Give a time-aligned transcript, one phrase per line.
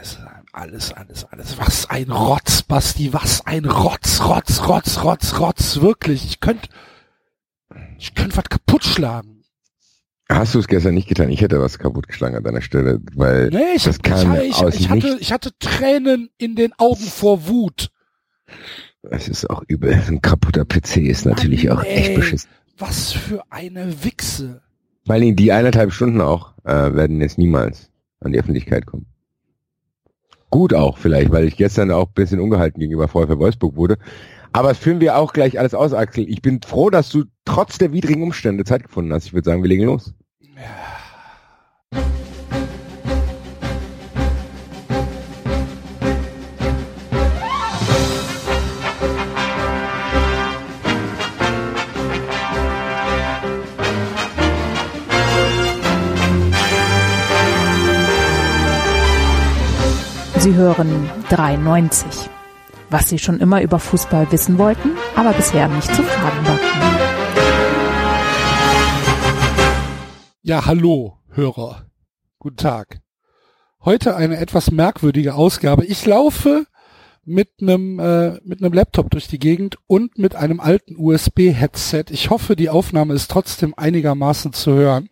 [0.00, 0.18] Es
[0.52, 1.58] alles, alles, alles.
[1.58, 6.26] Was ein Rotz, Basti, was ein Rotz, Rotz, Rotz, Rotz, Rotz, wirklich.
[6.26, 6.68] Ich könnte,
[7.98, 9.44] ich könnte was kaputt schlagen.
[10.28, 11.30] Hast du es gestern nicht getan?
[11.30, 14.88] Ich hätte was kaputtgeschlagen an deiner Stelle, weil nee, ich, das kam ich, aus ich,
[14.88, 17.90] hatte, ich hatte Tränen in den Augen vor Wut.
[19.02, 19.92] Es ist auch übel.
[19.94, 22.50] Ein kaputter PC ist natürlich Mann, auch ey, echt beschissen.
[22.78, 24.62] Was für eine Wichse.
[25.04, 27.90] Weil die eineinhalb Stunden auch äh, werden jetzt niemals
[28.20, 29.06] an die Öffentlichkeit kommen.
[30.52, 33.96] Gut auch vielleicht, weil ich gestern auch ein bisschen ungehalten gegenüber VfL Wolfsburg wurde.
[34.52, 36.28] Aber das führen wir auch gleich alles aus, Axel.
[36.28, 39.24] Ich bin froh, dass du trotz der widrigen Umstände Zeit gefunden hast.
[39.24, 40.14] Ich würde sagen, wir legen los.
[60.42, 62.28] Sie hören 93.
[62.90, 66.80] Was Sie schon immer über Fußball wissen wollten, aber bisher nicht zu fragen wagten.
[70.42, 71.86] Ja, hallo, Hörer.
[72.40, 73.02] Guten Tag.
[73.84, 75.84] Heute eine etwas merkwürdige Ausgabe.
[75.84, 76.66] Ich laufe
[77.24, 82.06] mit einem äh, mit einem Laptop durch die Gegend und mit einem alten USB-Headset.
[82.10, 85.08] Ich hoffe, die Aufnahme ist trotzdem einigermaßen zu hören.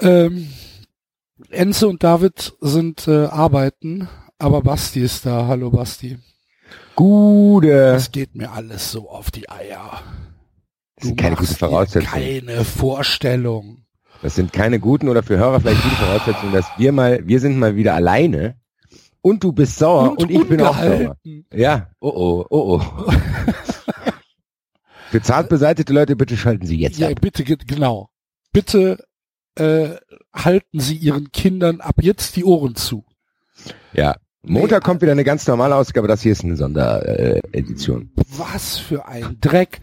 [0.00, 0.48] Ähm,
[1.50, 4.08] Enze und David sind äh, arbeiten,
[4.38, 5.46] aber Basti ist da.
[5.46, 6.18] Hallo Basti.
[6.96, 7.94] Gute.
[7.94, 10.02] Es geht mir alles so auf die Eier.
[10.96, 12.12] Das sind keine guten Voraussetzungen.
[12.12, 13.84] Keine Vorstellung.
[14.20, 17.56] Das sind keine guten oder für Hörer vielleicht gute Voraussetzungen, dass wir mal, wir sind
[17.56, 18.56] mal wieder alleine
[19.20, 21.16] und du bist sauer und, Und ich bin auch sauer.
[21.52, 23.12] Ja, oh oh, oh oh.
[25.10, 27.20] für zart beseitete Leute, bitte schalten Sie jetzt Ja, ab.
[27.20, 28.10] bitte, ge- genau.
[28.52, 29.04] Bitte
[29.54, 29.90] äh,
[30.44, 33.04] halten Sie Ihren Kindern ab jetzt die Ohren zu.
[33.92, 34.16] Ja.
[34.42, 37.52] Montag kommt wieder eine ganz normale Ausgabe, das hier ist eine Sonderedition.
[37.52, 38.10] Edition.
[38.36, 39.80] Was für ein Dreck.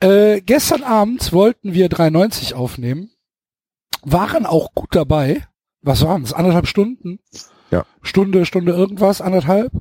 [0.00, 3.10] Äh, gestern Abend wollten wir 390 aufnehmen,
[4.02, 5.42] waren auch gut dabei.
[5.82, 6.32] Was waren es?
[6.32, 7.18] Anderthalb Stunden?
[7.70, 7.84] Ja.
[8.02, 9.72] Stunde, Stunde irgendwas, anderthalb.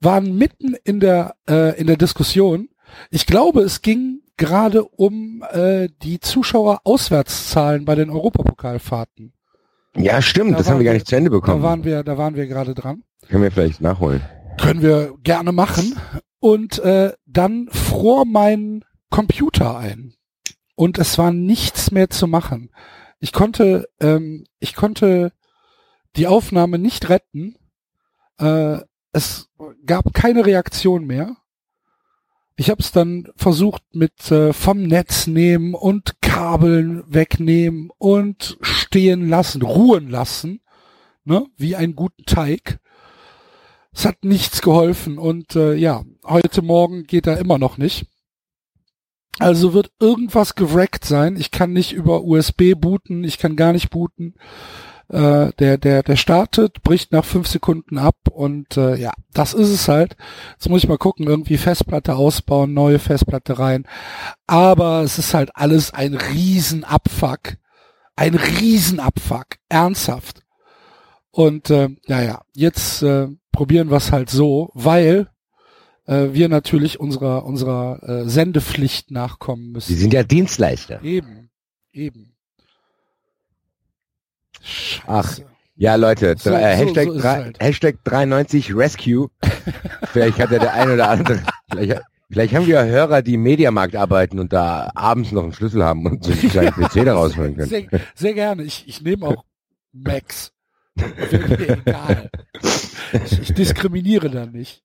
[0.00, 2.68] Waren mitten in der äh, in der Diskussion.
[3.10, 9.32] Ich glaube, es ging gerade um äh, die Zuschauer-Auswärtszahlen bei den Europapokalfahrten.
[9.96, 11.62] Ja, stimmt, Da das haben wir gar nicht zu Ende Da bekommen.
[11.62, 13.02] waren wir, da waren wir gerade dran.
[13.28, 14.22] Können wir vielleicht nachholen.
[14.60, 15.98] Können wir gerne machen.
[16.40, 20.14] Und äh, dann fror mein Computer ein.
[20.76, 22.70] Und es war nichts mehr zu machen.
[23.18, 25.32] Ich konnte, ähm, ich konnte
[26.16, 27.56] die Aufnahme nicht retten.
[28.38, 28.78] Äh,
[29.12, 29.48] es
[29.84, 31.36] gab keine Reaktion mehr.
[32.56, 39.28] Ich habe es dann versucht mit äh, vom Netz nehmen und Kabeln wegnehmen und stehen
[39.28, 40.60] lassen, ruhen lassen,
[41.24, 42.78] ne, wie einen guten Teig.
[43.92, 48.06] Es hat nichts geholfen und äh, ja, heute Morgen geht er immer noch nicht.
[49.40, 51.34] Also wird irgendwas gewrackt sein.
[51.34, 54.34] Ich kann nicht über USB booten, ich kann gar nicht booten.
[55.10, 59.70] Äh, der, der, der startet, bricht nach fünf Sekunden ab und äh, ja, das ist
[59.70, 60.16] es halt.
[60.52, 63.86] Jetzt muss ich mal gucken, irgendwie Festplatte ausbauen, neue Festplatte rein.
[64.46, 67.56] Aber es ist halt alles ein Riesenabfuck.
[68.16, 69.46] Ein Riesenabfuck.
[69.70, 70.42] Ernsthaft.
[71.30, 75.28] Und äh, ja, ja, jetzt äh, probieren wir es halt so, weil
[76.06, 79.94] äh, wir natürlich unserer unserer äh, Sendepflicht nachkommen müssen.
[79.94, 81.02] Sie sind ja Dienstleister.
[81.02, 81.50] Eben,
[81.92, 82.34] eben.
[85.06, 85.38] Ach,
[85.76, 87.60] Ja, Leute, So- drei, äh, so- Hashtag, so drei, halt.
[87.62, 89.28] Hashtag 93 Rescue.
[90.12, 93.94] vielleicht hat ja der eine oder andere, vielleicht, vielleicht haben wir Hörer, die im Mediamarkt
[93.94, 97.54] arbeiten und da abends noch einen Schlüssel haben und so einen kleinen PC da rausholen
[97.56, 97.68] können.
[97.68, 98.64] Sehr, sehr gerne.
[98.64, 99.44] Ich, ich nehme auch
[99.92, 100.52] Max.
[100.96, 102.28] Mir egal.
[103.24, 104.82] Ich, ich diskriminiere da nicht.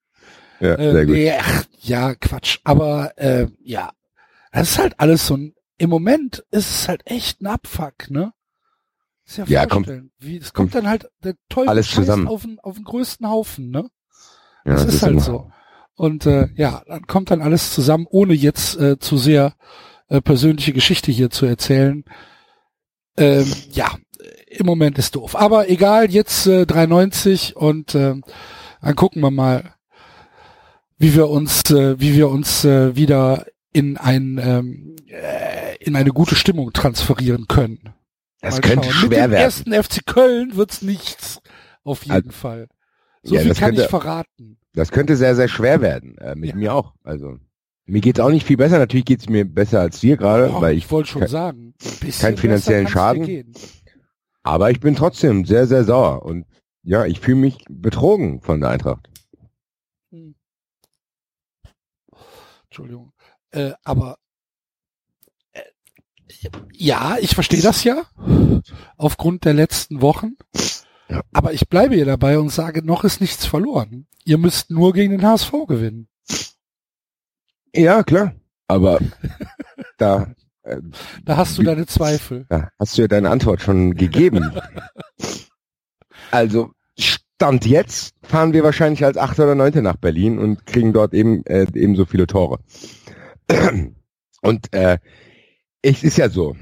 [0.59, 1.15] Ja, Äh, sehr gut.
[1.15, 2.59] nee, ach, ja, Quatsch.
[2.63, 3.89] Aber äh, ja,
[4.51, 5.55] das ist halt alles so ein.
[5.79, 8.31] Im Moment ist es halt echt ein Abfuck, ne?
[9.25, 9.91] Ist ja, Ja, kommt-.
[10.19, 12.27] Wie, es kommt dann halt der Teufel alles zusammen.
[12.27, 13.89] auf den, auf den größten Haufen, ne?
[14.65, 15.51] Ja, das ist halt immer- so.
[15.95, 19.53] Und äh, ja, dann kommt dann alles zusammen, ohne jetzt äh, zu sehr
[20.09, 22.03] äh, persönliche Geschichte hier zu erzählen.
[23.15, 23.91] Ähm, ja,
[24.47, 25.35] im Moment ist doof.
[25.35, 28.15] Aber egal, jetzt äh, 3,90 und äh,
[28.81, 29.75] dann gucken wir mal,
[30.97, 36.11] wie wir uns, äh, wie wir uns äh, wieder in ein ähm, äh, in eine
[36.11, 37.93] gute Stimmung transferieren können.
[38.43, 38.93] Das Mal könnte schauen.
[38.93, 39.33] schwer Mit dem werden.
[39.33, 41.41] ersten FC Köln wird's nichts.
[41.83, 42.67] Auf jeden Fall.
[43.23, 44.57] So Ja, viel kann könnte- ich verraten.
[44.73, 46.17] Das könnte sehr, sehr schwer werden.
[46.17, 46.55] Äh, mit Ja.
[46.55, 46.93] mir auch.
[47.03, 47.37] Also
[47.85, 48.79] mir geht's auch nicht viel besser.
[48.79, 50.91] Natürlich geht's mir besser als dir gerade, Oh, weil ich ich.
[50.91, 51.73] wollte schon kein- sagen.
[52.19, 53.53] keinen finanziellen Schaden.
[54.43, 56.45] Aber ich bin trotzdem sehr, sehr sauer und
[56.83, 59.09] ja, ich fühle mich betrogen von der Eintracht.
[60.11, 60.35] Hm.
[62.65, 63.13] Entschuldigung.
[63.51, 64.17] Äh, aber
[66.73, 68.03] ja, ich verstehe das ja
[68.97, 70.35] aufgrund der letzten Wochen.
[71.09, 71.21] Ja.
[71.33, 74.07] Aber ich bleibe hier dabei und sage, noch ist nichts verloren.
[74.25, 76.07] Ihr müsst nur gegen den HSV gewinnen.
[77.75, 78.33] Ja, klar.
[78.67, 78.99] Aber
[79.97, 80.77] da, äh,
[81.25, 82.45] Da hast du deine Zweifel.
[82.49, 84.51] da hast du ja deine Antwort schon gegeben.
[86.31, 91.13] also Stand jetzt fahren wir wahrscheinlich als Achter oder Neunte nach Berlin und kriegen dort
[91.13, 92.59] eben äh, ebenso viele Tore.
[94.41, 94.99] Und äh,
[95.83, 96.55] es ist ja so.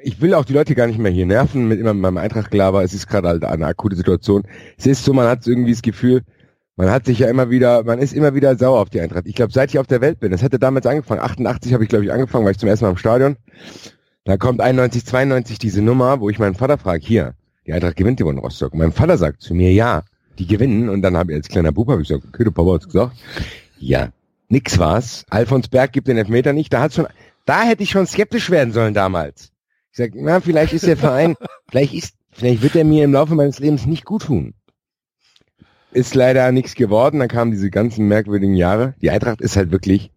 [0.00, 2.84] Ich will auch die Leute gar nicht mehr hier nerven mit immer meinem Eintracht-Gelaber.
[2.84, 4.44] Es ist gerade halt eine akute Situation.
[4.76, 6.22] Es ist so, man hat irgendwie das Gefühl,
[6.76, 9.26] man hat sich ja immer wieder, man ist immer wieder sauer auf die Eintracht.
[9.26, 11.20] Ich glaube, seit ich auf der Welt bin, das hätte damals angefangen.
[11.20, 13.36] 88 habe ich, glaube ich, angefangen, war ich zum ersten Mal im Stadion.
[14.24, 17.34] Da kommt 91, 92 diese Nummer, wo ich meinen Vater frage, hier,
[17.66, 18.74] die Eintracht gewinnt die in Rostock.
[18.74, 20.04] Und mein Vater sagt zu mir, ja,
[20.38, 20.88] die gewinnen.
[20.88, 23.16] Und dann habe ich als kleiner Bub hab ich gesagt, okay, der Papa hat's gesagt.
[23.78, 24.10] Ja,
[24.48, 25.24] nix war's.
[25.30, 26.72] Alfons Berg gibt den Elfmeter nicht.
[26.72, 27.08] Da hat's schon,
[27.48, 29.52] da hätte ich schon skeptisch werden sollen damals.
[29.90, 31.34] Ich sag, na, vielleicht ist der Verein,
[31.70, 34.54] vielleicht ist, vielleicht wird er mir im Laufe meines Lebens nicht gut tun.
[35.92, 37.18] Ist leider nichts geworden.
[37.20, 38.94] Dann kamen diese ganzen merkwürdigen Jahre.
[39.00, 40.12] Die Eintracht ist halt wirklich,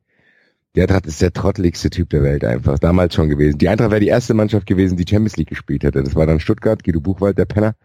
[0.75, 2.77] die Eintracht ist der trotteligste Typ der Welt einfach.
[2.77, 3.57] Damals schon gewesen.
[3.57, 6.03] Die Eintracht wäre die erste Mannschaft gewesen, die Champions League gespielt hätte.
[6.03, 7.75] Das war dann Stuttgart, Guido Buchwald, der Penner.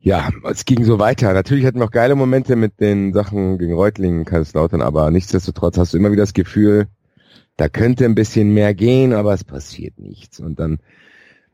[0.00, 1.32] Ja, es ging so weiter.
[1.32, 5.94] Natürlich hatten wir auch geile Momente mit den Sachen gegen Reutlingen, Kaiserslautern, aber nichtsdestotrotz hast
[5.94, 6.88] du immer wieder das Gefühl,
[7.56, 10.40] da könnte ein bisschen mehr gehen, aber es passiert nichts.
[10.40, 10.78] Und dann,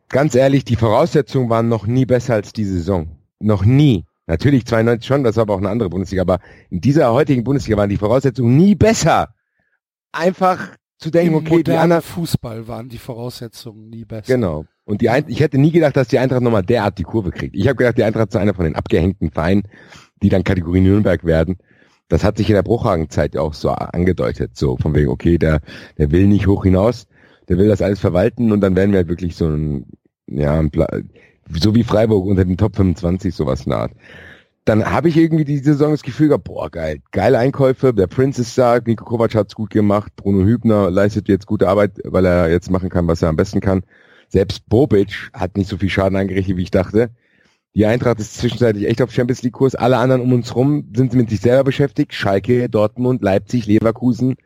[0.09, 3.17] ganz ehrlich, die Voraussetzungen waren noch nie besser als die Saison.
[3.39, 4.05] Noch nie.
[4.27, 6.39] Natürlich 92 schon, das war aber auch eine andere Bundesliga, aber
[6.71, 9.35] in dieser heutigen Bundesliga waren die Voraussetzungen nie besser.
[10.13, 14.33] Einfach zu denken, Im okay, die anderen, Fußball waren die Voraussetzungen nie besser.
[14.35, 14.65] Genau.
[14.85, 17.57] Und die Ein ich hätte nie gedacht, dass die Eintracht nochmal derart die Kurve kriegt.
[17.57, 19.65] Ich habe gedacht, die Eintracht ist einer von den abgehängten Vereinen,
[20.23, 21.59] die dann Kategorie Nürnberg werden.
[22.13, 24.55] Das hat sich in der Bruchhagenzeit auch so angedeutet.
[24.55, 25.63] So von wegen, okay, der,
[25.97, 27.07] der will nicht hoch hinaus,
[27.49, 29.87] der will das alles verwalten und dann werden wir halt wirklich so ein,
[30.27, 30.71] ja, ein
[31.59, 33.93] so wie Freiburg unter den Top 25, sowas Art.
[34.67, 38.43] Dann habe ich irgendwie die Saison das Gefühl gehabt, boah, geil, geile Einkäufe, der Prince
[38.43, 42.51] ist da, Nico Kovac hat's gut gemacht, Bruno Hübner leistet jetzt gute Arbeit, weil er
[42.51, 43.85] jetzt machen kann, was er am besten kann.
[44.29, 47.09] Selbst Bobic hat nicht so viel Schaden angerichtet, wie ich dachte.
[47.75, 49.75] Die Eintracht ist zwischenzeitlich echt auf Champions League Kurs.
[49.75, 52.13] Alle anderen um uns rum sind mit sich selber beschäftigt.
[52.13, 54.37] Schalke, Dortmund, Leipzig, Leverkusen,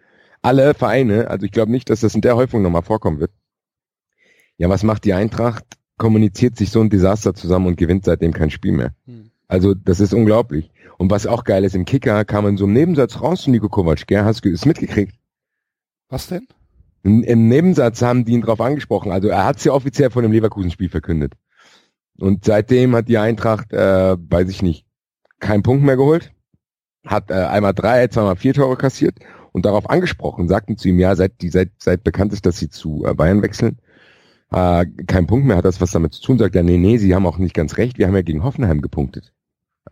[0.42, 1.28] alle Vereine.
[1.28, 3.32] Also ich glaube nicht, dass das in der Häufung nochmal vorkommen wird.
[4.58, 5.64] Ja, was macht die Eintracht?
[5.98, 8.94] Kommuniziert sich so ein Desaster zusammen und gewinnt seitdem kein Spiel mehr.
[9.06, 9.30] Hm.
[9.48, 10.70] Also das ist unglaublich.
[10.98, 13.68] Und was auch geil ist, im Kicker kam in so einem Nebensatz raus von Nico
[13.68, 14.24] Kovac, gell?
[14.24, 15.14] Hast du es mitgekriegt?
[16.08, 16.46] Was denn?
[17.02, 19.12] Im Nebensatz haben die ihn drauf angesprochen.
[19.12, 21.34] Also er hat es ja offiziell vor dem Leverkusen-Spiel verkündet.
[22.18, 24.86] Und seitdem hat die Eintracht, äh, weiß ich nicht,
[25.40, 26.32] keinen Punkt mehr geholt.
[27.04, 29.18] Hat äh, einmal drei, zweimal vier Tore kassiert
[29.52, 32.68] und darauf angesprochen, sagten zu ihm, ja, seit, die, seit, seit bekannt ist, dass sie
[32.68, 33.78] zu äh, Bayern wechseln,
[34.52, 37.14] äh, kein Punkt mehr, hat das was damit zu tun, sagt er, nee, nee, sie
[37.14, 39.32] haben auch nicht ganz recht, wir haben ja gegen Hoffenheim gepunktet.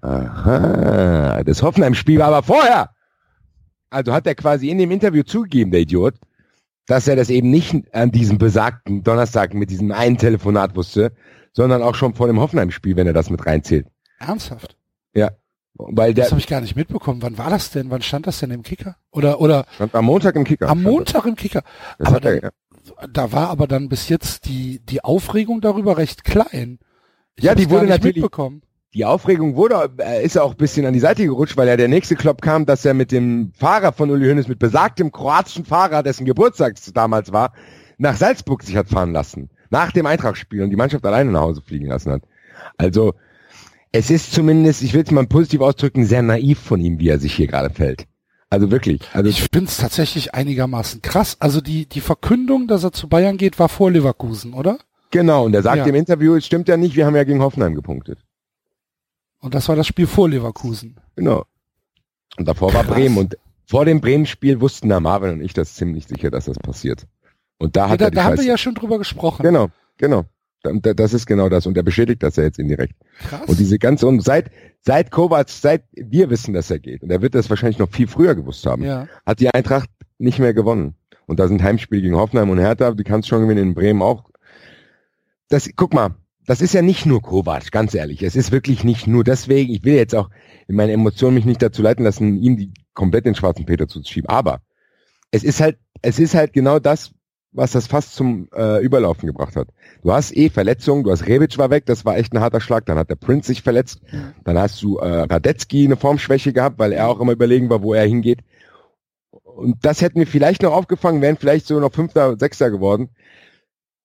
[0.00, 2.91] Aha, das Hoffenheim-Spiel war aber vorher.
[3.91, 6.15] Also hat er quasi in dem Interview zugegeben, der Idiot,
[6.87, 11.12] dass er das eben nicht an diesem besagten Donnerstag mit diesem einen Telefonat wusste,
[11.55, 13.87] sondern auch schon vor dem Hoffenheim-Spiel, wenn er das mit reinzählt.
[14.19, 14.77] Ernsthaft?
[15.15, 15.31] Ja.
[15.77, 17.20] Weil der Das habe ich gar nicht mitbekommen.
[17.23, 17.91] Wann war das denn?
[17.91, 18.96] Wann stand das denn im Kicker?
[19.11, 20.69] Oder oder stand am Montag im Kicker.
[20.69, 21.63] am Montag im Kicker?
[21.99, 22.51] Das, Aber hat er, dann,
[23.01, 23.06] ja.
[23.13, 26.79] da war aber dann bis jetzt die die Aufregung darüber recht klein.
[27.37, 28.63] Ich Ja, die wurde nicht natürlich- mitbekommen.
[28.94, 31.89] Die Aufregung wurde, er ist auch ein bisschen an die Seite gerutscht, weil ja der
[31.89, 36.05] nächste Klopp kam, dass er mit dem Fahrer von Uli Hoeneß, mit besagtem kroatischen Fahrer,
[36.05, 37.53] dessen Geburtstag damals war,
[37.99, 39.51] nach Salzburg sich hat fahren lassen.
[39.75, 42.23] Nach dem Eintragsspiel und die Mannschaft alleine nach Hause fliegen lassen hat.
[42.77, 43.15] Also,
[43.91, 47.19] es ist zumindest, ich will es mal positiv ausdrücken, sehr naiv von ihm, wie er
[47.19, 48.07] sich hier gerade fällt.
[48.51, 49.01] Also wirklich.
[49.13, 51.37] Also Ich finde es tatsächlich einigermaßen krass.
[51.41, 54.79] Also die die Verkündung, dass er zu Bayern geht, war vor Leverkusen, oder?
[55.11, 55.87] genau, und er sagt Ja.
[55.87, 58.19] im Interview, es stimmt ja nicht, wir haben ja gegen Hoffenheim gepunktet.
[59.41, 60.97] Und das war das Spiel vor Leverkusen.
[61.17, 61.45] Genau.
[62.37, 62.95] Und davor war Krass.
[62.95, 66.59] Bremen und vor dem Bremen-Spiel wussten der Marvin und ich das ziemlich sicher, dass das
[66.59, 67.07] passiert.
[67.58, 69.43] Und da Ja, hat da er die da haben wir ja schon drüber gesprochen.
[69.43, 69.69] Genau,
[69.99, 70.25] genau.
[70.63, 71.67] Da- da- Das ist genau das.
[71.67, 72.94] Und er bestätigt das ja jetzt indirekt.
[73.29, 73.46] Krass.
[73.49, 77.20] Und diese ganze, und seit, seit Kovac, seit wir wissen, dass er geht, und er
[77.23, 79.06] wird das wahrscheinlich noch viel früher gewusst haben, ja.
[79.27, 80.94] hat die Eintracht nicht mehr gewonnen.
[81.27, 84.25] Und da sind Heimspiele gegen Hoffenheim und Hertha, die kannst schon gewinnen, in Bremen auch.
[85.49, 86.15] Das, guck mal,
[86.46, 88.23] das ist ja nicht nur Kovac, ganz ehrlich.
[88.23, 90.29] Es ist wirklich nicht nur deswegen, ich will jetzt auch
[90.69, 94.29] in meinen Emotionen mich nicht dazu leiten lassen, ihm die komplett den schwarzen Peter zuzuschieben.
[94.29, 94.61] Aber
[95.31, 97.13] es ist halt, es ist halt genau das,
[97.55, 99.69] was das fast zum äh, Überlaufen gebracht hat.
[100.03, 102.84] Du hast eh Verletzungen, du hast Rebic war weg, das war echt ein harter Schlag.
[102.87, 104.01] Dann hat der Prince sich verletzt.
[104.44, 107.94] Dann hast du äh, Radetzky eine Formschwäche gehabt, weil er auch immer überlegen war, wo
[107.94, 108.41] er hingeht.
[109.31, 113.11] Und das hätten wir vielleicht noch aufgefangen, wären vielleicht so noch Fünfter, Sechster geworden.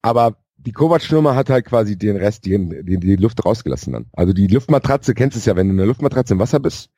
[0.04, 4.06] Aber die Kovac-Nummer hat halt quasi den Rest, die, die, die Luft rausgelassen dann.
[4.14, 6.92] Also die Luftmatratze, kennst du es ja, wenn du in einer Luftmatratze im Wasser bist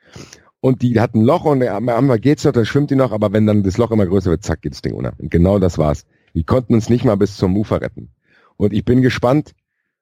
[0.59, 3.47] und die hat ein Loch und einmal geht's noch, dann schwimmt die noch, aber wenn
[3.47, 5.13] dann das Loch immer größer wird, zack, geht das Ding unter.
[5.17, 6.05] Und genau das war's.
[6.33, 8.11] Die konnten uns nicht mal bis zum Ufer retten.
[8.57, 9.53] Und ich bin gespannt,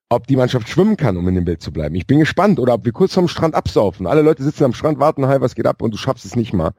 [0.10, 1.96] ob die Mannschaft schwimmen kann, um in dem Bild zu bleiben.
[1.96, 4.08] Ich bin gespannt, oder ob wir kurz vom Strand absaufen.
[4.08, 6.52] Alle Leute sitzen am Strand, warten, hi, was geht ab, und du schaffst es nicht
[6.52, 6.74] mal,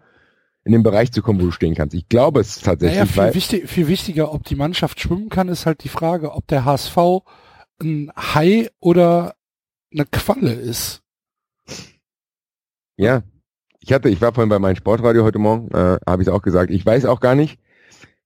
[0.65, 1.95] in den Bereich zu kommen, wo du stehen kannst.
[1.95, 2.99] Ich glaube es tatsächlich.
[2.99, 6.47] Naja, viel, wichtig, viel wichtiger, ob die Mannschaft schwimmen kann, ist halt die Frage, ob
[6.49, 6.97] der HSV
[7.81, 9.35] ein Hai oder
[9.93, 11.03] eine Qualle ist.
[12.97, 13.23] ja,
[13.79, 16.71] ich hatte, ich war vorhin bei meinem Sportradio heute Morgen, äh, habe ich auch gesagt,
[16.71, 17.59] ich weiß auch gar nicht,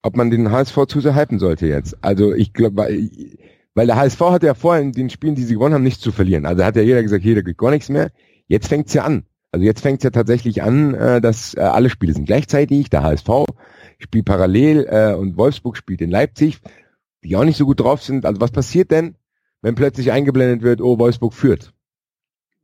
[0.05, 1.97] ob man den HSV zu sehr hypen sollte jetzt.
[2.05, 2.77] Also ich glaube,
[3.75, 6.13] weil, der HSV hat ja vorher in den Spielen, die sie gewonnen haben, nichts zu
[6.13, 6.45] verlieren.
[6.45, 8.13] Also hat ja jeder gesagt, jeder geht gar nichts mehr.
[8.47, 9.25] Jetzt fängt's ja an.
[9.51, 12.91] Also jetzt fängt's ja tatsächlich an, äh, dass äh, alle Spiele sind gleichzeitig.
[12.91, 13.47] Der HSV
[13.99, 16.61] spielt parallel äh, und Wolfsburg spielt in Leipzig,
[17.25, 18.27] die auch nicht so gut drauf sind.
[18.27, 19.15] Also was passiert denn,
[19.63, 21.73] wenn plötzlich eingeblendet wird, oh, Wolfsburg führt?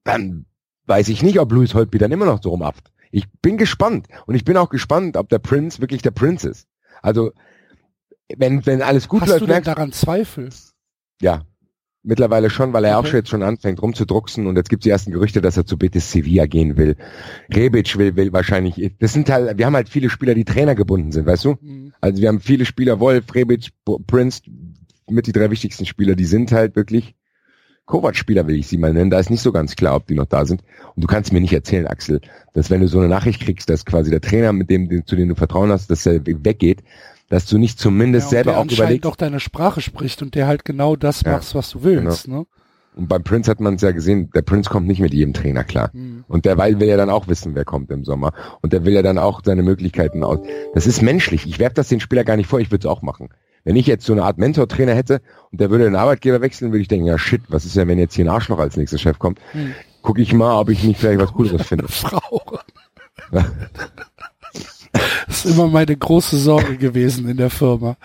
[0.04, 0.44] Dann
[0.84, 2.92] weiß ich nicht, ob Louis Holtby dann immer noch so rumaft.
[3.10, 4.08] Ich bin gespannt.
[4.26, 6.69] Und ich bin auch gespannt, ob der Prince wirklich der Prince ist.
[7.02, 7.32] Also,
[8.36, 10.50] wenn, wenn alles gut Hast läuft, du denn merkst daran Zweifel?
[11.20, 11.42] ja,
[12.02, 13.08] mittlerweile schon, weil er auch Okay.
[13.08, 15.76] schon jetzt schon anfängt rumzudrucksen und jetzt gibt es die ersten Gerüchte, dass er zu
[15.76, 16.96] Betis Sevilla gehen will.
[17.52, 21.12] Rebic will, will wahrscheinlich, das sind halt, wir haben halt viele Spieler, die Trainer gebunden
[21.12, 21.56] sind, weißt du?
[21.60, 21.92] Hm.
[22.00, 23.70] Also wir haben viele Spieler, Wolf, Rebic,
[24.06, 24.42] Prince,
[25.10, 27.14] mit die drei wichtigsten Spieler, die sind halt wirklich
[27.90, 29.10] Kovac-Spieler, will ich sie mal nennen.
[29.10, 30.62] Da ist nicht so ganz klar, ob die noch da sind.
[30.94, 32.20] Und du kannst mir nicht erzählen, Axel,
[32.54, 35.28] dass wenn du so eine Nachricht kriegst, dass quasi der Trainer, mit dem, zu dem
[35.28, 36.82] du Vertrauen hast, dass er weggeht,
[37.28, 40.46] dass du nicht zumindest Ja, selber der auch überlegst, doch deine Sprache spricht und der
[40.46, 42.28] halt genau das Ja, machst, was du willst.
[42.28, 42.46] Ne?
[42.96, 45.64] Und beim Prince hat man es ja gesehen, der Prince kommt nicht mit jedem Trainer
[45.64, 45.92] klar.
[45.92, 46.24] Hm.
[46.26, 48.32] Und der will will ja dann auch wissen, wer kommt im Sommer.
[48.62, 50.40] Und der will ja dann auch seine Möglichkeiten aus.
[50.74, 51.46] Das ist menschlich.
[51.46, 53.28] Ich werfe das den Spieler gar nicht vor, ich würde es auch machen.
[53.64, 55.20] Wenn ich jetzt so eine Art Mentor-Trainer hätte
[55.52, 57.98] und der würde den Arbeitgeber wechseln, würde ich denken, ja shit, was ist denn, wenn
[57.98, 59.38] jetzt hier ein Arschloch als nächster Chef kommt?
[59.52, 59.74] Hm.
[60.02, 61.86] Gucke ich mal, ob ich nicht vielleicht was Cooleres finde.
[61.88, 62.42] Frau.
[65.26, 67.96] Das ist immer meine große Sorge gewesen in der Firma.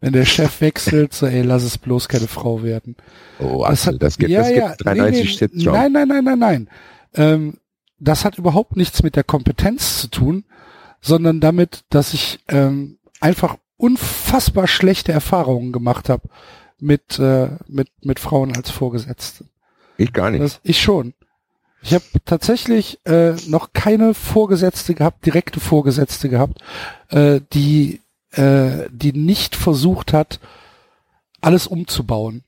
[0.00, 2.94] Wenn der Chef wechselt, so ey, lass es bloß keine Frau werden.
[3.40, 5.64] Oh, Das Axel, hat- das gibt, ja, das ja, gibt 93 nee, nee.
[5.64, 6.68] Nein, nein, nein, nein, nein.
[7.14, 7.54] Ähm,
[7.98, 10.44] das hat überhaupt nichts mit der Kompetenz zu tun,
[11.00, 16.28] sondern damit, dass ich ähm, einfach unfassbar schlechte Erfahrungen gemacht habe
[16.78, 19.46] mit, äh, mit, mit Frauen als Vorgesetzte.
[19.96, 20.42] Ich gar nicht.
[20.42, 21.14] Das, ich schon.
[21.82, 26.60] Ich habe tatsächlich äh, noch keine Vorgesetzte gehabt, direkte Vorgesetzte gehabt,
[27.08, 30.40] äh, die, äh, die nicht versucht hat,
[31.40, 32.42] alles umzubauen.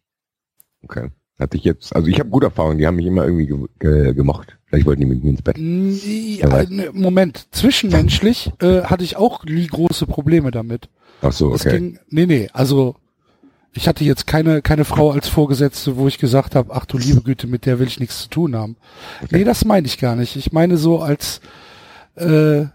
[0.82, 1.10] Okay.
[1.40, 4.14] Hatte ich jetzt, also ich habe gute Erfahrungen, die haben mich immer irgendwie ge ge
[4.14, 4.58] gemocht.
[4.66, 5.56] Vielleicht wollten die mit mir ins Bett.
[5.58, 10.88] Ja, äh, Moment, zwischenmenschlich äh, hatte ich auch nie große Probleme damit.
[11.22, 11.78] Ach so, Es okay.
[11.78, 12.96] ging, nee, nee, also
[13.72, 17.22] ich hatte jetzt keine, keine Frau als Vorgesetzte, wo ich gesagt habe, ach du liebe
[17.22, 18.76] Güte, mit der will ich nichts zu tun haben.
[19.30, 20.36] Nee, das meine ich gar nicht.
[20.36, 21.40] Ich meine so als
[22.16, 22.66] äh,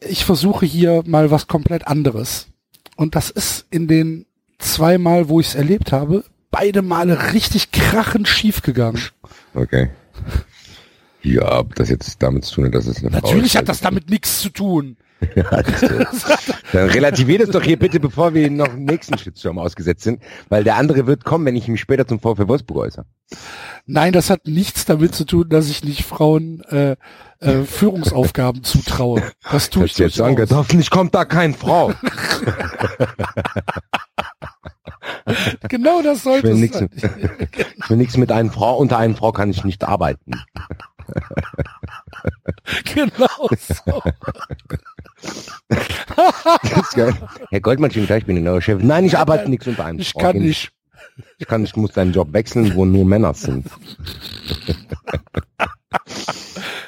[0.00, 2.48] ich versuche hier mal was komplett anderes.
[2.96, 4.26] Und das ist in den
[4.58, 9.00] zwei Mal, wo ich es erlebt habe, beide Male richtig krachend schief gegangen.
[9.54, 9.90] Okay.
[11.22, 13.56] Ja, ob das jetzt damit zu tun hat, dass es eine Frau Natürlich ist.
[13.56, 14.96] hat das damit nichts zu tun.
[15.34, 15.80] Ja, das
[16.72, 20.64] Dann relativiert es doch hier bitte, bevor wir noch einen nächsten Shitstorm ausgesetzt sind, weil
[20.64, 23.06] der andere wird kommen, wenn ich mich später zum VfL Wolfsburg äußere.
[23.86, 26.96] Nein, das hat nichts damit zu tun, dass ich nicht Frauen äh,
[27.38, 29.22] äh, Führungsaufgaben zutraue.
[29.50, 31.94] Das tue ich Hättest du jetzt sagen hoffentlich kommt da keine Frau.
[35.68, 36.88] Genau das Ich sollte es sein.
[36.92, 37.04] mit,
[37.78, 40.32] ich will nichts mit einer Frau, unter einer Frau kann ich nicht arbeiten.
[42.94, 44.02] genau so.
[47.50, 48.82] Herr Goldmann, schönen Tag, ich bin der neue Chef.
[48.82, 50.20] Nein, ich arbeite nichts unter einem Ich Frau.
[50.20, 50.72] kann nicht.
[51.38, 53.66] Ich kann nicht, ich muss deinen Job wechseln, wo nur Männer sind.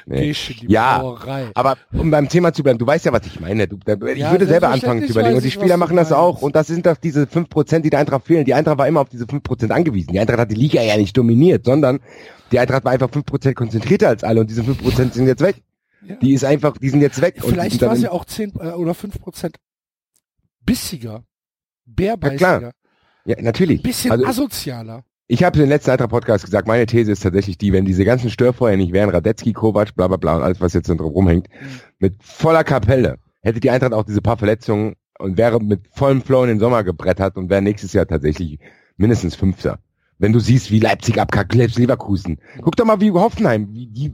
[0.09, 0.33] Nee.
[0.69, 1.51] Ja, Brauerei.
[1.55, 3.67] Aber um beim Thema zu bleiben, du weißt ja, was ich meine.
[3.67, 5.35] Du, da, ich Ja, würde selber anfangen zu überlegen.
[5.35, 6.43] Und die Spieler machen das auch.
[6.43, 8.45] Und das sind doch diese 5%, die der Eintracht fehlen.
[8.45, 10.13] Die Eintracht war immer auf diese 5% angewiesen.
[10.13, 11.99] Die Eintracht hat die Liga ja nicht dominiert, sondern
[12.53, 15.57] die Eintracht war einfach 5% konzentrierter als alle und diese 5% sind jetzt weg.
[16.07, 16.15] Ja.
[16.17, 17.39] Die ist einfach, die sind jetzt weg.
[17.41, 19.57] Vielleicht war es ja auch 10 äh, oder 5 Prozent
[20.65, 21.23] bissiger, Ja,
[21.87, 22.73] bärbeißiger, klar.
[23.25, 23.83] Ja, natürlich.
[23.83, 25.05] bisschen Also, asozialer.
[25.29, 28.31] Ich habe in den letzten Eintracht-Podcast gesagt, meine These ist tatsächlich die, wenn diese ganzen
[28.31, 31.67] Störfeuer nicht wären, Radetzky, Kovac, bla bla bla und alles, was jetzt drin rumhängt, Mhm.
[31.99, 36.43] mit voller Kapelle, hätte die Eintracht auch diese paar Verletzungen und wäre mit vollem Flow
[36.43, 38.59] in den Sommer gebrettert und wäre nächstes Jahr tatsächlich
[38.97, 39.79] mindestens Fünfter.
[40.19, 42.39] Wenn du siehst, wie Leipzig abkackt, selbst Leverkusen.
[42.63, 44.13] Guck doch mal, wie Hoffenheim, wie die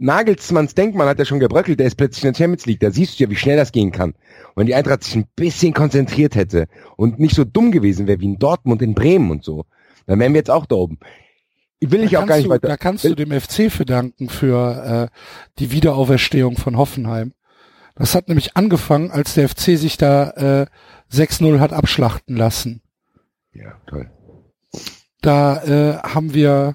[0.00, 2.80] Nagelsmanns Denkmann hat ja schon gebröckelt, der ist plötzlich in der Champions League.
[2.80, 4.10] Da siehst du ja, wie schnell das gehen kann.
[4.10, 8.20] Und wenn die Eintracht sich ein bisschen konzentriert hätte und nicht so dumm gewesen wäre
[8.20, 9.64] wie in Dortmund, in Bremen und so,
[10.08, 10.98] dann wären wir jetzt auch da oben.
[11.80, 12.68] Will ich Da auch gar kannst nicht du, weiter.
[12.68, 15.16] da kannst du dem FC verdanken für äh,
[15.60, 17.32] die Wiederauferstehung von Hoffenheim.
[17.94, 20.30] Das hat nämlich angefangen, als der FC sich da
[20.62, 20.66] äh,
[21.12, 22.82] 6-0 hat abschlachten lassen.
[23.52, 24.10] ja, toll.
[25.20, 26.74] Da äh, haben wir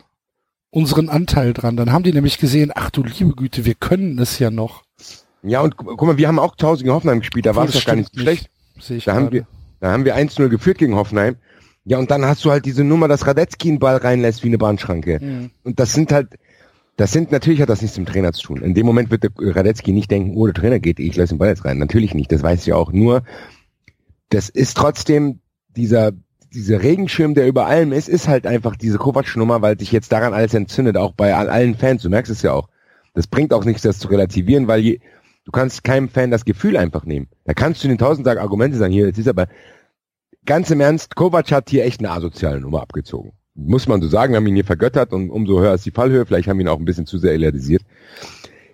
[0.69, 1.77] unseren Anteil dran.
[1.77, 4.83] Dann haben die nämlich gesehen, ach du liebe Güte, wir können es ja noch.
[5.43, 7.65] Ja, und gu- guck mal, wir haben auch zu Hause gegen Hoffenheim gespielt, da war
[7.67, 8.49] es gar nicht schlecht.
[8.89, 9.45] Ich Da haben wir,
[9.79, 11.35] da haben wir 1-0 geführt gegen Hoffenheim.
[11.85, 14.57] Ja, und dann hast du halt diese Nummer, dass Radetzky einen Ball reinlässt wie eine
[14.57, 15.19] Bahnschranke.
[15.21, 15.49] Mhm.
[15.63, 16.29] Und das sind halt,
[16.95, 18.61] das sind, natürlich hat das nichts mit dem Trainer zu tun.
[18.61, 21.39] In dem Moment wird der Radetzky nicht denken, oh, der Trainer geht, ich lasse den
[21.39, 21.77] Ball jetzt rein.
[21.79, 22.93] Natürlich nicht, das weiß ich auch.
[22.93, 23.23] Nur,
[24.29, 25.39] das ist trotzdem
[25.75, 26.11] dieser,
[26.53, 30.33] dieser Regenschirm, der über allem ist, ist halt einfach diese Kovac-Nummer, weil sich jetzt daran
[30.33, 32.03] alles entzündet, auch bei all- allen Fans.
[32.03, 32.69] Du merkst es ja auch.
[33.13, 34.99] Das bringt auch nichts, das zu relativieren, weil je,
[35.45, 37.27] du kannst keinem Fan das Gefühl einfach nehmen.
[37.43, 39.47] Da kannst du den tausend Tag Argumente sagen, hier, jetzt ist aber,
[40.45, 43.31] ganz im Ernst, Kovac hat hier echt eine asoziale Nummer abgezogen.
[43.55, 46.25] Muss man so sagen, wir haben ihn hier vergöttert und umso höher ist die Fallhöhe,
[46.25, 47.83] vielleicht haben wir ihn auch ein bisschen zu sehr elatisiert.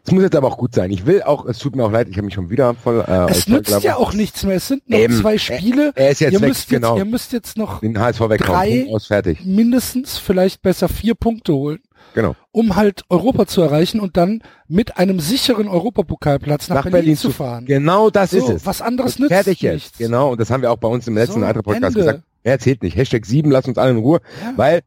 [0.05, 0.89] Es muss jetzt aber auch gut sein.
[0.91, 3.29] Ich will auch, es tut mir auch leid, ich habe mich schon wieder voll äh,
[3.29, 4.55] Es nützt ja auch nichts mehr.
[4.55, 5.13] Es sind noch Eben.
[5.13, 5.91] zwei Spiele.
[5.95, 6.95] Er ist jetzt ihr weg, müsst genau.
[6.95, 9.45] Jetzt, ihr müsst jetzt noch den HSV drei- aus, fertig.
[9.45, 11.79] mindestens vielleicht besser vier Punkte holen,
[12.13, 12.35] Genau.
[12.51, 17.65] um halt Europa zu erreichen und dann mit einem sicheren Europapokalplatz nach, Berlin, zu fahren.
[17.65, 18.65] Genau das ist So, es.
[18.65, 19.73] was anderes Und nützt fertig jetzt.
[19.73, 19.97] nichts.
[19.99, 22.23] Genau, und das haben wir auch bei uns im letzten So, Eintracht-Podcast gesagt.
[22.43, 22.95] Er erzählt nicht.
[22.95, 24.53] Hashtag 7, lass uns alle in Ruhe, Ja.
[24.55, 24.81] weil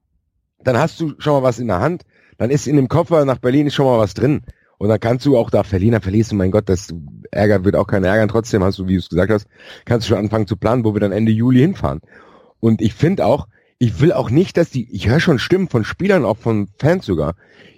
[0.64, 2.02] dann hast du schon mal was in der Hand,
[2.38, 4.42] dann ist in dem Koffer nach Berlin ist schon mal was drin.
[4.78, 6.88] Und dann kannst du auch da dann verlierst du, mein Gott, das
[7.30, 8.28] Ärger wird auch keinen ärgern.
[8.28, 9.46] Trotzdem hast du, wie du es gesagt hast,
[9.84, 12.00] kannst du schon anfangen zu planen, wo wir dann Ende Juli hinfahren.
[12.58, 13.46] Und ich finde auch,
[13.82, 17.04] ich will auch nicht, dass die, ich höre schon Stimmen von Spielern, auch von Fans
[17.04, 17.34] sogar.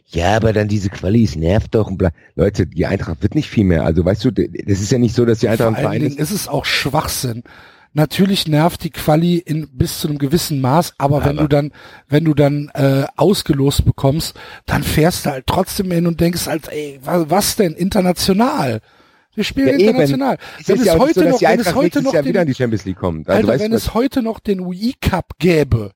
[0.09, 2.11] Ja, aber dann diese Qualis nervt doch und bla.
[2.37, 3.85] Leute, die Eintracht wird nicht viel mehr.
[3.85, 6.11] Also weißt du, das ist ja nicht so, dass die Eintracht ein Vor allen Verein
[6.11, 6.31] Dingen ist.
[6.31, 7.43] ist es auch Schwachsinn.
[7.95, 11.73] Natürlich nervt die Quali in bis zu einem gewissen Maß, aber, wenn Aber- du dann,
[12.09, 14.35] wenn du dann äh, ausgelost bekommst,
[14.67, 18.81] dann fährst du halt trotzdem hin und denkst halt, ey, was, was denn international?
[19.35, 20.39] Wir spielen Ja, international.
[20.67, 22.57] Wenn es ja so, heute noch, wenn es heute noch Jahr wieder in den, die
[22.59, 23.29] Champions League kommt.
[23.29, 25.93] Also Alter, weißt wenn es heute noch den UI Cup gäbe,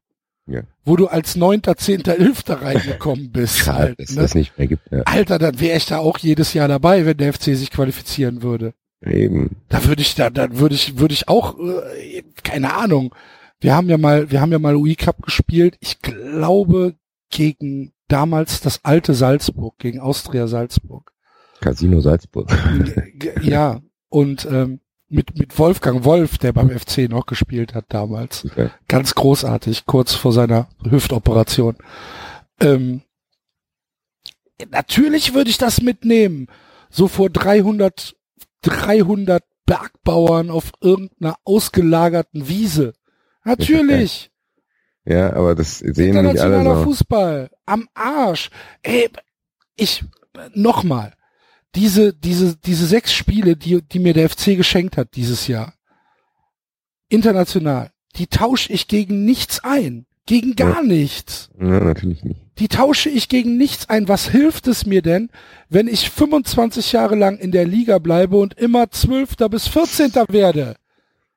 [0.51, 0.63] Ja.
[0.85, 4.23] wo du als Neunter, Zehnter, Elfter reingekommen bist, was, halt, dass ne?
[4.23, 4.91] das nicht mehr gibt.
[4.91, 5.03] Ja.
[5.03, 8.73] Alter, dann wäre ich da auch jedes Jahr dabei, wenn der FC sich qualifizieren würde.
[9.03, 9.57] Eben.
[9.69, 13.15] Da würde ich da, dann würde ich, würde ich auch, äh, keine Ahnung.
[13.61, 15.77] Wir haben ja mal, wir haben ja mal UI Cup gespielt.
[15.81, 16.95] Ich glaube
[17.31, 21.13] gegen damals das alte Salzburg, gegen Austria Salzburg.
[21.61, 22.51] Casino Salzburg.
[23.43, 28.41] Ja, und ähm, mit mit Wolfgang Wolf, der beim FC noch gespielt hat damals.
[28.41, 28.71] Super.
[28.89, 31.77] Ganz großartig, kurz vor seiner Hüftoperation.
[32.61, 33.03] Ähm,
[34.71, 36.49] natürlich würde ich das mitnehmen.
[36.91, 38.17] So vor 300,
[38.63, 42.95] 300 Bergbauern auf irgendeiner ausgelagerten Wiese.
[43.45, 44.31] Natürlich.
[45.05, 46.85] Ja, aber das sehen nicht alle Internationaler so.
[46.85, 47.51] Fußball.
[47.65, 48.51] Am Arsch.
[48.83, 49.09] Ey,
[49.77, 50.05] ich,
[50.55, 51.15] nochmal.
[51.75, 55.75] Diese, diese, diese sechs Spiele, die, die mir der FC geschenkt hat dieses Jahr.
[57.09, 57.91] International.
[58.17, 60.07] Die tausche ich gegen nichts ein.
[60.27, 61.49] Gegen gar nichts.
[61.59, 62.41] Ja, natürlich nicht.
[62.59, 64.09] Die tausche ich gegen nichts ein.
[64.09, 65.31] Was hilft es mir denn,
[65.69, 69.37] wenn ich 25 Jahre lang in der Liga bleibe und immer 12.
[69.51, 70.13] bis 14.
[70.29, 70.75] werde?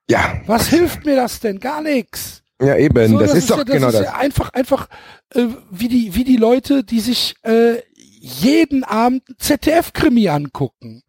[0.10, 1.60] Ja, Was hilft mir das denn?
[1.60, 2.44] Gar nichts.
[2.62, 4.06] ja eben, So, das, ist doch ja, genau ist das.
[4.06, 4.90] Ja einfach, einfach
[5.34, 7.76] äh, wie die, wie die Leute, die sich äh,
[8.24, 11.04] jeden Abend ein ZDF-Krimi angucken.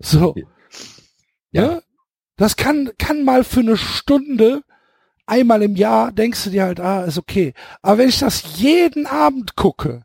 [0.00, 0.34] So.
[1.52, 1.62] Ja.
[1.62, 1.82] Ne?
[2.36, 4.62] Das kann, kann mal für eine Stunde,
[5.24, 7.54] einmal im Jahr, denkst du dir halt, ah, ist okay.
[7.80, 10.02] Aber wenn ich das jeden Abend gucke,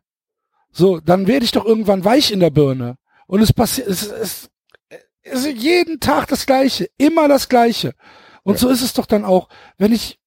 [0.72, 2.98] so, dann werde ich doch irgendwann weich in der Birne.
[3.26, 4.50] Und es passiert, es, es,
[5.24, 7.96] es ist jeden Tag das Gleiche, immer das Gleiche.
[8.44, 8.60] Und Ja.
[8.60, 9.50] so ist es doch dann auch,
[9.80, 10.19] wenn ich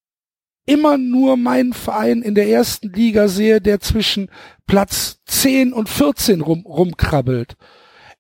[0.67, 4.31] immer nur meinen Verein in der ersten Liga sehe, der zwischen
[4.67, 7.55] Platz 10 und 14 rum, rumkrabbelt.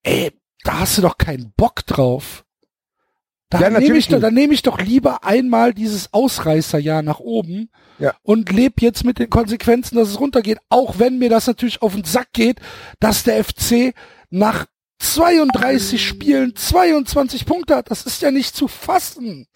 [0.03, 0.33] Ey,
[0.65, 2.45] da hast du doch keinen Bock drauf.
[3.49, 8.15] Da Ja, nehme ich doch, nehme ich doch lieber einmal dieses Ausreißerjahr nach oben Ja.
[8.23, 11.93] und lebe jetzt mit den Konsequenzen, dass es runtergeht, auch wenn mir das natürlich auf
[11.95, 12.61] den Sack geht,
[12.99, 13.95] dass der FC
[14.31, 14.67] nach
[14.99, 17.91] 32 Spielen 22 Punkte hat.
[17.91, 19.47] Das ist ja nicht zu fassen.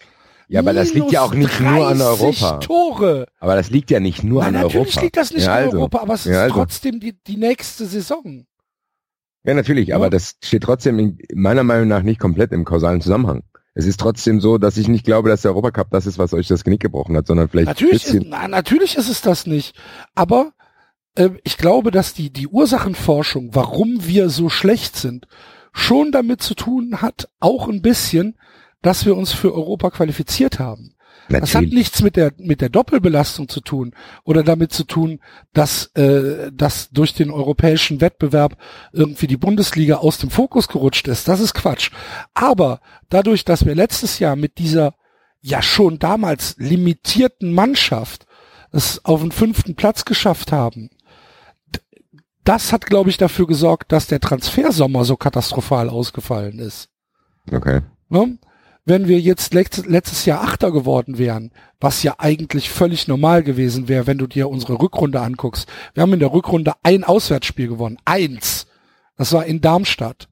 [0.49, 2.57] Ja, aber das liegt ja auch nicht nur an 30 Europa.
[2.59, 3.27] Tore.
[3.39, 5.01] Aber das liegt ja nicht nur Nein, an natürlich Europa.
[5.01, 5.77] liegt das nicht ja, an also.
[5.77, 6.55] Europa, aber es ist Ja, also.
[6.55, 8.45] trotzdem die, die nächste Saison.
[9.43, 9.97] Ja, natürlich, Ja.
[9.97, 13.43] aber das steht trotzdem in, meiner Meinung nach nicht komplett im kausalen Zusammenhang.
[13.73, 16.47] Es ist trotzdem so, dass ich nicht glaube, dass der Europacup das ist, was euch
[16.47, 19.75] das Genick gebrochen hat, sondern vielleicht natürlich ist, na, natürlich ist es das nicht.
[20.15, 20.53] Aber
[21.15, 25.27] äh, ich glaube, dass die die Ursachenforschung, warum wir so schlecht sind,
[25.73, 28.35] schon damit zu tun hat, auch ein bisschen,
[28.81, 30.95] dass wir uns für Europa qualifiziert haben.
[31.29, 31.51] Natürlich.
[31.51, 35.19] Das hat nichts mit der mit der Doppelbelastung zu tun oder damit zu tun,
[35.51, 38.57] dass äh, dass durch den europäischen Wettbewerb
[38.93, 41.27] irgendwie die Bundesliga aus dem Fokus gerutscht ist.
[41.27, 41.91] Das ist Quatsch.
[42.33, 44.93] Aber dadurch, dass wir letztes Jahr mit dieser
[45.41, 48.25] ja schon damals limitierten Mannschaft
[48.71, 50.89] es auf den fünften Platz geschafft haben,
[52.43, 56.89] das hat, glaube ich, dafür gesorgt, dass der Transfersommer so katastrophal ausgefallen ist.
[57.51, 57.81] Okay.
[58.07, 58.37] Ne?
[58.87, 64.07] Wenn wir jetzt letztes Jahr Achter geworden wären, was ja eigentlich völlig normal gewesen wäre,
[64.07, 65.67] wenn du dir unsere Rückrunde anguckst.
[65.93, 67.97] Wir haben in der Rückrunde ein Auswärtsspiel gewonnen.
[68.05, 68.65] Eins.
[69.17, 70.29] Das war in Darmstadt.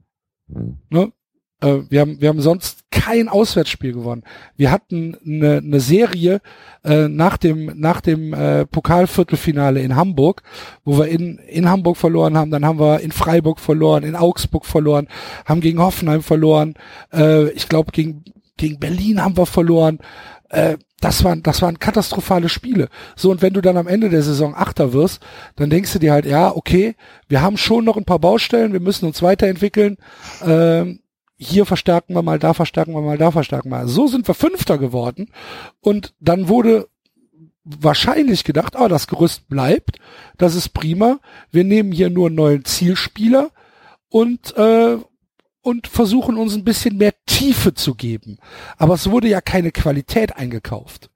[0.48, 0.78] Mhm.
[0.90, 1.12] Ne?
[1.60, 4.24] Äh, wir, haben, wir haben sonst kein Auswärtsspiel gewonnen.
[4.56, 6.40] Wir hatten eine, eine Serie
[6.86, 10.44] äh, nach dem, nach dem äh, Pokalviertelfinale in Hamburg,
[10.86, 14.66] wo wir in, in Hamburg verloren haben, dann haben wir in Freiburg verloren, in Augsburg
[14.66, 15.10] verloren,
[15.46, 16.76] haben gegen Hoffenheim verloren,
[17.14, 18.24] äh, ich glaube gegen
[18.58, 20.00] gegen Berlin haben wir verloren.
[20.50, 22.90] Äh, das waren, das waren katastrophale Spiele.
[23.16, 25.22] So, und wenn du dann am Ende der Saison Achter wirst,
[25.56, 26.96] dann denkst du dir halt, ja, okay,
[27.28, 29.98] wir haben schon noch ein paar Baustellen, wir müssen uns weiterentwickeln.
[30.44, 31.02] Ähm,
[31.38, 33.88] hier verstärken wir mal, da verstärken wir mal, da verstärken wir mal.
[33.88, 35.30] So sind wir Fünfter geworden.
[35.82, 36.88] Und dann wurde
[37.66, 39.98] wahrscheinlich gedacht, ah, das Gerüst bleibt,
[40.38, 41.20] das ist prima.
[41.52, 43.50] Wir nehmen hier nur einen neuen Zielspieler
[44.10, 44.98] und äh,
[45.66, 48.38] und versuchen uns ein bisschen mehr Tiefe zu geben.
[48.78, 51.10] Aber es wurde ja keine Qualität eingekauft.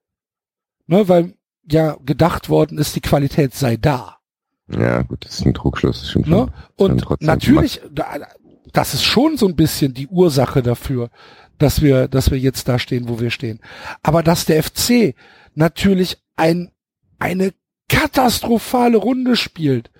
[0.87, 1.35] Ne, weil
[1.71, 4.17] ja gedacht worden ist, die Qualität sei da.
[4.67, 6.01] Ja, gut, das ist ein Trugschluss.
[6.01, 6.47] Das stimmt ne?
[6.75, 7.81] Und natürlich,
[8.73, 11.11] das ist schon so ein bisschen die Ursache dafür,
[11.59, 13.59] dass wir, dass wir jetzt da stehen, wo wir stehen.
[14.01, 15.13] Aber dass der FC
[15.53, 16.71] natürlich ein,
[17.19, 17.53] eine
[17.87, 19.91] katastrophale Runde spielt,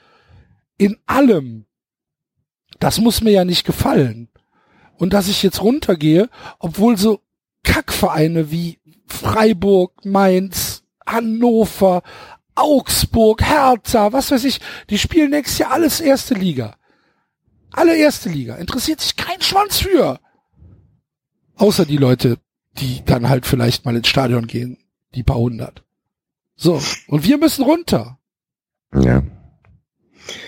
[0.80, 1.66] in allem,
[2.80, 4.30] das muss mir ja nicht gefallen
[5.00, 7.22] und dass ich jetzt runtergehe, obwohl so
[7.64, 12.04] Kackvereine wie Freiburg, Mainz, Hannover,
[12.54, 14.60] Augsburg, Hertha, was weiß ich,
[14.90, 16.76] die spielen nächstes Jahr alles erste Liga.
[17.72, 18.56] Alle erste Liga.
[18.56, 20.20] Interessiert sich kein Schwanz für.
[21.56, 22.38] Außer die Leute,
[22.78, 24.78] die dann halt vielleicht mal ins Stadion gehen,
[25.16, 25.84] die paar hundert.
[26.56, 26.82] So.
[27.08, 28.20] Und wir müssen runter.
[28.94, 29.24] Ja.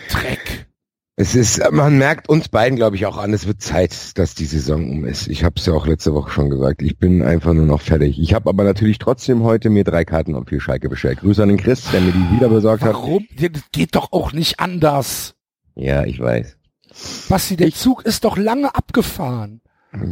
[0.09, 0.40] Dreck.
[1.17, 4.45] Es ist, man merkt uns beiden, glaube ich, auch an, es wird Zeit, dass die
[4.45, 5.27] Saison um ist.
[5.27, 6.81] Ich habe es ja auch letzte Woche schon gesagt.
[6.81, 8.17] Ich bin einfach nur noch fertig.
[8.19, 11.19] Ich habe aber natürlich trotzdem heute mir drei Karten auf die Schalke bestellt.
[11.19, 12.95] Grüße an den Chris, der mir die wieder besorgt Warum?
[12.95, 13.29] hat.
[13.35, 13.51] Warum?
[13.51, 15.35] Das geht doch auch nicht anders.
[15.75, 16.57] Ja, ich weiß.
[17.29, 19.61] Basti, der ich, Zug ist doch lange abgefahren.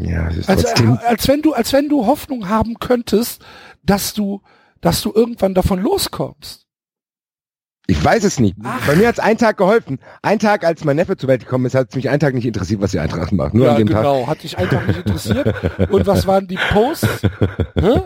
[0.02, 1.00] Ja, es ist als, trotzdem.
[1.06, 3.42] Als wenn du, als wenn du Hoffnung haben könntest,
[3.84, 4.42] dass du,
[4.82, 6.68] dass du irgendwann davon loskommst.
[7.90, 8.56] Ich weiß es nicht.
[8.64, 8.86] Ach.
[8.86, 9.98] Bei mir hat es einen Tag geholfen.
[10.22, 12.46] Ein Tag, als mein Neffe zur Welt gekommen ist, hat es mich einen Tag nicht
[12.46, 13.56] interessiert, was die Eintracht macht.
[13.56, 14.20] Nur ja, an dem genau.
[14.20, 14.28] Tag.
[14.28, 15.56] Hat dich einen Tag nicht interessiert.
[15.90, 17.22] Und was waren die Posts?
[17.76, 18.02] Hä?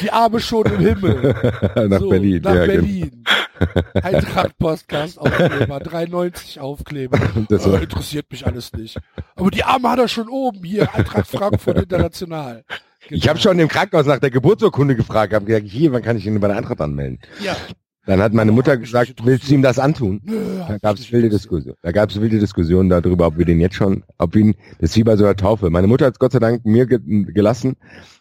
[0.00, 1.34] Die Arme schon im Himmel.
[1.88, 2.42] nach so, Berlin.
[2.42, 2.82] Nach ja, genau.
[2.82, 3.24] Berlin.
[3.58, 4.06] Genau.
[4.06, 7.18] Eintracht-Podcast Aufkleber, 3,90 Aufkleber.
[7.48, 8.98] Das oh, interessiert mich alles nicht.
[9.36, 10.92] Aber die Arme hat er schon oben hier.
[10.94, 12.64] Eintracht Frankfurt International.
[13.08, 13.18] Genau.
[13.18, 16.26] Ich habe schon im Krankenhaus nach der Geburtsurkunde gefragt, habe gesagt, hier, wann kann ich
[16.26, 17.18] ihn bei der Eintracht anmelden?
[17.40, 17.56] Ja.
[18.04, 20.20] Dann hat meine Mutter gesagt, willst du ihm das antun?
[20.66, 21.74] Da gab es wilde Diskussion.
[21.82, 24.90] Da gab es wilde Diskussionen darüber, ob wir den jetzt schon, ob wir ihn, das
[24.90, 25.70] ist wie bei so einer Taufe.
[25.70, 26.98] Meine Mutter hat Gott sei Dank mir ge
[27.32, 27.76] gelassen.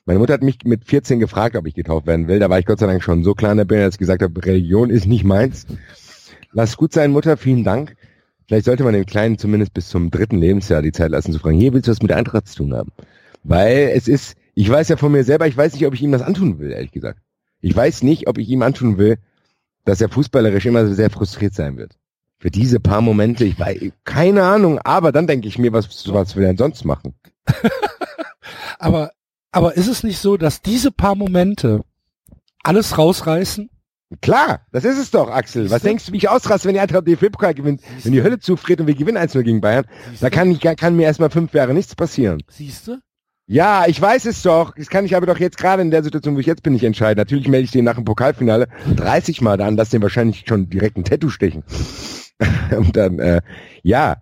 [0.05, 2.37] Meine Mutter hat mich mit 14 gefragt, ob ich getauft werden will.
[2.37, 4.21] Da war ich Gott sei Dank schon so klar in der Birne, dass ich gesagt
[4.21, 5.65] habe, Religion ist nicht meins.
[6.51, 7.95] Lass gut sein, Mutter, vielen Dank.
[8.47, 11.57] Vielleicht sollte man dem Kleinen zumindest bis zum dritten Lebensjahr die Zeit lassen zu fragen,
[11.57, 12.91] hier willst du was mit Eintracht zu tun haben?
[13.43, 16.11] Weil es ist, ich weiß ja von mir selber, ich weiß nicht, ob ich ihm
[16.11, 17.19] das antun will, ehrlich gesagt.
[17.61, 19.17] Ich weiß nicht, ob ich ihm antun will,
[19.85, 21.97] dass er fußballerisch immer sehr frustriert sein wird.
[22.39, 26.35] Für diese paar Momente, ich weiß, keine Ahnung, aber dann denke ich mir, was, was
[26.35, 27.13] will er denn sonst machen?
[28.79, 29.11] aber,
[29.51, 31.83] aber ist es nicht so, dass diese paar Momente
[32.63, 33.69] alles rausreißen?
[34.21, 35.69] Klar, das ist es doch, Axel.
[35.69, 38.05] Was denkst du, wie ich ausraste, wenn die Eintracht DFB-Pokal gewinnt, Siehste?
[38.05, 39.85] wenn die Hölle zufriert und wir gewinnen 1 gegen Bayern?
[40.09, 40.25] Siehste?
[40.25, 42.43] Da kann, ich, kann mir erstmal fünf Jahre nichts passieren.
[42.49, 42.97] Siehst du?
[43.51, 44.73] Ja, ich weiß es doch.
[44.75, 46.85] Das kann ich aber doch jetzt gerade in der Situation, wo ich jetzt bin, nicht
[46.85, 47.17] entscheiden.
[47.17, 50.95] Natürlich melde ich den nach dem Pokalfinale 30 Mal an, dass den wahrscheinlich schon direkt
[50.95, 51.65] ein Tattoo stechen.
[52.77, 53.41] Und dann, äh,
[53.83, 54.21] ja.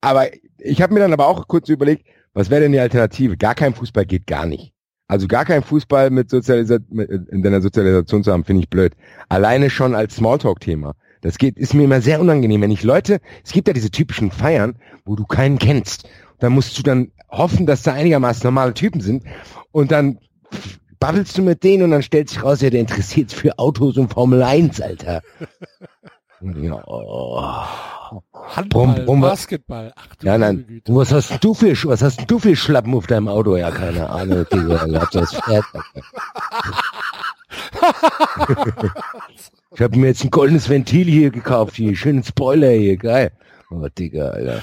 [0.00, 0.26] Aber
[0.58, 3.36] ich habe mir dann aber auch kurz überlegt, was wäre denn die Alternative?
[3.36, 4.72] Gar kein Fußball geht gar nicht.
[5.06, 8.94] Also gar kein Fußball mit Sozialisa in deiner Sozialisation zu haben, finde ich blöd.
[9.28, 10.96] Alleine schon als Smalltalk-Thema.
[11.20, 14.32] Das geht, ist mir immer sehr unangenehm, wenn ich Leute, es gibt ja diese typischen
[14.32, 16.08] Feiern, wo du keinen kennst
[16.38, 19.24] Dann musst du dann hoffen, dass da einigermaßen normale Typen sind
[19.72, 20.18] und dann
[21.00, 23.96] babbelst du mit denen und dann stellt sich raus, ja, der interessiert sich für Autos
[23.96, 25.22] und Formel 1, Alter.
[26.40, 27.42] ja, oh.
[28.32, 29.92] Handball, Brumm, brumm, Basketball.
[29.96, 30.64] Ach, Ja, nein.
[30.66, 30.94] Güte.
[30.94, 33.56] Was hast du für, was hast du für Schlappen auf deinem Auto?
[33.56, 34.46] Ja, keine Ahnung.
[39.74, 43.32] Ich habe mir jetzt ein goldenes Ventil hier gekauft, hier, schönen Spoiler hier, geil.
[43.74, 44.62] Oh, Digga, Alter.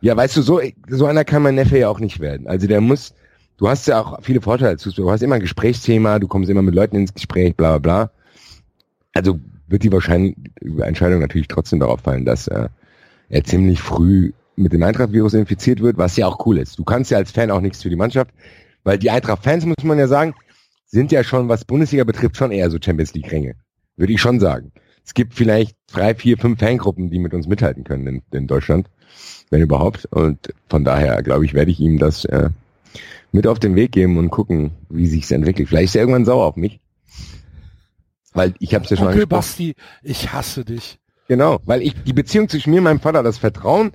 [0.00, 2.46] Ja, weißt du, so, so einer kann mein Neffe ja auch nicht werden.
[2.46, 3.14] Also der muss,
[3.56, 4.82] du hast ja auch viele Vorteile als.
[4.82, 8.10] Du hast immer ein Gesprächsthema, du kommst immer mit Leuten ins Gespräch, bla, bla, bla.
[9.14, 10.36] Also wird die wahrscheinlich
[10.80, 12.68] Entscheidung natürlich trotzdem darauf fallen, dass äh,
[13.28, 16.78] er ziemlich früh mit dem Eintracht-Virus infiziert wird, was ja auch cool ist.
[16.78, 18.30] Du kannst ja als Fan auch nichts für die Mannschaft,
[18.84, 20.34] weil die Eintracht-Fans, muss man ja sagen,
[20.86, 23.54] sind ja schon, was Bundesliga betrifft, schon eher so Champions League-Ränge.
[23.96, 24.72] Würde ich schon sagen.
[25.10, 28.88] Es gibt vielleicht drei, vier, fünf Fangruppen, die mit uns mithalten können in, in Deutschland,
[29.50, 30.06] wenn überhaupt.
[30.12, 32.50] Und von daher, glaube ich, werde ich ihm das äh,
[33.32, 35.68] mit auf den Weg geben und gucken, wie sich's entwickelt.
[35.68, 36.78] Vielleicht ist er irgendwann sauer auf mich.
[38.34, 39.26] Weil ich habe es ja schon Onkel.
[39.26, 41.00] Basti, ich hasse dich.
[41.26, 43.90] Genau, weil ich die Beziehung zwischen mir und meinem Vater, das Vertrauen,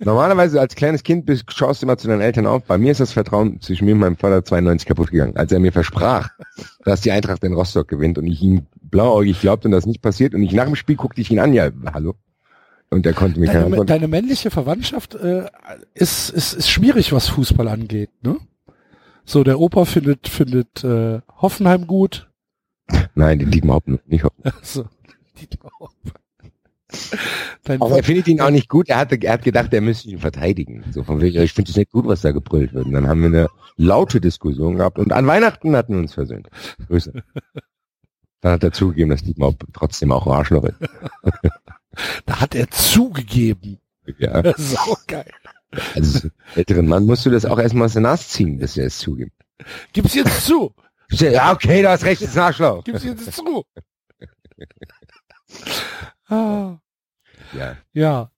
[0.00, 2.64] normalerweise als kleines Kind bist, schaust du immer zu deinen Eltern auf.
[2.64, 5.60] Bei mir ist das Vertrauen zwischen mir und meinem Vater 92 kaputt gegangen, als er
[5.60, 6.30] mir versprach,
[6.84, 10.34] dass die Eintracht in Rostock gewinnt und ich ihm blauäugig glaubte und das nicht passiert
[10.34, 12.14] und ich nach dem Spiel guckte ich ihn an, ja, hallo.
[12.90, 13.90] Und er konnte mir keine Deine, Antwort.
[13.90, 15.46] deine männliche Verwandtschaft äh,
[15.94, 18.36] ist, ist, ist schwierig, was Fußball angeht, ne?
[19.24, 22.30] So, der Opa findet, findet äh, Hoffenheim gut.
[23.16, 24.22] Nein, den Dietmar Hopp nicht.
[24.24, 24.34] Hopp.
[24.44, 24.84] Also,
[27.64, 28.88] Dein Aber er findet ihn auch nicht gut.
[28.88, 30.84] Er hatte, er hat gedacht, er müsste ihn verteidigen.
[30.92, 32.86] So von wegen, ich finde es nicht gut, was da gebrüllt wird.
[32.86, 36.48] Und dann haben wir eine laute Diskussion gehabt und an Weihnachten hatten wir uns versöhnt.
[36.86, 37.24] Grüße.
[38.44, 40.76] Dann hat er zugegeben, dass Dietmar Hopp trotzdem auch ein Arschloch ist.
[42.26, 43.80] da hat er zugegeben.
[44.18, 44.42] Ja.
[44.58, 45.30] Sau geil.
[45.94, 48.98] Also, älteren Mann musst du das auch erstmal aus der Nase ziehen, dass er es
[48.98, 49.32] zugibt.
[49.94, 50.74] Gib's jetzt zu.
[51.10, 52.84] Ja, okay, du hast recht, das ist ein Arschloch.
[52.84, 53.64] Gib's jetzt zu.
[56.28, 56.76] ah,
[57.54, 57.76] Ja.
[57.94, 58.30] ja.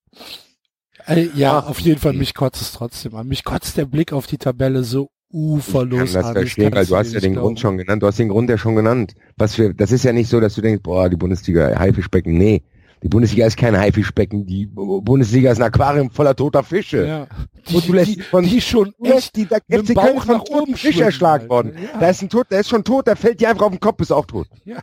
[1.08, 3.26] Äh, ja, Ach, auf jeden Fall, mich kotzt es trotzdem an.
[3.26, 6.96] Mich kotzt der Blick auf die Tabelle so uferlos Ich kann das verstehen, weil du
[6.96, 7.44] hast ja den glauben.
[7.46, 8.02] Grund schon genannt.
[8.02, 9.14] Du hast den Grund ja schon genannt.
[9.36, 12.38] Was wir, das ist ja nicht so, dass du denkst, boah, die Bundesliga Haifischbecken.
[12.38, 12.62] Nee,
[13.02, 14.46] die Bundesliga ist kein Haifischbecken.
[14.46, 17.06] Die Bundesliga ist ein Aquarium voller toter Fische.
[17.06, 17.26] Ja.
[17.74, 20.44] Und du lässt die, von- die schon echt die, da dem Köln Bauch von nach
[20.44, 21.72] oben Fisch erschlagen worden.
[21.74, 22.00] Ja.
[22.00, 24.00] Da ist ein Tot, der ist schon tot, der fällt dir einfach auf den Kopf,
[24.00, 24.48] ist auch tot.
[24.64, 24.80] Ja.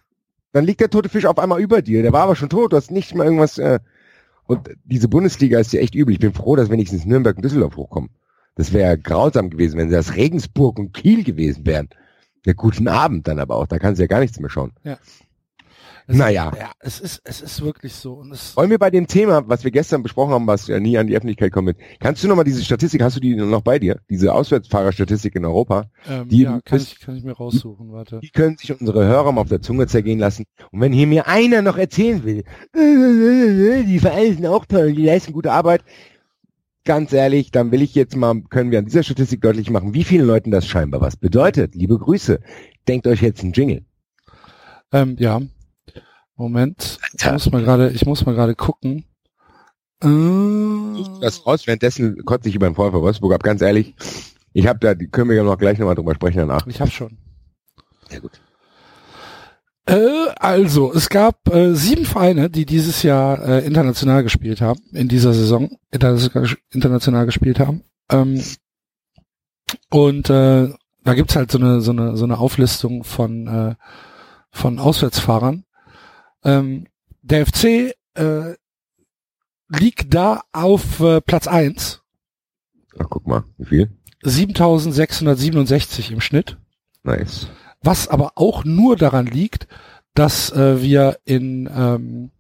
[0.52, 2.04] Dann liegt der tote Fisch auf einmal über dir.
[2.04, 3.80] Der war aber schon tot, du hast nicht mal irgendwas, äh,
[4.46, 6.13] und diese Bundesliga ist ja echt übel.
[6.13, 8.12] Ich bin froh, dass wenigstens Nürnberg und Düsseldorf hochkommen.
[8.56, 11.89] Das wäre grausam gewesen, wenn das Regensburg und Kiel gewesen wären.
[12.46, 13.68] Ja, guten Abend dann aber auch.
[13.68, 14.74] Da kannst du ja gar nichts mehr schauen.
[16.06, 16.52] Es, Naja.
[16.60, 18.16] Ja, es ist, es ist wirklich so.
[18.16, 20.98] Und es, Wollen wir bei dem Thema, was wir gestern besprochen haben, was ja nie
[20.98, 24.02] an die Öffentlichkeit kommt, kannst du nochmal diese Statistik, hast du die noch bei dir?
[24.10, 25.86] Diese Auswärtsfahrerstatistik in Europa?
[26.10, 28.20] ähm, die- ja, kann das- ich, kann ich mir raussuchen, warte.
[28.22, 30.44] Die können sich unsere Hörer mal auf der Zunge zergehen lassen.
[30.72, 32.44] Und wenn hier mir einer noch erzählen will,
[32.76, 35.84] die Vereine sind auch toll, die leisten gute Arbeit,
[36.86, 40.04] ganz ehrlich, dann will ich jetzt mal, können wir an dieser Statistik deutlich machen, wie
[40.04, 41.76] vielen Leuten das scheinbar was bedeutet.
[41.76, 42.39] Liebe Grüße.
[42.88, 43.86] Denkt euch jetzt einen Jingle.
[44.91, 45.41] Ähm, ja.
[46.36, 47.00] Moment.
[47.17, 49.06] Ich muss mal gerade, ich muss mal gerade gucken.
[50.04, 53.96] Äh, Das raus, währenddessen kotze ich über den VfL Wolfsburg ab, ganz ehrlich.
[54.54, 56.67] Ich habe da, die können wir ja noch gleich nochmal drüber sprechen danach.
[56.67, 57.17] ich habe schon.
[58.10, 58.39] Sehr gut.
[59.86, 65.08] Äh, also, es gab äh, sieben Vereine, die dieses Jahr äh, international gespielt haben, in
[65.08, 67.84] dieser Saison international, gespielt haben.
[68.10, 68.41] Ähm,
[69.89, 70.69] und äh,
[71.04, 73.76] da gibt's halt so eine, so eine, so eine Auflistung von, äh,
[74.52, 75.65] von Auswärtsfahrern.
[76.43, 76.88] Ähm,
[77.22, 78.56] der FC äh,
[79.67, 82.04] liegt da auf äh, Platz eins,
[83.00, 83.98] Ach, guck mal, wie viel?
[84.22, 86.58] 7667 im Schnitt.
[87.04, 87.48] Nice.
[87.84, 89.67] Was aber auch nur daran liegt,
[90.15, 92.32] dass äh, wir in, ähm,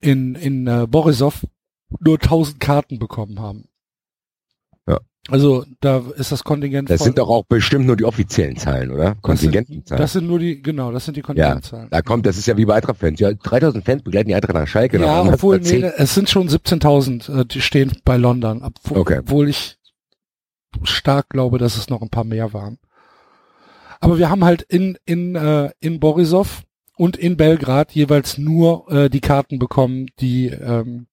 [0.00, 1.46] in, in äh, Borisov
[1.98, 3.68] nur 1000 Karten bekommen haben.
[4.88, 4.98] Ja.
[5.28, 7.06] Also da ist das Kontingent Das voll.
[7.06, 9.14] sind doch auch bestimmt nur die offiziellen Zahlen, oder?
[9.16, 10.00] Kontingentenzahlen.
[10.00, 11.88] das sind nur die, genau, das sind die Ja, Kontingentzahlen.
[11.90, 13.18] da kommt, das ist ja wie bei Eintracht-Fans.
[13.20, 15.00] Ja, 3000 Fans begleiten die Eintracht nach Schalke.
[15.00, 19.18] Ja, obwohl, nee, es sind schon 17.000, äh, die stehen bei London, obwohl, Okay.
[19.20, 19.76] obwohl ich
[20.84, 22.78] stark glaube, dass es noch ein paar mehr waren.
[24.00, 26.62] Aber wir haben halt in, in, äh, in Borisov
[26.96, 31.06] und in Belgrad jeweils nur äh, die Karten bekommen, die, ähm,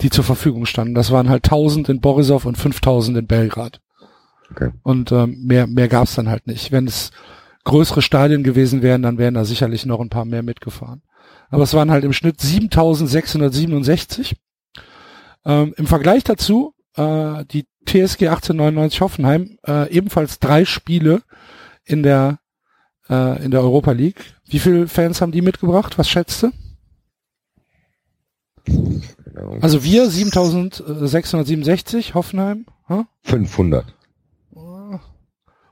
[0.00, 0.94] die zur Verfügung standen.
[0.94, 3.80] Das waren halt 1000 in Borisov und 5000 in Belgrad.
[4.50, 4.70] Okay.
[4.82, 6.72] Und ähm, mehr, mehr gab's dann halt nicht.
[6.72, 7.10] Wenn es
[7.64, 11.02] größere Stadien gewesen wären, dann wären da sicherlich noch ein paar mehr mitgefahren.
[11.50, 14.36] Aber es waren halt im Schnitt 7667.
[15.44, 21.22] Ähm, Im Vergleich dazu, äh, die TSG 1899 Hoffenheim, äh, ebenfalls drei Spiele
[21.86, 22.40] in der
[23.08, 24.34] äh, in der Europa League.
[24.46, 25.98] Wie viele Fans haben die mitgebracht?
[25.98, 26.50] Was schätzt du?
[29.60, 32.64] Also wir 7667, Hoffenheim.
[32.88, 33.04] Huh?
[33.22, 33.84] 500.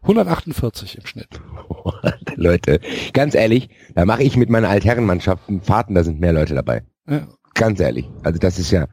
[0.05, 1.40] 148 im Schnitt.
[2.37, 2.81] Leute,
[3.14, 6.83] ganz ehrlich, da mache ich mit meiner Altherrenmannschaften Fahrten, da sind mehr Leute dabei.
[7.09, 7.27] Ja.
[7.55, 8.07] Ganz ehrlich.
[8.22, 8.87] Also das ist ja,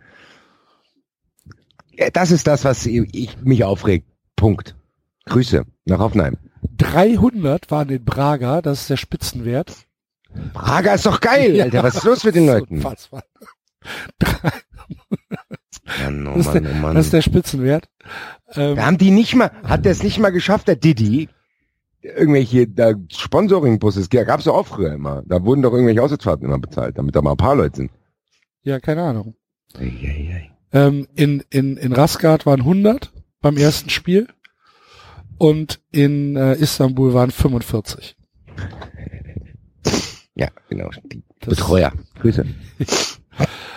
[2.14, 4.08] das ist das, was ich, mich aufregt.
[4.36, 4.76] Punkt.
[5.26, 6.38] Grüße nach Hoffenheim.
[6.78, 9.74] 300 waren in Braga, das ist der Spitzenwert.
[10.54, 11.84] Braga ist doch geil, ja, Alter.
[11.84, 12.76] Was ist los mit den Leuten?
[12.76, 13.24] Unfassbar.
[16.04, 16.96] Mann, oh Mann, das, der, oh Mann.
[16.96, 17.90] das ist der Spitzenwert.
[18.54, 21.30] Ähm, haben die nicht mal, hat der es nicht mal geschafft, der Didi,
[22.02, 25.24] irgendwelche da Sponsoring-Busse, gab es doch auch früher immer.
[25.26, 27.92] Da wurden doch irgendwelche Auswärtsfahrten immer bezahlt, damit da mal ein paar Leute sind.
[28.64, 29.36] Ja, keine Ahnung.
[29.78, 30.52] Ei, ei, ei.
[30.74, 34.28] Ähm, in, in, in Rasgard waren 100 beim ersten Spiel
[35.42, 38.16] und in äh, Istanbul waren 45.
[40.36, 40.92] Ja, genau.
[41.04, 41.92] Die Betreuer.
[42.20, 42.46] Grüße.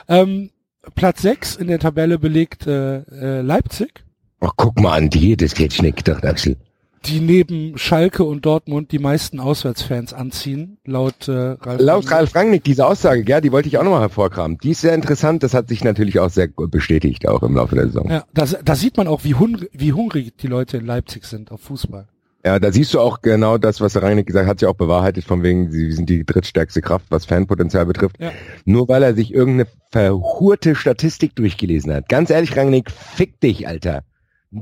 [0.09, 0.51] ähm,
[0.95, 4.05] Platz 6 in der Tabelle belegt äh, äh, Leipzig.
[4.41, 6.59] Ach, guck mal an die, das geht schnick doch, Axel.
[7.07, 12.65] Die neben Schalke und Dortmund die meisten Auswärtsfans anziehen, laut äh, Ralf Laut Ralf Rangnick,
[12.65, 14.59] diese Aussage, ja, die wollte ich auch nochmal hervorkramen.
[14.59, 17.87] Die ist sehr interessant, das hat sich natürlich auch sehr bestätigt, auch im Laufe der
[17.87, 18.11] Saison.
[18.11, 21.61] Ja, da sieht man auch, wie, hungrig, wie hungrig die Leute in Leipzig sind auf
[21.61, 22.09] Fußball.
[22.47, 25.25] Ja, da siehst du auch genau das, was Rangnick gesagt hat, hat sich auch bewahrheitet,
[25.25, 28.17] von wegen, sie sind die drittstärkste Kraft, was Fanpotenzial betrifft.
[28.19, 28.33] Ja.
[28.67, 32.11] Nur weil er sich irgendeine verhurte Statistik durchgelesen hat.
[32.11, 34.03] Ganz ehrlich, Rangnick, fick dich, Alter.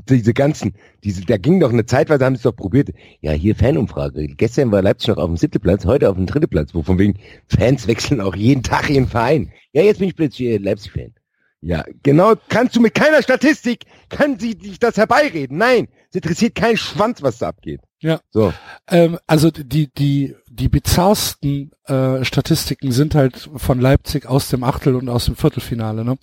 [0.09, 0.75] Diese ganzen,
[1.05, 2.91] diese, da ging doch eine Zeit, weil sie haben es doch probiert.
[3.21, 4.27] Ja, hier Fanumfrage.
[4.27, 6.99] Gestern war Leipzig noch auf dem siebten Platz, heute auf dem dritten Platz, wo von
[6.99, 9.53] wegen Fans wechseln auch jeden Tag ihren Verein.
[9.73, 11.13] Ja, jetzt bin ich plötzlich Leipzig-Fan.
[11.61, 15.59] Ja, genau, kannst du mit keiner Statistik, kann sie dich das herbeireden.
[15.59, 17.81] Nein, es interessiert keinen Schwanz, was da abgeht.
[18.03, 18.21] Ja.
[18.31, 18.53] So.
[18.89, 24.97] Ähm, also die, die, die bizarrsten äh, Statistiken sind halt von Leipzig aus dem Achtel-
[24.97, 26.05] und aus dem Viertelfinale.
[26.05, 26.19] Ne?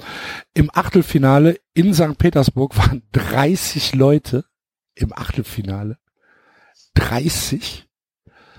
[0.53, 2.17] Im Achtelfinale in St.
[2.17, 4.45] Petersburg waren 30 Leute
[4.93, 5.97] im Achtelfinale.
[6.95, 7.87] 30.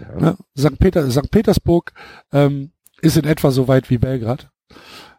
[0.00, 0.20] Ja.
[0.20, 0.36] Ne?
[0.58, 0.78] St.
[0.78, 1.30] Peter, St.
[1.30, 1.92] Petersburg
[2.32, 4.50] ähm, ist in etwa so weit wie Belgrad.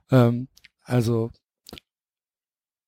[0.09, 0.47] Ähm,
[0.83, 1.31] also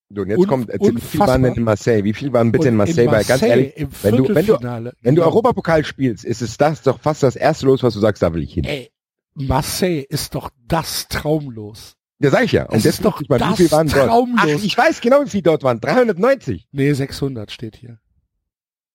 [0.10, 2.04] so, und jetzt Un kommt, wie viel waren denn in Marseille?
[2.04, 3.06] Wie viel waren bitte in Marseille?
[3.06, 5.26] In Marseille Weil ganz ehrlich, wenn du, wenn du, wenn du genau.
[5.26, 8.44] Europapokal spielst, ist es das doch fast das erste Los, was du sagst, da will
[8.44, 8.66] ich hin.
[8.66, 8.92] Ey,
[9.34, 11.96] Marseille ist doch das traumlos.
[12.20, 12.66] Ja, sag ich ja.
[12.66, 14.42] Und das ist doch mal, das wie viel waren traumlos.
[14.42, 14.58] Dort?
[14.60, 15.80] Ach, ich weiß genau, wie viel dort waren.
[15.80, 16.68] 390.
[16.72, 18.00] Nee, 600 steht hier.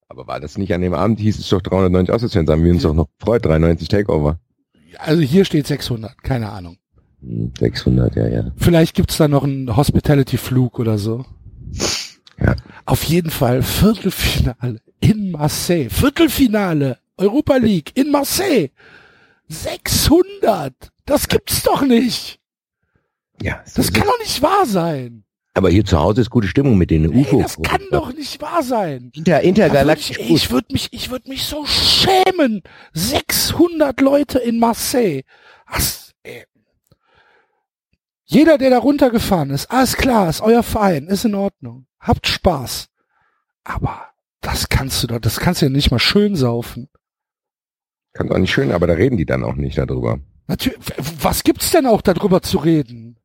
[0.08, 2.82] Aber war das nicht an dem Abend, hieß es doch 390 Auswärtsfans, haben wir uns
[2.82, 4.40] doch noch gefreut, 93 Takeover.
[4.98, 6.78] Also hier steht 600, keine Ahnung.
[7.20, 8.52] 600, ja, ja.
[8.56, 11.24] Vielleicht gibt's da noch einen Hospitality-Flug oder so.
[12.40, 12.54] Ja.
[12.84, 15.88] Auf jeden Fall Viertelfinale in Marseille.
[15.90, 18.70] Viertelfinale Europa League in Marseille.
[19.48, 20.74] 600.
[21.06, 22.38] Das gibt's doch nicht.
[23.42, 23.62] Ja.
[23.64, 25.24] So das kann doch nicht wahr sein.
[25.54, 27.42] Aber hier zu Hause ist gute Stimmung mit den UFO.
[27.42, 29.10] Das kann doch nicht wahr sein.
[29.14, 30.18] Inter, intergalaktisch.
[30.18, 32.62] Ich, ich würde mich, ich würde mich so schämen.
[32.92, 35.22] 600 Leute in Marseille.
[35.68, 36.07] Was,
[38.30, 41.86] jeder, der da runtergefahren ist, alles klar, ist euer Verein, ist in Ordnung.
[41.98, 42.88] Habt Spaß.
[43.64, 44.08] Aber
[44.42, 46.88] das kannst du doch, das kannst du ja nicht mal schön saufen.
[48.12, 50.20] Kann doch nicht schön, aber da reden die dann auch nicht darüber.
[50.46, 50.78] Natürlich,
[51.22, 53.18] was gibt's denn auch darüber zu reden?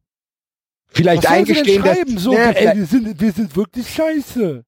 [0.87, 4.63] Vielleicht was eingestehen, dass, so, ja, ey, wir sind, wir sind wirklich scheiße.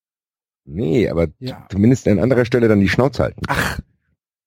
[0.66, 1.66] Nee, aber ja.
[1.70, 3.42] zumindest an anderer Stelle dann die Schnauze halten.
[3.48, 3.80] Ach,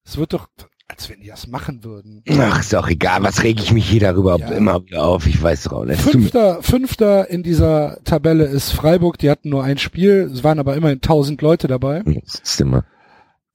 [0.04, 0.48] es wird doch,
[0.88, 2.22] als wenn die das machen würden.
[2.30, 4.48] Ach, ist auch egal, was reg ich mich hier darüber ja.
[4.48, 6.00] immer wieder auf, ich weiß doch auch nicht.
[6.00, 10.76] Fünfter, Fünfter in dieser Tabelle ist Freiburg, die hatten nur ein Spiel, es waren aber
[10.76, 12.02] immerhin tausend Leute dabei.
[12.04, 12.84] Das ist immer.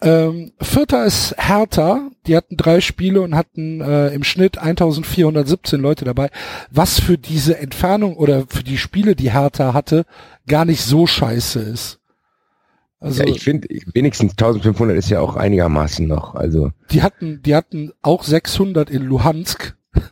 [0.03, 6.03] Ähm, Vierter ist Hertha, die hatten drei Spiele und hatten äh, im Schnitt 1417 Leute
[6.03, 6.29] dabei,
[6.69, 10.05] was für diese Entfernung oder für die Spiele, die Hertha hatte,
[10.45, 11.99] gar nicht so scheiße ist.
[13.03, 16.71] Also, ja, ich finde, wenigstens 1500 ist ja auch einigermaßen noch, also.
[16.89, 19.75] Die hatten, die hatten auch 600 in Luhansk.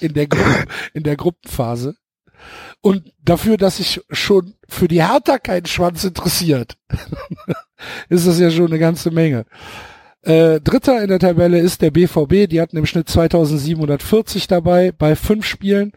[0.00, 1.96] in der Gruppe, in der Gruppenphase.
[2.82, 6.76] Und dafür, dass sich schon für die Hertha kein Schwanz interessiert,
[8.10, 9.46] ist das ja schon eine ganze Menge.
[10.20, 15.16] Äh, Dritter in der Tabelle ist der BVB, die hatten im Schnitt 2740 dabei bei
[15.16, 15.92] fünf Spielen.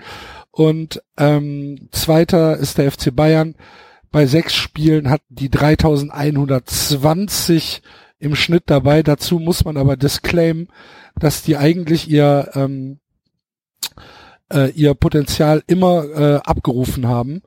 [0.51, 3.55] Und ähm, Zweiter ist der FC Bayern
[4.11, 7.81] bei sechs Spielen hatten die 3120
[8.19, 9.03] im Schnitt dabei.
[9.03, 10.69] Dazu muss man aber disclaimen,
[11.17, 12.99] dass die eigentlich ihr, ähm,
[14.51, 17.41] äh, ihr Potenzial immer äh, abgerufen haben.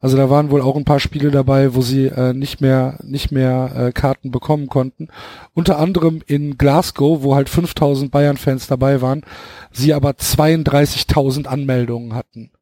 [0.00, 3.32] Also da waren wohl auch ein paar Spiele dabei, wo sie äh, nicht mehr nicht
[3.32, 5.08] mehr äh, Karten bekommen konnten.
[5.54, 9.24] Unter anderem in Glasgow, wo halt 5000 Bayern-Fans dabei waren,
[9.72, 12.52] sie aber 32.000 Anmeldungen hatten.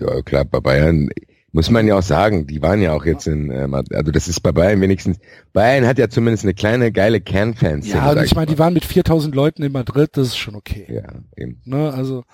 [0.00, 1.10] Ja, klar, bei Bayern
[1.54, 4.40] muss man ja auch sagen, die waren ja auch jetzt in, äh, also das ist
[4.40, 5.18] bei Bayern wenigstens,
[5.52, 7.86] Bayern hat ja zumindest eine kleine geile Kernfans.
[7.86, 10.84] Ja, und ich meine, die waren mit 4000 Leuten in Madrid, das ist schon okay.
[10.88, 11.04] Ja,
[11.36, 11.62] eben.
[11.64, 12.24] Ne, also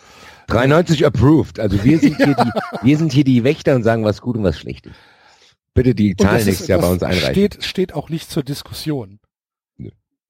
[0.46, 1.60] 93 approved.
[1.60, 2.50] Also wir sind hier die,
[2.82, 4.96] wir sind hier die Wächter und sagen, was gut und was schlecht ist.
[5.74, 7.32] Bitte die Zahlen nächstes Jahr bei uns einreichen.
[7.32, 9.20] Steht, steht auch nicht zur Diskussion.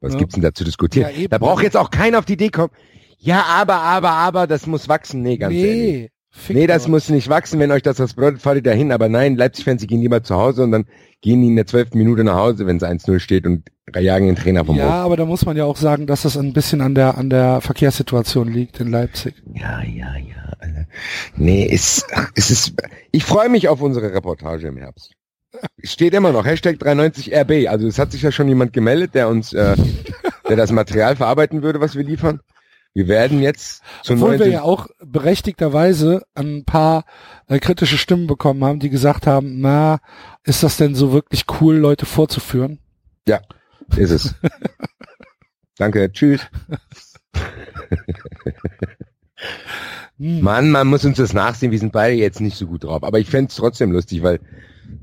[0.01, 0.19] Was ja.
[0.19, 1.11] gibt's denn da zu diskutieren?
[1.17, 2.73] Ja, da braucht jetzt auch keiner auf die Idee kommen.
[3.19, 5.23] Ja, aber, aber, aber, das muss wachsen.
[5.23, 6.11] Nee, ganz nee, ehrlich.
[6.49, 7.59] Nee, das muss nicht wachsen.
[7.59, 8.93] Wenn euch das was bedeutet, fahrt ihr dahin.
[8.93, 10.85] Aber nein, Leipzig-Fans, gehen lieber zu Hause und dann
[11.23, 13.69] gehen die in der zwölften Minute nach Hause, wenn es 1-0 steht und
[13.99, 14.93] jagen den Trainer vom Ja, Hof.
[14.93, 17.61] aber da muss man ja auch sagen, dass das ein bisschen an der, an der
[17.61, 19.35] Verkehrssituation liegt in Leipzig.
[19.53, 20.37] Ja, ja, ja.
[21.37, 22.05] Nee, es,
[22.35, 22.75] es ist,
[23.11, 25.13] ich freue mich auf unsere Reportage im Herbst.
[25.83, 27.67] Steht immer noch, Hashtag 390RB.
[27.67, 29.75] Also es hat sich ja schon jemand gemeldet, der uns, äh,
[30.49, 32.41] der das Material verarbeiten würde, was wir liefern.
[32.93, 37.05] Wir werden jetzt zu Obwohl wir ja auch berechtigterweise ein paar
[37.47, 40.01] äh, kritische Stimmen bekommen haben, die gesagt haben, na,
[40.43, 42.81] ist das denn so wirklich cool, Leute vorzuführen?
[43.29, 43.41] Ja,
[43.97, 44.35] ist es.
[45.79, 46.41] Danke, tschüss.
[50.19, 50.41] Hm.
[50.43, 53.05] Mann, man muss uns das nachsehen, wir sind beide jetzt nicht so gut drauf.
[53.05, 54.41] Aber ich fände es trotzdem lustig, weil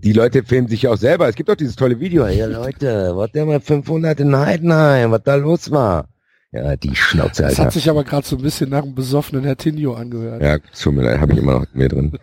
[0.04, 1.28] die Leute filmen sich ja auch selber.
[1.28, 2.28] Es gibt auch dieses tolle Video.
[2.28, 6.10] Ja, Leute, was der mal 500 in Heidenheim, was da los war.
[6.52, 7.58] Ja, die Schnauze, Alter.
[7.58, 10.42] Das hat sich aber gerade so ein bisschen nach einem besoffenen Herr Tinio angehört.
[10.42, 12.18] Ja, tut mir leid, habe ich immer noch mehr drin.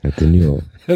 [0.00, 0.62] Herr Tinio.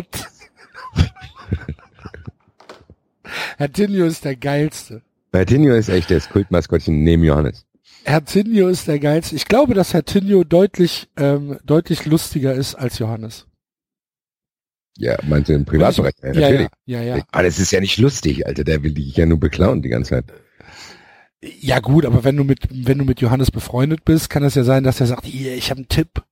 [3.56, 5.02] Herr Tinio ist der geilste.
[5.32, 7.64] Herr Tinio ist echt das Kultmaskottchen neben Johannes.
[8.04, 9.36] Herr Tinio ist der geilste.
[9.36, 13.46] Ich glaube, dass Herr Tinio deutlich, ähm, deutlich lustiger ist als Johannes.
[14.98, 16.14] Ja, meinst du im Privatbereich?
[16.22, 16.68] Ja, natürlich.
[16.86, 17.24] Ja, ja, ja.
[17.30, 18.64] Aber das ist ja nicht lustig, Alter.
[18.64, 20.24] Der will dich ja nur beklauen die ganze Zeit.
[21.42, 24.64] Ja gut, aber wenn du mit wenn du mit Johannes befreundet bist, kann es ja
[24.64, 26.22] sein, dass er sagt, hier, ich habe einen Tipp.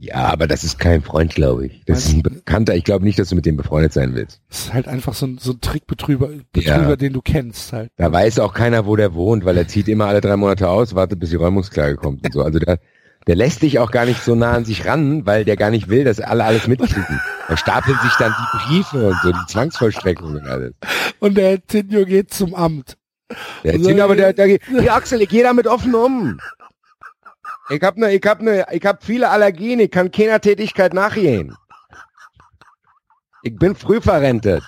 [0.00, 1.82] Ja, aber das ist kein Freund, glaube ich.
[1.86, 2.76] Das ist ein Bekannter.
[2.76, 4.40] Ich glaube nicht, dass du mit dem befreundet sein willst.
[4.48, 6.96] Das ist halt einfach so ein, so ein Trickbetrüger, Betrüger, ja.
[6.96, 7.90] den du kennst halt.
[7.96, 10.94] Da weiß auch keiner, wo der wohnt, weil er zieht immer alle drei Monate aus,
[10.94, 12.42] wartet, bis die Räumungsklage kommt und so.
[12.42, 12.78] Also der,
[13.26, 15.88] der lässt dich auch gar nicht so nah an sich ran, weil der gar nicht
[15.88, 17.20] will, dass alle alles mitkriegen.
[17.48, 20.74] Da stapeln sich dann die Briefe und so, die Zwangsvollstreckung und alles.
[21.18, 22.97] Und der Tinio geht zum Amt.
[23.64, 26.38] Der also, aber der, der, die Axel, ich gehe damit offen um.
[27.70, 31.54] Ich hab ne, ich hab ne, ich hab viele Allergien, ich kann keiner Tätigkeit nachgehen.
[33.42, 34.64] Ich bin früh verrentet.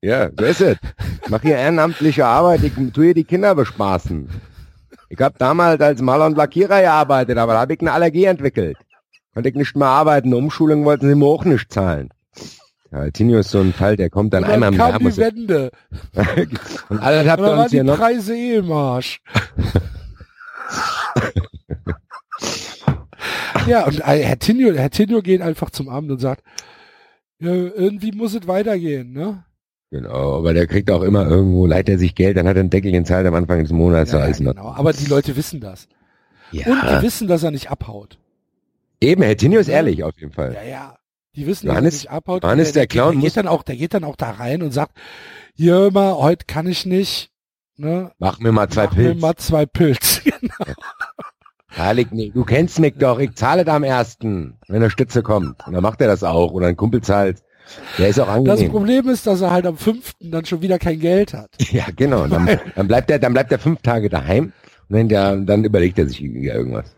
[0.00, 0.78] Ja, so ist es.
[1.22, 4.28] Ich mache hier ehrenamtliche Arbeit, ich tue hier die Kinder bespaßen.
[5.10, 8.78] Ich habe damals als Maler und Lackierer gearbeitet, aber da habe ich eine Allergie entwickelt.
[9.34, 12.08] Konnte ich nicht mehr arbeiten, Umschulung wollten sie mir auch nicht zahlen.
[12.92, 14.98] Ja, Tino ist so ein Fall, der kommt dann, dann einmal im Jahr.
[14.98, 15.70] die Wende.
[16.90, 17.96] und alle habt ihr uns hier noch.
[17.96, 19.22] Preise eh im Arsch.
[23.66, 26.44] ja, und äh, Herr Tinio, Herr Tinio geht einfach zum Abend und sagt,
[27.40, 29.44] ja, irgendwie muss es weitergehen, ne?
[29.90, 32.70] Genau, aber der kriegt auch immer irgendwo, leiht er sich Geld, dann hat er einen
[32.70, 34.12] Deckel in Zeit am Anfang des Monats.
[34.12, 34.74] Ja, ja, genau.
[34.74, 35.88] Aber die Leute wissen das.
[36.50, 36.66] Ja.
[36.66, 38.18] Und die wissen, dass er nicht abhaut.
[39.00, 40.54] Eben, Herr Tinio ist ehrlich auf jeden Fall.
[40.54, 40.98] Ja, ja.
[41.34, 42.42] Die wissen, Johannes, dass er nicht abhaut.
[42.42, 44.72] Johannes, der, der Clown der geht dann auch, der geht dann auch da rein und
[44.72, 44.98] sagt,
[45.54, 47.30] hier mal, heute kann ich nicht.
[47.76, 48.12] Ne?
[48.18, 49.14] Mach mir mal zwei Mach Pilz.
[49.14, 50.22] mir mal zwei Pilz.
[50.24, 50.72] genau.
[52.10, 55.66] Nee, du kennst mich doch, ich zahle da am ersten, wenn der Stütze kommt.
[55.66, 56.52] Und dann macht er das auch.
[56.52, 57.42] Oder ein Kumpel zahlt.
[57.96, 58.58] Der ist auch angenehm.
[58.58, 61.50] Das Problem ist, dass er halt am fünften dann schon wieder kein Geld hat.
[61.72, 62.26] Ja, genau.
[62.26, 64.52] Dann, dann bleibt er, dann bleibt er fünf Tage daheim
[64.88, 66.94] und dann, der, dann überlegt er sich irgendwas.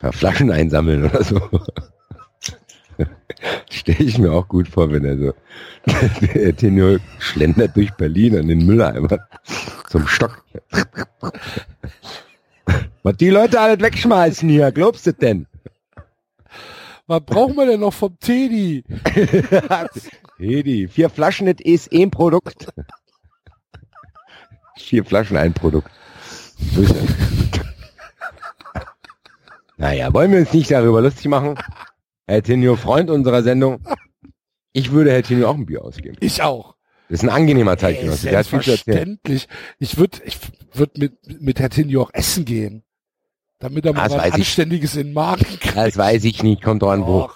[0.00, 1.40] Ein Flaschen einsammeln oder so.
[3.70, 5.32] Stelle ich mir auch gut vor, wenn er so
[6.34, 9.18] der Tenor schlendert durch Berlin an den Mülleimer
[9.88, 10.44] zum Stock.
[13.02, 15.46] Was die Leute alle wegschmeißen hier, glaubst du denn?
[17.06, 18.84] Was brauchen wir denn noch vom Teddy?
[20.38, 22.68] Teddy, vier Flaschen, das ist ein Produkt.
[24.76, 25.90] Vier Flaschen, ein Produkt.
[29.76, 31.56] naja, wollen wir uns nicht darüber lustig machen?
[32.30, 33.82] Herr Tinio, Freund unserer Sendung.
[34.72, 36.16] Ich würde Herr Tinio auch ein Bier ausgeben.
[36.20, 36.76] Ich auch.
[37.08, 38.28] Das ist ein angenehmer Zeitgenosse.
[38.44, 39.18] Zu erzählen.
[39.80, 40.38] Ich würde ich
[40.72, 42.84] würd mit, mit Herr Tinio auch essen gehen.
[43.58, 45.00] Damit er mal das was Anständiges ich.
[45.00, 45.76] in den Magen kriegt.
[45.76, 47.28] Das weiß ich nicht, kommt doch an wo.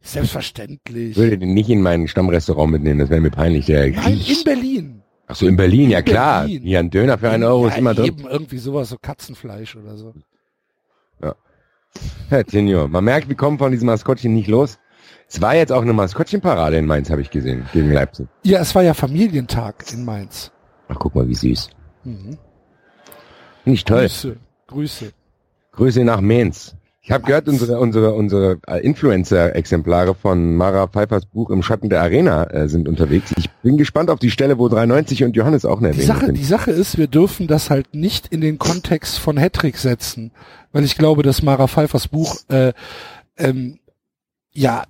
[0.00, 1.12] Selbstverständlich.
[1.12, 3.66] Ich würde den nicht in mein Stammrestaurant mitnehmen, das wäre mir peinlich.
[3.66, 5.02] Der Nein, in Berlin.
[5.28, 6.42] Ach so, in Berlin, in ja klar.
[6.42, 6.62] Berlin.
[6.64, 8.06] Hier ein Döner für einen Euro ja, ist immer drin.
[8.06, 10.12] Eben irgendwie sowas, so Katzenfleisch oder so.
[12.28, 14.78] Herr Tenio, man merkt, wir kommen von diesem Maskottchen nicht los.
[15.28, 18.28] Es war jetzt auch eine Maskottchenparade in Mainz, habe ich gesehen, gegen Leipzig.
[18.42, 20.52] Ja, es war ja Familientag in Mainz.
[20.88, 21.70] Ach, guck mal, wie süß.
[22.04, 22.38] Mhm.
[23.64, 24.02] Nicht toll.
[24.02, 24.36] Grüße,
[24.66, 25.12] Grüße.
[25.72, 26.76] Grüße nach Mainz.
[27.04, 32.00] Ich habe gehört, unsere, unsere, unsere äh, Influencer-Exemplare von Mara Pfeiffers Buch Im Schatten der
[32.00, 33.32] Arena äh, sind unterwegs.
[33.36, 36.38] Ich bin gespannt auf die Stelle, wo 93 und Johannes auch erwähnt die Sache, sind.
[36.38, 40.30] Die Sache ist, wir dürfen das halt nicht in den Kontext von Hattrick setzen,
[40.70, 42.72] weil ich glaube, dass Mara Pfeiffers Buch äh,
[43.36, 43.80] ähm,
[44.52, 44.84] ja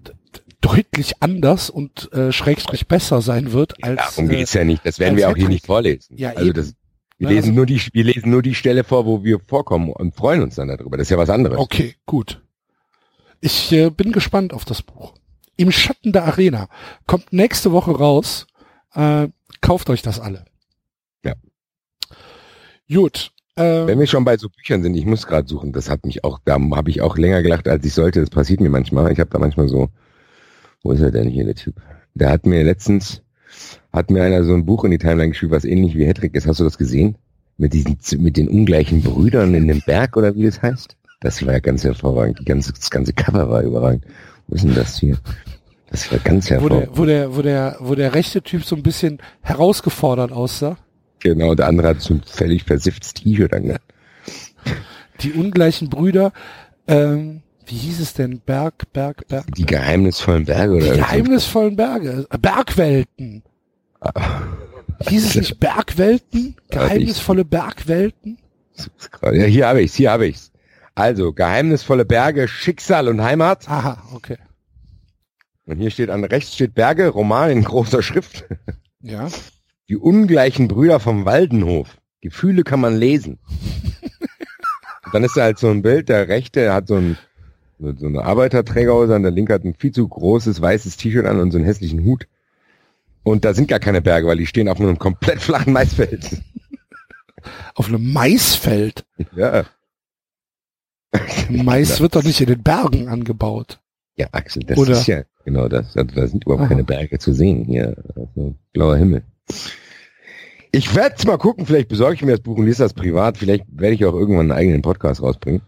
[0.61, 3.99] deutlich anders und äh, schrägstrich besser sein wird als.
[3.99, 4.85] Ja, darum äh, geht's ja nicht.
[4.85, 6.15] Das werden wir auch hier nicht vorlesen.
[6.19, 6.55] Ja, also eben.
[6.55, 6.75] das,
[7.23, 9.91] wir Ja, lesen also- nur die, wir lesen nur die Stelle vor, wo wir vorkommen
[9.93, 10.97] und freuen uns dann darüber.
[10.97, 11.59] Das ist ja was anderes.
[11.59, 12.43] Okay, gut.
[13.41, 15.15] Ich äh, bin gespannt auf das Buch.
[15.57, 16.69] Im Schatten der Arena
[17.07, 18.47] kommt nächste Woche raus.
[18.95, 19.29] Äh,
[19.61, 20.45] kauft euch das alle.
[21.25, 21.35] Ja.
[22.93, 23.31] Gut.
[23.57, 26.25] Äh, Wenn wir schon bei so Büchern sind, ich muss gerade suchen, das hat mich
[26.25, 28.21] auch, da habe ich auch länger gelacht, als ich sollte.
[28.21, 29.13] Das passiert mir manchmal.
[29.13, 29.89] Ich habe da manchmal so,
[30.83, 31.81] wo ist er denn hier, der Typ?
[32.15, 33.22] Der hat mir letztens,
[33.93, 36.47] hat mir einer so ein Buch in die Timeline geschrieben, was ähnlich wie Hedrick ist.
[36.47, 37.17] Hast du das gesehen?
[37.59, 40.97] Mit diesen, mit den ungleichen Brüdern in dem Berg oder wie das heißt?
[41.21, 42.41] Das war ja ganz hervorragend.
[42.41, 44.05] Die ganze, das ganze Cover war überragend.
[44.49, 45.19] Wo ist denn das hier?
[45.91, 46.89] Das war ganz wo, hervorragend.
[46.89, 50.79] der, wo, der, wo, der, wo der rechte Typ so ein bisschen herausgefordert aussah.
[51.21, 53.85] Genau, der andere hat so ein völlig versifftes T-Shirt angehabt.
[55.21, 56.33] Die ungleichen Brüder.
[56.89, 58.41] Ähm, wie hieß es denn?
[58.41, 59.47] Berg, Berg, Berg.
[59.55, 62.27] Die geheimnisvollen Berge oder Die geheimnisvollen Berge.
[62.41, 63.45] Bergwelten.
[65.09, 66.57] Hieß es nicht Bergwelten?
[66.71, 68.39] Geheimnisvolle Bergwelten?
[69.23, 70.53] Ja, hier habe ich's, hier habe ich's.
[70.95, 73.69] Also, geheimnisvolle Berge, Schicksal und Heimat.
[73.69, 74.39] Aha, okay.
[75.65, 78.45] Und hier steht an rechts steht Berge, Roman in großer Schrift.
[79.01, 79.29] Ja.
[79.89, 81.99] Die ungleichen Brüder vom Waldenhof.
[82.21, 83.39] Gefühle kann man lesen.
[85.13, 87.19] Dann ist da halt so ein Bild, der rechte hat so ein
[87.79, 91.41] so so eine Arbeiterträgerhose an, der linke hat ein viel zu großes weißes T-Shirt an
[91.41, 92.29] und so einen hässlichen Hut.
[93.25, 96.43] Und da sind gar keine Berge, weil die stehen auf einem komplett flachen Maisfeld.
[97.75, 99.05] Auf einem Maisfeld.
[99.35, 99.65] Ja.
[101.51, 103.81] Mais wird doch nicht in den Bergen angebaut.
[104.17, 105.97] Ja, Axel, das Oder- ist ja genau das.
[105.97, 106.69] Also, da sind überhaupt Aha.
[106.69, 107.97] keine Berge zu sehen hier.
[108.15, 109.23] Also, blauer Himmel.
[110.71, 113.37] Ich werde mal gucken, vielleicht besorge ich mir das Buch und lese das privat.
[113.39, 115.61] Vielleicht werde ich auch irgendwann einen eigenen Podcast rausbringen.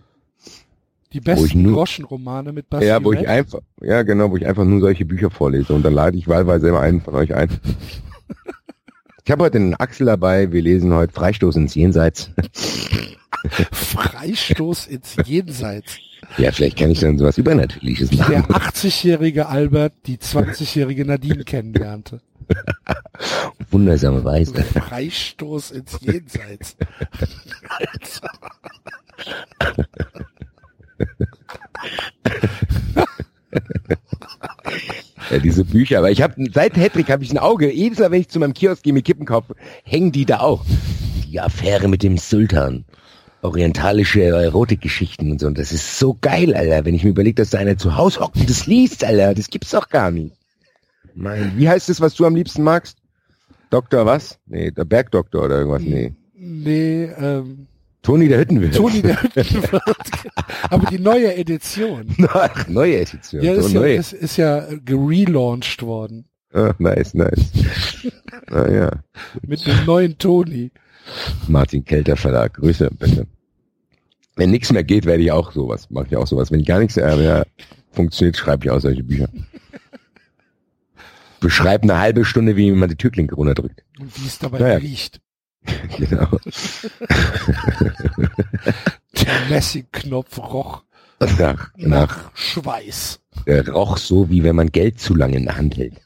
[1.15, 3.29] Die ich besten nur- Groschenromane mit Basti ja, wo ich Red.
[3.29, 6.69] einfach, ja genau, wo ich einfach nur solche Bücher vorlese und dann lade ich wahlweise
[6.69, 7.49] immer einen von euch ein.
[9.27, 10.53] Ich habe heute einen Axel dabei.
[10.53, 12.31] Wir lesen heute Freistoß ins Jenseits.
[13.73, 15.97] Freistoß ins Jenseits.
[16.37, 18.31] Ja, vielleicht kann ich dann sowas Übernatürliches machen.
[18.33, 22.21] Der 80-jährige Albert die 20-jährige Nadine kennenlernte.
[23.71, 24.63] Wundersame Weise.
[24.63, 26.77] Freistoß ins Jenseits.
[35.31, 35.99] Ja, diese Bücher.
[35.99, 37.73] Aber ich habe seit Hedrick habe ich ein Auge.
[37.73, 40.65] Jedes Mal, wenn ich zu meinem Kiosk gehe, mir Kippen kaufe, hängen die da auch.
[41.27, 42.85] Die Affäre mit dem Sultan.
[43.43, 45.47] Orientalische Erotikgeschichten und so.
[45.47, 46.85] Und das ist so geil, Alter.
[46.85, 49.35] Wenn ich mir überlege, dass da einer zu Hause hockt und das liest, Alter.
[49.35, 50.35] Das gibt's doch gar nicht.
[51.15, 52.99] Mein, wie heißt es, was du am liebsten magst?
[53.71, 54.39] Doktor was?
[54.47, 55.83] Nee, der Bergdoktor oder irgendwas?
[55.83, 56.15] Nee.
[56.35, 57.67] Nee, ähm,
[58.05, 58.75] Toni der Hüttenwirt.
[58.75, 59.73] Toni der Hüttenwirt.
[60.71, 62.15] Aber die neue Edition.
[62.29, 63.43] Ach, neue Edition.
[63.43, 63.97] Ja, das so ist ja, neue.
[63.97, 66.27] das ist ja gerelauncht worden.
[66.53, 67.51] Ah, nice, nice.
[68.51, 68.91] naja.
[69.43, 70.71] Mit dem neuen Toni.
[71.49, 72.53] Martin Kelter Verlag.
[72.55, 73.27] Grüße, bitte.
[74.37, 75.89] Wenn nichts mehr geht, werde ich auch sowas.
[75.91, 76.53] Mache ich auch sowas.
[76.53, 77.47] Wenn gar nichts äh, mehr
[77.93, 79.29] funktioniert, schreibe ich auch solche Bücher.
[81.41, 83.83] Beschreib eine halbe Stunde, wie man die Türklinke runterdrückt.
[83.99, 84.77] Und wie es dabei Naja.
[84.77, 85.21] riecht.
[85.99, 86.29] genau.
[89.15, 90.83] Der Messingknopf roch
[91.21, 93.21] Nach, nach, nach Schweiß.
[93.47, 96.01] der roch so, wie wenn man Geld zu lange in der Hand hält.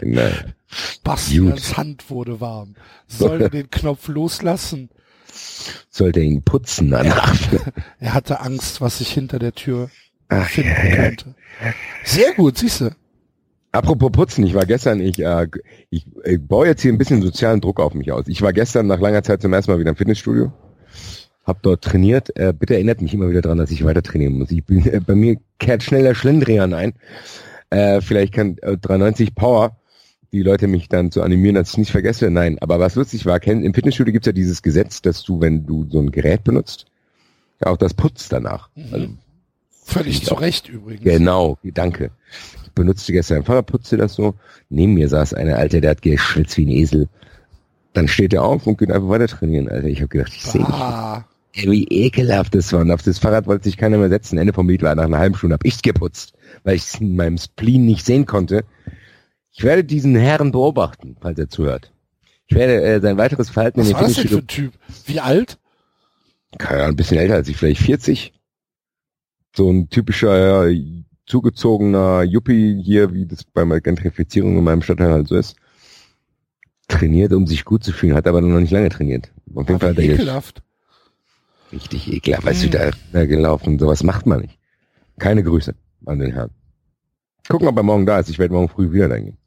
[0.00, 0.54] Nein.
[1.04, 1.76] Bastians.
[1.76, 2.74] Hand wurde warm.
[3.06, 4.88] Soll er den Knopf loslassen?
[5.90, 7.36] Sollte ihn putzen danach.
[7.98, 9.90] Er hatte Angst, was sich hinter der Tür
[10.32, 10.96] Ach, finden ja, ja.
[10.96, 11.34] könnte.
[12.04, 12.90] Sehr gut, siehst du.
[13.70, 15.46] Apropos Putzen, ich war gestern, ich, äh,
[15.88, 18.24] ich, ich baue jetzt hier ein bisschen sozialen Druck auf mich aus.
[18.28, 20.52] Ich war gestern nach langer Zeit zum ersten Mal wieder im Fitnessstudio,
[21.44, 22.36] hab dort trainiert.
[22.36, 24.50] Äh, bitte erinnert mich immer wieder dran, dass ich weiter trainieren muss.
[24.50, 26.92] Ich bin, äh, bei mir kehrt schneller Schlendrian ein.
[27.70, 29.76] Äh, vielleicht kann äh, 390 Power
[30.32, 32.30] die Leute mich dann zu animieren, dass ich nicht vergesse.
[32.30, 35.66] Nein, aber was lustig war, kenn, im Fitnessstudio gibt's ja dieses Gesetz, dass du, wenn
[35.66, 36.86] du so ein Gerät benutzt,
[37.62, 38.70] ja auch das putzt danach.
[38.90, 39.08] Also,
[39.84, 41.02] Völlig zu Recht übrigens.
[41.04, 42.10] Genau, danke.
[42.64, 44.34] Ich benutzte gestern ein Fahrrad, putzte das so.
[44.70, 47.08] Neben mir saß eine Alte, der hat geschwitzt wie ein Esel.
[47.92, 49.88] dann steht er auf und geht einfach weiter trainieren, Alter.
[49.88, 51.24] Ich habe gedacht, ich sehe Ah,
[51.54, 52.80] Ey, wie ekelhaft das war.
[52.80, 54.38] Und auf das Fahrrad wollte sich keiner mehr setzen.
[54.38, 56.32] Ende vom Lied war nach einer halben Stunde hab ich's geputzt,
[56.64, 58.64] weil ich es in meinem Spleen nicht sehen konnte.
[59.52, 61.92] Ich werde diesen Herrn beobachten, falls er zuhört.
[62.46, 64.72] Ich werde äh, sein weiteres Verhalten was in war den das denn für ein Typ?
[65.04, 65.58] Wie alt?
[66.58, 68.32] keine Ahnung, ein bisschen älter als ich, vielleicht 40.
[69.54, 70.68] So ein typischer
[71.26, 75.56] zugezogener Yuppie hier, wie das bei meiner Gentrifizierung in meinem Stadtteil halt so ist.
[76.88, 79.30] Trainiert, um sich gut zu fühlen, hat aber noch nicht lange trainiert.
[79.54, 80.62] Auf jeden Fall hat er Ekelhaft.
[81.72, 83.78] richtig ekelhaft, weißt du, da, da gelaufen.
[83.78, 84.58] Sowas macht man nicht.
[85.18, 85.74] Keine Grüße
[86.06, 86.50] an den Herrn.
[87.48, 88.28] Gucken, ob er morgen da ist.
[88.28, 89.38] Ich werde morgen früh wieder reingehen.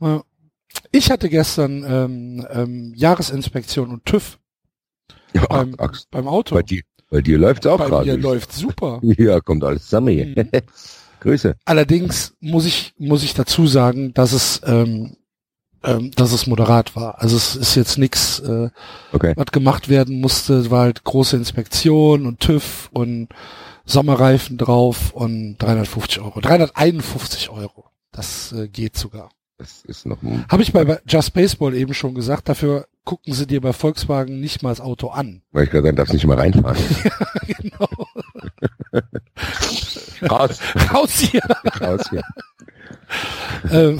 [0.91, 4.39] Ich hatte gestern ähm, ähm, Jahresinspektion und TÜV
[5.33, 5.75] Ja, beim,
[6.11, 6.55] beim Auto.
[6.55, 6.81] Bei dir,
[7.15, 8.11] bei dir läuft's auch Bei gerade.
[8.11, 8.99] mir läuft super.
[9.17, 10.25] Ja, kommt alles zusammen hier.
[10.27, 10.49] Mhm.
[11.21, 11.55] Grüße.
[11.63, 15.15] Allerdings muss ich muss ich dazu sagen, dass es ähm,
[15.81, 17.21] ähm, dass es moderat war.
[17.21, 18.69] Also es ist jetzt nichts, äh,
[19.13, 19.33] Okay.
[19.37, 20.69] was gemacht werden musste.
[20.71, 23.29] War halt große Inspektion und TÜV und
[23.85, 26.41] Sommerreifen drauf und 350 Euro.
[26.41, 27.85] 351 Euro.
[28.11, 29.29] Das äh, geht sogar.
[29.57, 32.49] Das ist noch ein, Habe ich bei Just Baseball eben schon gesagt.
[32.49, 35.41] Dafür gucken sie dir bei Volkswagen nicht mal das Auto an.
[35.51, 36.77] weil ich gerade sagen, darfst nicht mal reinfahren.
[37.47, 37.89] genau.
[40.29, 40.59] Raus.
[40.93, 41.41] Raus hier.
[41.79, 42.23] Raus hier.
[43.71, 43.99] ähm,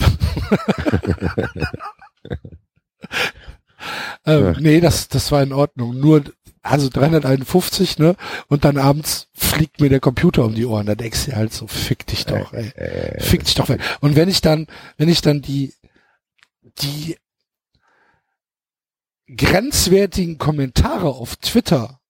[4.26, 4.52] ähm, Ja.
[4.60, 5.98] Nee, das, das war in Ordnung.
[5.98, 6.22] Nur,
[6.66, 8.16] also 351, ne?
[8.48, 10.86] Und dann abends fliegt mir der Computer um die Ohren.
[10.86, 12.68] Da denkst du halt so, fick dich doch, ey.
[12.70, 13.80] Äh, Fick dich doch weg.
[14.00, 15.74] Und wenn ich dann, wenn ich dann die,
[16.80, 17.16] die
[19.34, 22.00] grenzwertigen Kommentare auf Twitter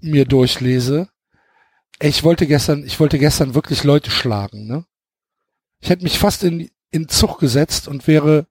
[0.00, 1.08] mir durchlese,
[1.98, 4.84] ey, ich wollte gestern, ich wollte gestern wirklich Leute schlagen, ne?
[5.80, 8.46] Ich hätte mich fast in, in Zug gesetzt und wäre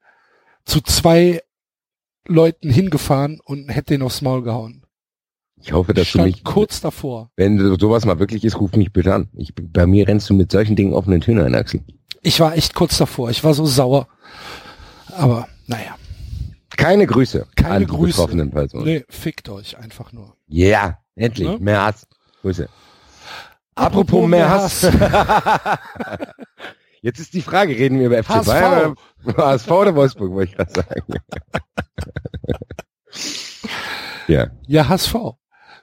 [0.65, 1.41] zu zwei
[2.25, 4.82] Leuten hingefahren und hätte den aufs Maul gehauen.
[5.63, 7.29] Ich hoffe, dass Ich du stand mich, kurz davor.
[7.35, 9.29] wenn sowas mal wirklich ist, ruf mich bitte an.
[9.33, 11.81] Ich, bei mir rennst du mit solchen Dingen offenen Töne ein, Axel.
[12.21, 13.29] Ich war echt kurz davor.
[13.29, 14.07] Ich war so sauer.
[15.15, 15.95] Aber, naja.
[16.75, 18.17] Keine Grüße Keine an Grüße.
[18.17, 18.85] betroffenen Personen.
[18.85, 20.35] Nee, fickt euch einfach nur.
[20.47, 21.47] Ja, endlich.
[21.47, 21.57] Ne?
[21.59, 22.07] Mehr Hass.
[22.41, 22.67] Grüße.
[23.75, 24.83] Apropos mehr Hass.
[27.01, 28.47] Jetzt ist die Frage, reden wir über FC HSV.
[28.47, 28.95] Bayern
[29.25, 31.13] oder HSV oder Wolfsburg, wollte ich gerade sagen.
[34.27, 35.15] ja, Ja, HSV.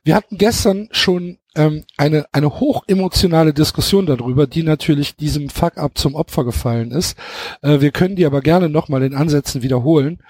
[0.03, 6.15] Wir hatten gestern schon ähm, eine, eine hochemotionale Diskussion darüber, die natürlich diesem Fuck-up zum
[6.15, 7.19] Opfer gefallen ist.
[7.63, 10.23] Äh, wir können die aber gerne nochmal in Ansätzen wiederholen.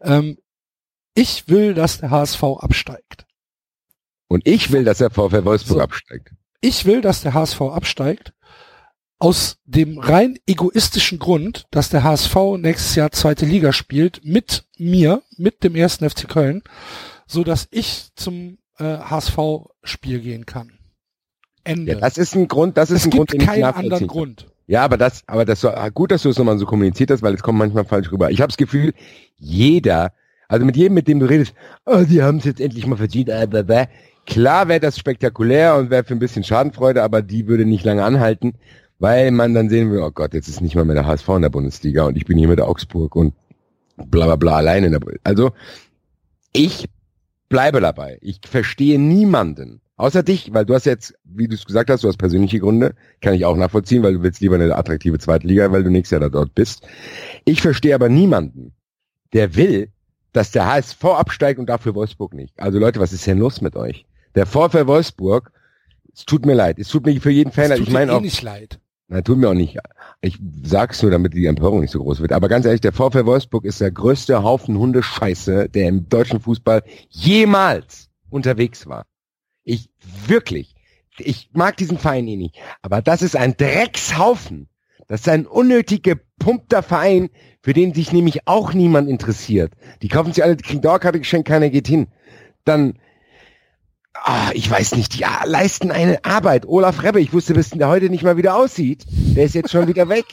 [0.00, 0.38] Ähm,
[1.14, 3.26] ich will, dass der HSV absteigt.
[4.28, 5.82] und ich will, dass der VfL Wolfsburg So.
[5.82, 6.30] absteigt.
[6.60, 8.32] Ich will, dass der HSV absteigt.
[9.18, 15.22] Aus dem rein egoistischen Grund, dass der HSV nächstes Jahr zweite Liga spielt, mit mir,
[15.38, 16.62] mit dem ersten FC Köln,
[17.26, 20.72] so dass ich zum äh, HSV-Spiel gehen kann.
[21.64, 21.92] Ende.
[21.92, 24.06] Ja, das ist ein Grund, das ist es ein Grund, den ich keinen nachvollziehen anderen.
[24.08, 24.46] Grund.
[24.68, 27.34] Ja, aber das, aber das war gut, dass du es nochmal so kommuniziert hast, weil
[27.34, 28.30] es kommt manchmal falsch rüber.
[28.30, 28.94] Ich habe das Gefühl,
[29.36, 30.12] jeder,
[30.48, 31.54] also mit jedem, mit dem du redest,
[31.84, 33.86] oh, die haben es jetzt endlich mal verdient, äh, blah.
[34.26, 38.02] klar wäre das spektakulär und wäre für ein bisschen Schadenfreude, aber die würde nicht lange
[38.04, 38.54] anhalten,
[38.98, 41.42] weil man dann sehen will, oh Gott, jetzt ist nicht mal mehr der HSV in
[41.42, 43.34] der Bundesliga und ich bin hier mit der Augsburg und
[43.96, 45.28] bla bla bla alleine in der Bundesliga.
[45.28, 45.52] Also
[46.52, 46.88] ich
[47.48, 48.18] bleibe dabei.
[48.20, 52.08] Ich verstehe niemanden, außer dich, weil du hast jetzt, wie du es gesagt hast, du
[52.08, 55.70] hast persönliche Gründe, kann ich auch nachvollziehen, weil du willst lieber eine attraktive zweite Liga,
[55.72, 56.86] weil du nächstes Jahr da dort bist.
[57.44, 58.74] Ich verstehe aber niemanden,
[59.32, 59.90] der will,
[60.32, 62.52] dass der HSV absteigt und dafür Wolfsburg nicht.
[62.58, 64.04] Also Leute, was ist denn los mit euch?
[64.34, 65.50] Der VfL Wolfsburg,
[66.12, 67.78] es tut mir leid, es tut mir für jeden Fan Es leid.
[67.78, 68.78] tut Ich meine eh auch, nicht leid.
[69.08, 69.78] Na, tut mir auch nicht.
[70.20, 72.32] Ich sag's nur, damit die Empörung nicht so groß wird.
[72.32, 76.82] Aber ganz ehrlich, der VfL Wolfsburg ist der größte Haufen Hundescheiße, der im deutschen Fußball
[77.10, 79.06] jemals unterwegs war.
[79.62, 79.90] Ich
[80.26, 80.74] wirklich,
[81.18, 82.56] ich mag diesen Verein eh nicht.
[82.82, 84.68] Aber das ist ein Dreckshaufen.
[85.06, 87.30] Das ist ein unnötig gepumpter Verein,
[87.62, 89.72] für den sich nämlich auch niemand interessiert.
[90.02, 92.08] Die kaufen sich alle, die kriegen Dauerkarte geschenkt, keiner geht hin.
[92.64, 92.98] Dann,
[94.26, 96.66] ah, ich weiß nicht, die leisten eine Arbeit.
[96.66, 99.04] Olaf Rebbe, ich wusste, bis der heute nicht mal wieder aussieht.
[99.08, 100.24] Der ist jetzt schon wieder weg.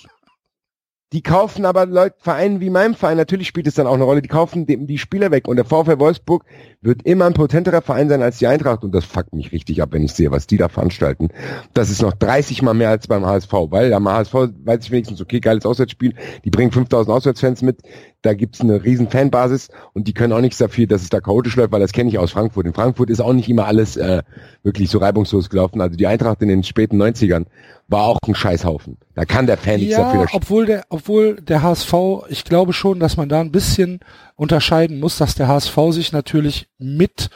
[1.13, 4.23] Die kaufen aber Leute, Vereinen wie meinem Verein, natürlich spielt es dann auch eine Rolle,
[4.23, 5.47] die kaufen die Spieler weg.
[5.47, 6.43] Und der VfL Wolfsburg
[6.81, 8.83] wird immer ein potenterer Verein sein als die Eintracht.
[8.83, 11.29] Und das fuckt mich richtig ab, wenn ich sehe, was die da veranstalten.
[11.75, 15.21] Das ist noch 30 mal mehr als beim HSV, weil am HSV weiß ich wenigstens,
[15.21, 16.15] okay, geiles Auswärtsspiel,
[16.45, 17.83] die bringen 5000 Auswärtsfans mit,
[18.23, 21.55] da gibt's eine riesen Fanbasis und die können auch nichts dafür, dass es da chaotisch
[21.55, 22.65] läuft, weil das kenne ich aus Frankfurt.
[22.65, 24.23] In Frankfurt ist auch nicht immer alles äh,
[24.63, 25.81] wirklich so reibungslos gelaufen.
[25.81, 27.45] Also die Eintracht in den späten 90ern
[27.89, 28.97] war auch ein Scheißhaufen.
[29.13, 30.21] Da kann der Fan nichts dafür.
[30.21, 31.93] Ja, obwohl der, obwohl der HSV,
[32.29, 33.99] ich glaube schon, dass man da ein bisschen
[34.35, 37.29] unterscheiden muss, dass der HSV sich natürlich mit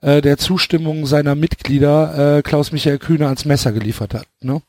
[0.00, 4.26] äh, der Zustimmung seiner Mitglieder äh, Klaus-Michael Kühne ans Messer geliefert hat.
[4.40, 4.60] Ne?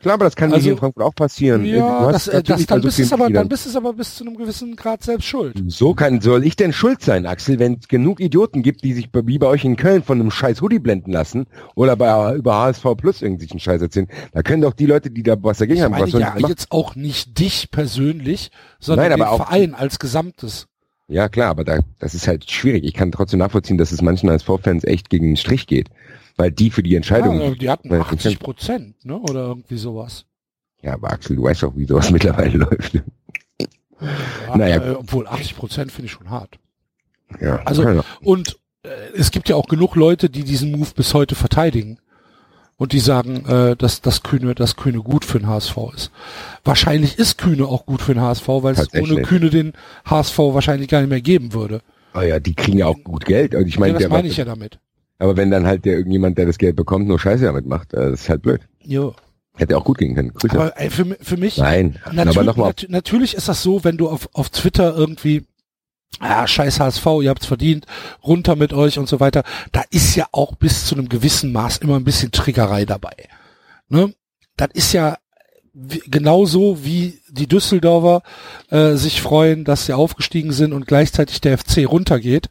[0.00, 1.62] Klar, aber das kann Also- hier in Frankfurt auch passieren.
[1.62, 3.92] Du Ja, das, äh, das, dann bei so bist es aber, dann bist es aber
[3.92, 5.62] bis zu einem gewissen Grad selbst schuld.
[5.68, 9.10] So kann, soll ich denn schuld sein, Axel, wenn es genug Idioten gibt, die sich
[9.12, 12.84] wie bei euch in Köln von einem scheiß Hoodie blenden lassen oder bei über HSV
[12.96, 14.08] Plus irgendwelchen Scheiß erzählen.
[14.32, 16.46] Da können doch die Leute, die da was dagegen Ich haben, meine was ja machen?
[16.48, 20.66] jetzt auch nicht dich persönlich, sondern Nein, den Verein als Gesamtes.
[21.08, 22.84] Ja klar, aber da, das ist halt schwierig.
[22.84, 25.88] Ich kann trotzdem nachvollziehen, dass es manchen HSV-Fans echt gegen den Strich geht,
[26.40, 27.40] weil die für die Entscheidung.
[27.40, 29.18] Ja, die hatten Ja, 80 Prozent, ne?
[29.18, 30.24] Oder irgendwie sowas.
[30.82, 32.94] Ja, aber Axel, du weißt doch, wie sowas mittlerweile läuft.
[32.94, 34.76] Ja, Naja.
[34.82, 36.58] äh, obwohl 80 Prozent finde ich schon hart.
[37.40, 38.02] Ja, Also- ja.
[38.22, 41.98] Und äh, es gibt ja auch genug Leute, die diesen Move bis heute verteidigen.
[42.78, 46.10] Und die sagen, äh, dass das Kühne, dass Kühne gut für den HSV ist.
[46.64, 49.74] Wahrscheinlich ist Kühne auch gut für den HSV, weil es ohne Kühne den
[50.06, 51.82] HSV wahrscheinlich gar nicht mehr geben würde.
[52.14, 53.54] Oh ja, die kriegen ja auch gut Geld.
[53.54, 54.78] Und ich meine, ja, das meine ich ja damit.
[55.20, 58.10] Aber wenn dann halt der irgendjemand, der das Geld bekommt, nur Scheiße damit macht, äh,
[58.10, 58.62] das ist halt blöd.
[58.82, 59.14] Jo.
[59.54, 60.32] Hätte auch gut gehen können.
[60.32, 60.54] Grüße.
[60.58, 62.68] Aber ey, für, für mich, Nein, Natür aber nochmal.
[62.68, 65.44] nat natürlich ist das so, wenn du auf, auf Twitter irgendwie,
[66.20, 67.84] ah, scheiß HSV, ihr habt's verdient,
[68.24, 69.42] runter mit euch und so weiter,
[69.72, 73.14] da ist ja auch bis zu einem gewissen Maß immer ein bisschen Triggerei dabei.
[73.88, 74.14] Ne?
[74.56, 75.18] Das ist ja
[75.74, 78.22] genauso wie die Düsseldorfer
[78.70, 82.48] äh, sich freuen, dass sie aufgestiegen sind und gleichzeitig der FC runtergeht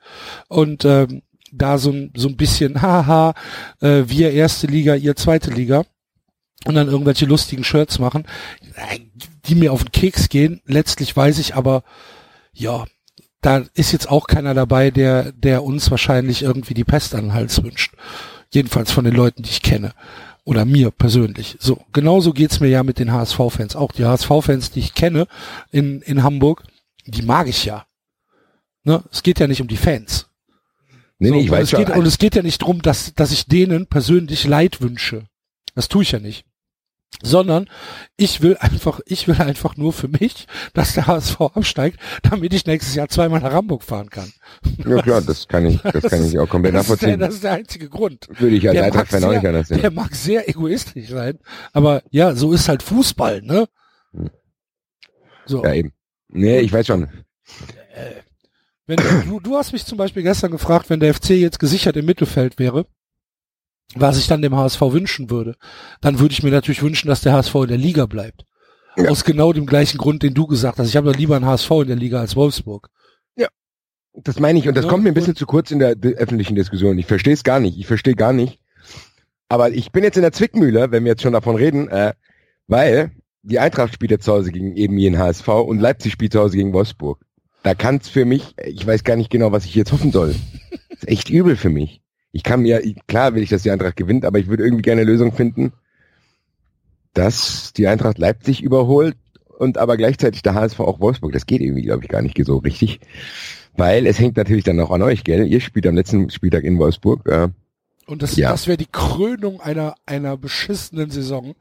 [0.48, 3.34] und ähm, da so, ein- so ein bisschen, haha,
[3.82, 5.84] äh, wir erste Liga, ihr zweite Liga
[6.66, 8.26] und dann irgendwelche lustigen Shirts machen,
[8.76, 9.00] äh,
[9.46, 10.62] die mir auf den Keks gehen.
[10.66, 11.84] Letztlich weiß ich aber,
[12.54, 12.86] ja,
[13.42, 17.34] da ist jetzt auch keiner dabei, der, der uns wahrscheinlich irgendwie die Pest an den
[17.34, 17.94] Hals wünscht.
[18.52, 19.94] Jedenfalls von den Leuten, die ich kenne.
[20.44, 21.56] Oder mir persönlich.
[21.60, 23.76] So, genauso geht's mir ja mit den HSV-Fans.
[23.76, 25.28] Auch die HSV-Fans, die ich kenne
[25.72, 26.64] in, in Hamburg,
[27.06, 27.86] die mag ich ja.
[28.84, 29.04] Ne?
[29.12, 30.29] Es geht ja nicht um die Fans.
[31.20, 33.14] Nee, So, nee, ich und weiß es geht, und es geht ja nicht drum, dass,
[33.14, 35.26] dass ich denen persönlich Leid wünsche.
[35.76, 36.46] Das tue ich ja nicht.
[37.22, 37.68] Sondern
[38.18, 42.66] ich will einfach, ich will einfach nur für mich, dass der HSV absteigt, damit ich
[42.68, 44.32] nächstes Jahr zweimal nach Hamburg fahren kann.
[44.78, 47.20] Ja klar, das kann ich, das kann ich auch komplett Das ist, der, nachvollziehen.
[47.20, 48.28] das ist der einzige Grund.
[48.40, 49.82] Würde ich als Eintracht-Fan auch nicht sehr, anders sehen.
[49.82, 51.40] der mag sehr egoistisch sein,
[51.74, 53.68] aber ja, so ist halt Fußball, ne?
[54.14, 54.30] Hm.
[55.46, 55.64] So.
[55.64, 55.92] Ja, eben.
[56.30, 57.10] Nee, ich weiß schon.
[58.90, 58.98] Wenn
[59.30, 62.58] du, du hast mich zum Beispiel gestern gefragt, wenn der FC jetzt gesichert im Mittelfeld
[62.58, 62.88] wäre,
[63.96, 65.56] was ich dann dem HSV wünschen würde,
[66.02, 68.46] dann würde ich mir natürlich wünschen, dass der HSV in der Liga bleibt.
[68.98, 69.10] Ja.
[69.10, 70.90] Aus genau dem gleichen Grund, den du gesagt hast.
[70.90, 72.90] Ich habe doch lieber einen HSV in der Liga als Wolfsburg.
[74.14, 76.56] Das meine ich und das Ja, kommt mir ein bisschen zu kurz in der öffentlichen
[76.56, 76.98] Diskussion.
[76.98, 77.78] Ich verstehe es gar nicht.
[77.78, 78.60] Ich verstehe gar nicht.
[79.48, 82.14] Aber ich bin jetzt in der Zwickmühle, wenn wir jetzt schon davon reden, äh,
[82.68, 83.12] weil
[83.44, 86.58] die Eintracht spielt jetzt zu Hause gegen eben jeden HSV und Leipzig spielt zu Hause
[86.58, 87.20] gegen Wolfsburg.
[87.64, 90.36] Da kann es für mich, ich weiß gar nicht genau, was ich jetzt hoffen soll.
[90.90, 92.02] ist echt übel für mich.
[92.32, 95.02] Ich kann mir, klar will ich, dass die Eintracht gewinnt, aber ich würde irgendwie gerne
[95.02, 95.74] eine Lösung finden,
[97.14, 99.16] dass die Eintracht Leipzig überholt
[99.58, 101.34] und aber gleichzeitig der HSV auch Wolfsburg.
[101.34, 103.00] Das geht irgendwie, glaube ich, gar nicht so richtig.
[103.76, 105.48] Weil es hängt natürlich dann auch an euch, gell?
[105.48, 107.28] Ihr spielt am letzten Spieltag in Wolfsburg.
[107.28, 107.50] Äh,
[108.06, 108.52] Und das, Ja.
[108.52, 111.56] das wäre die Krönung einer, einer beschissenen Saison,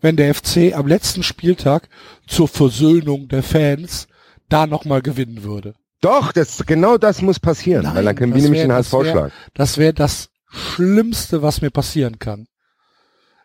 [0.00, 1.88] wenn der FC am letzten Spieltag
[2.26, 4.06] zur Versöhnung der Fans
[4.48, 5.74] da nochmal gewinnen würde.
[6.00, 8.90] doch, das, genau das muss passieren, Nein, weil dann können wir das nämlich den HSV
[8.90, 9.32] schlagen.
[9.54, 12.46] Das wäre das Schlimmste, was mir passieren kann.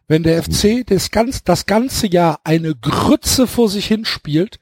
[0.08, 4.60] Wenn der FC das, ganz, das ganze Jahr eine Grütze vor sich hinspielt,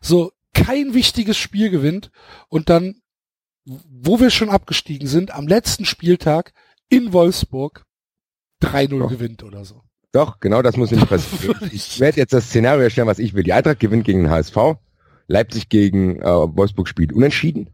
[0.00, 2.10] so kein wichtiges Spiel gewinnt
[2.48, 2.96] und dann,
[3.64, 6.52] wo wir schon abgestiegen sind, am letzten Spieltag
[6.88, 7.86] in Wolfsburg
[8.62, 9.08] 3-0 Doch.
[9.08, 9.82] gewinnt oder so.
[10.12, 11.70] Doch, genau das muss nämlich passieren.
[11.72, 13.44] Ich werde jetzt das Szenario erstellen, was ich will.
[13.44, 14.56] Die Eintracht gewinnt gegen den HSV,
[15.26, 17.70] Leipzig gegen äh, Wolfsburg spielt unentschieden.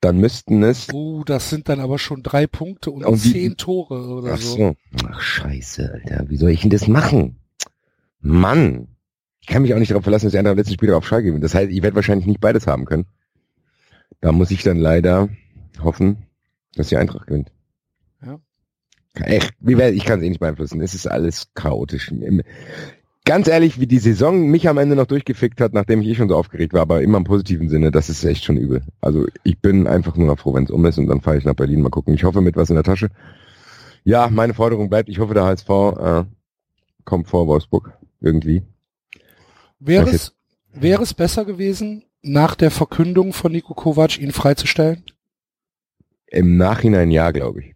[0.00, 4.14] Dann müssten es Oh, das sind dann aber schon drei Punkte und, Und zehn Tore
[4.14, 4.56] oder Ach so.
[4.56, 4.76] so.
[5.08, 6.30] Ach scheiße, Alter.
[6.30, 7.36] Wie soll ich denn das machen?
[8.20, 8.88] Mann.
[9.40, 11.42] Ich kann mich auch nicht darauf verlassen, dass die am letzten Spieltag auf Schalke gewinnt.
[11.42, 13.06] Das heißt, ich werde wahrscheinlich nicht beides haben können.
[14.20, 15.28] Da muss ich dann leider
[15.82, 16.26] hoffen,
[16.74, 17.50] dass die Eintracht gewinnt.
[18.24, 18.40] Ja.
[19.14, 20.80] Echt, ich kann es eh nicht beeinflussen.
[20.80, 22.12] Es ist alles chaotisch.
[23.28, 26.30] Ganz ehrlich, wie die Saison mich am Ende noch durchgefickt hat, nachdem ich eh schon
[26.30, 28.82] so aufgeregt war, aber immer im positiven Sinne, das ist echt schon übel.
[29.02, 31.44] Also ich bin einfach nur noch froh, wenn es um ist und dann fahre ich
[31.44, 32.14] nach Berlin mal gucken.
[32.14, 33.10] Ich hoffe mit was in der Tasche.
[34.02, 36.24] Ja, meine Forderung bleibt, ich hoffe, der HSV äh,
[37.04, 38.62] kommt vor Wolfsburg irgendwie.
[39.78, 40.34] Wäre es,
[40.72, 45.04] wäre es besser gewesen, nach der Verkündung von Niko Kovac ihn freizustellen?
[46.28, 47.74] Im Nachhinein ja, glaube ich.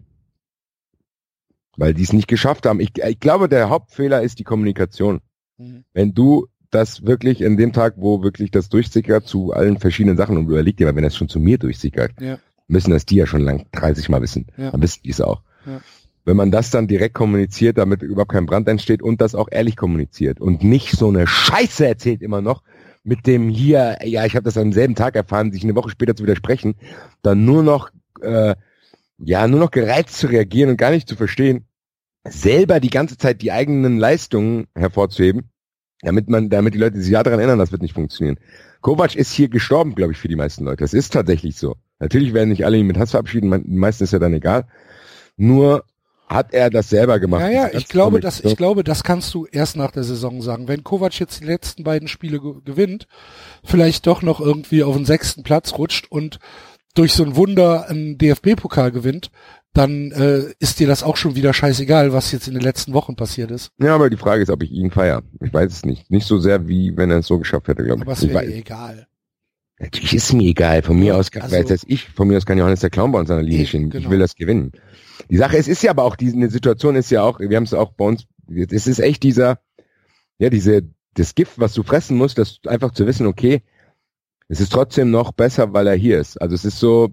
[1.76, 2.80] weil die es nicht geschafft haben.
[2.80, 5.20] Ich, ich glaube, der Hauptfehler ist die Kommunikation.
[5.62, 5.84] Mhm.
[5.92, 10.36] Wenn du das wirklich in dem Tag, wo wirklich das durchsickert zu allen verschiedenen Sachen
[10.38, 12.38] und überleg dir mal, wenn das schon zu mir durchsickert, Ja.
[12.66, 14.46] müssen das die ja schon lang 30 Mal wissen.
[14.56, 14.70] Ja.
[14.70, 15.42] Dann wissen die es auch.
[15.66, 15.80] Ja.
[16.24, 19.76] Wenn man das dann direkt kommuniziert, damit überhaupt kein Brand entsteht und das auch ehrlich
[19.76, 22.62] kommuniziert und nicht so eine Scheiße erzählt immer noch
[23.04, 26.14] mit dem hier, ja, ich habe das am selben Tag erfahren, sich eine Woche später
[26.14, 26.76] zu widersprechen,
[27.22, 27.90] dann nur noch,
[28.20, 28.54] äh,
[29.18, 31.66] ja, nur noch gereizt zu reagieren und gar nicht zu verstehen,
[32.24, 35.50] selber die ganze Zeit die eigenen Leistungen hervorzuheben,
[36.02, 38.38] damit man, damit die Leute sich ja daran erinnern, das wird nicht funktionieren.
[38.80, 40.78] Kovac ist hier gestorben, glaube ich, für die meisten Leute.
[40.84, 41.76] Das ist tatsächlich so.
[42.00, 44.64] Natürlich werden nicht alle ihn mit Hass verabschieden, man- den meisten ist ja dann egal.
[45.36, 45.84] Nur
[46.28, 47.42] hat er das selber gemacht.
[47.42, 48.50] Ja, ja, ich glaube, Kommunikation.
[48.52, 50.66] ich glaube, das kannst du erst nach der Saison sagen.
[50.66, 53.06] Wenn Kovac jetzt die letzten beiden Spiele ge gewinnt,
[53.64, 56.38] vielleicht doch noch irgendwie auf den sechsten Platz rutscht und
[56.94, 59.30] durch so ein Wunder einen DFB-Pokal gewinnt,
[59.74, 63.16] dann äh, ist dir das auch schon wieder scheißegal, was jetzt in den letzten Wochen
[63.16, 63.70] passiert ist.
[63.80, 65.22] Ja, aber die Frage ist, ob ich ihn feier.
[65.40, 66.10] Ich weiß es nicht.
[66.10, 68.02] Nicht so sehr, wie wenn er es so geschafft hätte, glaube ich.
[68.02, 69.06] Aber es wäre dir egal.
[69.78, 70.82] natürlich ist mir egal.
[70.82, 73.12] Von mir aus, kann, also- weiß das ich, von mir aus kann Johannes der Clown
[73.12, 73.88] bei uns an der Linie stehen.
[73.88, 74.04] genau.
[74.04, 74.72] Ich will das gewinnen.
[75.30, 77.64] Die Sache ist, ist ja aber auch diese eine Situation ist ja auch, wir haben
[77.64, 79.60] es auch bei uns, es ist echt dieser,
[80.38, 80.82] ja, diese,
[81.14, 83.62] das Gift, was du fressen musst, das einfach zu wissen, okay,
[84.48, 86.40] es ist trotzdem noch besser, weil er hier ist.
[86.40, 87.10] Also es ist so,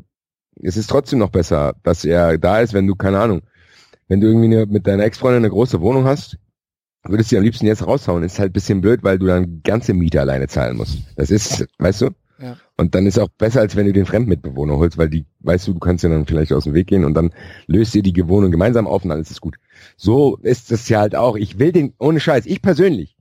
[0.61, 3.41] es ist trotzdem noch besser, dass er da ist, wenn du, keine Ahnung,
[4.07, 6.37] wenn du irgendwie eine, mit deiner Ex-Freundin eine große Wohnung hast,
[7.03, 8.23] würdest du am liebsten jetzt raushauen.
[8.23, 10.99] Ist halt ein bisschen blöd, weil du dann ganze Miete alleine zahlen musst.
[11.15, 12.09] Das ist, weißt du?
[12.41, 12.57] Ja.
[12.77, 15.73] Und dann ist auch besser, als wenn du den Fremdmitbewohner holst, weil die, weißt du,
[15.73, 17.31] du kannst ja dann vielleicht aus dem Weg gehen und dann
[17.67, 19.57] löst ihr die Wohnung gemeinsam auf und alles ist gut.
[19.97, 21.35] So ist es ja halt auch.
[21.35, 23.17] Ich will den, ohne Scheiß, ich persönlich,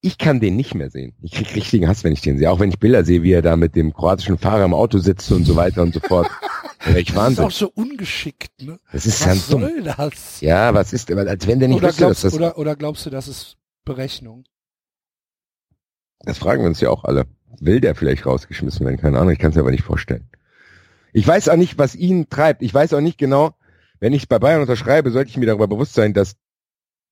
[0.00, 1.14] ich kann den nicht mehr sehen.
[1.22, 2.50] Ich krieg richtigen Hass, wenn ich den sehe.
[2.50, 5.30] Auch wenn ich Bilder sehe, wie er da mit dem kroatischen Fahrer im Auto sitzt
[5.32, 6.28] und so weiter und so fort.
[6.80, 6.96] Das
[7.32, 8.78] ist auch so ungeschickt, ne?
[8.92, 9.62] Das ist Was ganz dumm.
[9.62, 10.40] soll das?
[10.40, 13.04] Ja, was ist, als wenn der nicht Oder wüsste, dass glaubst, das, oder, oder glaubst
[13.04, 14.44] du, das ist Berechnung?
[16.20, 17.26] das fragen wir uns ja auch alle.
[17.60, 18.98] Will der vielleicht rausgeschmissen werden?
[18.98, 20.28] Keine Ahnung, ich kann es mir aber nicht vorstellen.
[21.12, 22.62] Ich weiß auch nicht, was ihn treibt.
[22.62, 23.54] Ich weiß auch nicht genau,
[23.98, 26.36] wenn ich bei Bayern unterschreibe, sollte ich mir darüber bewusst sein, dass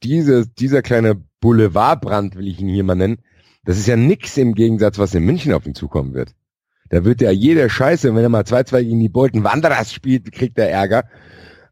[0.03, 3.19] diese, dieser kleine Boulevardbrand, will ich ihn hier mal nennen,
[3.65, 6.35] das ist ja nix im Gegensatz, was in München auf ihn zukommen wird.
[6.89, 10.59] Da wird ja jeder Scheiße, wenn er mal 2-2 gegen die Bolton Wanderers spielt, kriegt
[10.59, 11.05] er Ärger.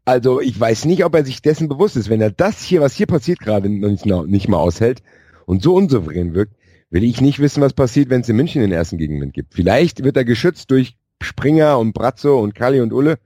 [0.04, 2.08] Also ich weiß nicht, ob er sich dessen bewusst ist.
[2.08, 5.02] Wenn er das hier, was hier passiert gerade, nicht, nicht mal aushält
[5.44, 6.54] und so unsouverän wirkt,
[6.90, 9.54] will ich nicht wissen, was passiert, wenn es in München den ersten Gegenwind gibt.
[9.54, 13.18] Vielleicht wird er geschützt durch Springer und Brazzo und Kali und Ulle.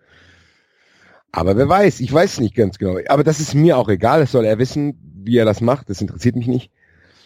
[1.30, 2.96] Aber wer weiß, ich weiß nicht ganz genau.
[3.08, 6.00] Aber das ist mir auch egal, das soll er wissen, wie er das macht, das
[6.00, 6.72] interessiert mich nicht.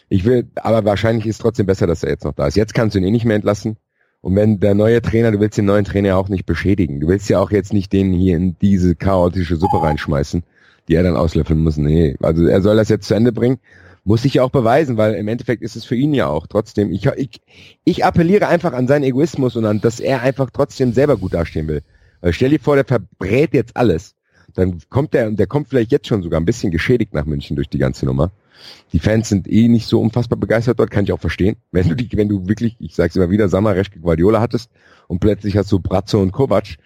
[0.09, 2.57] Ich will, aber wahrscheinlich ist trotzdem besser, dass er jetzt noch da ist.
[2.57, 3.79] Jetzt kannst du ihn eh nicht mehr entlassen.
[4.21, 7.01] Und wenn der neue Trainer, du willst den neuen Trainer auch nicht beschädigen.
[7.01, 10.45] Du willst ja auch jetzt nicht den hier in diese chaotische Suppe reinschmeißen,
[10.89, 11.77] die er dann auslöffeln muss.
[11.77, 13.59] Nee, also er soll das jetzt zu Ende bringen.
[14.05, 16.91] Muss sich ja auch beweisen, weil im Endeffekt ist es für ihn ja auch trotzdem.
[16.93, 17.41] Ich, ich,
[17.85, 21.69] ich appelliere einfach an seinen Egoismus und an, dass er einfach trotzdem selber gut dastehen
[21.69, 21.83] will.
[22.21, 24.15] Weil stell dir vor, der verbrät jetzt alles.
[24.55, 27.57] Dann kommt der, und der kommt vielleicht jetzt schon sogar ein bisschen geschädigt nach München
[27.57, 28.31] durch die ganze Nummer.
[28.93, 31.57] Die Fans sind eh nicht so unfassbar begeistert dort, kann ich auch verstehen.
[31.73, 34.71] Wenn du die, wenn du wirklich, ich sag's immer wieder, Samareschke Guardiola hattest
[35.09, 36.77] und plötzlich hast du Brazzo und Kovac,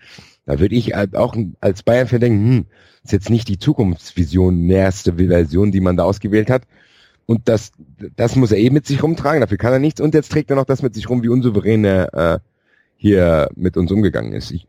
[0.46, 2.66] da würde ich halt auch als Bayern-Fan denken, hm,
[3.04, 6.62] ist jetzt nicht die Zukunftsvision, näherste Version, die man da ausgewählt hat.
[7.26, 7.72] Und das,
[8.14, 10.00] das muss er eh mit sich rumtragen, dafür kann er nichts.
[10.00, 12.38] Und jetzt trägt er noch das mit sich rum, wie unsouverän er äh,
[12.96, 14.52] hier mit uns umgegangen ist.
[14.52, 14.68] Ich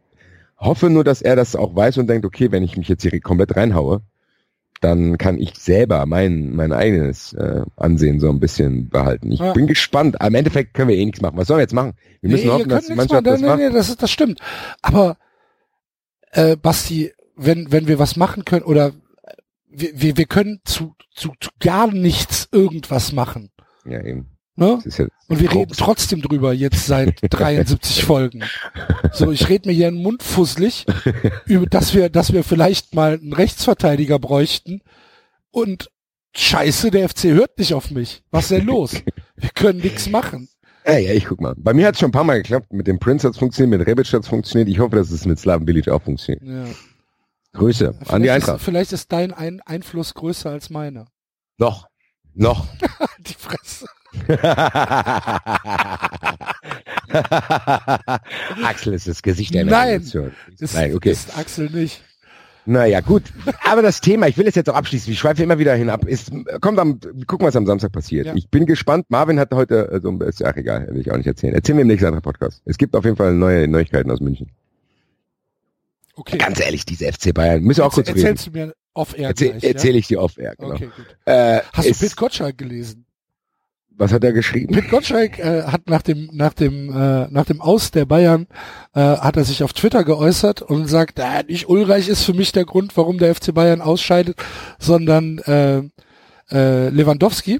[0.58, 3.20] hoffe nur, dass er das auch weiß und denkt, okay, wenn ich mich jetzt hier
[3.22, 4.01] komplett reinhaue,
[4.82, 9.32] dann kann ich selber mein, mein eigenes äh, Ansehen so ein bisschen behalten.
[9.32, 9.53] Ich Ja.
[9.53, 10.22] bin gespannt.
[10.22, 11.38] Am Endeffekt können wir eh nichts machen.
[11.38, 11.93] Was sollen wir jetzt machen?
[12.22, 13.49] Wir müssen nee, hoffen, dass die Mannschaft das machen.
[13.49, 13.60] macht.
[13.60, 14.39] Nee, nee, das, ist, das stimmt.
[14.84, 15.18] Aber
[16.32, 18.91] äh, Basti, wenn, wenn wir was machen können oder
[19.70, 23.49] wir, wir, wir können zu, zu, zu gar nichts irgendwas machen.
[23.86, 24.28] Ja, eben.
[24.60, 24.80] Ne?
[24.84, 28.43] Ist ja Und wir reden trotzdem drüber jetzt seit 73 Folgen.
[29.14, 30.86] So, ich rede mir hier einen Mund fusselig,
[31.45, 34.82] über, dass wir, dass wir vielleicht mal einen Rechtsverteidiger bräuchten.
[35.51, 35.89] Und
[36.36, 38.24] Scheiße, der FC hört nicht auf mich.
[38.32, 38.93] Was denn los?
[39.38, 40.49] Wir können nichts machen.
[40.86, 41.53] Ja, ja, ich guck mal.
[41.58, 42.72] Bei mir hat es schon ein paar Mal geklappt.
[42.74, 44.70] Mit dem Prince hat es funktioniert, mit Rebic hat es funktioniert.
[44.70, 46.43] Ich hoffe, dass es mit Slaven Bilic auch funktioniert.
[46.43, 46.66] Ja.
[47.53, 48.62] Grüße an die Vielleicht ist, Eintracht.
[48.62, 51.08] vielleicht ist dein Ein Einfluss größer als meiner.
[51.58, 51.88] Noch.
[52.36, 52.68] Noch.
[53.20, 53.88] Die Fresse.
[58.63, 60.01] Axel ist das Gesicht einer Nein.
[60.01, 61.11] Ist, Nein, okay.
[61.11, 62.03] ist Axel nicht.
[62.65, 63.24] Naja, gut.
[63.63, 66.32] Aber das Thema, ich will es jetzt auch abschließen, ich schweife immer wieder hinab, ist,
[66.59, 68.28] kommt am, gucken, was am Samstag passiert.
[68.28, 68.36] Ja.
[68.36, 69.05] Ich bin gespannt.
[69.07, 71.53] Marvin hat heute, also, ist ja egal, will ich auch nicht erzählen.
[71.53, 72.61] Erzählen wir im nächsten anderen Podcast.
[72.65, 74.51] Es gibt auf jeden Fall neue Neuigkeiten aus München.
[76.15, 76.38] Okay.
[76.38, 78.36] Ganz ehrlich, diese FC Bayern, müssen wir auch kurz Erzähl, reden.
[78.36, 80.74] erzählst du mir Off-Air Erzähl, gleich, Erzähle ich dir off-air, genau.
[80.74, 81.05] Okay, gut.
[81.26, 83.05] Äh, Hast du Pit Gottschalk gelesen?
[83.98, 84.74] Was hat er geschrieben?
[84.74, 88.48] Pit Gottschalk äh, hat nach dem nach dem äh, nach dem Aus der Bayern
[88.93, 92.52] äh, hat er sich auf Twitter geäußert und sagt, äh, nicht Ulreich ist für mich
[92.52, 94.38] der Grund, warum der FC Bayern ausscheidet,
[94.80, 95.82] sondern äh,
[96.52, 97.60] äh, Lewandowski.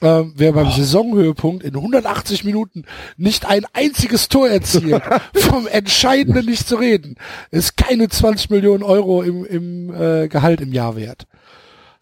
[0.00, 2.84] Äh, wer beim Saisonhöhepunkt in 180 Minuten
[3.16, 5.00] nicht ein einziges Tor erzielt,
[5.34, 7.14] vom Entscheidenden nicht zu reden,
[7.52, 11.28] ist keine 20 Millionen Euro im, im äh, Gehalt im Jahr wert.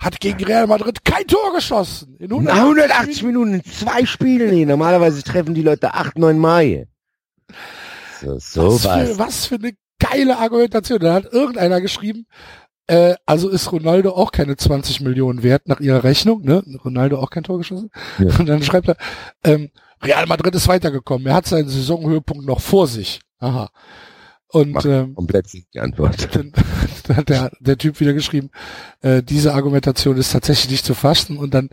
[0.01, 2.16] Hat gegen Real Madrid kein Tor geschossen.
[2.18, 4.51] In 180 Na, 180 Minuten in zwei Spielen.
[4.51, 6.88] Nee, normalerweise treffen die Leute acht, neun Mal.
[8.20, 9.09] So, so was, was.
[9.09, 11.01] für, was für eine geile Argumentation.
[11.01, 12.26] Da hat irgendeiner geschrieben,
[12.86, 16.64] äh, also ist Ronaldo auch keine 20 Millionen wert nach ihrer Rechnung, ne?
[16.84, 17.90] Ronaldo auch kein Tor geschossen.
[18.18, 18.36] Ja.
[18.38, 18.96] Und dann schreibt er,
[19.44, 19.70] ähm,
[20.03, 21.26] Real Madrid ist weitergekommen.
[21.26, 23.20] Er hat seinen Saisonhöhepunkt noch vor sich.
[23.38, 23.70] Aha.
[24.53, 26.34] Und Macht ähm, Komplett die Antwort.
[26.34, 26.53] dann,
[27.07, 28.51] dann hat der, der Typ wieder geschrieben,
[29.01, 31.70] äh, diese Argumentation ist tatsächlich nicht zu fassen und dann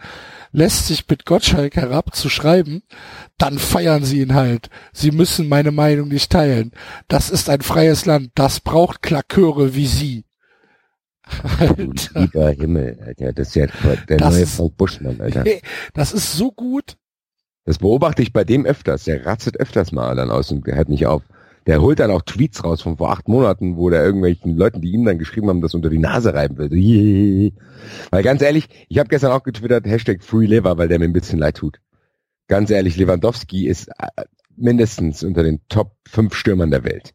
[0.52, 2.84] lässt sich mit Gottschalk herab zu schreiben,
[3.38, 4.70] dann feiern sie ihn halt.
[4.94, 6.72] Sie müssen meine Meinung nicht teilen.
[7.08, 10.24] Das ist ein freies Land, das braucht Klaköre wie sie.
[11.60, 13.34] Alter, lieber Himmel, Alter.
[13.34, 13.68] Das ist ja
[14.08, 15.44] der Das neue ist- Frank Buschmann, Alter.
[15.94, 16.96] das ist so gut.
[17.66, 19.04] Das beobachte ich bei dem öfters.
[19.04, 21.24] Der ratzet öfters mal dann aus und hört nicht auf.
[21.68, 24.92] Der holt dann auch Tweets raus von vor acht Monaten, wo der irgendwelchen Leuten, die
[24.92, 26.72] ihm dann geschrieben haben, das unter die Nase reiben will.
[28.10, 31.40] Weil ganz ehrlich, ich habe gestern auch getwittert, Hashtag FreeLever, weil der mir ein bisschen
[31.40, 31.80] leid tut.
[32.48, 34.24] Ganz ehrlich, Lewandowski ist äh,
[34.56, 37.14] mindestens unter den Top 5 Stürmern der Welt.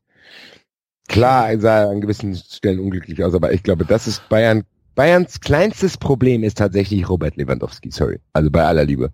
[1.08, 4.64] Klar sah er an gewissen Stellen unglücklich aus, aber ich glaube, das ist Bayern.
[4.94, 8.20] Bayerns kleinstes Problem ist tatsächlich Robert Lewandowski, sorry.
[8.34, 9.12] Also bei aller Liebe.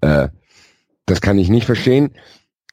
[0.00, 0.28] Äh,
[1.06, 2.12] das kann ich nicht verstehen.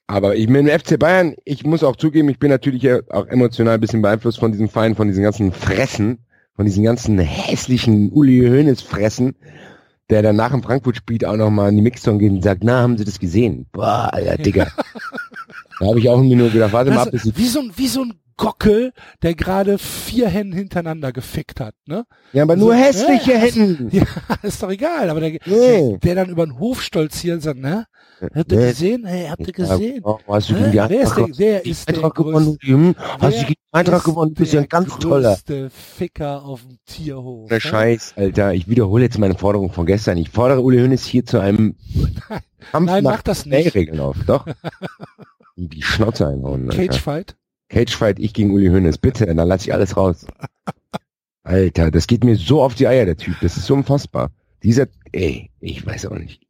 [0.07, 3.75] Aber ich bin im FC Bayern, ich muss auch zugeben, ich bin natürlich auch emotional
[3.75, 6.19] ein bisschen beeinflusst von diesem Verein, von diesen ganzen Fressen,
[6.55, 9.35] von diesen ganzen hässlichen Uli Hoeneß Fressen,
[10.11, 12.97] der dann nach dem Frankfurt-Spiel auch nochmal in die Mixzone geht und sagt, na, haben
[12.97, 13.65] Sie das gesehen?
[13.71, 14.67] Boah, Alter, Digga.
[15.79, 17.71] da habe ich auch irgendwie nur gedacht, warte mal ab, bis Also, wie so ein,
[17.75, 18.91] wie so ein Gockel,
[19.23, 22.05] der gerade vier Hennen hintereinander gefickt hat, ne?
[22.33, 23.87] ja, aber nur so- hässliche Ja, Hände.
[23.91, 24.03] Ja,
[24.43, 25.97] ist doch egal, aber der, Nee.
[26.03, 27.85] der dann über den Hof stolziert und sagt, ne?
[28.21, 28.67] Habt ihr Nee.
[28.69, 29.05] gesehen?
[29.05, 30.03] Hey, habt ihr gesehen?
[30.27, 32.57] Hast du gegen die Wer ist der, Eintracht, wer ist der Eintracht gewonnen?
[32.61, 32.95] Hm?
[32.97, 34.33] Hast du gegen die Eintracht gewonnen?
[34.33, 35.37] Du bist ja ein der ganz toller.
[35.69, 37.49] Ficker auf dem Tierhof.
[37.49, 37.59] Ne?
[37.59, 38.53] Scheiß, Alter.
[38.53, 40.17] Ich wiederhole jetzt meine Forderung von gestern.
[40.17, 41.75] Ich fordere Uli Hoeneß hier zu einem
[42.71, 43.75] Kampf Nein, mach das nicht.
[43.75, 44.17] Regeln auf.
[44.25, 44.45] Doch.
[45.57, 46.67] Die Schnauze einhauen.
[46.69, 47.35] Cagefight?
[47.69, 48.97] Cagefight, ich gegen Uli Hoeneß.
[48.97, 50.25] Bitte, dann lass ich alles raus.
[51.43, 53.35] Alter, das geht mir so auf die Eier, der Typ.
[53.41, 54.31] Das ist so unfassbar.
[54.63, 56.41] Dieser, ey, ich weiß auch nicht.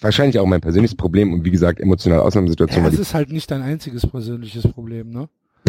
[0.00, 2.84] Wahrscheinlich auch mein persönliches Problem und wie gesagt, emotionale Ausnahmesituation.
[2.84, 5.28] Ja, das ist halt nicht dein einziges persönliches Problem, ne?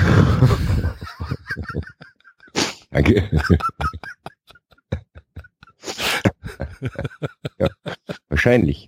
[2.92, 3.30] danke.
[7.60, 7.68] ja,
[8.30, 8.88] wahrscheinlich.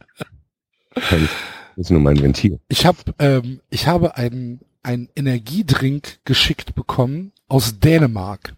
[0.93, 1.29] Wahrscheinlich.
[1.75, 2.59] Das ist nur mein Ventil.
[2.67, 8.55] Ich habe ähm, ich habe einen einen Energiedrink geschickt bekommen aus Dänemark.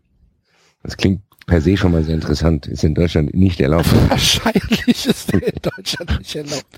[0.82, 2.68] Das klingt per se schon mal sehr interessant.
[2.68, 3.88] Ist in Deutschland nicht erlaubt.
[4.10, 6.78] Wahrscheinlich ist der in Deutschland nicht erlaubt.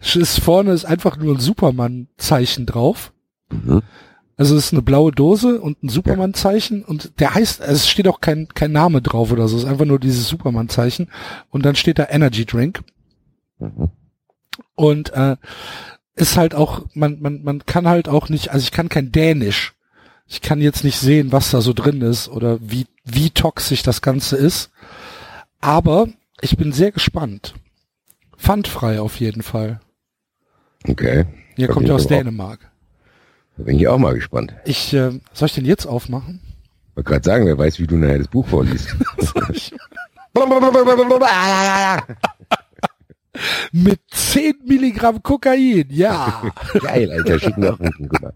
[0.00, 3.12] Ist vorne ist einfach nur ein Superman-Zeichen drauf.
[3.50, 3.82] Mhm.
[4.38, 8.06] Also es ist eine blaue Dose und ein Superman-Zeichen und der heißt, also es steht
[8.06, 11.08] auch kein, kein Name drauf oder so, es ist einfach nur dieses Superman-Zeichen
[11.48, 12.82] und dann steht da Energy Drink
[13.58, 13.88] Mhm.
[14.74, 15.36] und äh,
[16.14, 19.74] ist halt auch, man, man, man kann halt auch nicht, also ich kann kein Dänisch.
[20.28, 24.02] Ich kann jetzt nicht sehen, was da so drin ist oder wie, wie toxisch das
[24.02, 24.70] Ganze ist.
[25.60, 26.08] Aber
[26.40, 27.54] ich bin sehr gespannt.
[28.36, 29.80] Pfandfrei auf jeden Fall.
[30.88, 31.24] Okay.
[31.54, 32.70] Hier Da kommt ja aus Dänemark.
[33.56, 34.54] Da bin ich auch mal gespannt.
[34.64, 36.40] Ich, äh, soll ich den jetzt aufmachen?
[36.90, 38.94] Ich wollte gerade sagen, wer weiß, wie du nachher das Buch vorliest.
[43.72, 46.42] Mit 10 Milligramm Kokain, ja.
[46.80, 48.32] Geil, Alter, schick auch unten, guck mal.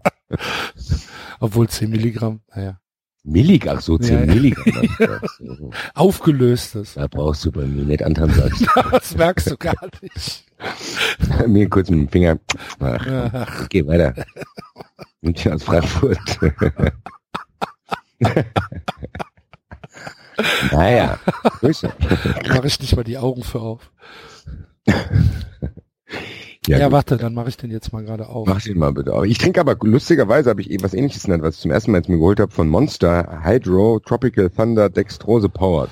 [1.41, 2.79] Obwohl 10 Milligramm, naja,
[3.23, 4.33] Milligramm, so 10 Ja, ja.
[4.33, 5.71] Milligramm.
[5.95, 6.93] aufgelöstes.
[6.93, 8.67] Da brauchst du bei mir nicht antanzen.
[8.91, 10.45] Das merkst du gar nicht.
[11.47, 12.39] mir kurz mit dem Finger.
[12.79, 14.13] Ach, Ach, geh weiter.
[15.21, 16.19] Und hier aus Frankfurt.
[20.71, 21.19] naja,
[21.59, 21.91] Grüße.
[22.49, 23.91] mache ich nicht mal die Augen für auf.
[26.67, 28.47] Ja, Ja, warte, dann mache ich den jetzt mal gerade auf.
[28.47, 29.25] Mach den mal bitte auf.
[29.25, 31.97] Ich trinke aber, lustigerweise habe ich eh was ähnliches genannt, was ich zum ersten Mal
[31.99, 35.89] jetzt mir geholt habe von Monster Hydro Tropical Thunder Dextrose Powered.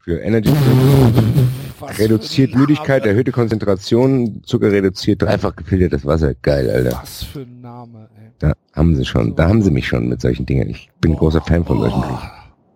[0.00, 0.50] Für Energy
[1.78, 6.34] Was reduziert Müdigkeit, erhöhte Konzentration, Zucker reduziert, dreifach gefiltertes Wasser.
[6.34, 6.98] Geil, Alter.
[7.00, 8.30] Was für ein Name, ey.
[8.38, 10.70] Da haben sie schon, da haben sie mich schon mit solchen Dingen.
[10.70, 12.18] Ich bin ein großer Fan von solchen Dingen.
[12.20, 12.28] Oh,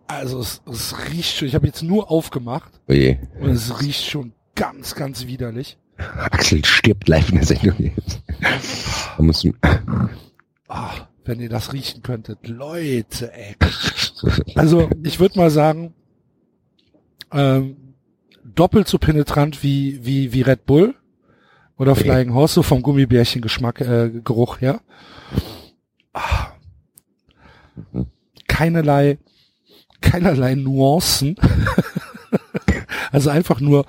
[0.06, 3.18] Also es, es riecht schon, ich habe jetzt nur aufgemacht Oje.
[3.40, 5.78] und es riecht schon ganz, ganz widerlich.
[5.99, 7.92] Axel stirbt live in der Sendung.
[9.16, 9.46] Da muss,
[10.68, 10.92] Ah,
[11.24, 12.46] wenn ihr das riechen könntet.
[12.46, 13.57] Leute, ey.
[14.55, 15.94] Also ich würde mal sagen,
[17.32, 17.76] ähm,
[18.44, 20.94] doppelt so penetrant wie, wie, wie Red Bull
[21.76, 22.05] oder Okay.
[22.05, 24.80] Flying Horse, so vom Gummibärchen Geschmack, äh, Geruch her.
[26.12, 26.49] Ah.
[28.46, 29.18] Keinerlei,
[30.01, 31.36] keinerlei Nuancen.
[33.12, 33.86] also einfach nur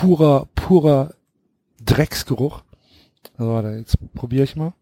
[0.00, 1.14] purer, purer
[1.84, 2.62] Drecksgeruch.
[3.36, 4.72] Also warte, jetzt probiere ich mal.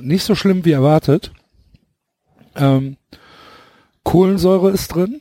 [0.00, 1.32] Nicht so schlimm wie erwartet.
[2.56, 2.96] Ähm,
[4.02, 5.20] Kohlensäure ist drin.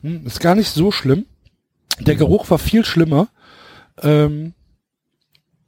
[0.00, 1.26] Hm, ist gar nicht so schlimm.
[1.98, 3.28] Der Geruch war viel schlimmer.
[4.00, 4.54] Ähm,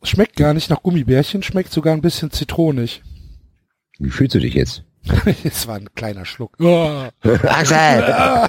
[0.03, 3.03] schmeckt gar nicht nach Gummibärchen, schmeckt sogar ein bisschen zitronig.
[3.98, 4.84] Wie fühlst du dich jetzt?
[5.44, 6.57] Es war ein kleiner Schluck.
[6.61, 7.09] Oh.
[7.22, 8.48] Axel!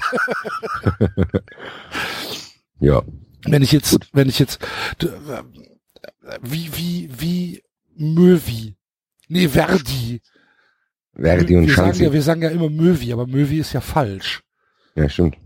[2.80, 3.02] ja.
[3.46, 4.58] Wenn ich jetzt, wenn ich jetzt,
[6.40, 7.62] wie, wie, wie
[7.96, 8.76] Möwi.
[9.28, 10.22] Nee, Verdi.
[11.14, 14.42] Verdi und wir, sagen ja, wir sagen ja immer Möwi, aber Möwi ist ja falsch.
[14.94, 15.36] Ja, stimmt.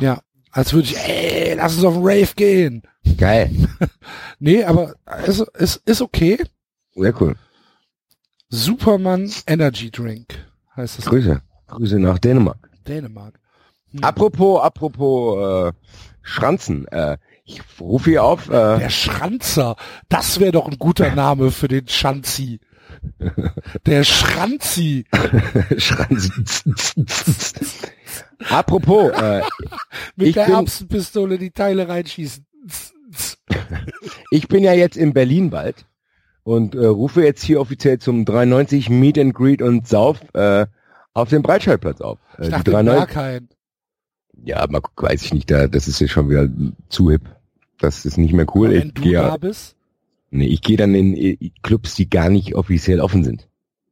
[0.00, 0.22] Ja.
[0.52, 2.82] Als würde ich, ey, lass uns auf den Rave gehen.
[3.16, 3.50] Geil.
[4.38, 4.94] Nee, aber
[5.24, 6.36] es ist, ist okay.
[6.96, 7.36] Sehr cool.
[8.48, 10.34] Superman Energy Drink
[10.76, 11.04] heißt es.
[11.06, 11.40] Grüße.
[11.68, 12.68] Grüße nach Dänemark.
[12.86, 13.38] Dänemark.
[13.92, 14.02] Hm.
[14.02, 15.72] Apropos, apropos äh,
[16.22, 16.88] Schranzen.
[16.88, 18.48] Äh, ich rufe hier auf.
[18.48, 19.76] Äh, Der Schranzer,
[20.08, 22.58] das wäre doch ein guter Name für den Schanzi.
[23.86, 25.04] Der Schranzi.
[25.78, 26.44] Schranzen.
[28.48, 29.42] apropos, äh,
[30.16, 32.44] Mit Ich der bin- Erbsenpistole die Teile reinschießen.
[34.30, 35.86] ich bin ja jetzt in Berlin bald
[36.44, 40.66] und äh, rufe jetzt hier offiziell zum 93 Meet and Greet und Sauf äh,
[41.14, 42.18] auf dem Breitscheidplatz auf.
[42.38, 43.48] Äh, Ich dachte, 93 Berghain.
[44.44, 46.48] Ja, mal gucken, weiß ich nicht, da, das ist ja schon wieder
[46.88, 47.22] zu hip.
[47.78, 48.70] Das ist nicht mehr cool.
[48.70, 49.76] Wenn Ich du gehe da bist.
[50.32, 53.48] Nee, ich gehe dann in Clubs, die gar nicht offiziell offen sind.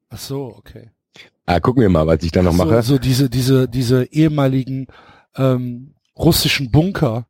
[0.08, 0.90] Ach so, okay.
[1.46, 2.82] Ah, gucken wir mal, was ich da noch so, mache.
[2.82, 4.86] So diese, diese, diese ehemaligen
[5.36, 7.26] ähm, russischen Bunker.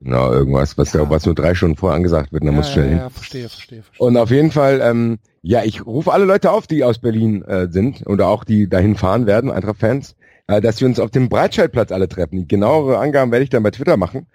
[0.00, 1.08] Na, irgendwas, was, Ja.
[1.08, 2.98] was nur drei Stunden vorher angesagt wird, da muss ja, schnell ja, hin.
[2.98, 4.06] ja, verstehe, verstehe, verstehe.
[4.06, 7.68] Und auf jeden Fall, ähm, ja, ich rufe alle Leute auf, die aus Berlin äh,
[7.70, 10.14] sind oder auch die dahin fahren werden, Eintracht-Fans,
[10.46, 12.36] äh, dass wir uns auf dem Breitscheidplatz alle treffen.
[12.36, 14.26] Die genauere Angaben werde ich dann bei Twitter machen.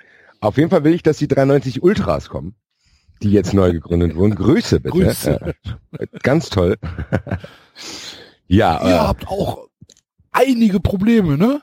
[0.42, 2.56] Auf jeden Fall will ich, dass die 93 Ultras kommen,
[3.22, 4.36] die jetzt neu gegründet wurden.
[4.36, 4.98] Grüße bitte.
[4.98, 5.56] Grüße.
[5.98, 6.78] Äh, ganz toll.
[8.48, 9.68] ja, Ihr äh, habt auch
[10.32, 11.62] einige Probleme, ne?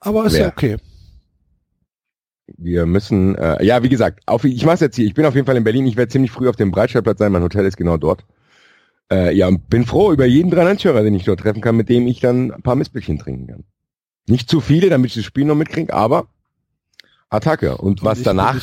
[0.00, 0.48] Aber ist ja Wer?
[0.48, 0.76] okay.
[2.58, 5.06] wir müssen, äh, ja, wie gesagt, auf, ich mach's jetzt hier.
[5.06, 5.86] Ich bin auf jeden Fall in Berlin.
[5.86, 7.32] Ich werde ziemlich früh auf dem Breitscheidplatz sein.
[7.32, 8.24] Mein Hotel ist genau dort.
[9.10, 12.06] Äh, ja, und bin froh über jeden 93-Hörer, den ich dort treffen kann, mit dem
[12.06, 13.64] ich dann ein paar Mistbildchen trinken kann.
[14.28, 16.26] Nicht zu viele, damit ich das Spiel noch mitkriege, aber
[17.28, 17.76] Attacke.
[17.76, 18.56] Und, was ich danach,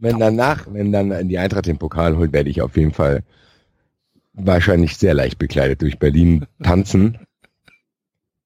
[0.00, 3.22] wenn danach, wenn dann die Eintracht den Pokal holt, werde ich auf jeden Fall
[4.32, 7.18] wahrscheinlich sehr leicht bekleidet durch Berlin tanzen.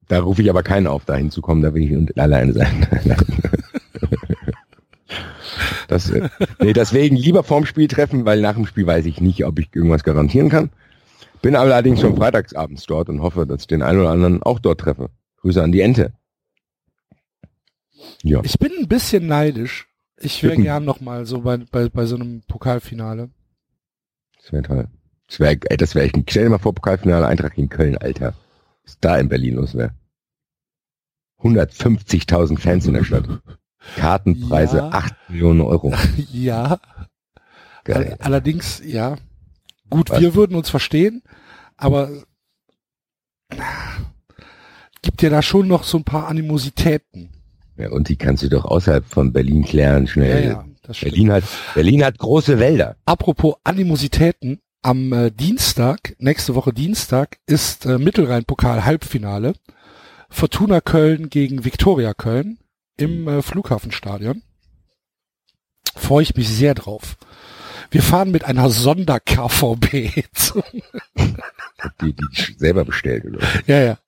[0.08, 2.86] Da rufe ich aber keinen auf, da hinzukommen, da will ich und alleine sein.
[5.88, 6.28] das, äh,
[6.60, 9.68] nee, deswegen lieber vorm Spiel treffen, weil nach dem Spiel weiß ich nicht, ob ich
[9.72, 10.70] irgendwas garantieren kann.
[11.42, 14.80] Bin allerdings schon freitagsabends dort und hoffe, dass ich den einen oder anderen auch dort
[14.80, 15.10] treffe.
[15.38, 16.12] Grüße an die Ente.
[18.22, 18.40] Ja.
[18.44, 19.88] Ich bin ein bisschen neidisch.
[20.16, 23.30] Ich wäre gern noch mal so bei, bei, bei so einem Pokalfinale.
[24.36, 24.88] Das wäre toll.
[25.28, 28.34] Das wäre, das echt, ein- stell dir mal vor, Pokalfinale Eintracht in Köln, Alter.
[28.84, 29.94] Was da in Berlin los wäre.
[31.42, 33.26] 150.000 Fans in der Stadt.
[33.96, 34.88] Kartenpreise Ja.
[34.90, 35.94] 8 Millionen Euro.
[36.32, 36.78] ja,
[37.84, 38.16] Geil.
[38.18, 39.16] all, allerdings, ja.
[39.88, 40.20] Gut, Was?
[40.20, 41.22] wir würden uns verstehen,
[41.78, 42.10] aber
[45.02, 47.30] gibt ja da schon noch so ein paar Animositäten.
[47.80, 50.44] Ja, und die kannst du doch außerhalb von Berlin klären, Ja, schnell.
[50.50, 51.12] ja, das stimmt.
[51.12, 51.44] Berlin hat,
[51.74, 52.96] Berlin hat große Wälder.
[53.06, 59.54] Apropos Animositäten, am äh, Dienstag, nächste Woche Dienstag, ist äh, Mittelrhein-Pokal Halbfinale.
[60.30, 62.58] Fortuna Köln gegen Viktoria Köln
[62.96, 64.42] im äh, Flughafenstadion.
[65.96, 67.16] Freue ich mich sehr drauf.
[67.90, 69.90] Wir fahren mit einer Sonder-KVB.
[72.02, 72.26] Die, die
[72.58, 73.38] selber bestellt, oder?
[73.66, 73.98] ja, ja.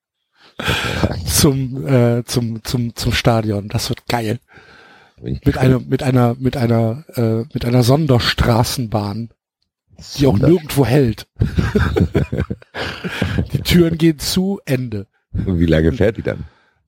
[1.26, 3.68] Zum, äh, zum, zum, zum Stadion.
[3.68, 4.38] Das wird geil.
[5.20, 9.30] Mit einer, mit einer, mit einer, äh, mit einer Sonderstraßenbahn.
[10.18, 11.28] die auch nirgendwo hält.
[13.52, 15.06] die Türen gehen zu, Ende.
[15.32, 16.44] Und wie lange fährt die dann?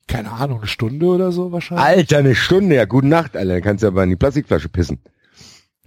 [0.06, 1.84] Keine Ahnung, eine Stunde oder so wahrscheinlich.
[1.84, 3.54] Alter, eine Stunde, ja, gute Nacht, Alter.
[3.54, 4.98] Dann kannst du aber in die Plastikflasche pissen.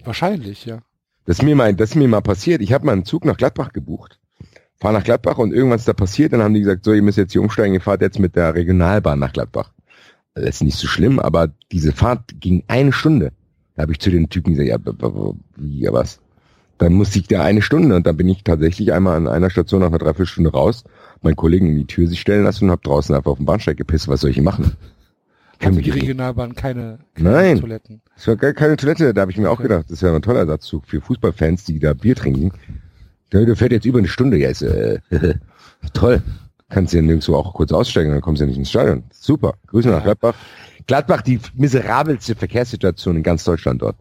[0.04, 0.78] Wahrscheinlich, ja.
[1.26, 2.62] Das ist mir mal, das ist mir mal passiert.
[2.62, 4.17] Ich habe mal einen Zug nach Gladbach gebucht,
[4.80, 6.32] fahre nach Gladbach und irgendwas ist da passiert.
[6.32, 8.54] Dann haben die gesagt, so, ihr müsst jetzt hier umsteigen, ihr fahrt jetzt mit der
[8.54, 9.72] Regionalbahn nach Gladbach.
[10.34, 13.32] Das ist nicht so schlimm, aber diese Fahrt ging eine Stunde.
[13.74, 16.20] Da habe ich zu den Typen gesagt, ja, wie, ja was?
[16.78, 19.80] Dann musste ich da eine Stunde und dann bin ich tatsächlich einmal an einer Station
[19.80, 20.84] nach einer Dreiviertelstunde raus,
[21.22, 23.76] meinen Kollegen in die Tür sich stellen lassen und habe draußen einfach auf dem Bahnsteig
[23.76, 24.06] gepisst.
[24.06, 24.76] Was soll ich machen?
[25.60, 27.60] Mich die Regionalbahn keine, keine Nein.
[27.60, 28.00] Toiletten.
[28.16, 29.64] es war gar keine Toilette, da habe ich mir auch Okay.
[29.64, 32.52] gedacht, das ja ein toller Ersatzzug für Fußballfans, die da Bier trinken.
[33.32, 35.00] Der, der fährt jetzt über eine Stunde, ja, ist, äh,
[35.92, 36.22] toll.
[36.70, 39.04] Kannst ja nirgendwo auch kurz aussteigen, dann kommst du ja nicht ins Stadion.
[39.10, 39.54] Super.
[39.68, 40.04] Grüße nach Ja.
[40.04, 40.34] Gladbach.
[40.86, 43.96] Gladbach, die miserabelste Verkehrssituation in ganz Deutschland dort.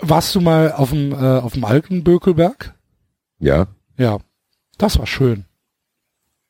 [0.00, 2.74] Warst du mal auf dem, äh, auf dem alten Bökelberg?
[3.38, 3.66] Ja.
[3.96, 4.18] Ja.
[4.78, 5.44] Das war schön.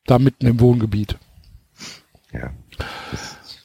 [0.07, 1.19] Da mitten im Wohngebiet.
[2.33, 2.51] Ja.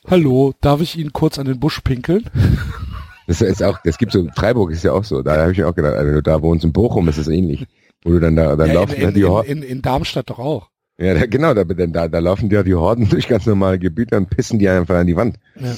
[0.07, 2.29] Hallo, darf ich Ihnen kurz an den Busch pinkeln?
[3.27, 5.67] Das ist auch, das gibt so, Freiburg ist ja auch so, da habe ich mir
[5.67, 7.65] auch gedacht, also wenn du da wohnst in Bochum ist es ähnlich.
[8.03, 9.49] Wo du dann da, dann Ja, laufen in, ja in, die Horden.
[9.49, 10.69] in, in Darmstadt doch auch.
[10.97, 14.29] Ja, da, genau, da, da, da laufen ja die Horden durch ganz normale Gebiete und
[14.29, 15.37] pissen die einfach an die Wand.
[15.59, 15.73] Ja.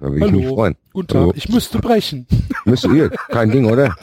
[0.00, 0.74] Da würde ich mich freuen.
[0.92, 1.26] guten Hallo.
[1.28, 2.26] Tag, ich müsste brechen.
[2.64, 3.94] Müsst ihr, kein Ding, oder?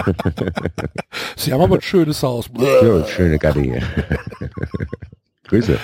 [1.36, 2.50] Sie haben aber ein schönes Haus.
[2.58, 3.82] Jo, schöne Gatte hier.
[5.48, 5.78] Grüße.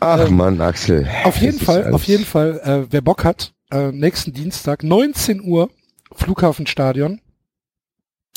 [0.00, 1.02] Ach Mann, Axel.
[1.02, 5.42] Ähm, Auf jeden Fall, auf jeden Fall, äh, wer Bock hat, äh, nächsten Dienstag, 19
[5.42, 5.70] Uhr,
[6.12, 7.20] Flughafenstadion,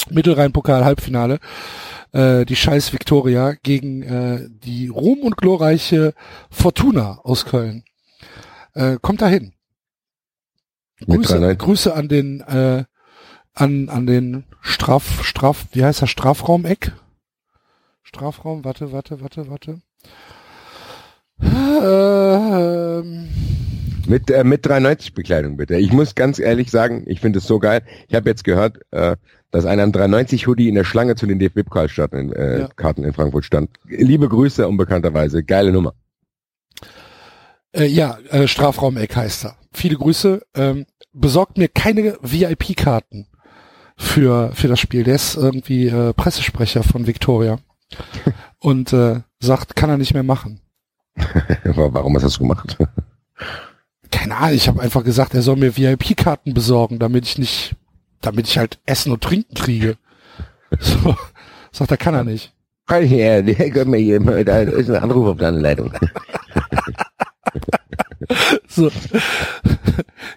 [0.10, 1.40] Mittelrhein-Pokal, Halbfinale,
[2.12, 6.14] äh, die scheiß Viktoria gegen äh, die ruhm- und glorreiche
[6.50, 7.84] Fortuna aus Köln.
[8.74, 9.54] Äh, kommt dahin.
[11.06, 11.56] Grüße, 3-9.
[11.56, 12.86] Grüße an den, äh,
[13.54, 16.94] an, an den Straf, Straf, wie heißt das, Strafraumeck?
[18.04, 19.82] Strafraum, warte, warte, warte, warte.
[21.42, 23.30] Ähm,
[24.08, 25.76] Mit, äh, mit 390 Bekleidung bitte.
[25.78, 27.82] Ich muss ganz ehrlich sagen, ich finde es so geil.
[28.08, 29.16] Ich habe jetzt gehört, äh,
[29.52, 32.68] dass einer im 390 Hoodie in der Schlange zu den DFB-Pokalkarten in, äh, Ja.
[32.76, 33.70] Karten in Frankfurt stand.
[33.86, 35.44] Liebe Grüße unbekannterweise.
[35.44, 35.94] Geile Nummer.
[37.72, 39.58] Äh, ja, äh, Strafraumeck heißt er.
[39.74, 40.42] Viele Grüße.
[40.56, 43.28] Ähm, besorgt mir keine VIP-Karten
[43.98, 45.04] für, für das Spiel.
[45.04, 47.60] Der ist irgendwie äh, Pressesprecher von Victoria.
[48.60, 50.60] Und äh, sagt, kann er nicht mehr machen.
[51.64, 52.78] Warum hast du das gemacht?
[54.12, 57.76] Keine Ahnung, ich habe einfach gesagt, er soll mir VIP-Karten besorgen, damit ich nicht,
[58.22, 59.98] damit ich halt Essen und Trinken kriege.
[60.80, 61.16] So,
[61.72, 62.54] sagt er, kann er nicht.
[62.90, 65.94] Ja, der kommt mir hier, mal- da ist ein Anruf auf deiner Leitung.
[68.68, 68.92] So.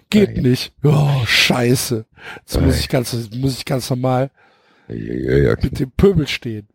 [0.09, 0.43] Geht Nein.
[0.43, 0.73] nicht.
[0.83, 2.05] Oh, scheiße.
[2.37, 4.31] Jetzt muss ich ganz, muss ich ganz normal
[4.87, 6.67] Ja, ja, ja, mit dem Pöbel stehen.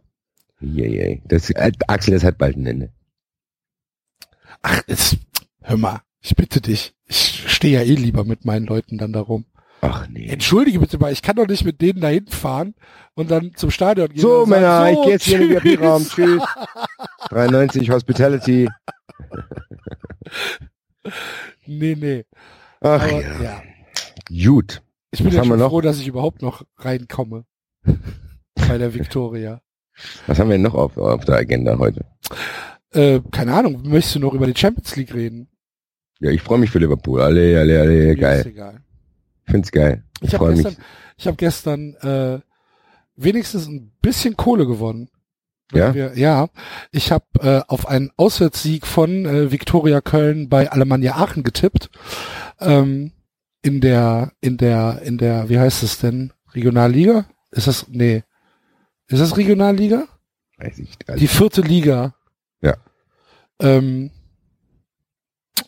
[0.60, 1.16] ja, ja.
[1.24, 2.92] Das, äh, Axel, das hat bald ein Ende.
[4.62, 5.16] Ach, jetzt,
[5.62, 6.94] hör mal, ich bitte dich.
[7.06, 9.44] Ich stehe ja eh lieber mit meinen Leuten dann darum.
[9.82, 10.26] Ach nee.
[10.28, 12.74] Entschuldige bitte mal, ich kann doch nicht mit denen dahin fahren
[13.12, 14.20] und dann zum Stadion gehen.
[14.20, 15.62] So, und sagen, Männer, so, ich gehe jetzt hier in den.
[15.62, 16.06] VIP-Raum.
[16.08, 16.42] Tschüss.
[17.28, 18.68] 93 Hospitality.
[21.66, 22.24] Nee, nee.
[22.80, 23.42] Ach Aber, ja.
[23.42, 23.62] ja.
[24.30, 24.82] Gut.
[25.10, 27.44] Ich bin Was ja schon froh, dass ich überhaupt noch reinkomme.
[28.54, 29.60] Bei der Victoria.
[30.26, 32.06] Was haben wir denn noch auf, auf der Agenda heute?
[32.92, 35.50] Äh, keine Ahnung, möchtest du noch über die Champions League reden?
[36.20, 37.20] Ja, ich freue mich für Liverpool.
[37.20, 38.46] Alle, alle, alle, Mir Ist geil.
[38.46, 38.80] egal.
[39.46, 40.02] Find's geil.
[40.20, 40.76] Ich, Ich habe freue mich.
[41.16, 42.40] ich hab gestern äh,
[43.16, 45.08] wenigstens ein bisschen Kohle gewonnen.
[45.72, 45.94] Ja?
[45.94, 46.48] Wir, ja,
[46.92, 51.90] ich habe äh, auf einen Auswärtssieg von äh, Viktoria Köln bei Alemannia Aachen getippt.
[52.60, 53.12] Ähm,
[53.62, 56.32] in der, in der, in der, wie heißt es denn?
[56.52, 57.26] Regionalliga?
[57.50, 58.22] Ist das, nee.
[59.08, 60.06] Ist das Regionalliga?
[60.58, 60.96] Weiß ich.
[60.98, 62.14] Die Also, vierte Liga.
[62.60, 62.74] Ja.
[63.60, 64.10] Ähm,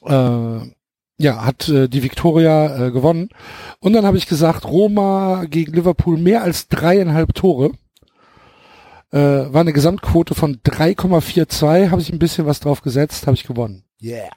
[0.05, 0.73] äh,
[1.19, 3.29] ja, hat äh, die Viktoria äh, gewonnen.
[3.81, 7.73] Und dann habe ich gesagt, Roma gegen Liverpool mehr als dreieinhalb Tore.
[9.13, 13.47] Äh, war eine Gesamtquote von 3,42, habe ich ein bisschen was drauf gesetzt, habe ich
[13.47, 13.85] gewonnen.
[14.03, 14.29] Yeah.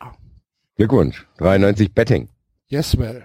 [0.77, 1.27] Glückwunsch.
[1.37, 2.29] 93 Betting.
[2.67, 3.23] Yes, well.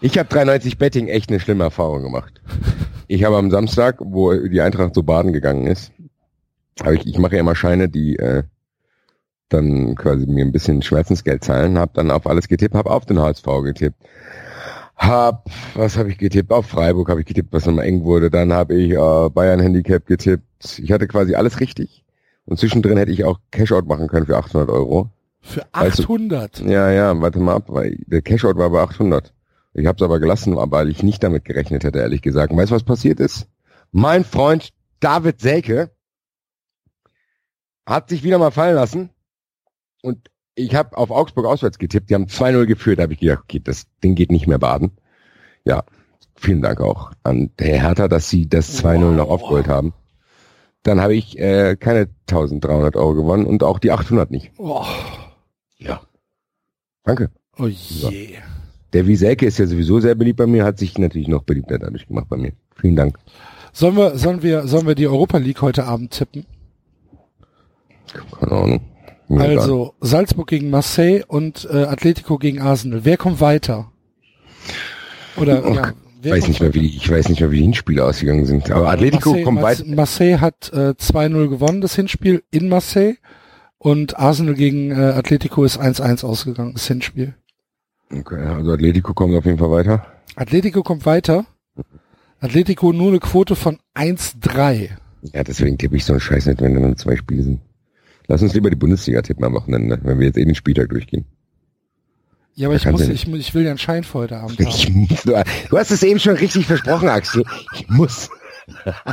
[0.00, 2.40] Ich habe 93 Betting echt eine schlimme Erfahrung gemacht.
[3.12, 5.90] Ich habe am Samstag, wo die Eintracht so baden gegangen ist,
[6.80, 8.44] habe ich, ich mache ja immer Scheine, die äh,
[9.52, 13.18] dann quasi mir ein bisschen Schmerzensgeld zahlen, habe dann auf alles getippt, habe auf den
[13.20, 13.96] HSV getippt.
[14.96, 16.52] Hab, was habe ich getippt?
[16.52, 18.30] Auf Freiburg habe ich getippt, was nochmal eng wurde.
[18.30, 20.78] Dann habe ich äh, Bayern Handicap getippt.
[20.78, 22.04] Ich hatte quasi alles richtig.
[22.44, 25.08] Und zwischendrin hätte ich auch Cashout machen können für 800 Euro.
[25.40, 26.60] Für Weißt du- 800.
[26.60, 29.32] Ja, ja, warte mal ab, weil der Cashout war bei 800.
[29.72, 32.52] Ich habe es aber gelassen, weil ich nicht damit gerechnet hätte, ehrlich gesagt.
[32.52, 33.46] Und weißt du, was passiert ist?
[33.92, 34.70] Mein Freund
[35.00, 35.90] David Selke
[37.86, 39.10] hat sich wieder mal fallen lassen
[40.02, 42.10] und ich habe auf Augsburg auswärts getippt.
[42.10, 42.98] Die haben 2-0 geführt.
[42.98, 44.92] Da habe ich gedacht, okay, das Ding geht nicht mehr baden.
[45.64, 45.84] Ja,
[46.34, 49.14] vielen Dank auch an der Hertha, dass sie das 2-0 Wow.
[49.16, 49.94] noch aufgeholt haben.
[50.82, 54.50] Dann habe ich äh, keine 1300 Euro gewonnen und auch die 800 nicht.
[54.58, 54.84] Oh,
[55.78, 56.00] Ja.
[57.04, 57.30] Danke.
[57.58, 58.36] oh je.
[58.92, 62.06] Der Wieselke ist ja sowieso sehr beliebt bei mir, hat sich natürlich noch beliebter dadurch
[62.08, 62.52] gemacht bei mir.
[62.74, 63.18] Vielen Dank.
[63.72, 66.44] Sollen wir, sollen wir, sollen wir die Europa League heute Abend tippen?
[68.38, 68.80] Keine Ahnung.
[69.30, 69.58] Mir egal.
[69.60, 73.04] Also Salzburg gegen Marseille und äh, Atletico gegen Arsenal.
[73.04, 73.90] Wer kommt weiter?
[75.36, 77.56] Oder Oh, ja, ich wer weiß nicht mehr, wie die, ich weiß nicht mehr, wie
[77.58, 78.70] die Hinspiele ausgegangen sind.
[78.70, 79.96] Aber Atletico Marseille, kommt Marse- weit.
[79.96, 83.14] Marseille hat äh, 2-0 gewonnen, das Hinspiel in Marseille.
[83.78, 87.34] Und Arsenal gegen äh, Atletico ist 1-1 ausgegangen, das Hinspiel.
[88.12, 90.04] Okay, also Atletico kommt auf jeden Fall weiter.
[90.36, 91.46] Atletico kommt weiter.
[92.40, 94.90] Atletico nur eine Quote von 1-3.
[95.32, 97.60] Ja, deswegen tippe ich so einen Scheiß nicht, wenn dann zwei Spiele sind.
[98.30, 101.24] Lass uns lieber die Bundesliga tippen am Wochenende, wenn wir jetzt eh den Spieltag durchgehen.
[102.54, 104.56] Ja, aber Da ich muss, ich, muss- ich will ja einen Schein für heute Abend
[104.60, 104.68] haben.
[104.68, 104.86] Ich,
[105.24, 105.32] du,
[105.68, 107.42] du hast es eben schon richtig versprochen, Axel.
[107.74, 108.30] Ich muss.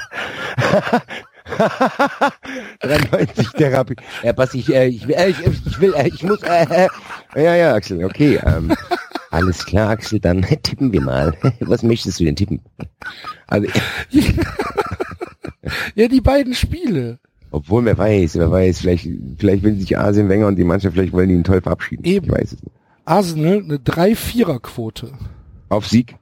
[2.81, 3.95] 93 Therapie.
[4.21, 7.43] Ja, pass ich, äh, ich, will, äh, ich, ich will, äh, ich muss, äh, äh,
[7.43, 8.71] ja, ja, Axel, okay, ähm,
[9.31, 11.33] alles klar, Axel, dann tippen wir mal.
[11.61, 12.61] Was möchtest du denn tippen?
[13.47, 13.67] Also,
[15.95, 17.19] Ja, die beiden Spiele.
[17.51, 19.07] Obwohl, wer weiß, wer weiß, vielleicht,
[19.37, 22.03] vielleicht will sich Asien Wenger und die Mannschaft, vielleicht wollen die ihn toll verabschieden.
[22.03, 22.25] Eben.
[22.27, 22.75] Ich weiß es nicht.
[23.05, 25.11] Arsenal eine 3-4er-Quote.
[25.69, 26.15] Auf Sieg.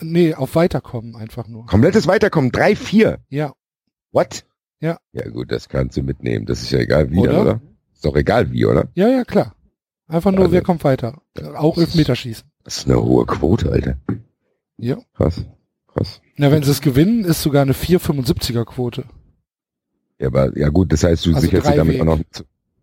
[0.00, 1.66] Nee, auf Weiterkommen einfach nur.
[1.66, 2.50] Komplettes Weiterkommen.
[2.52, 3.18] 3-4.
[3.28, 3.52] Ja,
[4.12, 4.44] What?
[4.80, 4.98] Ja.
[5.12, 6.46] Ja gut, das kannst du mitnehmen.
[6.46, 7.30] Das ist ja egal wie, Oder?
[7.32, 7.40] oder?
[7.42, 7.60] oder?
[7.92, 8.88] Ist doch egal wie, oder?
[8.94, 9.54] ja, ja, klar.
[10.06, 11.20] Einfach nur, Also- wer kommt weiter.
[11.56, 12.48] Auch Elfmeterschießen.
[12.64, 13.96] Das ist eine hohe Quote, Alter.
[14.78, 14.96] Ja.
[15.14, 15.44] Krass.
[15.92, 16.20] Krass.
[16.36, 19.04] Na, wenn sie es gewinnen, ist sogar eine 4,75er-Quote.
[20.18, 22.00] Ja, aber ja gut, das heißt, du Also sicherst dir damit Weg.
[22.02, 22.20] auch noch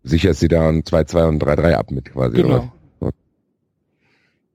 [0.02, 2.72] sicherst dir da ein 2-2 und 3-3 ab mit quasi, Genau.
[3.00, 3.12] oder?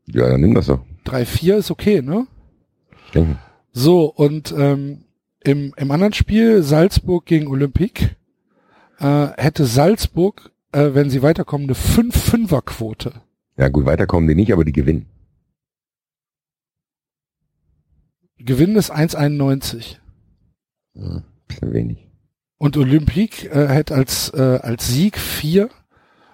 [0.08, 0.84] Ja, dann nimm das doch.
[1.06, 2.28] 3-4 ist okay, ne?
[3.06, 3.38] Ich denke.
[3.72, 5.06] So, und ähm,
[5.44, 8.16] im, im anderen Spiel, Salzburg gegen Olympique,
[9.00, 13.14] äh, hätte Salzburg, äh, wenn sie weiterkommen, eine 5-5er-Quote.
[13.58, 15.06] Ja gut, weiterkommen die nicht, aber die gewinnen.
[18.38, 19.98] Gewinn ist 1,91.
[20.96, 22.08] Ja, bisschen wenig.
[22.62, 25.68] Und Olympique äh, hätte als, äh, als Sieg 4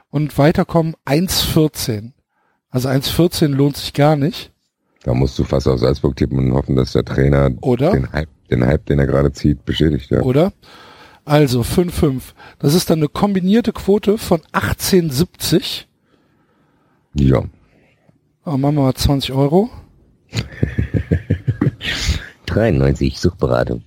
[0.09, 2.11] und weiterkommen 1,14.
[2.69, 4.51] Also 1,14 lohnt sich gar nicht,
[5.03, 7.91] Da musst du fast auf Salzburg tippen und hoffen, dass der Trainer oder?
[7.91, 10.19] den Hype, den Hype, den er gerade zieht, bestätigt, ja.
[10.19, 10.51] Oder?
[11.23, 12.21] Also 5-5.
[12.59, 15.85] Das ist dann eine kombinierte Quote von 18,70.
[17.13, 17.41] Ja.
[18.43, 19.69] Aber machen wir mal 20 Euro.
[22.47, 23.81] 93, Suchberatung.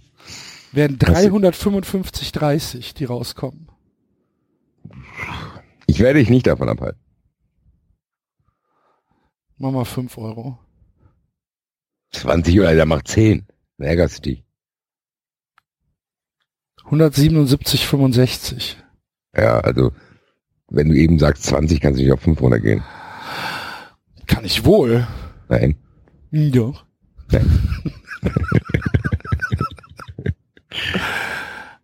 [0.72, 3.68] Werden Das- 355,30, die rauskommen.
[5.86, 7.01] Ich werde dich nicht davon abhalten.
[9.59, 10.59] Machen wir 5 Euro.
[12.12, 13.47] 20 oder der macht 10.
[13.78, 14.44] Dann ärgerst du dich.
[16.84, 18.76] 177,65.
[19.36, 19.92] Ja, also,
[20.70, 22.82] wenn du eben sagst 20, kannst du nicht auf 5 runtergehen.
[24.26, 25.06] Kann ich wohl.
[25.48, 25.76] Nein.
[26.30, 26.72] Ja.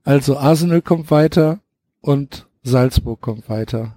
[0.07, 1.61] also Arsenal kommt weiter
[2.01, 3.97] und Salzburg kommt weiter.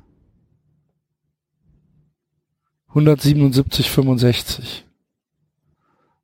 [2.94, 4.84] 177,65.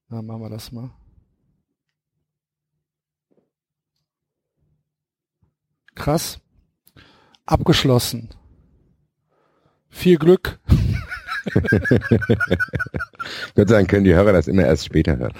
[0.09, 0.89] Na, machen wir das mal.
[5.95, 6.39] Krass.
[7.45, 8.29] Abgeschlossen.
[9.89, 10.59] Viel Glück.
[11.53, 11.69] Gott
[13.55, 15.33] sei Dank können die Hörer das immer erst später hören.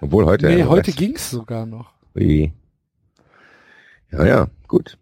[0.00, 0.46] Obwohl heute.
[0.46, 1.92] Nee, heute weiß- ging's sogar noch.
[2.14, 2.52] Ui.
[4.12, 4.98] Ja, ja, gut.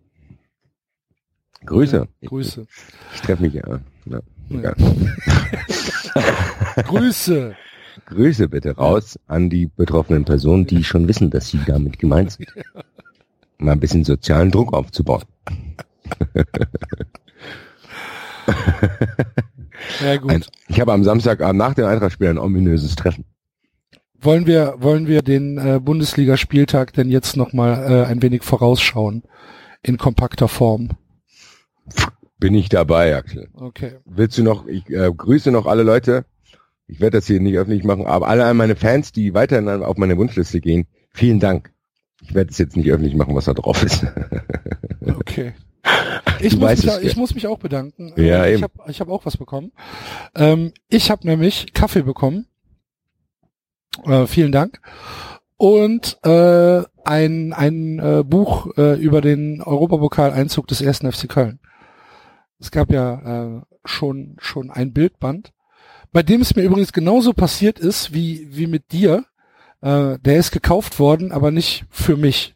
[1.66, 2.08] Grüße.
[2.20, 2.62] Ja, Grüße.
[2.62, 3.80] Ich, ich treffe mich ja.
[4.06, 4.20] ja.
[4.48, 4.74] Ja.
[6.84, 7.54] Grüße.
[8.06, 12.48] Grüße bitte raus an die betroffenen Personen, die schon wissen, dass sie damit gemeint sind.
[13.58, 15.24] Mal ein bisschen sozialen Druck aufzubauen.
[20.00, 20.30] Ja gut.
[20.30, 23.24] Ein, ich habe am Samstagabend nach dem Eintrachtspiel ein ominöses Treffen.
[24.22, 29.22] Wollen wir, wollen wir den äh, Bundesligaspieltag denn jetzt nochmal äh, ein wenig vorausschauen?
[29.82, 30.90] In kompakter Form.
[32.38, 33.48] Bin ich dabei, Axel.
[33.54, 33.92] Okay.
[34.04, 36.26] Willst du noch, ich äh, grüße noch alle Leute.
[36.86, 40.16] Ich werde das hier nicht öffentlich machen, aber alle meine Fans, die weiterhin auf meine
[40.18, 41.72] Wunschliste gehen, vielen Dank.
[42.20, 44.04] Ich werde es jetzt nicht öffentlich machen, was da drauf ist.
[45.18, 45.54] Okay.
[46.40, 48.12] Ich muss, mich, ich muss mich auch bedanken.
[48.16, 49.72] Ja, Äh, ich habe ich hab auch was bekommen.
[50.34, 52.46] Ähm, ich habe nämlich Kaffee bekommen.
[54.04, 54.80] Äh, vielen Dank.
[55.56, 61.58] Und äh, ein, ein äh, Buch äh, über den Europapokal-Einzug des ersten FC Köln.
[62.58, 65.52] Es gab ja äh, schon, schon ein Bildband,
[66.12, 69.24] bei dem es mir übrigens genauso passiert ist wie, wie mit dir.
[69.82, 72.54] Äh, der ist gekauft worden, aber nicht für mich.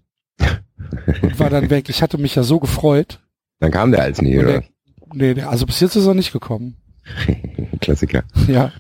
[1.23, 1.89] Und war dann weg.
[1.89, 3.21] Ich hatte mich ja so gefreut.
[3.61, 4.47] Dann kam der als nie, oder?
[4.47, 4.65] der,
[5.13, 6.77] nee, der, also bis jetzt ist er nicht gekommen.
[7.79, 8.25] Klassiker.
[8.47, 8.73] Ja.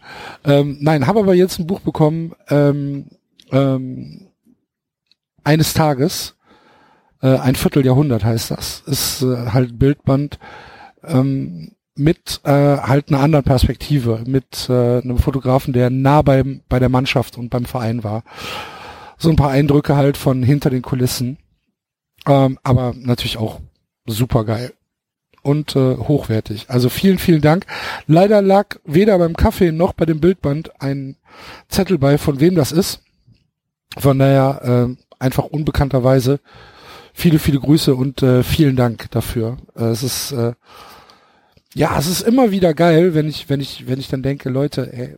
[0.45, 3.07] Ähm, nein, habe aber jetzt ein Buch bekommen, ähm,
[3.51, 4.29] ähm,
[5.43, 6.37] eines Tages,
[7.23, 8.83] äh, ein Vierteljahrhundert heißt das.
[8.87, 10.39] Ist äh, halt Bildband
[11.05, 16.79] ähm, mit äh, halt einer anderen Perspektive, mit äh, einem Fotografen, der nah beim, bei
[16.79, 18.25] der Mannschaft und beim Verein war.
[19.17, 21.39] So ein paar Eindrücke halt von hinter den Kulissen.
[22.27, 23.61] Ähm, aber natürlich auch
[24.07, 24.73] super geil
[25.45, 26.67] und äh, hochwertig.
[26.69, 27.67] Also vielen, vielen Dank.
[28.07, 31.17] Leider lag weder beim Kaffee noch bei dem Bildband ein
[31.69, 33.03] Zettel bei, von wem das ist.
[33.97, 36.41] Von daher äh, einfach unbekannterweise
[37.13, 39.59] viele, viele Grüße und äh, vielen Dank dafür.
[39.77, 40.53] Äh, es ist äh,
[41.75, 44.93] ja, es ist immer wieder geil, wenn ich, wenn ich, wenn ich dann denke, Leute,
[44.93, 45.17] ey,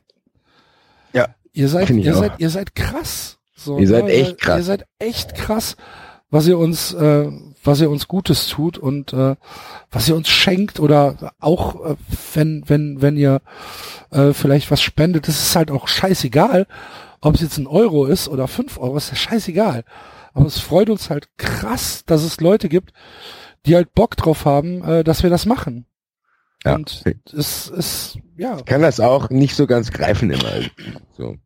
[1.12, 2.20] Ja, ihr seid, ihr auch.
[2.20, 3.38] seid, ihr seid krass.
[3.54, 4.12] So, Ihr seid ne?
[4.12, 4.58] echt krass.
[4.60, 5.76] Ihr seid echt krass,
[6.30, 7.30] was ihr uns, äh,
[7.66, 9.36] was ihr uns Gutes tut und äh,
[9.90, 11.96] was ihr uns schenkt oder auch äh,
[12.34, 13.40] wenn, wenn, wenn ihr
[14.10, 16.66] äh, vielleicht was spendet, das ist halt auch scheißegal,
[17.20, 19.84] ob es jetzt ein Euro ist oder fünf Euro, ist ja scheißegal.
[20.32, 22.92] Aber es freut uns halt krass, dass es Leute gibt,
[23.64, 25.86] die halt Bock drauf haben, äh, dass wir das machen.
[26.64, 26.74] Ja.
[26.74, 30.50] Und es ist, ja, Ich kann das auch nicht so ganz greifen immer.
[31.16, 31.36] So.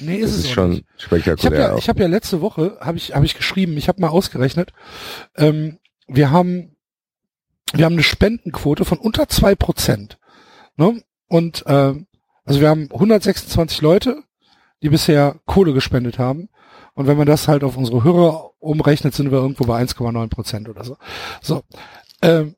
[0.00, 0.84] Nee, Das ist es ist auch schon nicht.
[0.96, 1.60] Ich habe spektakulär.
[1.60, 4.72] ja, ich habe ja letzte Woche habe ich habe ich geschrieben, ich habe mal ausgerechnet,
[5.36, 6.76] ähm, wir haben
[7.72, 10.18] wir haben eine Spendenquote von unter zwei Prozent,
[10.76, 11.02] ne?
[11.28, 12.06] Und ähm,
[12.44, 14.24] also wir haben 126 Leute,
[14.82, 16.48] die bisher Kohle gespendet haben.
[16.94, 20.68] Und wenn man das halt auf unsere Hörer umrechnet, sind wir irgendwo bei 1,9 Prozent
[20.68, 20.96] oder so.
[21.40, 21.62] So,
[22.22, 22.56] ähm,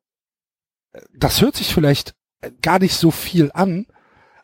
[1.14, 2.14] das hört sich vielleicht
[2.62, 3.86] gar nicht so viel an,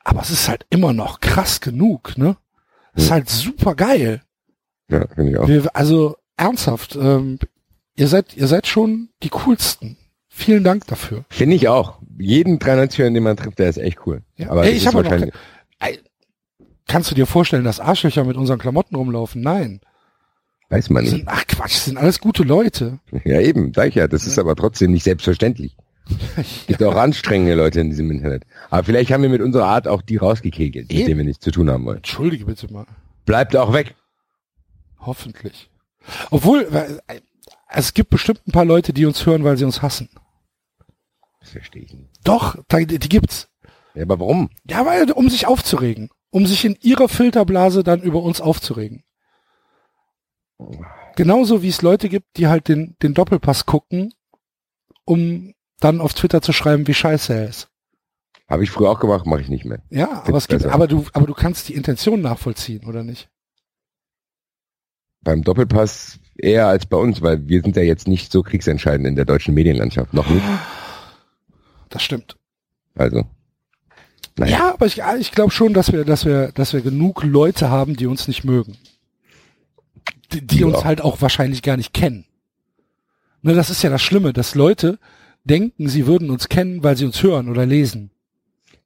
[0.05, 2.37] aber es ist halt immer noch krass genug, ne?
[2.95, 4.23] Es ist halt super geil.
[4.91, 5.49] ja, finde ich auch.
[5.49, 7.39] Wir, also ernsthaft, ähm,
[7.97, 9.97] ihr seid, ihr seid schon die coolsten.
[10.29, 11.25] Vielen Dank dafür.
[11.31, 11.99] Finde ich auch.
[12.19, 14.23] Jeden 93 den man trifft, der ist echt cool.
[14.37, 14.51] Ja.
[14.51, 15.35] Aber Ey, das ich habe noch wahrscheinlich-
[15.81, 15.99] Ey,
[16.87, 19.43] Kannst du dir vorstellen, dass Arschlöcher mit unseren Klamotten rumlaufen?
[19.43, 19.81] Nein.
[20.71, 21.21] Weiß man Das nicht.
[21.25, 22.99] sind, ach Quatsch, das sind alles gute Leute.
[23.25, 24.07] Ja, eben, sag ich ja.
[24.09, 25.77] Das ist aber trotzdem nicht selbstverständlich.
[26.67, 28.45] Gibt auch anstrengende Leute in diesem Internet.
[28.71, 31.51] Aber vielleicht haben wir mit unserer Art auch die rausgekegelt, mit denen wir nichts zu
[31.51, 31.99] tun haben wollen.
[31.99, 32.87] Entschuldige bitte mal.
[33.25, 33.95] Bleibt auch weg.
[35.01, 35.71] Hoffentlich.
[36.31, 37.21] Obwohl, äh,
[37.69, 40.09] es gibt bestimmt ein paar Leute, die uns hören, weil sie uns hassen.
[41.41, 42.11] Das verstehe ich nicht.
[42.25, 43.49] Doch, die gibt's.
[43.95, 44.51] Ja, aber warum?
[44.69, 46.11] Ja, weil, um sich aufzuregen.
[46.31, 49.03] Um sich in ihrer Filterblase dann über uns aufzuregen.
[51.17, 54.13] Genauso wie es Leute gibt, die halt den, den Doppelpass gucken,
[55.05, 57.69] um dann auf Twitter zu schreiben, wie scheiße er ist.
[58.49, 59.81] Habe ich früher auch gemacht, mache ich nicht mehr.
[59.91, 63.29] Ja, aber es gibt, aber du, aber du kannst die Intention nachvollziehen, oder nicht?
[65.21, 69.17] Beim Doppelpass eher als bei uns, weil wir sind ja jetzt nicht so kriegsentscheidend in
[69.17, 70.15] der deutschen Medienlandschaft.
[70.15, 70.45] Noch nicht.
[71.91, 72.37] Das stimmt.
[72.95, 73.27] Also.
[74.37, 74.59] Naja.
[74.59, 77.97] Ja, aber ich, ich glaube schon, dass wir, dass wir, dass wir genug Leute haben,
[77.97, 78.77] die uns nicht mögen.
[80.33, 82.25] Die, die uns halt auch wahrscheinlich gar nicht kennen.
[83.43, 84.99] Ne, das ist ja das Schlimme, dass Leute
[85.45, 88.11] denken, sie würden uns kennen, weil sie uns hören oder lesen.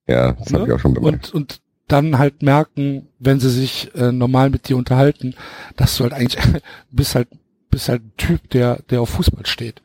[0.07, 0.69] Ja, das habe Ne?
[0.69, 1.33] ich auch schon bemerkt.
[1.33, 5.35] Und, und dann halt merken, wenn sie sich äh, normal mit dir unterhalten,
[5.77, 6.43] dass du halt eigentlich
[6.91, 7.29] bist halt
[7.71, 9.83] bist halt ein Typ, der der auf Fußball steht.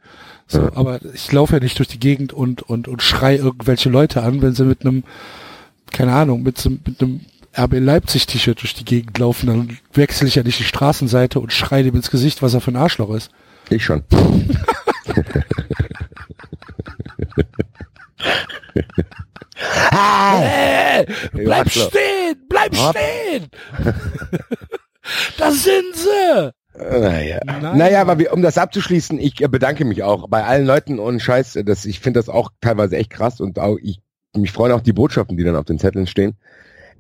[0.48, 0.72] So, Ja.
[0.76, 4.42] aber ich laufe ja nicht durch die Gegend und und und schrei irgendwelche Leute an,
[4.42, 5.04] wenn sie mit einem
[5.92, 7.22] keine Ahnung, mit so, mit einem
[7.58, 11.52] RB Leipzig T-Shirt durch die Gegend laufen, dann wechsle ich ja nicht die Straßenseite und
[11.54, 13.32] schrei dem ins Gesicht, was er für ein Arschloch ist.
[13.70, 14.04] Ich schon.
[19.92, 22.96] Hey, bleib stehen, bleib Hopp.
[22.96, 23.48] stehen.
[25.38, 26.52] da sind sie.
[26.78, 27.40] Naja.
[27.44, 27.78] Nein.
[27.78, 31.58] naja, aber wir, um das abzuschließen, ich bedanke mich auch bei allen Leuten und Scheiß,
[31.66, 34.02] das, ich finde das auch teilweise echt krass und auch ich
[34.36, 36.38] mich freuen auch die Botschaften, die dann auf den Zetteln stehen.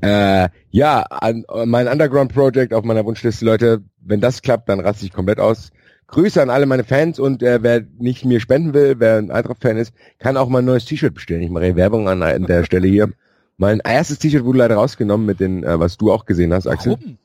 [0.01, 5.05] Äh, ja, an mein Underground Project auf meiner Wunschliste, Leute, wenn das klappt, dann raste
[5.05, 5.71] ich komplett aus.
[6.07, 9.77] Grüße an alle meine Fans und äh, wer nicht mir spenden will, wer ein Eintracht-Fan
[9.77, 11.41] ist, kann auch mal ein neues T-Shirt bestellen.
[11.43, 13.09] Ich mache Werbung an, an der Stelle hier.
[13.57, 16.93] Mein erstes T-Shirt wurde leider rausgenommen mit den, äh, was du auch gesehen hast, Axel.
[16.99, 17.17] Warum?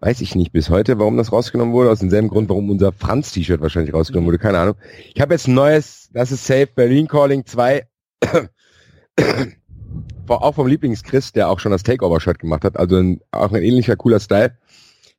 [0.00, 1.90] Weiß ich nicht bis heute, warum das rausgenommen wurde.
[1.90, 4.38] Aus demselben Grund, warum unser Franz-T-Shirt wahrscheinlich rausgenommen wurde.
[4.38, 4.74] Keine Ahnung.
[5.14, 7.86] Ich habe jetzt ein neues, das ist Safe, Berlin Calling 2.
[10.26, 12.76] Vor- auch vom Lieblings-Chris, der auch schon das Takeover-Shirt gemacht hat.
[12.76, 14.56] Also ein, auch ein ähnlicher cooler Style.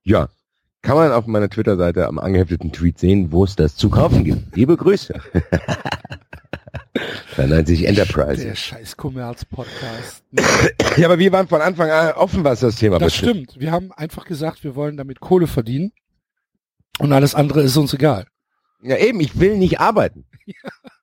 [0.03, 0.29] Ja.
[0.87, 4.55] Kann man auf meiner Twitter-Seite am angehefteten Tweet sehen, wo es das zu kaufen gibt.
[4.55, 5.19] Liebe Grüße.
[7.35, 8.45] 93 Enterprise.
[8.45, 10.23] Der scheiß Kommerz-Podcast.
[10.95, 13.35] Ja, aber wir waren von Anfang an offen, was das Thema Das betrifft.
[13.35, 13.59] stimmt.
[13.59, 15.91] Wir haben einfach gesagt, wir wollen damit Kohle verdienen.
[16.99, 18.25] Und alles andere ist uns egal.
[18.81, 20.23] Ja, eben, ich will nicht arbeiten.
[20.45, 20.55] Ich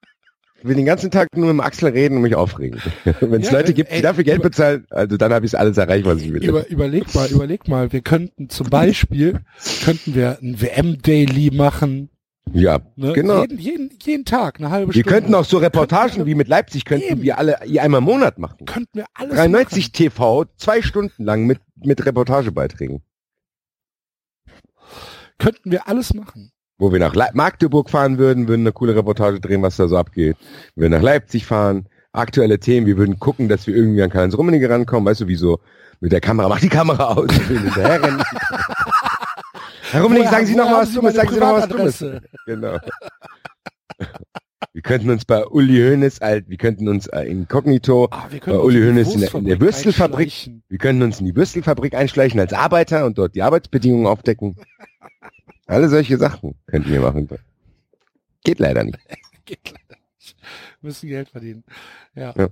[0.64, 2.80] will den ganzen Tag nur mit dem Axel reden und mich aufregen.
[3.20, 5.76] Wenn es Ja, Leute gibt, ey, die dafür Geld bezahlen, also dann habe ich alles
[5.76, 6.42] erreicht, was ich will.
[6.44, 9.40] Über, überleg mal, überleg mal, wir könnten zum Beispiel,
[9.84, 12.10] könnten wir ein WM-Daily machen.
[12.52, 13.12] ja, Ne?
[13.12, 13.42] genau.
[13.42, 15.08] Jeden, jeden, jeden Tag, eine halbe Wir Stunde.
[15.20, 17.22] könnten auch so Reportagen wie mit Leipzig, könnten Eben.
[17.22, 18.64] wir alle einmal im Monat machen.
[18.66, 23.02] könnten wir alles 93 TV, zwei Stunden lang mit, mit Reportagebeiträgen.
[24.46, 24.50] machen.
[25.38, 26.52] Könnten wir alles machen.
[26.78, 29.96] Wo wir nach Le Magdeburg fahren würden, würden eine coole Reportage drehen, was da so
[29.96, 30.36] abgeht.
[30.74, 34.36] Wir würden nach Leipzig fahren, aktuelle Themen, wir würden gucken, dass wir irgendwie an Karl-Heinz
[34.36, 35.60] Rummenigge rankommen, weißt du, wie so
[36.00, 38.22] mit der Kamera, mach die Kamera aus, wir hinterherrennen.
[39.90, 42.04] Herr Rummenigge, sagen Sie noch mal was Dummes, sagen Sie noch was Dummes.
[42.46, 42.78] Genau.
[44.72, 48.80] Wir könnten uns bei Uli Hoeneß, wir könnten uns äh, inkognito, Ah, wir bei Uli
[48.80, 53.06] Hoeneß in der, in der Würstelfabrik, wir könnten uns in die Würstelfabrik einschleichen als Arbeiter
[53.06, 54.56] und dort die Arbeitsbedingungen aufdecken.
[55.66, 57.28] Alle solche Sachen könnten wir machen.
[58.44, 58.98] Geht leider nicht.
[59.44, 60.36] Geht leider nicht.
[60.82, 61.64] Müssen Geld verdienen.
[62.14, 62.34] Ja.
[62.36, 62.48] Ja.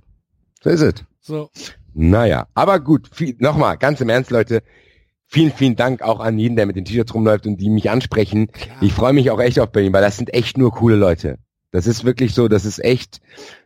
[0.63, 0.93] So ist es.
[1.21, 1.49] So.
[1.93, 3.09] Naja, aber gut,
[3.39, 4.63] nochmal, ganz im Ernst, Leute.
[5.27, 8.51] Vielen, vielen Dank auch an jeden, der mit den T-Shirts rumläuft und die mich ansprechen.
[8.51, 8.77] Klar.
[8.81, 11.39] Ich freue mich auch echt auf Berlin, weil das sind echt nur coole Leute.
[11.73, 13.19] Das ist wirklich so, das ist echt,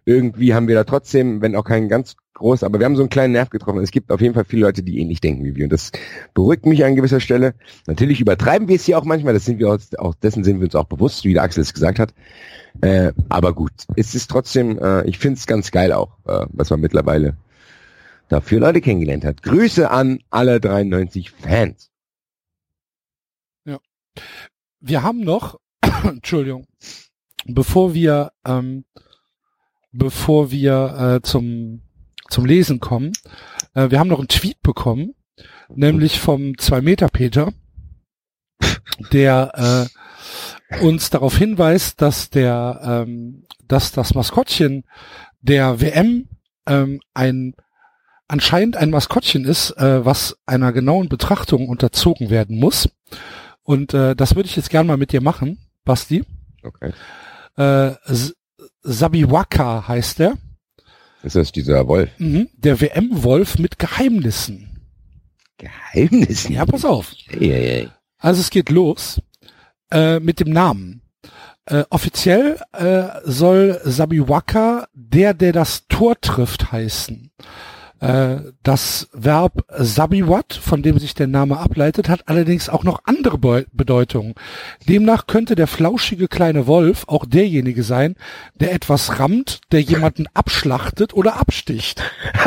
[0.05, 3.09] irgendwie haben wir da trotzdem, wenn auch kein ganz groß, aber wir haben so einen
[3.09, 3.83] kleinen Nerv getroffen.
[3.83, 5.65] Es gibt auf jeden Fall viele Leute, die ähnlich denken wie wir.
[5.65, 5.91] Und das
[6.33, 7.53] beruhigt mich an gewisser Stelle.
[7.85, 10.67] Natürlich übertreiben wir es hier auch manchmal, das sind wir uns, auch dessen sind wir
[10.67, 12.13] uns auch bewusst, wie der Axel es gesagt hat.
[12.79, 16.69] Äh, aber gut, es ist trotzdem, äh, ich finde es ganz geil auch, äh, was
[16.69, 17.35] man mittlerweile
[18.29, 19.43] dafür Leute kennengelernt hat.
[19.43, 21.91] Grüße an alle 93 Fans.
[24.79, 25.59] wir haben noch,
[26.03, 26.67] Entschuldigung,
[27.45, 28.85] bevor wir, ähm,
[29.91, 31.81] bevor wir äh, zum,
[32.29, 33.13] zum Lesen kommen,
[33.73, 35.15] äh, wir haben noch einen Tweet bekommen,
[35.69, 37.53] nämlich vom 2-Meter-Peter,
[39.11, 39.89] der
[40.71, 44.83] äh, uns darauf hinweist, dass der, ähm, dass das Maskottchen
[45.41, 46.27] der WM
[46.65, 47.53] ähm, ein
[48.27, 52.89] anscheinend ein Maskottchen ist, äh, was einer genauen Betrachtung unterzogen werden muss.
[53.63, 56.25] Und äh, das würde ich jetzt gern mal mit dir machen, Basti.
[56.63, 56.91] Okay.
[57.57, 57.91] Äh,
[58.83, 60.37] Sabiwaka heißt er.
[61.23, 62.09] Ist das dieser Wolf?
[62.19, 62.49] Mhm.
[62.53, 64.87] Der WM-Wolf mit Geheimnissen.
[65.57, 66.47] Geheimnis?
[66.47, 67.13] Ja, pass auf.
[67.27, 67.89] Hey, hey, hey.
[68.19, 69.21] Also es geht los
[69.91, 71.01] äh, mit dem Namen.
[71.65, 77.31] Äh, offiziell äh, soll Sabiwaka der, der das Tor trifft, heißen.
[77.99, 83.37] Äh, das Verb Sabiwat, von dem sich der Name ableitet, hat allerdings auch noch andere
[83.37, 84.35] Beu Bedeutungen.
[84.87, 88.15] Demnach könnte der flauschige kleine Wolf auch derjenige sein,
[88.55, 92.03] der etwas rammt, der jemanden abschlachtet oder absticht.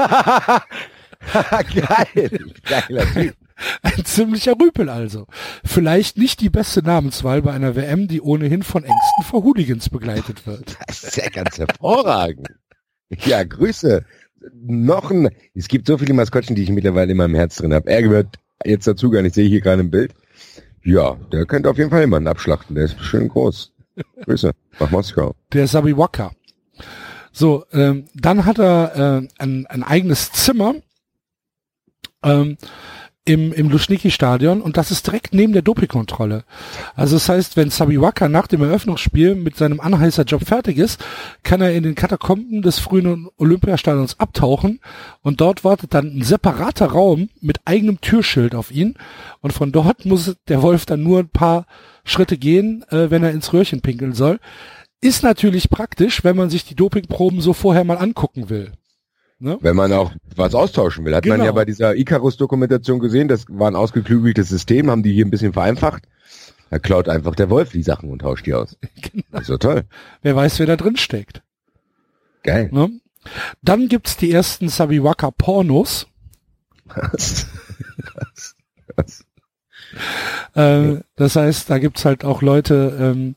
[1.75, 2.53] Geil.
[2.65, 3.37] Geiler Typ.
[3.83, 5.27] Ein ziemlicher Rüpel also.
[5.65, 10.47] Vielleicht nicht die beste Namenswahl bei einer WM, die ohnehin von Ängsten vor Hooligans begleitet
[10.47, 10.77] wird.
[10.87, 12.49] Das ist ja ganz hervorragend.
[13.25, 14.05] Ja, Grüße.
[14.55, 17.91] Noch ein, es gibt so viele Maskottchen, die ich mittlerweile in meinem Herz drin habe.
[17.91, 20.15] Er gehört jetzt dazu gar nicht, sehe ich hier gerade im Bild.
[20.83, 22.75] Ja, der könnte auf jeden Fall jemanden abschlachten.
[22.75, 23.73] Der ist schön groß.
[24.25, 25.35] Grüße nach Moskau.
[25.53, 26.33] Der Sabiwaka.
[27.33, 30.75] So, ähm, dann hat er äh, ein, ein eigenes Zimmer
[32.23, 32.57] ähm,
[33.25, 36.45] im, im Luschniki-Stadion und das ist direkt neben der Dopingkontrolle.
[36.95, 41.05] Also das heißt, wenn Sabiwaka nach dem Eröffnungsspiel mit seinem Anheißer-Job fertig ist,
[41.43, 44.81] kann er in den Katakomben des frühen Olympiastadions abtauchen
[45.21, 48.95] und dort wartet dann ein separater Raum mit eigenem Türschild auf ihn
[49.43, 51.67] und von dort muss der Wolf dann nur ein paar
[52.05, 54.41] Schritte gehen, äh, wenn er ins Röhrchen pinkeln soll.
[55.03, 58.73] Ist natürlich praktisch, wenn man sich die Dopingproben so vorher mal angucken will.
[59.43, 59.59] Ne?
[59.63, 61.15] Wenn man auch was austauschen will.
[61.15, 61.47] Hat man Genau.
[61.47, 65.55] ja bei dieser Icarus-Dokumentation gesehen, das war ein ausgeklügeltes System, haben die hier ein bisschen
[65.55, 66.05] vereinfacht.
[66.69, 68.77] Da klaut einfach der Wolf die Sachen und tauscht die aus.
[69.33, 69.85] Das ist so toll.
[70.23, 71.43] Wer weiß, wer da drin steckt.
[72.43, 72.69] Geil.
[72.71, 72.91] Ne?
[73.63, 76.07] Dann gibt's die ersten Sabiwaka Pornos.
[76.85, 77.47] Was?
[78.15, 78.57] Was?
[78.97, 79.25] Was?
[80.55, 83.35] Äh, das heißt, da gibt's halt auch Leute, ähm,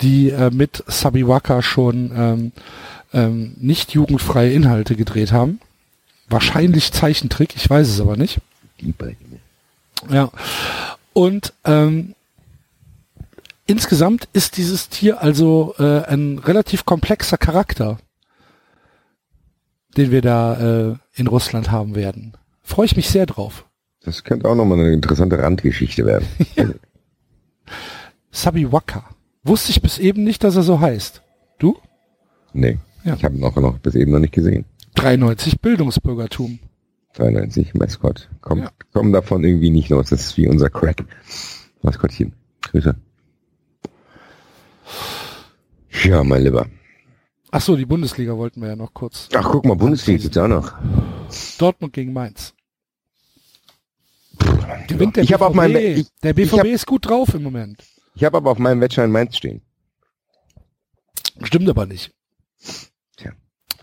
[0.00, 2.52] die äh, mit Sabiwaka schon ähm,
[3.12, 5.60] ähm, nicht jugendfreie Inhalte gedreht haben.
[6.28, 8.38] Wahrscheinlich Zeichentrick, ich weiß es aber nicht.
[10.10, 10.30] Ja.
[11.12, 12.14] Und ähm,
[13.66, 17.98] insgesamt ist dieses Tier also äh, ein relativ komplexer Charakter,
[19.96, 22.36] den wir da äh, in Russland haben werden.
[22.62, 23.64] Freue ich mich sehr drauf.
[24.02, 26.26] Das könnte auch nochmal eine interessante Randgeschichte werden.
[28.30, 29.04] Sabiwaka.
[29.42, 31.22] Wusste ich bis eben nicht, dass er so heißt.
[31.58, 31.78] Du?
[32.52, 32.78] Nee.
[33.08, 33.14] Ja.
[33.14, 34.64] Ich habe ihn auch noch bis eben noch nicht gesehen.
[34.96, 36.58] 93 Bildungsbürgertum.
[37.14, 38.28] 93 Mascot.
[38.42, 38.70] Kommt, Ja.
[38.92, 40.10] kommen davon irgendwie nicht los.
[40.10, 41.04] Das ist wie unser Crack.
[41.82, 42.34] Maskottchen.
[42.62, 42.94] Grüße.
[46.04, 46.66] Ja, mein Lieber.
[47.50, 49.28] Ach so, die Bundesliga wollten wir ja noch kurz.
[49.34, 50.74] Ach, guck mal, Bundesliga gibt's auch noch.
[51.58, 52.52] Dortmund gegen Mainz.
[54.86, 55.42] Gewinnt der Ich BVB.
[55.42, 57.82] auf meinem- ich- der BVB hab- ist gut drauf im Moment.
[58.14, 59.62] Ich habe aber auf meinem Wettschein Mainz stehen.
[61.42, 62.12] Stimmt aber nicht.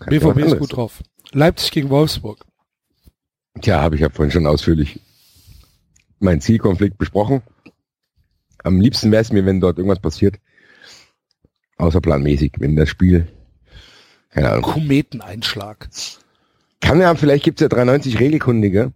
[0.04, 1.02] BVB ist gut drauf.
[1.32, 2.44] Leipzig gegen Wolfsburg.
[3.60, 5.00] Tja, habe ich ja vorhin schon ausführlich
[6.18, 7.42] meinen Zielkonflikt besprochen.
[8.62, 10.36] Am liebsten wäre es mir, wenn dort irgendwas passiert.
[11.78, 13.28] Außerplanmäßig, wenn das Spiel,
[14.30, 14.62] keine Ahnung.
[14.62, 15.88] Kometeneinschlag.
[16.80, 18.92] Kann ja, vielleicht gibt's ja 93 Regelkundige.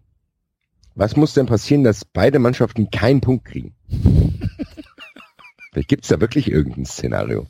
[0.94, 3.74] Was muss denn passieren, dass beide Mannschaften keinen Punkt kriegen?
[5.72, 7.46] vielleicht gibt's da wirklich irgendein Szenario.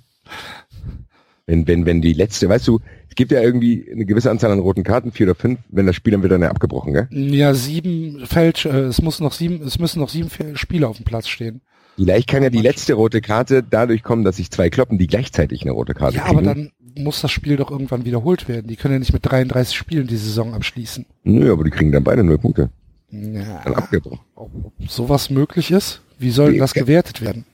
[1.46, 2.80] Wenn, wenn, wenn die letzte, weißt du,
[3.10, 5.96] es gibt ja irgendwie eine gewisse Anzahl an roten Karten, vier oder fünf, wenn das
[5.96, 7.08] Spiel dann wieder nicht abgebrochen, gell?
[7.10, 11.04] Ja, sieben Fälsch, äh, es muss noch sieben, es müssen noch sieben Spieler auf dem
[11.04, 11.60] Platz stehen.
[11.96, 15.62] Vielleicht kann ja die letzte rote Karte dadurch kommen, dass sich zwei kloppen, die gleichzeitig
[15.62, 16.38] eine rote Karte Ja, kriegen.
[16.38, 18.68] aber dann muss das Spiel doch irgendwann wiederholt werden.
[18.68, 21.04] Die können ja nicht mit 33 Spielen die Saison abschließen.
[21.24, 22.70] Nö, aber die kriegen dann beide null Punkte.
[23.10, 24.20] Ja, Dann abgebrochen.
[24.36, 24.50] ob
[24.88, 26.00] sowas möglich ist?
[26.18, 26.82] Wie soll das Ja.
[26.82, 27.44] gewertet werden?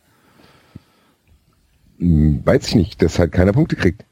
[1.98, 4.04] Hm, weiß ich nicht, dass halt keiner Punkte kriegt.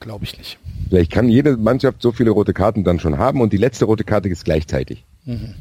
[0.00, 0.58] Glaube ich nicht.
[0.88, 4.04] Vielleicht kann jede Mannschaft so viele rote Karten dann schon haben und die letzte rote
[4.04, 5.04] Karte ist gleichzeitig.
[5.24, 5.54] Mhm.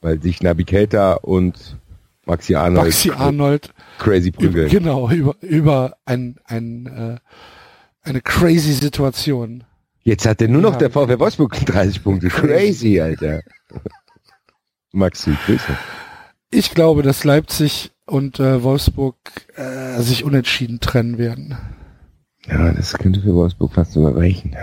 [0.00, 1.76] Weil sich Nabi Keita und
[2.24, 4.68] Maxi Arnold Maxi Arnold crazy prügeln.
[4.68, 9.64] genau über über ein, ein äh, eine crazy Situation.
[10.04, 10.78] Jetzt hat er nur noch Ja.
[10.78, 12.28] der VfL Wolfsburg 30 Punkte.
[12.28, 13.40] Crazy, Alter.
[14.92, 15.76] Maxi, Grüße.
[16.50, 19.16] Ich glaube, dass Leipzig und äh, Wolfsburg
[19.56, 21.58] äh, sich unentschieden trennen werden.
[22.48, 24.56] Ja, das könnte für Wolfsburg fast sogar reichen.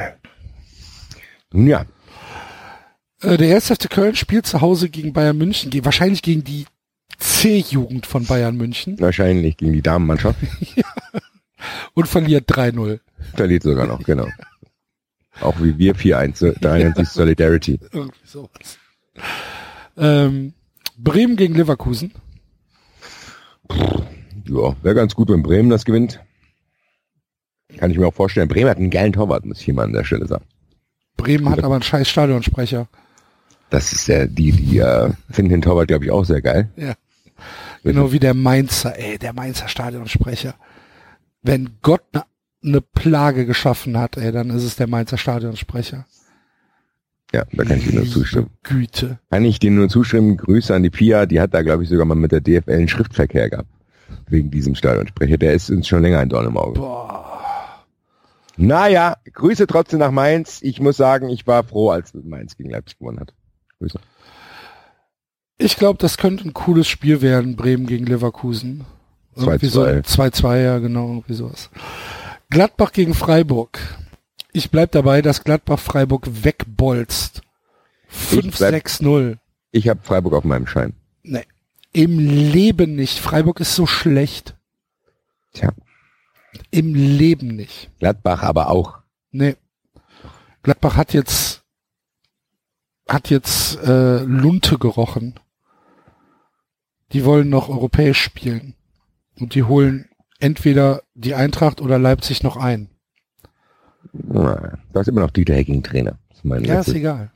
[1.52, 1.86] Nun ja,
[3.22, 3.68] Äh, der 1.
[3.72, 6.66] FC Köln spielt zu Hause gegen Bayern München, wahrscheinlich gegen die
[7.18, 10.38] C-Jugend von Bayern München wahrscheinlich gegen die Damenmannschaft.
[11.94, 13.00] und verliert 3-0.
[13.36, 14.28] Verliert sogar noch, genau.
[15.42, 17.80] Auch wie wir 4-1, 93 Solidarity.
[17.92, 18.80] Irgendwie sowas.
[19.98, 20.54] Ähm,
[20.98, 22.14] Bremen gegen Leverkusen.
[24.48, 26.20] Ja, wäre ganz gut, wenn Bremen das gewinnt.
[27.78, 28.48] Kann ich mir auch vorstellen.
[28.48, 30.46] Bremen hat einen geilen Torwart, muss ich hier mal an der Stelle sagen.
[31.18, 32.88] Bremen hat aber einen scheiß Stadionsprecher.
[33.70, 36.70] Das ist der, die, die äh, finden den Torwart, glaube ich, auch sehr geil.
[36.76, 36.94] Ja.
[37.84, 40.56] Genau wie der Mainzer, ey, der Mainzer Stadionsprecher.
[41.44, 42.24] Wenn Gott eine
[42.62, 46.06] ne Plage geschaffen hat, ey, dann ist es der Mainzer Stadionsprecher.
[47.34, 48.50] Ja, da kann ich dir nur zustimmen.
[48.64, 49.20] Güte.
[49.30, 50.38] Kann ich dir nur zustimmen.
[50.38, 52.88] Grüße an die Pia, die hat da, glaube ich, sogar mal mit der DFL einen
[52.88, 53.70] Schriftverkehr gehabt.
[54.28, 55.38] Wegen diesem Stadionsprecher.
[55.38, 56.80] Der ist uns schon länger ein Dorn im Auge.
[56.80, 57.25] Boah.
[58.58, 60.62] Naja, Grüße trotzdem nach Mainz.
[60.62, 63.34] Ich muss sagen, ich war froh, als Mainz gegen Leipzig gewonnen hat.
[63.80, 64.00] Grüße.
[65.58, 68.86] Ich glaube, das könnte ein cooles Spiel werden, Bremen gegen Leverkusen.
[69.36, 69.70] Irgendwie 2-2.
[69.70, 71.70] so 2-2, ja, genau, irgendwie sowas.
[72.50, 73.80] Gladbach gegen Freiburg.
[74.54, 77.42] Ich bleib dabei, dass Gladbach Freiburg wegbolzt.
[78.32, 79.38] Ich bleib- 5-6-0.
[79.72, 80.94] Ich habe Freiburg auf meinem Schein.
[81.24, 81.44] Nee.
[81.92, 83.20] Im Leben nicht.
[83.20, 84.56] Freiburg ist so schlecht.
[85.54, 85.72] Tja,
[86.72, 87.90] Im Leben nicht.
[88.00, 89.00] Gladbach aber auch.
[89.32, 89.56] Nee.
[90.64, 91.64] Gladbach hat jetzt
[93.08, 95.36] hat jetzt äh, Lunte gerochen.
[97.12, 98.74] Die wollen noch europäisch spielen.
[99.40, 100.10] Und die holen
[100.40, 102.90] entweder die Eintracht oder Leipzig noch ein.
[104.14, 106.18] Na, Da ist immer noch Dieter Hecking Trainer.
[106.32, 107.32] Ist Ja, ist letztes- egal.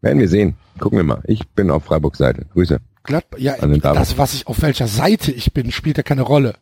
[0.00, 0.56] Werden wir sehen.
[0.78, 1.22] Gucken wir mal.
[1.26, 2.46] Ich bin auf Freiburgs Seite.
[2.52, 2.80] Grüße.
[3.02, 6.54] Gladbach, ja, das, was ich, auf welcher Seite ich bin, spielt ja keine Rolle.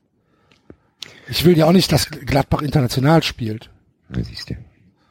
[1.28, 3.70] Ich will ja auch nicht, dass Gladbach international spielt.
[4.14, 4.54] Ja, siehst du.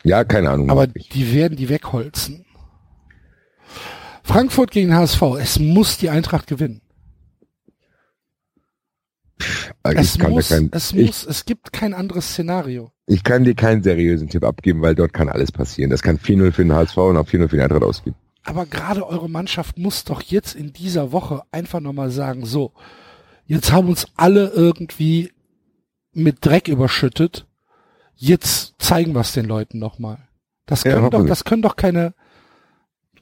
[0.03, 0.69] Ja, keine Ahnung.
[0.69, 2.45] Aber die werden die wegholzen.
[4.23, 5.21] Frankfurt gegen HSV.
[5.39, 6.81] Es muss die Eintracht gewinnen.
[9.39, 12.91] ich, Es muss, kein, es ich, muss, es gibt kein anderes Szenario.
[13.07, 15.89] ich kann dir keinen seriösen Tipp abgeben, weil dort kann alles passieren.
[15.91, 18.15] Das kann 4-0 für den HSV und auch 4-0 für den Eintracht ausgehen.
[18.43, 22.73] Aber gerade eure Mannschaft muss doch jetzt in dieser Woche einfach nochmal sagen, so,
[23.45, 25.31] jetzt haben uns alle irgendwie
[26.15, 27.45] mit Dreck überschüttet.
[28.15, 30.19] Jetzt zeigen wir es den Leuten nochmal.
[30.65, 31.29] Das Ja, können doch, hoffentlich.
[31.29, 32.13] das können doch keine,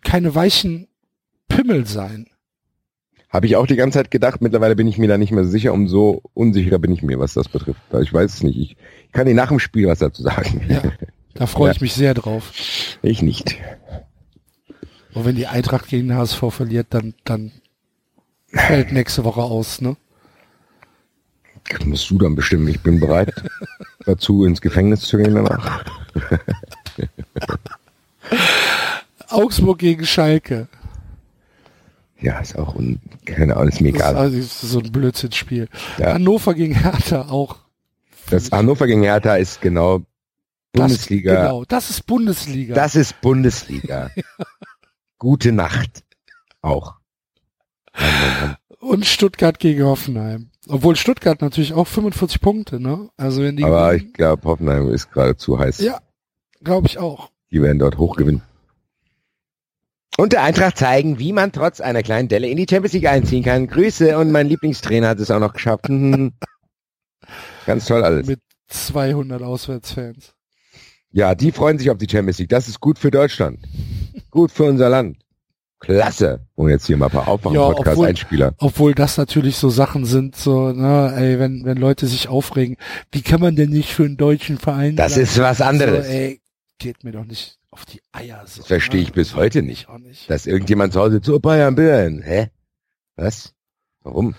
[0.01, 0.87] keine weichen
[1.47, 2.27] Pimmel sein.
[3.29, 4.41] Habe ich auch die ganze Zeit gedacht.
[4.41, 5.73] Mittlerweile bin ich mir da nicht mehr sicher.
[5.73, 7.81] Umso unsicherer bin ich mir, was das betrifft.
[8.01, 8.57] Ich weiß es nicht.
[8.57, 10.61] Ich, ich kann dir nach dem Spiel was dazu sagen.
[10.69, 10.83] Ja,
[11.33, 11.71] da freue Ja.
[11.75, 12.51] ich mich sehr drauf.
[13.01, 13.55] Ich nicht.
[15.15, 17.51] Und wenn die Eintracht gegen den HSV verliert, dann, dann
[18.47, 19.97] fällt nächste Woche aus, ne?
[21.85, 22.67] Musst du dann bestimmen.
[22.67, 23.33] Ich bin bereit
[24.05, 25.83] dazu, ins Gefängnis zu gehen danach.
[29.29, 30.67] Augsburg gegen Schalke.
[32.19, 34.15] Ja, ist auch, un keine Ahnung, ist mir Das ist, egal.
[34.15, 35.67] also, das ist so ein Blödsinnspiel.
[35.97, 36.13] Ja.
[36.13, 37.57] Hannover gegen Hertha auch.
[38.29, 40.01] Das Hannover gegen Hertha ist genau
[40.71, 41.33] Bundesliga.
[41.33, 42.75] Das, genau, das ist Bundesliga.
[42.75, 44.09] Das ist Bundesliga.
[45.19, 46.03] Gute Nacht.
[46.61, 46.95] Auch.
[48.79, 50.49] Und Stuttgart gegen Hoffenheim.
[50.67, 53.09] Obwohl Stuttgart natürlich auch 45 Punkte, ne?
[53.17, 55.79] Also wenn die Aber gewinnen- ich glaube, Hoffenheim ist gerade zu heiß.
[55.79, 55.99] ja,
[56.63, 57.29] glaube ich auch.
[57.51, 58.41] Die werden dort hoch gewinnen.
[60.17, 63.43] Und der Eintracht zeigen, wie man trotz einer kleinen Delle in die Champions League einziehen
[63.43, 63.67] kann.
[63.67, 65.85] Grüße und mein Lieblingstrainer hat es auch noch geschafft.
[67.65, 68.27] Ganz toll alles.
[68.27, 70.33] Mit 200 Auswärtsfans.
[71.11, 72.49] Ja, die freuen sich auf die Champions League.
[72.49, 73.59] Das ist gut für Deutschland.
[74.31, 75.17] Gut für unser Land.
[75.83, 76.39] Klasse.
[76.55, 78.13] Und jetzt hier mal ein paar aufwachen Ja, obwohl-
[78.57, 82.77] Obwohl das natürlich so Sachen sind, so, ne, ey, wenn, wenn Leute sich aufregen,
[83.11, 85.23] wie kann man denn nicht für einen deutschen Verein Das sein?
[85.23, 86.05] ist was anderes.
[86.07, 86.41] So, ey,
[86.79, 88.43] geht mir doch nicht auf die Eier.
[88.45, 89.07] So, Das verstehe ne?
[89.07, 89.81] ich bis heute nicht.
[89.83, 90.29] Ich auch nicht.
[90.29, 92.21] Dass irgendjemand zu Hause zu Bayern Bayern.
[92.21, 92.47] Hä?
[93.15, 93.53] Was?
[94.03, 94.35] Warum?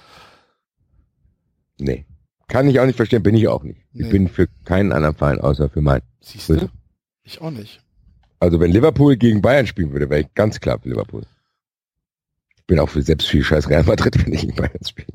[1.78, 2.06] Nee.
[2.48, 3.80] Kann ich auch nicht verstehen, bin ich auch nicht.
[3.92, 4.10] Ich Nee.
[4.10, 6.02] bin für keinen anderen Verein außer für meinen.
[6.20, 6.68] Siehst du?
[7.22, 7.80] Ich auch nicht.
[8.38, 11.22] Also wenn Liverpool gegen Bayern spielen würde, wäre ich ganz klar für Liverpool.
[12.64, 15.08] Ich bin auch für selbst für scheiß Real Madrid, wenn ich gegen Bayern spiele.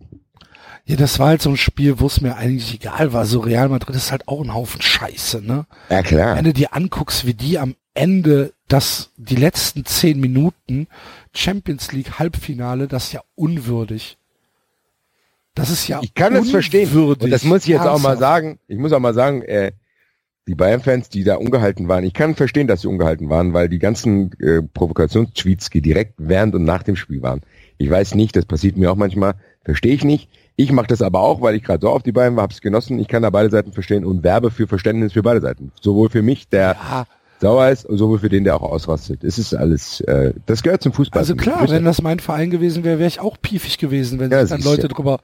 [0.85, 3.25] Ja, das war halt so ein Spiel, wo es mir eigentlich egal war.
[3.25, 5.65] So Real Madrid ist halt auch ein Haufen Scheiße, ne?
[5.89, 6.35] Ja klar.
[6.35, 10.87] Wenn du dir anguckst, wie die am Ende das, die letzten zehn Minuten
[11.33, 14.17] Champions League Halbfinale, das ist ja unwürdig.
[15.55, 16.87] Das ist ja Ich kann es verstehen.
[16.89, 17.23] unwürdig.
[17.23, 18.59] Und das muss ich jetzt auch mal sagen.
[18.67, 19.71] Ich muss auch mal sagen, äh,
[20.49, 23.77] die Bayern-Fans, die da ungehalten waren, ich kann verstehen, dass sie ungehalten waren, weil die
[23.77, 27.41] ganzen äh, Provokationstweets direkt während und nach dem Spiel waren.
[27.77, 30.27] Ich weiß nicht, das passiert mir auch manchmal, verstehe ich nicht.
[30.55, 32.97] Ich mache das aber auch, weil ich gerade so auf die Bayern war, hab's genossen.
[32.97, 35.71] Ich kann da beide Seiten verstehen und werbe für Verständnis für beide Seiten.
[35.79, 37.05] Sowohl für mich, der Ja,
[37.39, 39.23] sauer ist, sowohl für den, der auch ausrastet.
[39.23, 41.19] Es ist alles, äh, das gehört zum Fußball.
[41.19, 44.41] also klar, wenn das mein Verein gewesen wäre, wäre ich auch piefig gewesen, wenn Ja,
[44.45, 45.19] sich dann Leute drüber,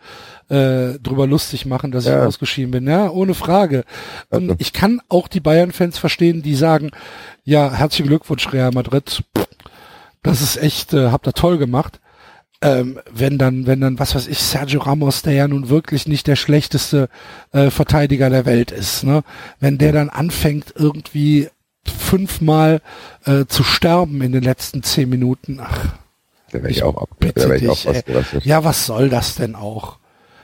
[0.50, 2.26] äh, drüber lustig machen, dass ich Ja.
[2.26, 2.88] ausgeschieden bin.
[2.88, 3.84] Ja, ohne Frage.
[4.30, 4.56] Und Also.
[4.60, 6.92] ich kann auch die Bayern-Fans verstehen, die sagen,
[7.44, 9.24] ja, herzlichen Glückwunsch, Real Madrid.
[10.24, 12.00] Das ist echt, äh, habt ihr toll gemacht.
[12.62, 16.26] Ähm, wenn dann, wenn dann, was weiß ich, Sergio Ramos, der ja nun wirklich nicht
[16.26, 17.10] der schlechteste
[17.52, 19.24] äh, Verteidiger der Welt ist, ne?
[19.60, 21.50] Wenn der dann anfängt, irgendwie
[21.90, 22.82] fünfmal
[23.26, 25.96] äh, zu sterben in den letzten zehn Minuten, ach,
[26.52, 28.46] da wäre ich auch ab, bitte ich auch dich, ausgerastet.
[28.46, 29.98] ja, was soll das denn auch?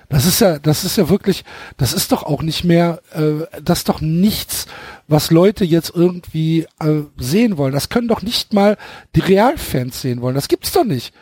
[0.09, 1.45] Das ist ja, das ist ja wirklich,
[1.77, 4.68] das ist doch auch nicht mehr, äh, das ist doch nichts,
[5.07, 7.72] was Leute jetzt irgendwie äh, sehen wollen.
[7.72, 8.77] Das können doch nicht mal
[9.15, 10.35] die Realfans sehen wollen.
[10.35, 11.13] Das gibt's doch nicht.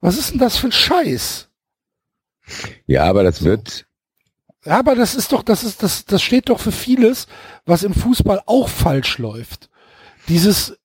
[0.00, 1.48] Was ist denn das für ein Scheiß?
[2.86, 3.86] Ja, aber das wird,
[4.64, 7.26] Ja, aber das ist doch, das ist, das, das steht doch für vieles,
[7.66, 9.68] was im Fußball auch falsch läuft.
[10.28, 10.78] Dieses,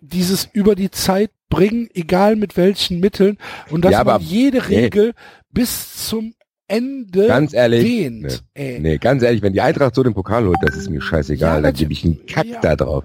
[0.00, 3.38] dieses über die Zeit bringen, egal mit welchen Mitteln,
[3.70, 4.80] und dass Ja, aber- man jede nee.
[4.80, 5.14] Regel
[5.50, 6.34] bis zum
[6.66, 8.44] Ende Ganz ehrlich, dehnt.
[8.54, 8.78] Ey.
[8.78, 11.60] Nee, ganz ehrlich, wenn die Eintracht so den Pokal holt, das ist mir scheißegal, Ja,
[11.62, 12.60] da gebe ich einen Kack ja.
[12.60, 13.04] da drauf.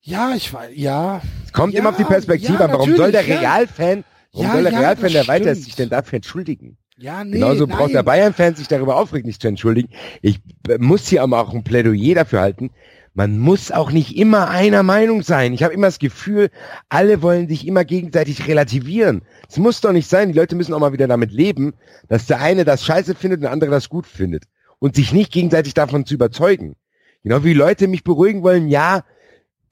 [0.00, 1.22] Ja, ich weiß, ja.
[1.46, 2.72] Es kommt Ja, immer auf die Perspektive an.
[2.72, 3.26] Warum soll der.
[3.26, 6.76] Realfan, warum soll der Realfan, der weiter sich denn dafür entschuldigen?
[6.96, 7.76] Ja, nee, Genauso nein.
[7.76, 9.88] braucht der Bayern-Fan sich darüber aufregt, nicht zu entschuldigen.
[10.22, 10.40] Ich
[10.78, 12.70] muss hier aber auch ein Plädoyer dafür halten.
[13.14, 15.52] Man muss auch nicht immer einer Meinung sein.
[15.52, 16.50] Ich habe immer das Gefühl,
[16.88, 19.22] alle wollen sich immer gegenseitig relativieren.
[19.48, 20.32] Es muss doch nicht sein.
[20.32, 21.74] Die Leute müssen auch mal wieder damit leben,
[22.08, 24.44] dass der eine das scheiße findet und der andere das gut findet.
[24.80, 26.74] Und sich nicht gegenseitig davon zu überzeugen.
[27.22, 29.04] Genau wie Leute mich beruhigen wollen, ja,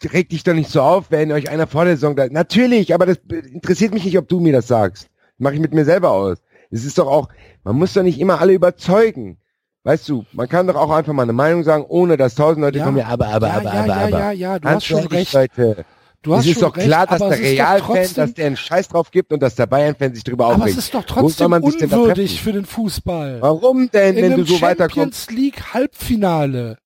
[0.05, 3.07] reg dich doch nicht so auf, wenn euch einer vor der Saison da, natürlich, aber
[3.07, 3.19] das
[3.53, 5.09] interessiert mich nicht, ob du mir das sagst.
[5.39, 6.39] Mache ich mit mir selber aus.
[6.73, 7.29] Es ist doch auch,
[7.65, 9.39] man muss doch nicht immer alle überzeugen.
[9.85, 12.79] Weißt du, man kann doch auch einfach mal eine Meinung sagen, ohne dass tausend Leute
[12.79, 12.85] Ja.
[12.85, 14.19] kommen, ja, aber, aber, ja, aber, ja, aber, ja, aber.
[14.19, 15.33] ja, ja, du Ganz hast schon recht.
[15.33, 15.85] Leute.
[16.23, 18.89] Du hast es ist doch recht, klar, dass aber der Realfan, dass der einen Scheiß
[18.89, 20.79] drauf gibt und dass der Bayern-Fan sich darüber Aber aufregt.
[20.79, 23.41] es ist doch trotzdem man sich unwürdig für den Fußball.
[23.41, 25.25] Warum denn, In wenn du so weiterkommst?
[25.27, 26.79] Champions League Halbfinale.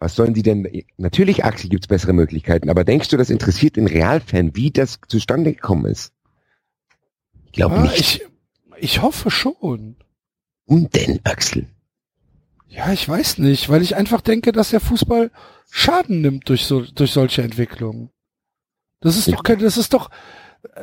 [0.00, 0.66] Was sollen die denn?
[0.96, 5.52] Natürlich, Axel, gibt's bessere Möglichkeiten, aber denkst du, das interessiert den Realfan, wie das zustande
[5.52, 6.12] gekommen ist?
[7.46, 8.00] Ich glaube Ja, nicht.
[8.00, 8.26] ich,
[8.82, 9.96] ich hoffe schon.
[10.66, 11.66] Und denn, Axel?
[12.68, 15.30] Ja, ich weiß nicht, weil ich einfach denke, dass der Fußball
[15.70, 18.10] Schaden nimmt durch so, durch solche Entwicklungen.
[19.00, 19.36] Das ist Ja.
[19.36, 20.10] doch kein, das ist doch,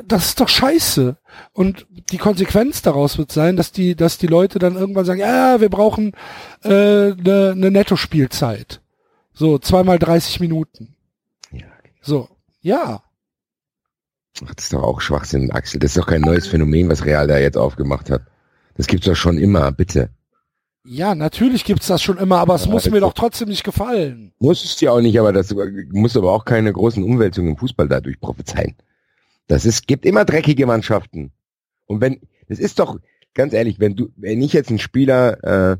[0.04, 1.16] das ist doch scheiße.
[1.52, 5.60] Und die Konsequenz daraus wird sein, dass die, dass die Leute dann irgendwann sagen, ja,
[5.60, 6.12] wir brauchen
[6.62, 8.80] eine äh, ne, ne Netto-Spielzeit.
[9.32, 10.96] So, zweimal 30 Minuten.
[11.50, 11.66] Ja.
[12.02, 12.28] So,
[12.60, 13.02] ja.
[14.44, 15.80] Ach, das ist doch auch Schwachsinn, Axel.
[15.80, 18.22] Das ist doch kein neues Phänomen, was Real da jetzt aufgemacht hat.
[18.76, 20.10] Das gibt's doch schon immer, bitte.
[20.84, 24.32] Ja, natürlich gibt's das schon immer, aber es Ja, muss mir doch trotzdem nicht gefallen.
[24.38, 25.54] Muss es dir auch nicht, aber das
[25.92, 28.76] muss aber auch keine großen Umwälzungen im Fußball dadurch prophezeien.
[29.46, 31.32] Das ist, gibt immer dreckige Mannschaften.
[31.86, 32.98] Und wenn, das ist doch,
[33.34, 35.76] ganz ehrlich, wenn du, wenn ich jetzt einen Spieler äh,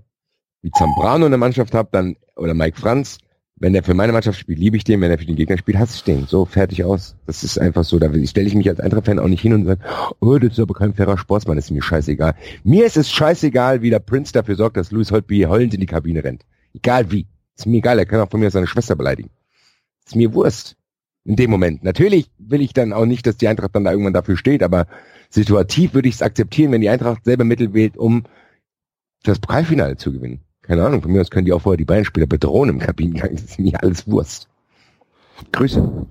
[0.62, 3.18] wie Zambrano in der Mannschaft habe, dann, oder Mike Franz,
[3.60, 5.78] wenn der für meine Mannschaft spielt, liebe ich den, wenn er für den Gegner spielt,
[5.78, 6.26] hasse ich den.
[6.26, 7.14] So, fertig aus.
[7.26, 7.98] Das ist einfach so.
[7.98, 9.82] Da stelle ich mich als Eintracht-Fan auch nicht hin und sage,
[10.18, 12.34] oh, das ist aber kein fairer Sportsmann, das ist mir scheißegal.
[12.64, 15.86] Mir ist es scheißegal, wie der Prinz dafür sorgt, dass Louis Holtby heulend in die
[15.86, 16.46] Kabine rennt.
[16.72, 17.26] Egal wie.
[17.54, 19.28] Ist mir egal, er kann auch von mir seine Schwester beleidigen.
[20.06, 20.76] Ist mir Wurst.
[21.24, 21.84] In dem Moment.
[21.84, 24.86] Natürlich will ich dann auch nicht, dass die Eintracht dann da irgendwann dafür steht, aber
[25.28, 28.24] situativ würde ich es akzeptieren, wenn die Eintracht selber Mittel wählt, um
[29.22, 30.40] das Pokalfinale zu gewinnen.
[30.70, 33.30] Keine Ahnung, von mir aus können die auch vorher die Bayern-Spieler bedrohen im Kabinengang.
[33.32, 34.48] Das ist mir alles Wurst.
[35.50, 36.06] Grüße.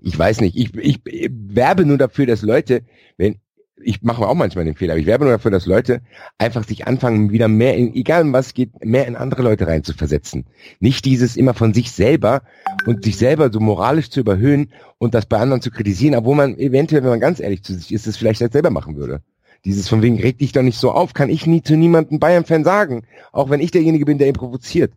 [0.00, 2.84] Ich weiß nicht, ich, ich, ich werbe nur dafür, dass Leute,
[3.18, 3.36] wenn,
[3.82, 6.00] ich mache auch manchmal den Fehler, aber ich werbe nur dafür, dass Leute
[6.38, 9.84] einfach sich anfangen, wieder mehr in, egal um was geht, mehr in andere Leute rein
[9.84, 10.46] zu versetzen.
[10.80, 12.44] Nicht dieses immer von sich selber
[12.86, 16.56] und sich selber so moralisch zu überhöhen und das bei anderen zu kritisieren, obwohl man
[16.56, 19.20] eventuell, wenn man ganz ehrlich zu sich ist, es vielleicht halt selber machen würde.
[19.64, 22.64] Dieses von wegen, reg dich doch nicht so auf, kann ich nie zu niemandem Bayern-Fan
[22.64, 23.02] sagen.
[23.32, 24.92] Auch wenn ich derjenige bin, der ihn provoziert.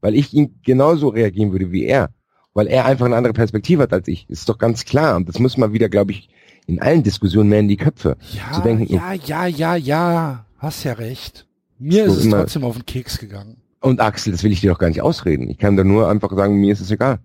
[0.00, 2.10] Weil ich ihn genauso reagieren würde wie er.
[2.54, 4.28] Weil er einfach eine andere Perspektive hat als ich.
[4.28, 5.16] Ist doch ganz klar.
[5.16, 6.28] Und das muss man wieder, glaube ich,
[6.66, 8.16] in allen Diskussionen mehr in die Köpfe.
[8.32, 10.46] Ja, Zu denken, ja, ja, ja, ja.
[10.58, 11.46] Hast ja recht.
[11.78, 13.56] Mir ist es immer- trotzdem auf den Keks gegangen.
[13.80, 15.50] Und Axel, das will ich dir doch gar nicht ausreden.
[15.50, 17.18] Ich kann da nur einfach sagen, mir ist es egal.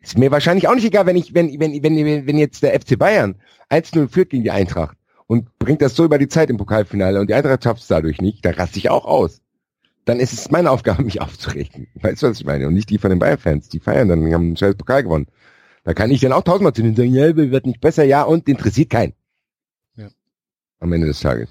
[0.00, 2.98] Ist mir wahrscheinlich auch nicht egal, wenn ich, wenn, wenn, wenn, wenn jetzt der FC
[2.98, 3.34] Bayern
[3.70, 7.28] 1-0 führt gegen die Eintracht und bringt das so über die Zeit im Pokalfinale und
[7.30, 9.40] die Eintracht schafft es dadurch nicht, da raste ich auch aus.
[10.04, 11.86] Dann ist es meine Aufgabe, mich aufzuregen.
[11.94, 12.68] Weißt du, was ich meine?
[12.68, 13.70] Und nicht die von den Bayern-Fans.
[13.70, 15.26] Die feiern dann, die haben einen scheiß Pokal gewonnen.
[15.84, 18.22] Da kann ich dann auch tausendmal zu denen sagen, ja, wir wird nicht besser, ja,
[18.22, 19.14] und interessiert keinen.
[19.96, 20.08] Ja.
[20.80, 21.48] Am Ende des Tages.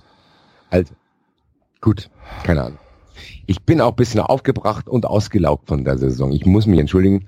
[0.69, 0.93] Also,
[1.81, 2.09] gut,
[2.43, 2.79] keine Ahnung.
[3.45, 6.31] Ich bin auch ein bisschen aufgebracht und ausgelaugt von der Saison.
[6.31, 7.27] Ich muss mich entschuldigen.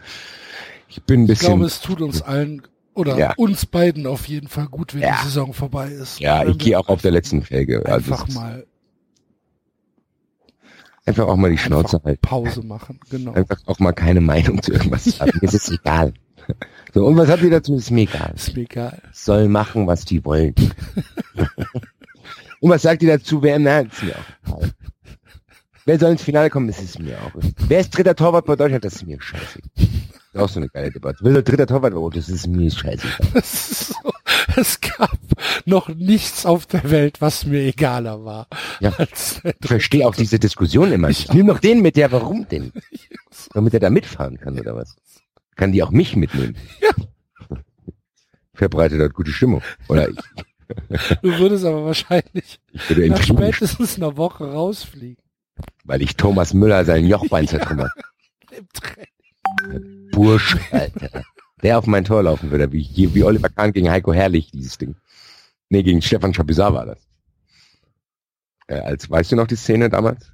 [0.88, 1.48] Ich bin ein Ich bisschen.
[1.50, 2.62] glaube, es tut uns allen
[2.96, 3.34] oder Ja.
[3.38, 5.18] uns beiden auf jeden Fall gut, wenn Ja.
[5.20, 6.20] die Saison vorbei ist.
[6.20, 7.86] ja, ich gehe auch auf der letzten Felge.
[7.86, 8.66] Also Einfach es ist mal
[11.06, 12.22] einfach auch mal die Schnauze halten.
[12.22, 13.00] Pause machen.
[13.10, 13.34] Genau.
[13.34, 15.32] Einfach auch mal keine Meinung zu irgendwas haben.
[15.40, 16.14] Mir ist es egal.
[16.94, 17.76] So, und was habt ihr dazu?
[17.76, 18.32] Ist mir egal.
[18.36, 19.02] Ist mir egal.
[19.12, 20.56] Soll machen, was die wollen.
[22.60, 23.42] und was sagt ihr dazu?
[23.44, 24.72] Wer, na, ist mir auch egal.
[25.88, 26.68] Wer soll ins Finale kommen?
[26.68, 27.32] Das ist mir auch.
[27.68, 28.84] Wer ist dritter Torwart bei Deutschland?
[28.84, 29.60] Das ist mir scheiße.
[30.36, 31.20] Das ist auch so eine geile Debatte.
[31.22, 31.94] Wer soll dritter Torwart?
[31.94, 33.08] Oh, das ist mir scheiße.
[33.36, 34.12] Es, ist so,
[34.58, 35.18] es gab
[35.66, 38.48] noch nichts auf der Welt, was mir egaler war.
[38.82, 38.92] Ja.
[38.92, 39.08] Der
[39.62, 41.20] Ich verstehe auch diese Diskussion immer nicht.
[41.22, 42.74] Ich Ich nehme noch den mit, der warum denn?
[43.54, 44.96] Damit er da mitfahren kann, oder was?
[45.56, 46.58] Kann die auch mich mitnehmen?
[46.82, 46.90] Ja.
[48.54, 49.62] Verbreitet dort gute Stimmung.
[49.88, 50.18] Oder ich,
[51.22, 55.24] Du würdest aber wahrscheinlich ich würde nach spätestens einer Woche rausfliegen.
[55.86, 57.92] weil ich Thomas Müller sein Jochbein zertrümmert.
[58.52, 59.95] Im Training.
[60.16, 61.24] Bursch, Alter.
[61.64, 64.96] Der auf mein Tor laufen würde, wie, wie Oliver Kahn gegen Heiko Herrlich, dieses Ding.
[65.70, 67.00] Nee, gegen Stefan Chapuisat war das.
[68.68, 70.32] Äh, als, weißt du noch die Szene damals?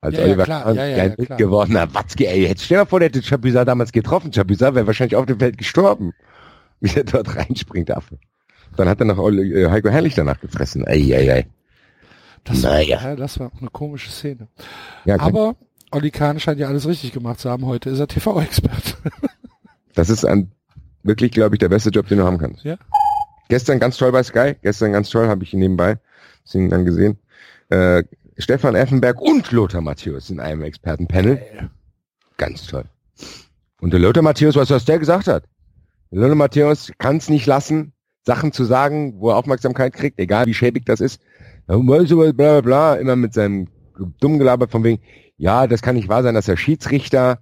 [0.00, 0.62] Als Ja, ja, Oliver klar.
[0.64, 1.38] Kahn Ja, ja, ja, klar.
[1.38, 4.32] gewordener Watzke, ey, jetzt stell dir mal vor, der hätte Chapuisat damals getroffen.
[4.32, 6.12] Chapuisat wäre wahrscheinlich auf dem Feld gestorben.
[6.80, 8.18] Wie der dort reinspringt dafür.
[8.76, 10.84] Dann hat er noch Oli, äh, Heiko Herrlich danach gefressen.
[10.86, 11.46] Ey, ey, ey.
[12.44, 13.00] Das, war, Naja.
[13.00, 14.48] ja, das war eine komische Szene.
[15.04, 15.54] Ja, Aber
[15.92, 17.66] Olli Kahn scheint ja alles richtig gemacht zu haben.
[17.66, 18.98] Heute ist er TV-Expert.
[19.94, 20.50] Das ist ein
[21.02, 22.64] wirklich, glaube ich, der beste Job, den du haben kannst.
[22.64, 22.78] Ja.
[23.50, 25.98] Gestern ganz toll bei Sky, gestern ganz toll, habe ich ihn nebenbei
[26.42, 27.18] bisschen dann gesehen.
[27.68, 28.04] Äh,
[28.38, 31.70] Stefan Effenberg und Lothar Matthäus in einem Expertenpanel.
[32.36, 32.84] Ganz toll.
[33.80, 35.44] Und der Lothar Matthäus, was was der gesagt hat?
[36.10, 37.92] Der Lothar Matthäus kann es nicht lassen,
[38.24, 41.20] Sachen zu sagen, wo er Aufmerksamkeit kriegt, egal wie schäbig das ist.
[41.66, 41.78] Bla
[42.32, 43.68] bla bla, immer mit seinem
[44.20, 45.02] dummen Gelaber von wegen,
[45.38, 47.38] ja, das kann nicht wahr sein, dass der Schiedsrichter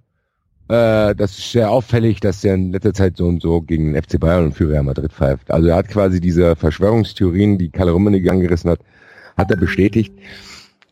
[0.71, 4.01] äh, das ist sehr auffällig, dass er in letzter Zeit so und so gegen den
[4.01, 5.51] FC Bayern und für Real Madrid pfeift.
[5.51, 8.79] Also er hat quasi diese Verschwörungstheorien, die Kalle Rummenigge angerissen hat,
[9.35, 10.13] hat er bestätigt.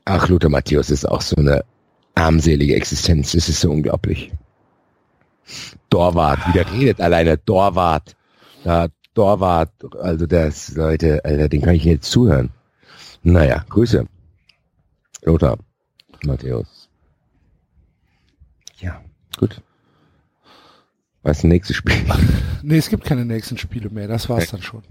[0.03, 1.63] Ach, Lothar Matthäus ist auch so eine
[2.15, 3.31] armselige Existenz.
[3.31, 4.33] Das ist so unglaublich.
[5.89, 8.17] Dorwart, wie der redet alleine, Dorwart.
[8.65, 9.71] Ja, Dorwart,
[10.01, 12.49] also das, Leute, Alter, den kann ich jetzt zuhören.
[13.23, 14.05] Naja, Grüße.
[15.23, 15.57] Lothar
[16.25, 16.78] Matthäus.
[19.39, 19.61] Ja, gut.
[21.21, 21.95] Was ist das nächste Spiel?
[22.63, 24.07] nee, es gibt keine nächsten Spiele mehr.
[24.07, 24.83] Das war's dann schon.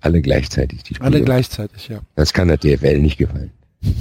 [0.00, 1.06] Alle gleichzeitig, die Spiele.
[1.06, 2.00] Alle gleichzeitig, ja.
[2.14, 3.52] Das kann der DFL nicht gefallen.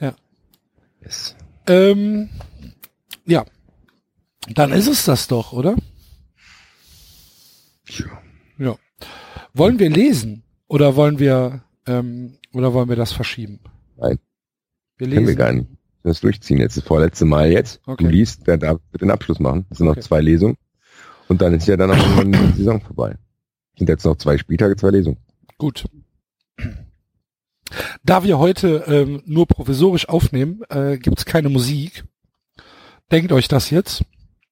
[0.00, 0.14] Ja.
[1.02, 1.34] Yes.
[1.66, 2.28] Ähm,
[3.26, 3.44] ja.
[4.48, 5.76] Dann ist es das doch, oder?
[8.58, 8.76] Ja.
[9.52, 13.60] Wollen wir lesen oder wollen wir ähm, oder wollen wir das verschieben?
[13.96, 14.18] Nein.
[14.98, 15.36] Wir Können wir lesen.
[15.38, 15.66] gar nicht.
[16.02, 16.76] Das durchziehen jetzt.
[16.76, 17.80] Das vorletzte Mal jetzt.
[17.86, 18.04] Okay.
[18.04, 19.66] Du liest, der darf den Abschluss machen.
[19.70, 19.98] Es sind Okay.
[20.00, 20.56] noch zwei Lesungen.
[21.28, 23.16] Und dann ist ja dann auch die Saison vorbei.
[23.78, 25.18] Sind jetzt noch zwei Spieltage, zwei Lesungen.
[25.58, 25.84] Gut.
[28.04, 32.04] Da wir heute ähm, nur provisorisch aufnehmen, äh, gibt's keine Musik.
[33.10, 34.04] Denkt euch das jetzt.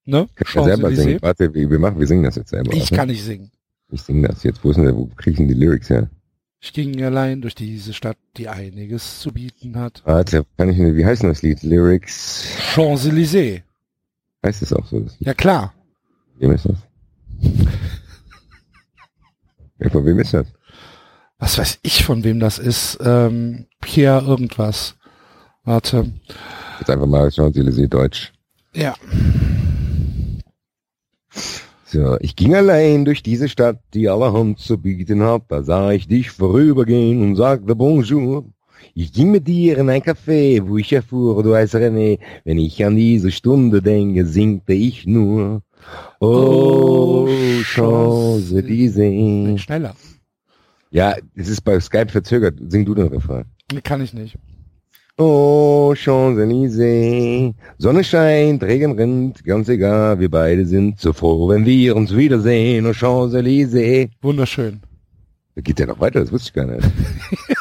[0.04, 0.28] Ne?
[0.52, 1.18] Du selber singen.
[1.20, 2.72] Warte, wie wir machen, wir singen das jetzt selber.
[2.72, 2.96] Ich warte.
[2.96, 3.50] kann nicht singen.
[3.90, 4.64] Ich singe das jetzt.
[4.64, 6.10] Wo ist denn wo krieg ich denn die Lyrics her?
[6.64, 10.00] Ich ging allein durch diese Stadt, die einiges zu bieten hat.
[10.04, 11.60] Warte, kann ich nicht, wie heißt denn das Lied?
[11.64, 12.46] Lyrics?
[12.72, 13.62] Champs-Élysées.
[14.46, 15.04] Heißt es auch so?
[15.18, 15.74] Ja klar.
[16.38, 16.76] wem ist das?
[19.80, 20.46] ja, von wem ist das?
[21.38, 22.96] Was weiß ich, von wem das ist.
[23.02, 24.94] Ähm, Pierre irgendwas.
[25.64, 26.12] Warte.
[26.78, 28.32] Jetzt einfach mal Champs-Élysées Deutsch.
[28.72, 28.94] Ja.
[31.92, 35.42] So, ich ging allein durch diese Stadt, die allerhand zu bieten hat.
[35.48, 38.46] Da sah ich dich vorübergehen und sagte Bonjour.
[38.94, 42.18] Ich ging mit dir in ein Café, wo ich erfuhr, du heißt René.
[42.44, 45.60] Wenn ich an diese Stunde denke, singte ich nur.
[46.18, 47.28] Oh,
[47.62, 49.58] Champs-Élysées.
[49.58, 49.94] Schneller.
[50.90, 52.58] Ja, es ist bei Skype verzögert.
[52.68, 53.44] Sing du den Refrain.
[53.70, 54.38] Nee, Kann ich nicht.
[55.24, 57.54] Oh, Champs-Élysées.
[57.78, 62.86] Sonne scheint, Regen rinnt, ganz egal, wir beide sind so froh, wenn wir uns wiedersehen.
[62.86, 64.10] Oh, Champs-Élysées.
[64.20, 64.80] Wunderschön.
[65.54, 66.90] Da geht ja noch weiter, das wusste ich gar nicht.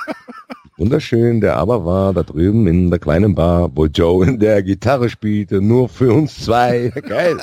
[0.77, 5.07] Wunderschön, der aber war da drüben in der kleinen Bar, wo Joe in der Gitarre
[5.11, 6.89] spielte, nur für uns zwei.
[7.07, 7.37] Geil.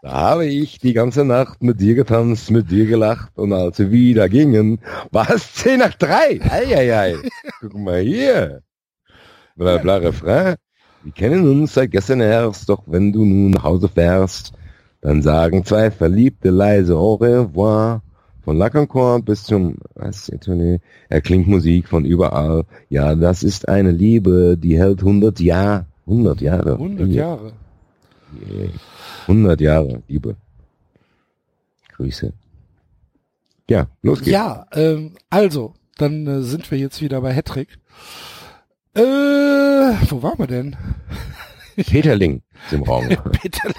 [0.00, 3.90] Da habe ich die ganze Nacht mit dir getanzt, mit dir gelacht und als wir
[3.90, 4.78] wieder gingen,
[5.10, 6.40] war es zehn nach drei.
[6.50, 7.16] Eieiei.
[7.60, 8.62] Guck mal hier.
[9.56, 10.56] Bla bla Refrain.
[11.04, 14.52] Wir kennen uns seit gestern erst, doch wenn du nun nach Hause fährst,
[15.00, 18.02] dann sagen zwei Verliebte leise au revoir.
[18.42, 20.78] Von La Concorde bis zum, was, Etonier,
[21.08, 22.64] erklingt Musik von überall.
[22.90, 25.86] Ja, das ist eine Liebe, die hält 100 Jahre.
[26.06, 26.74] 100 Jahre.
[26.74, 27.52] 100 Jahre.
[29.22, 30.36] 100 Jahre, Liebe.
[31.96, 32.34] Grüße.
[33.70, 34.32] Ja, los geht's.
[34.32, 37.78] Ja, ähm, also, dann äh, sind wir jetzt wieder bei Hattrick.
[38.94, 40.76] Äh, wo waren wir denn?
[41.76, 43.08] Peterling ist im Raum.
[43.32, 43.72] Peter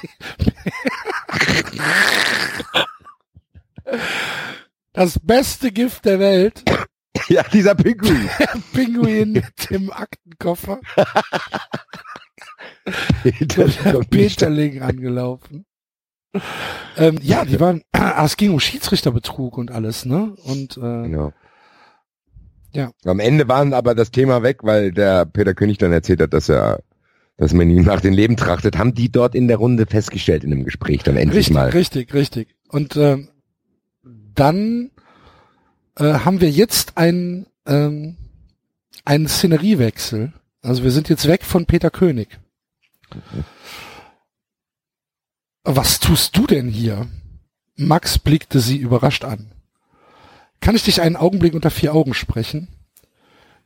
[4.93, 6.63] Das beste Gift der Welt,
[7.29, 8.29] ja, dieser Pinguin.
[8.73, 10.79] Pinguin mit dem Aktenkoffer,
[13.23, 13.99] Peterling der.
[14.09, 15.65] Peterling angelaufen.
[16.97, 20.35] Ähm, ja, die waren, ah, es ging um Schiedsrichterbetrug und alles, ne?
[20.43, 21.31] Und äh, Genau.
[22.75, 22.91] Ja.
[23.05, 26.49] Am Ende waren aber das Thema weg, weil der Peter König dann erzählt hat, dass
[26.49, 26.81] er,
[27.37, 30.51] dass man ihm nach dem Leben trachtet, haben die dort in der Runde festgestellt in
[30.51, 31.69] einem Gespräch dann endlich richtig, mal.
[31.69, 32.55] richtig, richtig.
[32.69, 33.29] Und ähm,
[34.33, 34.91] dann
[35.97, 38.17] äh, haben wir jetzt einen ähm,
[39.05, 40.33] einen Szeneriewechsel.
[40.61, 42.39] Also wir sind jetzt weg von Peter König.
[45.63, 47.07] Was tust du denn hier?
[47.75, 49.51] Max blickte sie überrascht an.
[50.65, 52.69] Kann ich dich einen Augenblick unter vier Augen sprechen?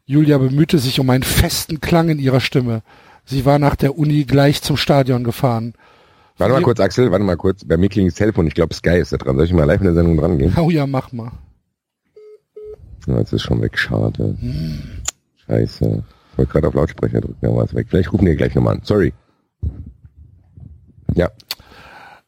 [0.06, 2.82] Julia bemühte sich um einen festen Klang in ihrer Stimme.
[3.24, 5.76] Sie war nach der Uni gleich zum Stadion gefahren.
[6.38, 7.64] Warte mal Wir- kurz, Axel, warte mal kurz.
[7.64, 8.48] Bei mir klingelt das Telefon.
[8.48, 9.38] Ich glaube, Sky ist da dran.
[9.38, 10.54] Soll ich mal live in der Sendung dran gehen?
[10.58, 11.32] Oh ja, mach mal.
[13.08, 13.78] Jetzt ist schon weg.
[13.78, 14.38] Schade.
[15.48, 16.04] Scheiße.
[16.34, 17.88] Ich wollte gerade auf Lautsprecher drücken, war es weg.
[17.90, 18.82] Vielleicht rufen die gleich nochmal an.
[18.84, 19.14] Sorry.
[21.16, 21.30] Ja.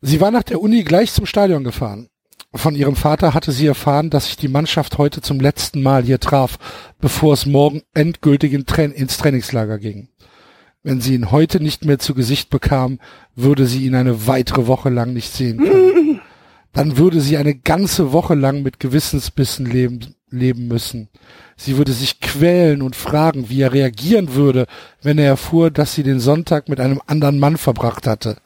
[0.01, 2.07] Sie war nach der Uni gleich zum Stadion gefahren.
[2.53, 6.19] Von ihrem Vater hatte sie erfahren, dass sich die Mannschaft heute zum letzten Mal hier
[6.19, 6.57] traf,
[6.99, 10.09] bevor es morgen endgültig ins Trainingslager ging.
[10.83, 12.99] Wenn sie ihn heute nicht mehr zu Gesicht bekam,
[13.35, 16.21] würde sie ihn eine weitere Woche lang nicht sehen können.
[16.73, 21.09] Dann würde sie eine ganze Woche lang mit Gewissensbissen leben, leben müssen.
[21.55, 24.67] Sie würde sich quälen und fragen, wie er reagieren würde,
[25.01, 28.37] wenn er erfuhr, dass sie den Sonntag mit einem anderen Mann verbracht hatte.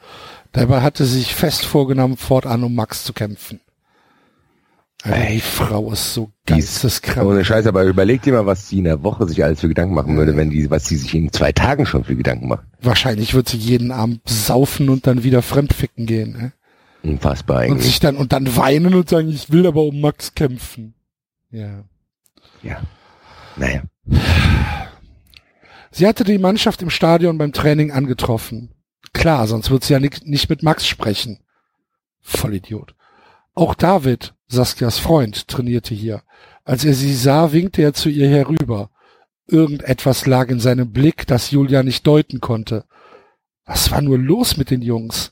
[0.51, 3.59] Dabei hatte sie sich fest vorgenommen, fortan um Max zu kämpfen.
[5.05, 7.27] Alter, die Frau ist so geisteskrank.
[7.27, 9.93] Ohne Scheiß, aber überleg dir mal, was sie in der Woche sich alles für Gedanken
[9.93, 12.63] machen würde, wenn die, was sie sich in zwei Tagen schon für Gedanken macht.
[12.81, 16.31] Wahrscheinlich wird sie jeden Abend saufen und dann wieder fremdficken gehen.
[16.33, 16.53] Ne?
[17.03, 17.85] Unfassbar Und eigentlich.
[17.85, 20.95] sich dann und dann weinen und sagen, ich will aber um Max kämpfen.
[21.51, 21.83] Ja.
[22.63, 22.81] Ja.
[23.57, 23.83] Naja.
[25.91, 28.71] Sie hatte die Mannschaft im Stadion beim Training angetroffen.
[29.13, 31.39] Klar, sonst wird sie ja nicht, nicht mit Max sprechen.
[32.21, 32.94] Vollidiot.
[33.55, 36.23] Auch David, Saskias Freund, trainierte hier.
[36.65, 38.89] Als er sie sah, winkte er zu ihr herüber.
[39.47, 42.83] Irgendetwas lag in seinem Blick, das Julia nicht deuten konnte.
[43.65, 45.31] Was war nur los mit den Jungs?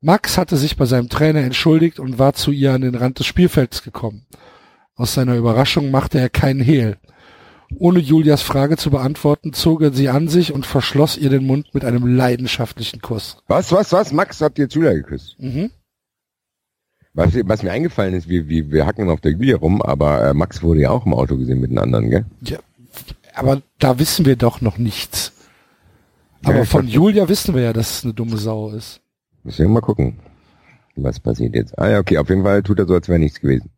[0.00, 3.26] Max hatte sich bei seinem Trainer entschuldigt und war zu ihr an den Rand des
[3.26, 4.26] Spielfelds gekommen.
[4.94, 6.98] Aus seiner Überraschung machte er keinen Hehl.
[7.76, 11.74] Ohne Julias Frage zu beantworten, zog er sie an sich und verschloss ihr den Mund
[11.74, 13.38] mit einem leidenschaftlichen Kuss.
[13.46, 14.12] Was, was, was?
[14.12, 15.36] Max hat dir Julia geküsst?
[15.38, 15.70] Mhm.
[17.18, 20.34] Was, was mir eingefallen ist, wir, wir, wir hacken auf der Julia rum, aber äh,
[20.34, 22.24] Max wurde ja auch im Auto gesehen mit den anderen, gell?
[22.42, 22.58] Ja,
[23.34, 25.32] aber da wissen wir doch noch nichts.
[26.44, 29.00] Aber Ja, von ich- Julia wissen wir ja, dass es eine dumme Sau ist.
[29.42, 30.20] Müssen wir mal gucken.
[30.94, 31.76] Was passiert jetzt?
[31.78, 33.70] Ah ja, okay, auf jeden Fall tut er so, als wäre nichts gewesen.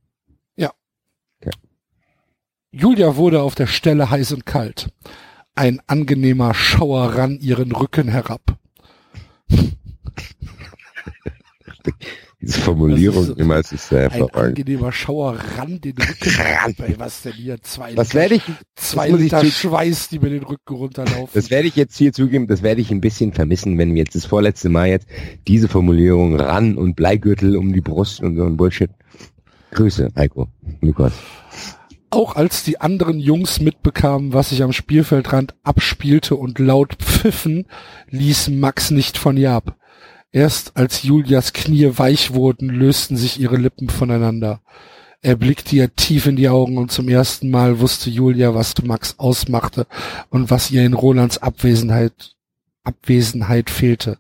[2.73, 4.91] Julia wurde auf der Stelle heiß und kalt.
[5.57, 8.43] Ein angenehmer Schauer rann ihren Rücken herab.
[12.43, 14.59] Diese Formulierung ist immer, ist sehr Ein hervorragend.
[14.59, 16.73] angenehmer Schauer rann den Rücken herab.
[16.79, 17.61] Ey, was denn hier?
[17.61, 18.43] Zwei Das Liter, werde ich,
[18.77, 21.29] zwei ich Liter zu- Schweiß, die mir den Rücken runterlaufen.
[21.35, 24.15] das werde ich jetzt hier zugeben, das werde ich ein bisschen vermissen, wenn wir jetzt
[24.15, 25.07] das vorletzte Mal jetzt
[25.47, 28.91] diese Formulierung ran und Bleigürtel um die Brust und so ein Bullshit.
[29.73, 30.49] Grüße, Heiko,
[30.81, 31.13] Lukas.
[32.13, 37.67] Auch als die anderen Jungs mitbekamen, was sich am Spielfeldrand abspielte und laut pfiffen,
[38.09, 39.77] ließ Max nicht von ihr ab.
[40.33, 44.61] Erst als Julias Knie weich wurden, lösten sich ihre Lippen voneinander.
[45.23, 49.19] Er blickte ihr tief in die Augen und zum ersten Mal wusste Julia, was Max
[49.19, 49.87] ausmachte
[50.31, 52.37] und was ihr in Rolands Abwesenheit,
[52.85, 54.19] Abwesenheit fehlte.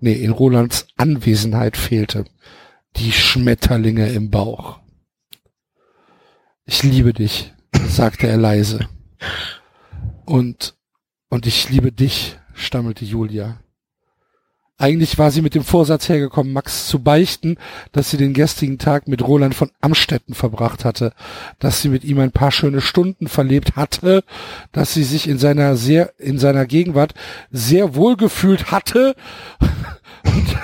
[0.00, 2.24] Nee, in Rolands Anwesenheit fehlte.
[2.96, 4.80] Die Schmetterlinge im Bauch.
[6.64, 7.52] Ich liebe dich,
[7.86, 8.88] sagte er leise.
[10.24, 10.76] Und,
[11.28, 13.61] und ich liebe dich, stammelte Julia.
[14.82, 17.56] Eigentlich war sie mit dem Vorsatz hergekommen, Max zu beichten,
[17.92, 21.12] dass sie den gestrigen Tag mit Roland von Amstetten verbracht hatte,
[21.60, 24.24] dass sie mit ihm ein paar schöne Stunden verlebt hatte,
[24.72, 27.14] dass sie sich in seiner sehr, in seiner Gegenwart
[27.52, 29.14] sehr wohl gefühlt hatte
[30.24, 30.56] und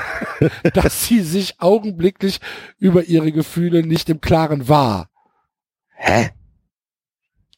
[0.75, 2.41] dass sie sich augenblicklich
[2.77, 5.11] über ihre Gefühle nicht im Klaren war.
[5.95, 6.31] Hä?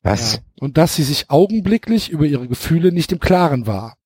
[0.03, 0.35] Was?
[0.35, 0.41] Ja.
[0.61, 3.97] Und dass sie sich augenblicklich über ihre Gefühle nicht im Klaren war.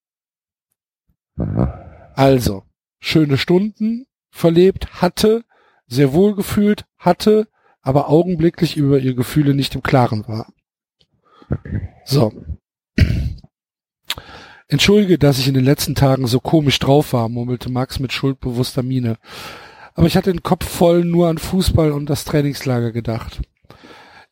[1.37, 1.84] Aha.
[2.15, 2.63] Also,
[2.99, 5.43] schöne Stunden verlebt, hatte,
[5.87, 7.47] sehr wohl gefühlt, hatte,
[7.81, 10.51] aber augenblicklich über ihre Gefühle nicht im Klaren war.
[12.05, 12.33] So.
[14.67, 18.81] Entschuldige, dass ich in den letzten Tagen so komisch drauf war, murmelte Max mit schuldbewusster
[18.81, 19.17] Miene.
[19.93, 23.41] Aber ich hatte den Kopf voll nur an Fußball und das Trainingslager gedacht.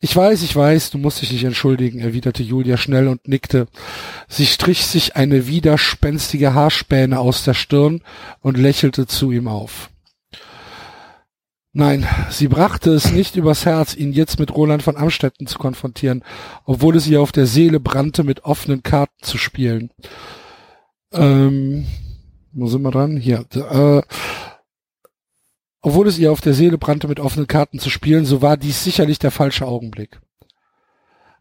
[0.04, 3.68] Ich weiß, ich weiß, du musst dich nicht entschuldigen, erwiderte Julia schnell und nickte.
[4.28, 8.02] Sie strich sich eine widerspenstige Haarspäne aus der Stirn
[8.40, 9.88] und lächelte zu ihm auf.
[11.72, 16.22] Nein, sie brachte es nicht übers Herz, ihn jetzt mit Roland von Amstetten zu konfrontieren,
[16.66, 19.88] obwohl es ihr auf der Seele brannte, mit offenen Karten zu spielen.
[21.14, 21.86] Ähm,
[22.52, 23.16] wo sind wir dran?
[23.16, 23.46] Hier.
[23.54, 24.02] Äh,
[25.84, 28.82] obwohl es ihr auf der Seele brannte, mit offenen Karten zu spielen, so war dies
[28.82, 30.18] sicherlich der falsche Augenblick.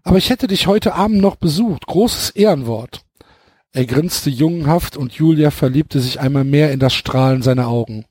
[0.04, 1.88] Aber ich hätte dich heute Abend noch besucht.
[1.88, 3.06] Großes Ehrenwort.
[3.72, 8.04] Er grinste jungenhaft und Julia verliebte sich einmal mehr in das Strahlen seiner Augen.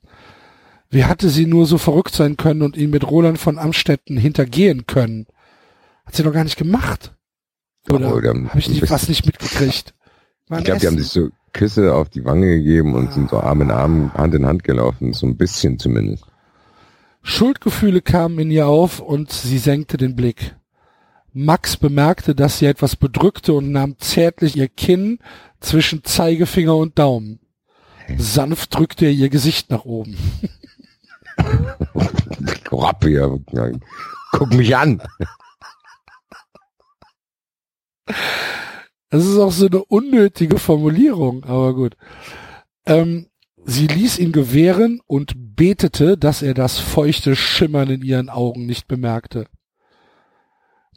[0.89, 4.87] Wie hatte sie nur so verrückt sein können und ihn mit Roland von Amstetten hintergehen
[4.87, 5.27] können?
[6.03, 7.13] Hat sie doch gar nicht gemacht.
[7.91, 9.93] Oder habe ich nicht, was nicht mitgekriegt?
[10.59, 13.61] Ich glaube, die haben sich so Küsse auf die Wange gegeben und sind so Arm
[13.61, 16.25] in Arm, Hand in Hand gelaufen, so ein bisschen zumindest.
[17.21, 20.55] Schuldgefühle kamen in ihr auf und sie senkte den Blick.
[21.31, 25.19] Max bemerkte, dass sie etwas bedrückte und nahm zärtlich ihr Kinn
[25.61, 27.39] zwischen Zeigefinger und Daumen.
[28.17, 30.17] Sanft drückte er ihr Gesicht nach oben.
[34.31, 35.01] Guck mich an.
[39.13, 41.95] Das ist auch so eine unnötige Formulierung, aber gut.
[42.87, 43.27] Ähm,
[43.63, 48.87] sie ließ ihn gewähren und betete, dass er das feuchte Schimmern in ihren Augen nicht
[48.87, 49.45] bemerkte.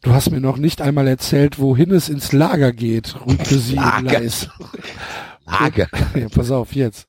[0.02, 3.98] Du hast mir noch nicht einmal erzählt, wohin es ins Lager geht, rügte sie Lager.
[3.98, 4.48] in Leis.
[5.44, 5.88] Lager.
[6.18, 7.08] Ja, pass auf, jetzt.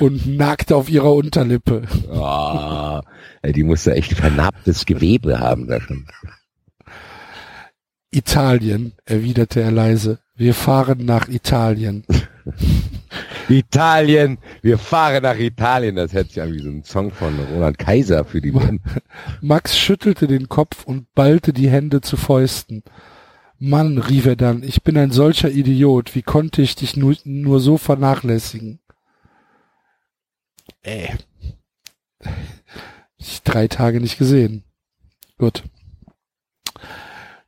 [0.00, 1.82] Und nagte auf ihrer Unterlippe.
[2.10, 2.98] Oh,
[3.44, 6.08] die muss da echt vernarbtes Gewebe haben da schon.
[8.10, 10.18] Italien, erwiderte er leise.
[10.34, 12.04] Wir fahren nach Italien.
[13.48, 15.96] Italien, wir fahren nach Italien.
[15.96, 18.80] Das hört sich an wie so ein Song von Roland Kaiser für die Band.
[19.42, 22.82] Max schüttelte den Kopf und ballte die Hände zu Fäusten.
[23.58, 26.14] Mann, rief er dann, ich bin ein solcher Idiot.
[26.14, 28.80] Wie konnte ich dich nur, nur so vernachlässigen?
[30.82, 31.08] Äh.
[33.18, 34.64] Ich drei Tage nicht gesehen.
[35.38, 35.62] Gut.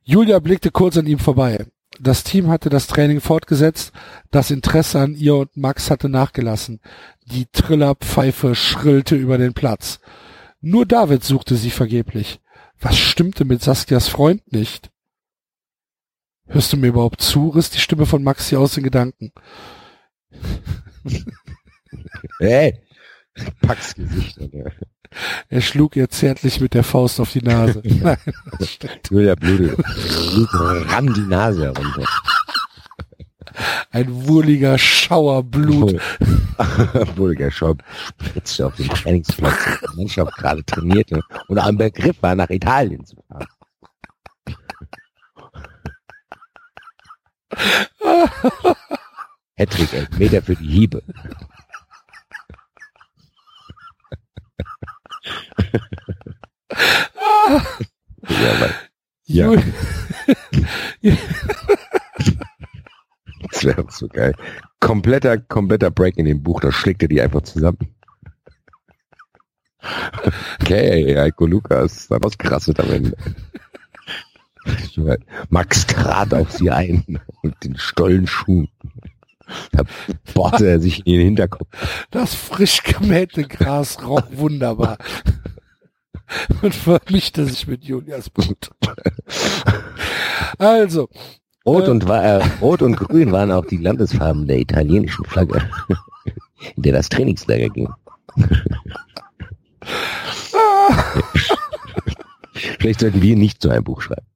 [0.04, 1.66] Julia blickte kurz an ihm vorbei.
[2.00, 3.92] Das Team hatte das Training fortgesetzt,
[4.30, 6.80] das Interesse an ihr und Max hatte nachgelassen.
[7.26, 10.00] Die Trillerpfeife schrillte über den Platz.
[10.60, 12.40] Nur David suchte sie vergeblich.
[12.80, 14.90] Was stimmte mit Saskias Freund nicht?
[16.46, 17.48] Hörst du mir überhaupt zu?
[17.48, 19.32] riss die Stimme von Maxi aus den Gedanken.
[22.40, 22.80] Hey,
[23.60, 24.40] Pax Gesicht.
[24.40, 24.72] Alter.
[25.48, 27.82] Er schlug ihr zärtlich mit der Faust auf die Nase.
[27.84, 28.16] Nein,
[29.10, 29.34] Julia.
[29.34, 32.04] Blut rann die Nase herunter.
[33.90, 36.00] ein wurliger Schauer Blut.
[37.16, 37.74] Bulger Schau
[38.20, 39.58] spritzte auf dem Trainingsplatz.
[39.92, 43.46] Die Mannschaft gerade trainierte und am Begriff war, nach Italien zu fahren.
[49.56, 51.02] Hattrick, Elfmeter für die Hiebe.
[58.28, 58.70] Ja, aber
[59.26, 59.50] Ja.
[63.50, 64.34] Das wäre so geil.
[64.80, 67.94] Kompletter, kompletter Break in dem Buch, da schlägt er die einfach zusammen.
[70.60, 73.16] Okay, Heiko Lukas, dann ausgerastet am Ende.
[75.50, 78.68] Max trat auf sie ein mit den Stollenschuhen.
[79.72, 79.82] Da
[80.32, 81.68] bohrte er sich in den Hinterkopf.
[82.10, 84.96] Das frisch gemähte Gras roch wunderbar
[86.62, 88.70] und vermischte sich mit Julias Blut.
[90.58, 91.08] Also,
[91.66, 91.90] Rot Äh.
[91.90, 95.68] und, äh, Rot und Grün waren auch die Landesfarben der italienischen Flagge,
[96.76, 97.88] in der das Trainingslager ging.
[102.52, 104.26] Vielleicht sollten wir nicht so ein Buch schreiben.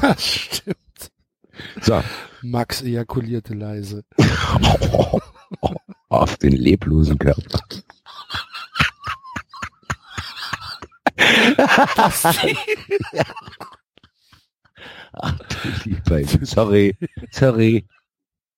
[0.00, 0.76] das stimmt.
[1.82, 2.02] So,
[2.50, 4.04] Max ejakulierte leise.
[6.08, 7.60] auf den leblosen Körper.
[11.58, 12.14] Ach,
[16.42, 16.96] sorry,
[17.30, 17.86] sorry.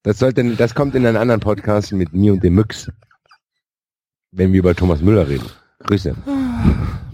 [0.03, 2.91] Das sollte, das kommt in einen anderen Podcast mit mir und dem Müx.
[4.31, 5.49] Wenn wir über Thomas Müller reden.
[5.81, 6.15] Grüße.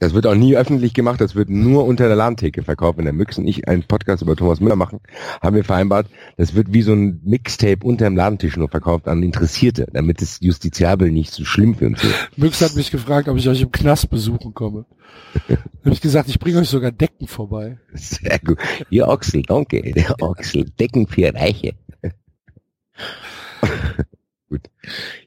[0.00, 2.98] Das wird auch nie öffentlich gemacht, das wird nur unter der Ladentheke verkauft.
[2.98, 5.00] Wenn der Müx und ich einen Podcast über Thomas Müller machen,
[5.42, 6.06] haben wir vereinbart,
[6.38, 10.38] das wird wie so ein Mixtape unter dem Ladentisch nur verkauft an Interessierte, damit es
[10.40, 12.14] justiziabel nicht so schlimm für uns wird.
[12.36, 14.86] Müx hat mich gefragt, ob ich euch im Knast besuchen komme.
[15.48, 17.78] Habe ich gesagt, ich bringe euch sogar Decken vorbei.
[17.92, 18.58] Sehr gut.
[18.88, 19.82] Ihr Ochsel, danke.
[19.92, 21.74] Der Ochsel, Decken für Reiche.
[24.48, 24.62] gut.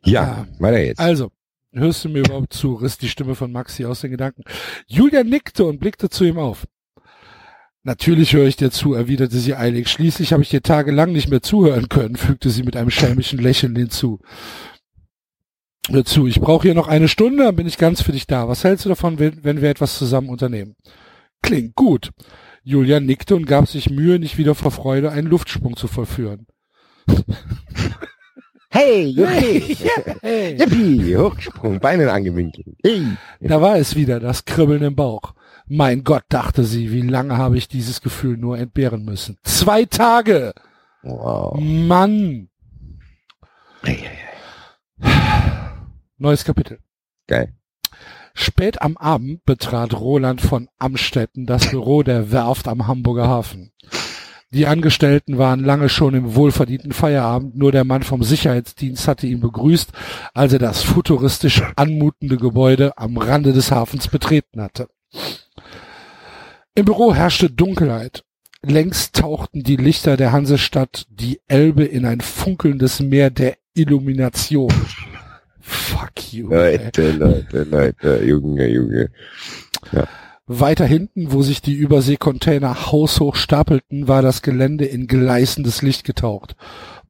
[0.03, 0.99] Ja, weiter jetzt.
[0.99, 1.31] Also,
[1.73, 2.75] hörst du mir überhaupt zu?
[2.75, 4.43] Riss die Stimme von Maxi aus den Gedanken.
[4.87, 6.65] Julia nickte und blickte zu ihm auf.
[7.85, 9.89] Natürlich höre ich dir zu, erwiderte sie eilig.
[9.89, 13.75] Schließlich habe ich dir tagelang nicht mehr zuhören können, fügte sie mit einem schelmischen Lächeln
[13.75, 14.19] hinzu.
[15.89, 18.47] Hör zu, ich brauche hier noch eine Stunde, dann bin ich ganz für dich da.
[18.47, 20.75] Was hältst du davon, wenn, wir etwas zusammen unternehmen?
[21.41, 22.11] Klingt gut.
[22.63, 26.47] Julia nickte und gab sich Mühe, nicht wieder vor Freude einen Luftsprung zu vollführen.
[28.73, 29.77] Hey, Juppie.
[30.23, 30.57] Hey.
[30.57, 32.75] Juppie, Hochsprung, Beine angewinkelt.
[32.83, 33.05] Hey.
[33.39, 35.35] Da war es wieder, das Kribbeln im Bauch.
[35.67, 39.37] Mein Gott, dachte sie, wie lange habe ich dieses Gefühl nur entbehren müssen?
[39.43, 40.53] Zwei Tage!
[41.03, 41.59] Wow.
[41.59, 42.49] Mann!
[43.83, 44.17] Hey, hey,
[45.01, 45.13] hey.
[46.17, 46.79] Neues Kapitel.
[47.27, 47.53] Geil.
[48.33, 53.71] Spät am Abend betrat Roland von Amstetten das Büro der Werft am Hamburger Hafen.
[54.53, 59.39] Die Angestellten waren lange schon im wohlverdienten Feierabend, nur der Mann vom Sicherheitsdienst hatte ihn
[59.39, 59.91] begrüßt,
[60.35, 64.89] als er das futuristisch anmutende Gebäude am Rande des Hafens betreten hatte.
[66.75, 68.23] Im Büro herrschte Dunkelheit.
[68.61, 74.71] Längst tauchten die Lichter der Hansestadt die Elbe in ein funkelndes Meer der Illumination.
[75.59, 76.51] Fuck you.
[76.51, 76.77] ey.
[76.77, 79.09] Leute, Leute, Leute, Junge, Junge.
[80.45, 86.55] Weiter hinten, wo sich die Überseekontainer haushoch stapelten, war das Gelände in gleißendes Licht getaucht.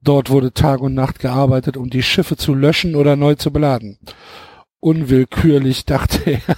[0.01, 3.97] Dort wurde Tag und Nacht gearbeitet, um die Schiffe zu löschen oder neu zu beladen.
[4.79, 6.41] Unwillkürlich dachte er,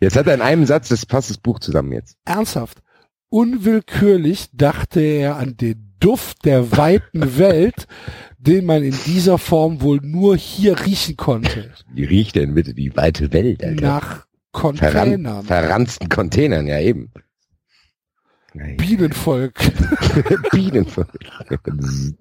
[0.00, 2.16] Jetzt hat er in einem Satz, das passt das Buch zusammen jetzt.
[2.24, 2.82] ernsthaft,
[3.30, 7.86] unwillkürlich dachte er an den Duft der weiten Welt,
[8.38, 11.72] den man in dieser Form wohl nur hier riechen konnte.
[11.92, 13.80] Wie riecht denn bitte die weite Welt, Alter?
[13.80, 17.10] Nach Verran Containern, verranzten Containern, ja eben.
[18.54, 18.76] Nein.
[18.76, 19.54] Bienenvolk,
[20.52, 21.08] Bienenvolk.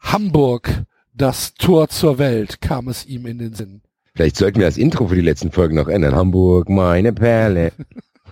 [0.00, 3.82] Hamburg, das Tor zur Welt, kam es ihm in den Sinn.
[4.14, 6.14] Vielleicht sollten wir das Intro für die letzten Folgen noch ändern.
[6.14, 7.72] Hamburg, meine Perle.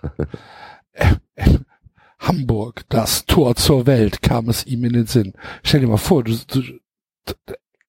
[2.19, 5.35] Hamburg, das Tor zur Welt, kam es ihm in den Sinn.
[5.65, 6.63] Stell dir mal vor, du, du,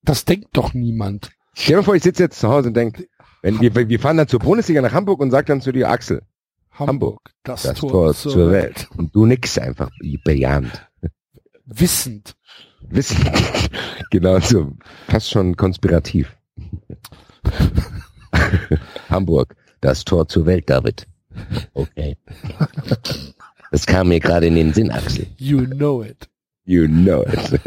[0.02, 1.32] das denkt doch niemand.
[1.54, 3.08] Stell dir mal vor, ich sitze jetzt zu Hause und denk,
[3.44, 6.22] wenn wir, wir fahren dann zur Bundesliga nach Hamburg und sag dann zu dir, Axel,
[6.72, 8.64] Hamburg, das, Das Tor, Tor zur, zur Welt.
[8.64, 8.90] Welt.
[8.98, 9.92] Und du nix einfach
[10.24, 10.72] bejahend.
[11.66, 12.36] Wissend.
[12.90, 13.30] Wissen.
[14.12, 14.72] genau so.
[15.10, 16.36] Fast schon konspirativ.
[19.10, 21.06] Hamburg, das Tor zur Welt, David.
[21.74, 22.18] Okay.
[23.72, 25.28] Das kam mir gerade in den Sinn, Axel.
[25.38, 26.30] You know it.
[26.64, 27.60] You know it.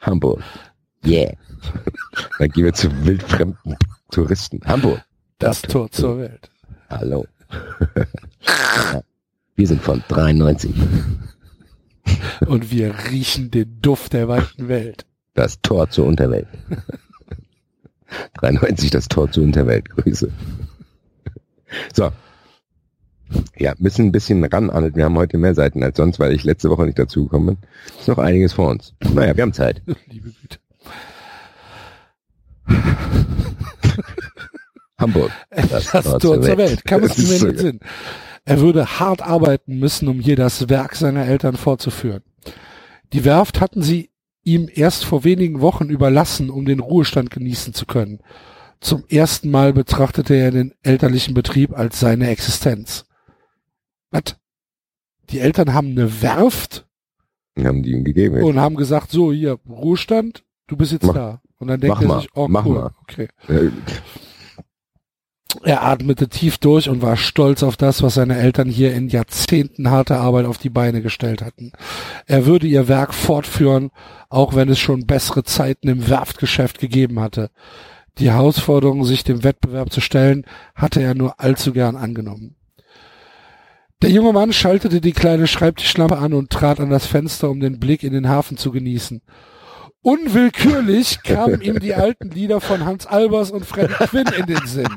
[0.00, 0.42] Hamburg.
[1.06, 1.34] Yeah.
[2.38, 3.76] Dann gehen wir zu wildfremden
[4.14, 4.60] Touristen.
[4.64, 5.02] Hamburg.
[5.38, 6.48] Das Tor zur Welt.
[6.88, 7.26] Hallo.
[9.56, 10.72] Wir sind von 93.
[12.46, 15.04] Und wir riechen den Duft der weiten Welt.
[15.34, 16.46] Das Tor zur Unterwelt.
[18.34, 19.90] 93 das Tor zur Unterwelt.
[19.90, 20.30] Grüße.
[21.92, 22.12] So.
[23.58, 24.94] Ja, müssen ein bisschen ran, Arnold.
[24.94, 27.58] Wir haben heute mehr Seiten als sonst, weil ich letzte Woche nicht dazu gekommen bin.
[27.98, 28.94] Ist noch einiges vor uns.
[29.12, 29.82] Naja, wir haben Zeit.
[30.06, 30.58] Liebe Güte.
[34.98, 35.30] Hamburg.
[35.50, 36.84] Das, Tor zur Welt.
[36.84, 37.80] Kann es Das mir nicht Sinn.
[38.44, 42.22] Er würde hart arbeiten müssen, um hier das Werk seiner Eltern fortzuführen.
[43.12, 44.10] Die Werft hatten sie
[44.42, 48.20] ihm erst vor wenigen Wochen überlassen, um den Ruhestand genießen zu können.
[48.80, 53.06] Zum ersten Mal betrachtete er den elterlichen Betrieb als seine Existenz.
[54.10, 54.36] Was?
[55.30, 56.86] Die Eltern haben eine Werft
[57.58, 58.42] Haben die ihm gegeben.
[58.42, 61.40] und haben gesagt, so hier, Ruhestand, du bist jetzt Mach- da.
[61.58, 62.90] Und dann denkt er sich, oh mach cool, mal.
[63.02, 63.28] okay.
[63.48, 63.70] Äh,
[65.62, 69.90] Er atmete tief durch und war stolz auf das, was seine Eltern hier in Jahrzehnten
[69.90, 71.72] harter Arbeit auf die Beine gestellt hatten.
[72.26, 73.90] Er würde ihr Werk fortführen,
[74.28, 77.50] auch wenn es schon bessere Zeiten im Werftgeschäft gegeben hatte.
[78.18, 80.44] Die Herausforderung, sich dem Wettbewerb zu stellen,
[80.74, 82.56] hatte er nur allzu gern angenommen.
[84.02, 87.80] Der junge Mann schaltete die kleine Schreibtischlampe an und trat an das Fenster, um den
[87.80, 89.22] Blick in den Hafen zu genießen.
[90.04, 94.94] Unwillkürlich kamen ihm die alten Lieder von Hans Albers und Freddy Quinn in den Sinn.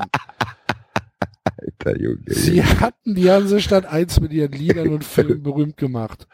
[1.58, 2.24] Alter Junge.
[2.28, 6.28] Sie hatten die Hansestadt eins mit ihren Liedern und Filmen berühmt gemacht.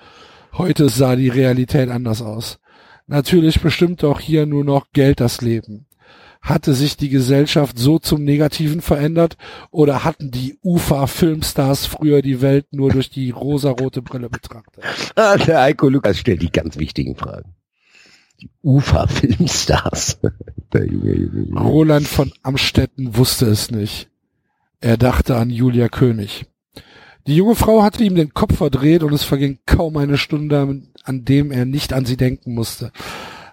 [0.53, 2.59] Heute sah die Realität anders aus.
[3.05, 5.85] Natürlich bestimmte auch hier nur noch Geld das Leben.
[6.41, 9.37] Hatte sich die Gesellschaft so zum Negativen verändert
[9.69, 14.83] oder hatten die UFA-Filmstars früher die Welt nur durch die rosarote Brille betrachtet?
[15.15, 17.53] Ah, der Eiko Lukas stellt die ganz wichtigen Fragen.
[18.43, 20.17] Die Ufa-Filmstars.
[20.73, 21.61] der Junge, Junge, Junge.
[21.61, 24.09] Roland von Amstetten wusste es nicht.
[24.81, 26.45] Er dachte an Julia König.
[27.25, 31.25] Die junge Frau hatte ihm den Kopf verdreht und es verging kaum eine Stunde, an
[31.25, 32.91] dem er nicht an sie denken musste.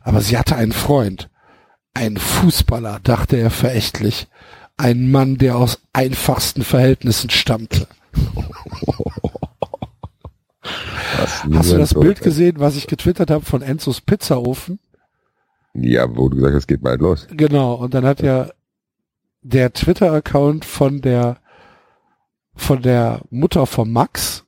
[0.02, 1.30] Aber sie hatte einen Freund.
[1.94, 4.26] Ein Fußballer, dachte er verächtlich.
[4.76, 7.86] Ein Mann, der aus einfachsten Verhältnissen stammte.
[11.20, 14.78] Was Hast du das Bild gesehen, was ich getwittert habe von Enzos Pizzaofen?
[15.74, 17.26] Ja, wo du gesagt hast, geht bald los.
[17.30, 18.50] Genau, und dann hat ja
[19.42, 21.38] der Twitter-Account von der
[22.54, 24.44] von der Mutter von Max,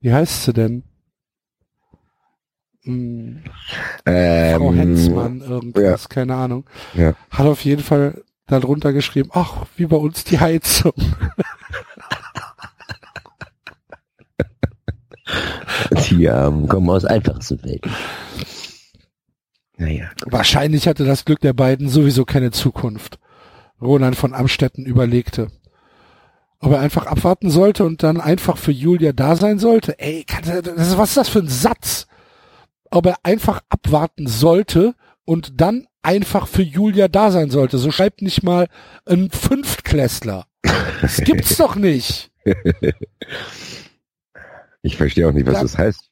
[0.00, 0.82] wie heißt sie denn?
[2.82, 3.42] Hm,
[4.06, 6.64] Ähm, Frau Hensmann, irgendwas, keine Ahnung.
[6.94, 7.14] Ja.
[7.30, 10.92] Hat auf jeden Fall darunter geschrieben, ach, wie bei uns die Heizung.
[16.10, 17.92] Die ähm, kommen aus einfachsten Welten.
[19.76, 20.10] Naja.
[20.26, 23.18] Wahrscheinlich hatte das Glück der beiden sowieso keine Zukunft.
[23.80, 25.48] Roland von Amstetten überlegte,
[26.60, 29.98] ob er einfach abwarten sollte und dann einfach für Julia da sein sollte.
[29.98, 32.06] Ey, das was ist das für ein Satz?
[32.90, 34.94] Ob er einfach abwarten sollte
[35.24, 37.78] und dann einfach für Julia da sein sollte.
[37.78, 38.68] So schreibt nicht mal
[39.06, 40.46] ein Fünftklässler.
[41.02, 42.30] Das gibt's doch nicht.
[44.84, 45.62] Ich verstehe auch nicht, was Ja.
[45.62, 46.10] das heißt.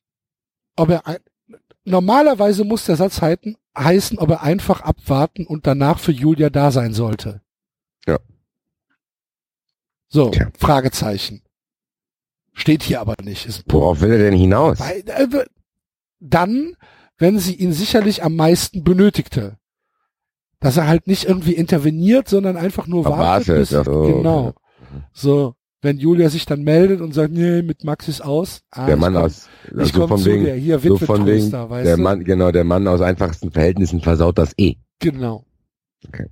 [0.77, 1.19] Ob er ein,
[1.85, 6.71] normalerweise muss der Satz heiten, heißen, ob er einfach abwarten und danach für Julia da
[6.71, 7.43] sein sollte.
[8.07, 8.19] Ja.
[10.09, 10.49] So, Tja.
[10.59, 11.43] Fragezeichen.
[12.55, 13.63] Steht hier aber nicht.
[13.71, 14.81] Worauf will er denn hinaus?
[14.81, 15.03] Äh,
[16.21, 16.75] dann,
[17.19, 19.59] wenn sie ihn sicherlich am meisten benötigte.
[20.61, 23.49] Dass er halt nicht irgendwie interveniert, sondern einfach nur wartet.
[23.49, 24.03] Erwartet, bis, ach so.
[24.03, 24.55] Genau.
[25.13, 28.63] So, wenn Julia sich dann meldet und sagt, nee, mit Max ist aus.
[28.71, 31.87] Ah, der Mann komm- aus, also komm von wegen, dir, hier so von wegen, weißt
[31.87, 32.03] der du?
[32.03, 34.77] Mann, genau, der Mann aus einfachsten Verhältnissen versaut das eh.
[35.01, 35.45] Genau.
[36.07, 36.29] Okay.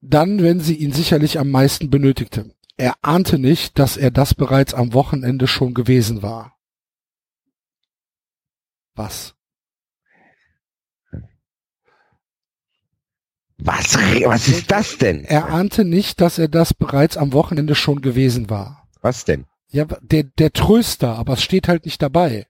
[0.00, 2.50] Dann, wenn sie ihn sicherlich am meisten benötigte.
[2.78, 6.56] Er ahnte nicht, dass er das bereits am Wochenende schon gewesen war.
[8.94, 9.34] Was?
[13.62, 15.24] Was, was ist das denn?
[15.24, 18.88] Er ahnte nicht, dass er das bereits am Wochenende schon gewesen war.
[19.02, 19.46] Was denn?
[19.70, 22.46] Ja, der, der Tröster, aber es steht halt nicht dabei.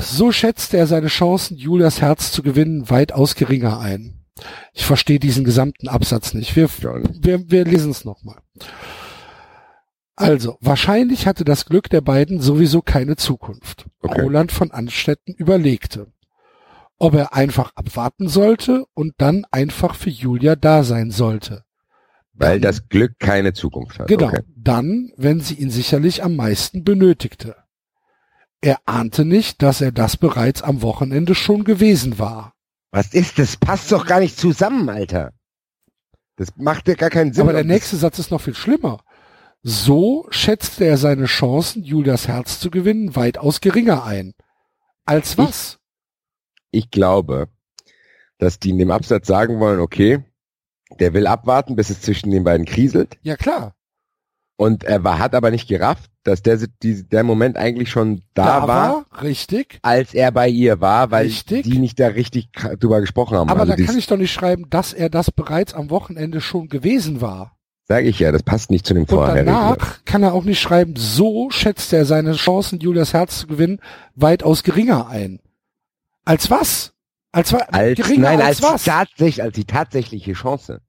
[0.00, 4.24] So schätzte er seine Chancen, Julias Herz zu gewinnen, weitaus geringer ein.
[4.72, 6.56] Ich verstehe diesen gesamten Absatz nicht.
[6.56, 8.38] Wir, wir, wir lesen es nochmal.
[10.16, 13.86] Also, wahrscheinlich hatte das Glück der beiden sowieso keine Zukunft.
[14.00, 14.22] Okay.
[14.22, 16.08] Roland von Anstetten überlegte,
[16.98, 21.64] ob er einfach abwarten sollte und dann einfach für Julia da sein sollte.
[22.32, 24.08] Weil das Glück keine Zukunft hat.
[24.08, 24.28] Genau.
[24.28, 24.42] Okay.
[24.56, 27.56] Dann, wenn sie ihn sicherlich am meisten benötigte.
[28.60, 32.54] Er ahnte nicht, dass er das bereits am Wochenende schon gewesen war.
[32.90, 33.56] Was ist das?
[33.56, 35.32] Passt doch gar nicht zusammen, Alter.
[36.36, 37.42] Das macht ja gar keinen Sinn.
[37.42, 39.00] Aber der nächste Satz ist noch viel schlimmer.
[39.62, 44.34] So schätzte er seine Chancen, Julias Herz zu gewinnen, weitaus geringer ein.
[45.04, 45.77] Als was?
[46.70, 47.48] Ich, glaube,
[48.38, 50.24] dass die in dem Absatz sagen wollen, okay,
[50.98, 53.18] der will abwarten, bis es zwischen den beiden kriselt.
[53.22, 53.74] Ja, klar.
[54.56, 58.68] Und er war, hat aber nicht gerafft, dass der, der Moment eigentlich schon da, da
[58.68, 61.62] war, war, richtig, als er bei ihr war, weil richtig.
[61.62, 63.48] die nicht da richtig drüber gesprochen haben.
[63.50, 66.68] Aber also da kann ich doch nicht schreiben, dass er das bereits am Wochenende schon
[66.68, 67.56] gewesen war.
[67.84, 69.48] Sag ich ja, das passt nicht zu dem vorherigen.
[69.48, 73.46] Und danach kann er auch nicht schreiben, so schätzt er seine Chancen, Julias Herz zu
[73.46, 73.80] gewinnen,
[74.16, 75.38] weitaus geringer ein.
[76.28, 76.92] Als was?
[77.32, 78.84] Als, als geringer nein, als, als was?
[78.84, 80.82] Tatsächlich, als die tatsächliche Chance.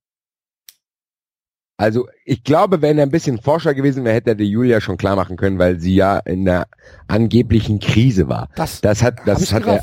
[1.78, 4.98] Also ich glaube, wenn er ein bisschen Forscher gewesen wäre, hätte er die Julia schon
[4.98, 6.68] klar machen können, weil sie ja in der
[7.08, 8.50] angeblichen Krise war.
[8.58, 9.82] Das, das hat, das hat er,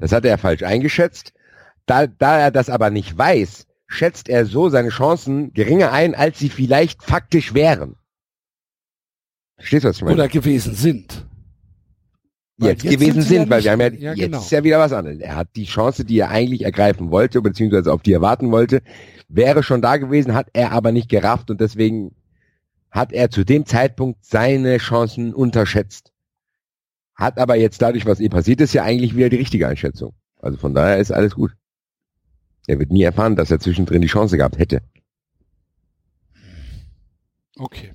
[0.00, 1.32] das hat er falsch eingeschätzt.
[1.86, 6.40] Da, da er das aber nicht weiß, schätzt er so seine Chancen geringer ein, als
[6.40, 7.94] sie vielleicht faktisch wären.
[9.58, 10.14] Verstehst du, was ich meine?
[10.14, 11.24] Oder gewesen sind.
[12.60, 14.38] Jetzt, jetzt, gewesen sind, ja weil wir haben ja, ja jetzt genau.
[14.38, 15.20] ist ja wieder was anderes.
[15.20, 18.82] Er hat die Chance, die er eigentlich ergreifen wollte, beziehungsweise auf die er warten wollte,
[19.28, 22.16] wäre schon da gewesen, hat er aber nicht gerafft und deswegen
[22.90, 26.12] hat er zu dem Zeitpunkt seine Chancen unterschätzt.
[27.14, 30.14] Hat aber jetzt dadurch, was eh passiert ist, ja eigentlich wieder die richtige Einschätzung.
[30.40, 31.52] Also von daher ist alles gut.
[32.66, 34.82] Er wird nie erfahren, dass er zwischendrin die Chance gehabt hätte.
[37.56, 37.94] Okay.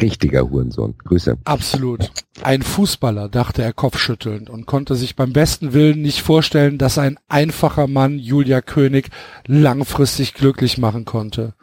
[0.00, 0.94] Richtiger Hurensohn.
[1.04, 1.38] Grüße.
[1.44, 2.10] Absolut.
[2.42, 7.18] Ein Fußballer, dachte er kopfschüttelnd und konnte sich beim besten Willen nicht vorstellen, dass ein
[7.28, 9.10] einfacher Mann Julia König
[9.46, 11.54] langfristig glücklich machen konnte.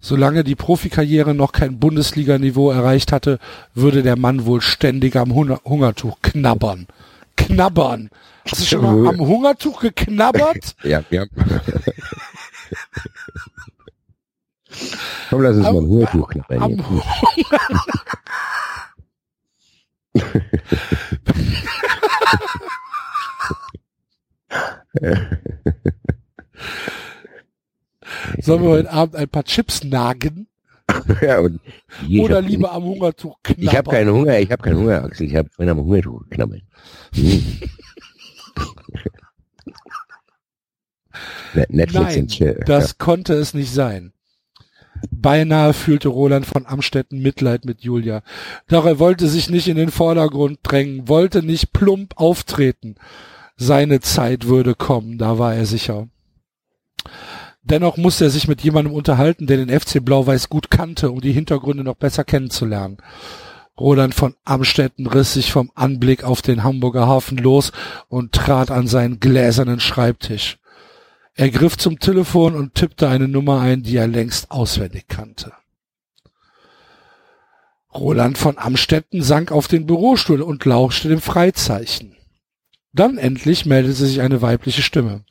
[0.00, 3.38] Solange die Profikarriere noch kein Bundesliganiveau erreicht hatte,
[3.74, 6.86] würde der Mann wohl ständig am Hungertuch knabbern.
[7.36, 8.10] Knabbern.
[8.50, 10.74] Hast du schon mal am Hungertuch geknabbert?
[10.82, 11.24] ja, ja.
[15.28, 16.84] Komm, lass uns am, mal ein Hungertuch knabbern.
[28.40, 30.48] Sollen wir heute Abend ein paar Chips nagen?
[31.20, 31.60] ja, und
[32.18, 33.64] Oder lieber am Hungertuch knabbern?
[33.64, 35.26] Ich habe keinen Hunger, ich habe keinen Hunger, Axel.
[35.26, 36.62] Ich habe am Hungertuch knabbern.
[37.14, 37.60] Hm.
[41.68, 42.56] Netflix Nein.
[42.66, 44.12] Das konnte es nicht sein.
[45.10, 48.22] Beinahe fühlte Roland von Amstetten Mitleid mit Julia.
[48.68, 52.96] Doch er wollte sich nicht in den Vordergrund drängen, wollte nicht plump auftreten.
[53.56, 56.08] Seine Zeit würde kommen, da war er sicher.
[57.62, 61.32] Dennoch musste er sich mit jemandem unterhalten, der den FC Blau-Weiß gut kannte, um die
[61.32, 62.98] Hintergründe noch besser kennenzulernen.
[63.78, 67.72] Roland von Amstetten riss sich vom Anblick auf den Hamburger Hafen los
[68.08, 70.59] und trat an seinen gläsernen Schreibtisch.
[71.34, 75.52] Er griff zum Telefon und tippte eine Nummer ein, die er längst auswendig kannte.
[77.92, 82.16] Roland von Amstetten sank auf den Bürostuhl und lauschte dem Freizeichen.
[82.92, 85.24] Dann endlich meldete sich eine weibliche Stimme.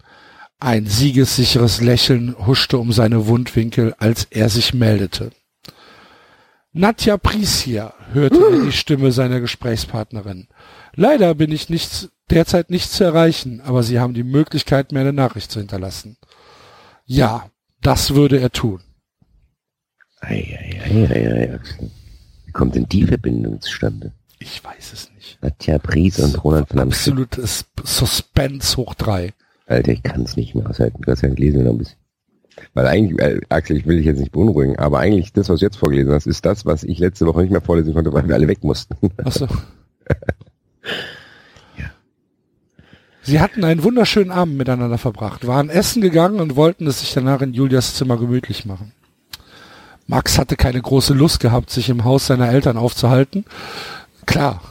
[0.60, 5.32] Ein siegessicheres Lächeln huschte um seine Wundwinkel, als er sich meldete.
[6.72, 10.48] Nadja Prisia, hörte er die Stimme seiner Gesprächspartnerin.
[10.94, 15.14] Leider bin ich nicht, derzeit nicht zu erreichen, aber Sie haben die Möglichkeit, mir eine
[15.14, 16.18] Nachricht zu hinterlassen.
[17.06, 17.50] Ja,
[17.82, 18.82] das würde er tun.
[20.22, 21.60] Ei, ei, ei, ei, ei.
[22.46, 24.12] Wie kommt denn die Verbindung zustande?
[24.40, 25.42] Ich weiß es nicht.
[25.42, 27.24] Nadja Pries und Roland von Amstetten.
[27.24, 29.34] Absolutes Suspense hoch drei.
[29.68, 31.02] Alter, ich kann es nicht mehr aushalten.
[31.02, 32.00] Gott sei Dank lesen wir noch ein bisschen.
[32.74, 35.66] Weil eigentlich, äh, Axel, ich will dich jetzt nicht beunruhigen, aber eigentlich das, was du
[35.66, 38.36] jetzt vorgelesen hast, ist das, was ich letzte Woche nicht mehr vorlesen konnte, weil wir
[38.36, 38.96] alle weg mussten.
[39.24, 39.48] Ach so.
[43.30, 47.42] Sie hatten einen wunderschönen Abend miteinander verbracht, waren essen gegangen und wollten es sich danach
[47.42, 48.92] in Julias Zimmer gemütlich machen.
[50.08, 53.46] Max hatte keine große Lust gehabt, sich im Haus seiner Eltern aufzuhalten.
[54.26, 54.64] Klar.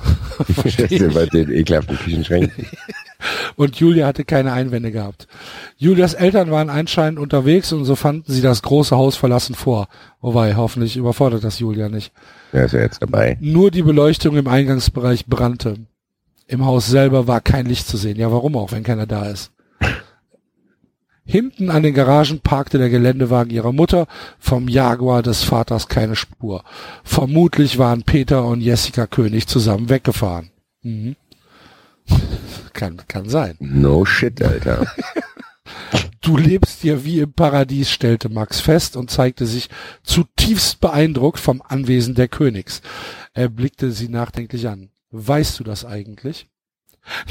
[1.14, 2.66] Bei den ekelhaften Küchenschränken.
[3.54, 5.28] Und Julia hatte keine Einwände gehabt.
[5.76, 9.88] Julias Eltern waren anscheinend unterwegs und so fanden sie das große Haus verlassen vor.
[10.20, 12.12] Wobei, hoffentlich überfordert das Julia nicht.
[12.52, 13.36] Er ist ja jetzt dabei.
[13.40, 15.74] Nur die Beleuchtung im Eingangsbereich brannte.
[16.48, 18.16] Im Haus selber war kein Licht zu sehen.
[18.16, 19.52] Ja, warum auch, wenn keiner da ist?
[21.24, 24.06] Hinten an den Garagen parkte der Geländewagen ihrer Mutter,
[24.38, 26.64] vom Jaguar des Vaters keine Spur.
[27.04, 30.50] Vermutlich waren Peter und Jessica König zusammen weggefahren.
[30.82, 31.16] Mhm.
[32.72, 33.56] kann, kann sein.
[33.60, 34.86] No shit, Alter.
[36.22, 39.68] Du lebst hier wie im Paradies, stellte Max fest und zeigte sich
[40.02, 42.82] zutiefst beeindruckt vom Anwesen der Königs.
[43.34, 44.90] Er blickte sie nachdenklich an.
[45.10, 46.48] Weißt du das eigentlich?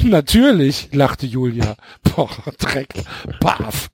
[0.02, 1.76] Natürlich, lachte Julia.
[2.02, 2.94] Boah, Dreck.
[3.40, 3.90] Baff.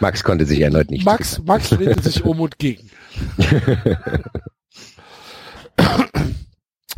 [0.00, 1.04] Max konnte sich erneut nicht.
[1.04, 2.90] Max, Max drehte sich um und ging.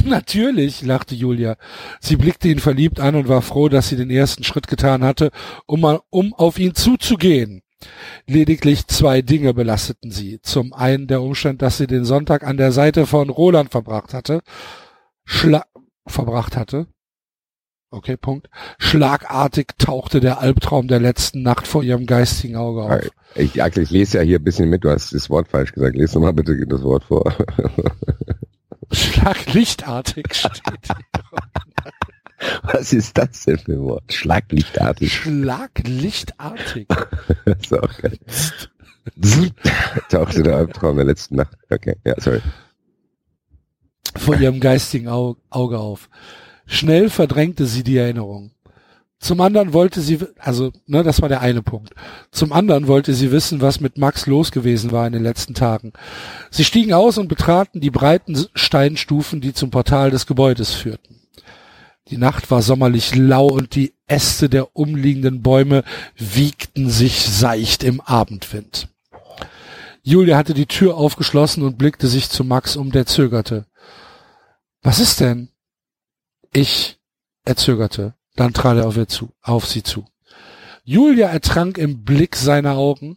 [0.05, 1.57] Natürlich, lachte Julia.
[2.01, 5.31] Sie blickte ihn verliebt an und war froh, dass sie den ersten Schritt getan hatte,
[5.67, 7.63] um, mal, um auf ihn zuzugehen.
[8.27, 10.41] Lediglich zwei Dinge belasteten sie.
[10.43, 14.41] Zum einen der Umstand, dass sie den Sonntag an der Seite von Roland verbracht hatte.
[15.25, 15.65] Schla
[16.07, 16.87] verbracht hatte.
[17.91, 18.51] Okay, Punkt.
[18.79, 23.11] Schlagartig tauchte der Albtraum der letzten Nacht vor ihrem geistigen Auge auf.
[23.37, 25.95] Ich, ich lese ja hier ein bisschen mit, du hast das Wort falsch gesagt.
[25.95, 27.33] Lies nochmal bitte das Wort vor.
[28.93, 30.61] Schlaglichtartig steht
[32.63, 34.13] Was ist das denn für ein Wort?
[34.13, 35.13] Schlaglichtartig.
[35.13, 36.89] Schlaglichtartig.
[37.45, 38.19] das ist auch geil.
[40.09, 41.57] Tauchte der Albtraum der letzten Nacht.
[41.71, 42.41] Okay, ja, sorry.
[44.17, 46.09] Vor ihrem geistigen Auge auf.
[46.67, 48.53] Schnell verdrängte sie die Erinnerung.
[49.19, 51.95] Zum anderen wollte sie, also, ne, das war der eine Punkt.
[52.31, 55.95] Zum anderen wollte sie wissen, was mit Max los gewesen war in den letzten Tagen.
[56.51, 61.24] Sie stiegen aus und betraten die breiten Steinstufen, die zum Portal des Gebäudes führten.
[62.09, 65.85] Die Nacht war sommerlich lau und die Äste der umliegenden Bäume
[66.17, 68.89] wiegten sich seicht im Abendwind.
[70.03, 73.67] Julia hatte die Tür aufgeschlossen und blickte sich zu Max um, der zögerte.
[74.83, 75.49] Was ist denn?
[76.53, 76.99] Ich,
[77.47, 78.15] er zögerte.
[78.37, 80.05] Dann trat er auf, ihr zu, auf sie zu.
[80.83, 83.17] Julia ertrank im Blick seiner Augen,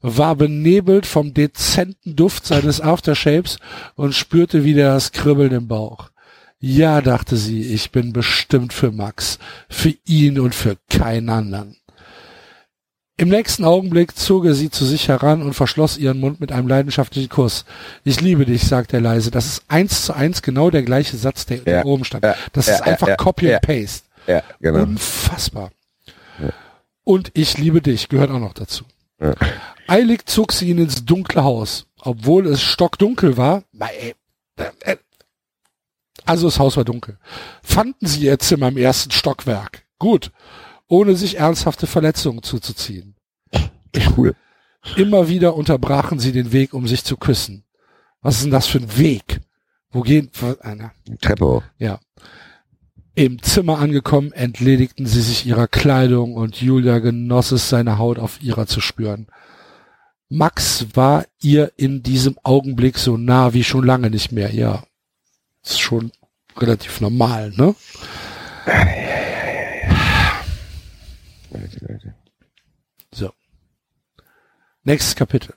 [0.00, 3.58] war benebelt vom dezenten Duft seines Aftershaves
[3.96, 6.11] und spürte wieder das Kribbeln im Bauch.
[6.64, 11.76] Ja, dachte sie, ich bin bestimmt für Max, für ihn und für keinen anderen.
[13.16, 16.68] Im nächsten Augenblick zog er sie zu sich heran und verschloss ihren Mund mit einem
[16.68, 17.64] leidenschaftlichen Kuss.
[18.04, 19.32] Ich liebe dich, sagte er leise.
[19.32, 22.24] Das ist eins zu eins genau der gleiche Satz, der, ja, oben stand.
[22.52, 24.06] Das ja, ist einfach Copy and Paste.
[24.28, 24.84] Ja, genau.
[24.84, 25.72] Unfassbar.
[27.02, 28.84] Und ich liebe dich, gehört auch noch dazu.
[29.88, 31.86] Eilig zog sie ihn ins dunkle Haus.
[32.00, 34.14] Obwohl es stockdunkel war, äh,
[34.80, 34.96] äh,
[36.24, 37.18] also das Haus war dunkel,
[37.62, 39.84] fanden sie ihr Zimmer im ersten Stockwerk.
[39.98, 40.30] Gut,
[40.88, 43.16] ohne sich ernsthafte Verletzungen zuzuziehen.
[44.16, 44.34] Cool.
[44.96, 47.64] Immer wieder unterbrachen sie den Weg, um sich zu küssen.
[48.20, 49.40] Was ist denn das für ein Weg?
[49.90, 50.30] Wo gehen,
[50.60, 50.92] einer?
[51.20, 51.62] Treppe hoch.
[51.78, 52.00] Ja.
[53.14, 58.42] Im Zimmer angekommen, entledigten sie sich ihrer Kleidung und Julia genoss es, seine Haut auf
[58.42, 59.26] ihrer zu spüren.
[60.30, 64.54] Max war ihr in diesem Augenblick so nah wie schon lange nicht mehr.
[64.54, 64.82] Ja,
[65.62, 66.12] ist schon
[66.56, 67.74] relativ normal, ne?
[73.12, 73.32] So.
[74.84, 75.54] Nächstes Kapitel.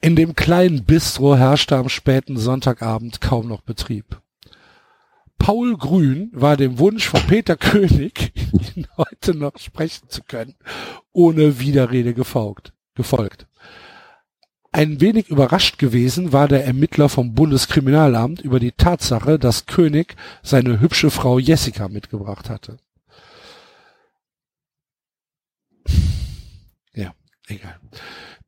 [0.00, 4.20] In dem kleinen Bistro herrschte am späten Sonntagabend kaum noch Betrieb.
[5.38, 8.32] Paul Grün war dem Wunsch von Peter König,
[8.76, 10.56] ihn heute noch sprechen zu können,
[11.12, 12.72] ohne Widerrede gefolgt.
[12.94, 13.46] gefolgt.
[14.74, 20.80] Ein wenig überrascht gewesen war der Ermittler vom Bundeskriminalamt über die Tatsache, dass König seine
[20.80, 22.78] hübsche Frau Jessica mitgebracht hatte.
[26.92, 27.12] Ja,
[27.46, 27.78] egal.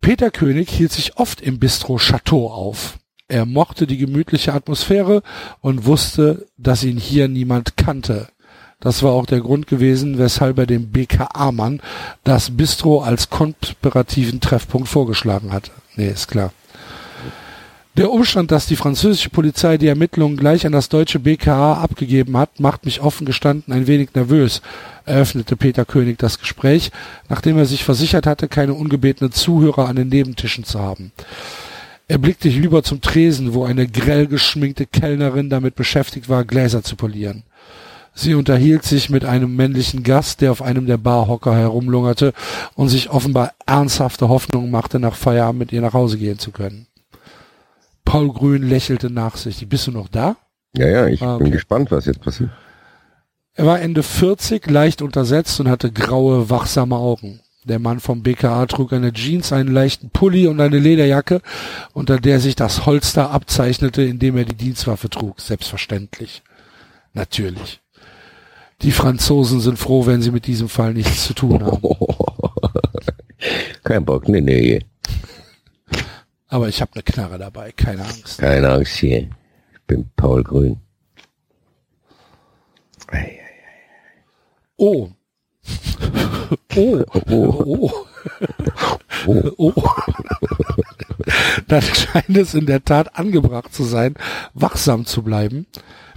[0.00, 2.98] Peter König hielt sich oft im Bistro Chateau auf.
[3.28, 5.22] Er mochte die gemütliche Atmosphäre
[5.60, 8.26] und wusste, dass ihn hier niemand kannte.
[8.80, 11.80] Das war auch der Grund gewesen, weshalb er dem BKA-Mann
[12.24, 15.70] das Bistro als konspirativen Treffpunkt vorgeschlagen hatte.
[15.96, 16.52] Nee, ist klar.
[17.96, 22.60] Der Umstand, dass die französische Polizei die Ermittlungen gleich an das deutsche BKA abgegeben hat,
[22.60, 24.60] macht mich offen gestanden ein wenig nervös,
[25.06, 26.90] eröffnete Peter König das Gespräch,
[27.30, 31.10] nachdem er sich versichert hatte, keine ungebetenen Zuhörer an den Nebentischen zu haben.
[32.06, 36.96] Er blickte hinüber zum Tresen, wo eine grell geschminkte Kellnerin damit beschäftigt war, Gläser zu
[36.96, 37.44] polieren.
[38.18, 42.32] Sie unterhielt sich mit einem männlichen Gast, der auf einem der Barhocker herumlungerte
[42.74, 46.86] und sich offenbar ernsthafte Hoffnungen machte, nach Feierabend mit ihr nach Hause gehen zu können.
[48.06, 49.68] Paul Grün lächelte nachsichtig.
[49.68, 50.36] Bist du noch da?
[50.74, 51.44] Ja, ja, ich ah, okay.
[51.44, 52.48] bin gespannt, was jetzt passiert.
[53.52, 57.40] Er war Ende 40, leicht untersetzt und hatte graue, wachsame Augen.
[57.64, 61.42] Der Mann vom BKA trug eine Jeans, einen leichten Pulli und eine Lederjacke,
[61.92, 65.40] unter der sich das Holster abzeichnete, indem er die Dienstwaffe trug.
[65.42, 66.42] Selbstverständlich.
[67.12, 67.82] Natürlich.
[68.82, 71.82] Die Franzosen sind froh, wenn sie mit diesem Fall nichts zu tun haben.
[73.84, 74.84] Kein Bock, nee, nee.
[76.48, 78.38] Aber ich habe eine Knarre dabei, keine Angst.
[78.38, 79.28] Keine Angst hier.
[79.72, 80.78] Ich bin Paul Grün.
[83.08, 83.38] Ei,
[84.78, 85.08] Oh.
[86.76, 87.02] Oh.
[87.30, 87.92] Oh.
[89.26, 89.50] Oh.
[89.56, 89.72] Oh.
[91.66, 94.14] Dann scheint es in der Tat angebracht zu sein,
[94.52, 95.66] wachsam zu bleiben.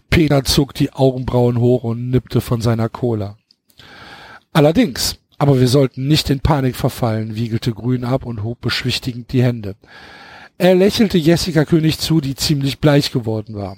[0.09, 3.37] Peter zog die Augenbrauen hoch und nippte von seiner Cola.
[4.51, 9.43] Allerdings, aber wir sollten nicht in Panik verfallen, wiegelte Grün ab und hob beschwichtigend die
[9.43, 9.75] Hände.
[10.57, 13.77] Er lächelte Jessica König zu, die ziemlich bleich geworden war.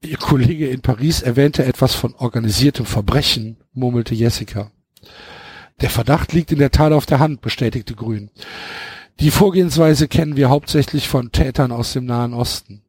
[0.00, 4.70] Ihr Kollege in Paris erwähnte etwas von organisiertem Verbrechen, murmelte Jessica.
[5.80, 8.30] Der Verdacht liegt in der Tat auf der Hand, bestätigte Grün.
[9.20, 12.82] Die Vorgehensweise kennen wir hauptsächlich von Tätern aus dem Nahen Osten.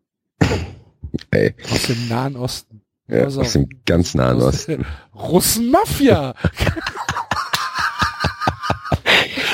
[1.32, 1.54] Ey.
[1.72, 2.82] Aus dem Nahen Osten.
[3.08, 4.86] Ja, Also, aus dem ganz nahen Osten.
[5.16, 6.36] Russenmafia.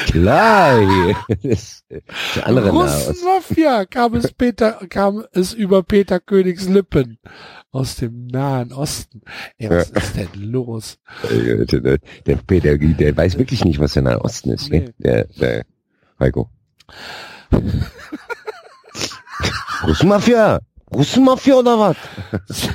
[0.07, 0.79] Klar,
[1.43, 1.57] der
[2.47, 2.69] andere.
[2.71, 7.17] Russenmafia kam es Peter, kam es über Peter Königs Lippen.
[7.71, 9.21] Aus dem Nahen Osten.
[9.57, 10.97] Ey, was ist denn los?
[11.29, 14.79] Äh, Der, der Peter, der weiß wirklich nicht, was der Nahe Osten ist, Nee.
[14.81, 14.93] ne?
[14.99, 15.65] Der, der
[16.19, 16.49] Heiko.
[19.85, 20.59] Russenmafia!
[20.95, 21.97] Russenmafia oder was?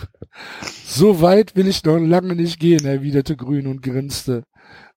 [0.87, 4.43] So weit will ich noch lange nicht gehen, erwiderte Grün und grinste.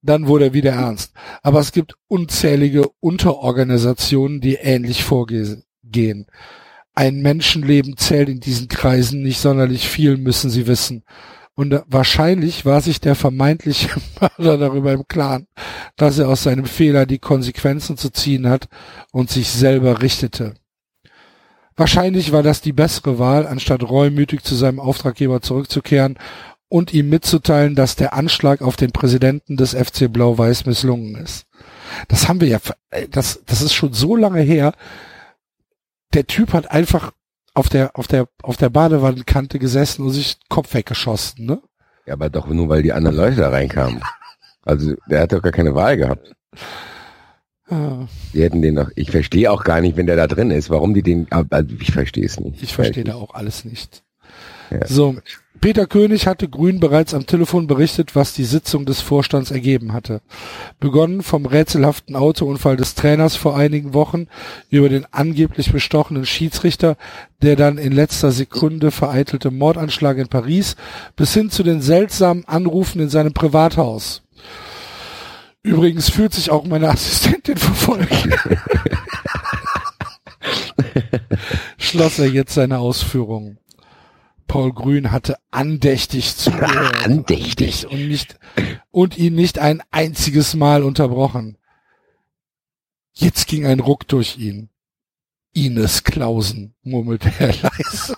[0.02, 1.14] Dann wurde er wieder ernst.
[1.44, 6.26] Aber es gibt unzählige Unterorganisationen, die ähnlich vorgehen.
[6.96, 11.04] Ein Menschenleben zählt in diesen Kreisen nicht sonderlich viel, müssen Sie wissen.
[11.56, 13.90] Und wahrscheinlich war sich der vermeintliche
[14.20, 15.48] Mörder darüber im Klaren,
[15.96, 18.68] dass er aus seinem Fehler die Konsequenzen zu ziehen hat
[19.12, 20.56] und sich selber richtete.
[21.76, 26.18] Wahrscheinlich war das die bessere Wahl, anstatt reumütig zu seinem Auftraggeber zurückzukehren
[26.70, 31.46] und ihm mitzuteilen, dass der Anschlag auf den Präsidenten des FC Blau-Weiß misslungen ist.
[32.08, 32.60] Das haben wir ja,
[32.90, 34.74] äh, das, das ist schon so lange her.
[36.14, 37.12] Der Typ hat einfach
[37.54, 41.62] auf der, auf der, auf der Badewannenkante gesessen und sich Kopf weggeschossen, ne?
[42.06, 44.02] Ja, aber doch nur, weil die anderen Leute da reinkamen.
[44.64, 46.34] Also, der hat doch gar keine Wahl gehabt.
[47.74, 50.70] Ah, Die hätten den noch, ich verstehe auch gar nicht, wenn der da drin ist,
[50.70, 52.62] warum die den, also ich verstehe es nicht.
[52.62, 54.04] Ich verstehe da auch alles nicht.
[54.70, 54.86] Ja.
[54.88, 55.16] So,
[55.62, 60.22] Peter König hatte Grün bereits am Telefon berichtet, was die Sitzung des Vorstands ergeben hatte.
[60.80, 64.28] Begonnen vom rätselhaften Autounfall des Trainers vor einigen Wochen
[64.70, 66.98] über den angeblich bestochenen Schiedsrichter,
[67.42, 70.76] der dann in letzter Sekunde vereitelte Mordanschlag in Paris,
[71.16, 74.23] bis hin zu den seltsamen Anrufen in seinem Privathaus.
[75.64, 78.12] Übrigens fühlt sich auch meine Assistentin verfolgt.
[81.78, 83.60] Schloss er jetzt seine Ausführungen.
[84.48, 87.04] Paul Grün hatte andächtig zugehört.
[87.06, 87.88] Andächtig.
[87.88, 88.38] Und nicht,
[88.92, 91.58] und ihn nicht ein einziges Mal unterbrochen.
[93.14, 94.70] Jetzt ging ein Ruck durch ihn.
[95.54, 98.18] Ines Klausen, murmelte er leise.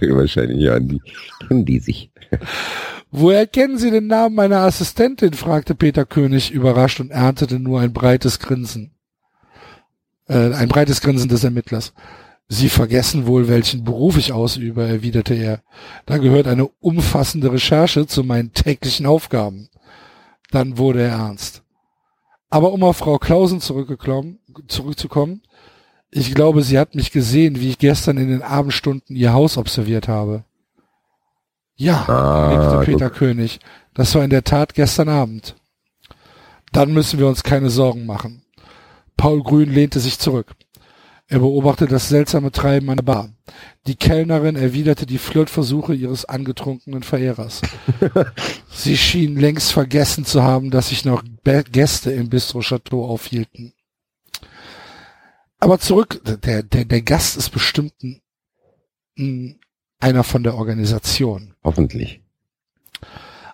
[0.00, 1.00] Wahrscheinlich, ja, die,
[1.46, 2.11] kennen die sich.
[3.10, 5.34] Woher kennen Sie den Namen meiner Assistentin?
[5.34, 8.92] fragte Peter König überrascht und erntete nur ein breites Grinsen.
[10.28, 11.92] Äh, ein breites Grinsen des Ermittlers.
[12.48, 15.62] Sie vergessen wohl, welchen Beruf ich ausübe, erwiderte er.
[16.06, 19.68] Da gehört eine umfassende Recherche zu meinen täglichen Aufgaben.
[20.50, 21.62] Dann wurde er ernst.
[22.50, 25.42] Aber um auf Frau Klausen zurückzukommen,
[26.10, 30.08] ich glaube, sie hat mich gesehen, wie ich gestern in den Abendstunden ihr Haus observiert
[30.08, 30.44] habe.
[31.76, 33.60] Ja, Ah, Peter König.
[33.94, 35.56] Das war in der Tat gestern Abend.
[36.72, 38.42] Dann müssen wir uns keine Sorgen machen.
[39.16, 40.54] Paul Grün lehnte sich zurück.
[41.28, 43.30] Er beobachtete das seltsame Treiben an der Bar.
[43.86, 47.62] Die Kellnerin erwiderte die Flirtversuche ihres angetrunkenen Verehrers.
[48.70, 53.72] Sie schien längst vergessen zu haben, dass sich noch Gäste im Bistro Chateau aufhielten.
[55.58, 57.94] Aber zurück, der, der, der Gast ist bestimmt
[59.16, 59.60] ein,
[60.00, 61.51] einer von der Organisation.
[61.64, 62.20] Hoffentlich.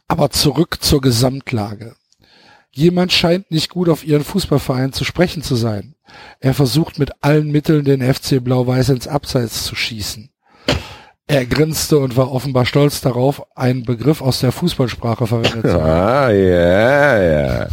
[0.07, 1.95] Aber zurück zur Gesamtlage.
[2.71, 5.95] Jemand scheint nicht gut auf ihren Fußballverein zu sprechen zu sein.
[6.41, 10.31] Er versucht mit allen Mitteln den FC Blau-Weiß ins Abseits zu schießen.
[11.31, 15.85] Er grinste und war offenbar stolz darauf, einen Begriff aus der Fußballsprache verwendet zu haben.
[15.85, 17.69] Ah, ja, ja.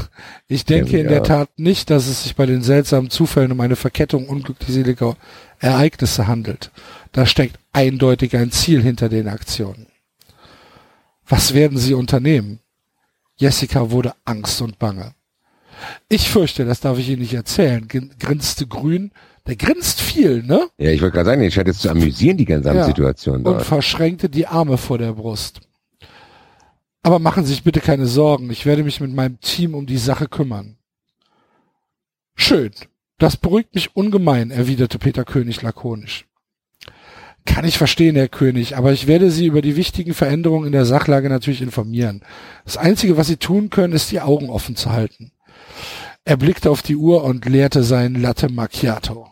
[0.47, 1.23] Ich denke in der.
[1.23, 5.15] Tat nicht, dass es sich bei den seltsamen Zufällen um eine Verkettung unglückseliger
[5.59, 6.71] Ereignisse handelt.
[7.13, 9.87] Da steckt eindeutig ein Ziel hinter den Aktionen.
[11.27, 12.59] Was werden Sie unternehmen?
[13.37, 15.13] Jessica wurde Angst und Bange.
[16.07, 19.11] Ich fürchte, das darf ich Ihnen nicht erzählen, Grin- grinste Grün.
[19.45, 20.69] Der grinst viel, ne?
[20.77, 22.85] Ja, ich wollte gerade sagen, den scheint jetzt zu amüsieren, die ganze Ja.
[22.85, 23.63] Situation Und dort.
[23.65, 25.61] verschränkte die Arme vor der Brust.
[27.03, 29.97] Aber machen Sie sich bitte keine Sorgen, ich werde mich mit meinem Team um die
[29.99, 30.77] Sache kümmern.
[32.35, 32.71] Schön,
[33.19, 36.25] das beruhigt mich ungemein, erwiderte Peter König lakonisch.
[37.45, 40.85] Kann ich verstehen, Herr König, aber ich werde Sie über die wichtigen Veränderungen in der
[40.85, 42.21] Sachlage natürlich informieren.
[42.65, 45.31] Das Einzige, was Sie tun können, ist die Augen offen zu halten.
[46.25, 49.27] Er blickte auf die Uhr und leerte seinen Latte Macchiato.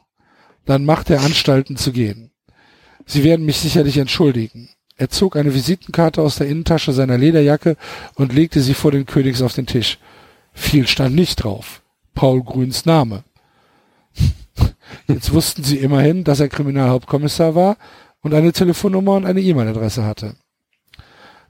[0.65, 2.31] Dann machte er Anstalten zu gehen.
[3.05, 4.69] Sie werden mich sicherlich entschuldigen.
[4.95, 7.77] Er zog eine Visitenkarte aus der Innentasche seiner Lederjacke
[8.15, 9.97] und legte sie vor den Königs auf den Tisch.
[10.53, 11.81] Viel stand nicht drauf.
[12.13, 13.23] Paul Grüns Name.
[15.07, 17.77] Jetzt wussten sie immerhin, dass er Kriminalhauptkommissar war
[18.21, 20.35] und eine Telefonnummer und eine E-Mail-Adresse hatte.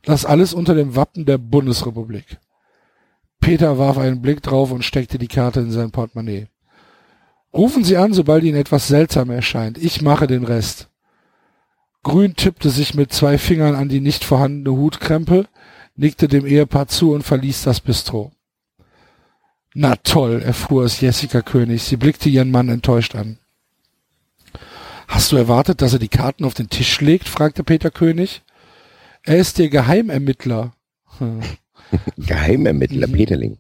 [0.04, 2.38] Das alles unter dem Wappen der Bundesrepublik.
[3.40, 6.48] Peter warf einen Blick drauf und steckte die Karte in sein Portemonnaie.
[7.54, 9.78] Rufen Sie an, sobald Ihnen etwas seltsam erscheint.
[9.78, 10.90] Ich mache den Rest.
[12.04, 15.48] Grün tippte sich mit zwei Fingern an die nicht vorhandene Hutkrempe,
[15.96, 18.33] nickte dem Ehepaar zu und verließ das Bistro.
[19.76, 21.84] Na toll, erfuhr es Jessica König.
[21.84, 23.40] Sie blickte ihren Mann enttäuscht an.
[25.08, 27.28] Hast du erwartet, dass er die Karten auf den Tisch legt?
[27.28, 28.44] fragte Peter König.
[29.24, 30.74] Er ist der Geheimermittler.
[31.18, 31.42] Hm.
[32.18, 33.12] Geheimermittler, mhm.
[33.12, 33.58] Peterling.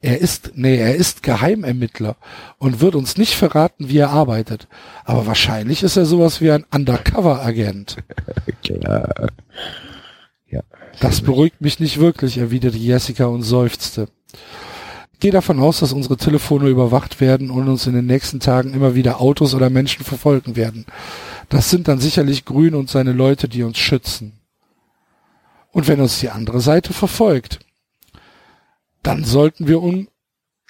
[0.00, 2.16] er ist, nee, er ist Geheimermittler
[2.58, 4.68] und wird uns nicht verraten, wie er arbeitet.
[5.04, 7.96] Aber wahrscheinlich ist er sowas wie ein Undercover-Agent.
[8.64, 9.28] Klar.
[10.54, 10.62] Ja.
[11.00, 14.08] Das beruhigt mich nicht wirklich, erwiderte Jessica und seufzte.
[15.18, 18.94] Gehe davon aus, dass unsere Telefone überwacht werden und uns in den nächsten Tagen immer
[18.94, 20.86] wieder Autos oder Menschen verfolgen werden.
[21.48, 24.38] Das sind dann sicherlich Grün und seine Leute, die uns schützen.
[25.72, 27.58] Und wenn uns die andere Seite verfolgt,
[29.02, 30.08] dann sollten wir um,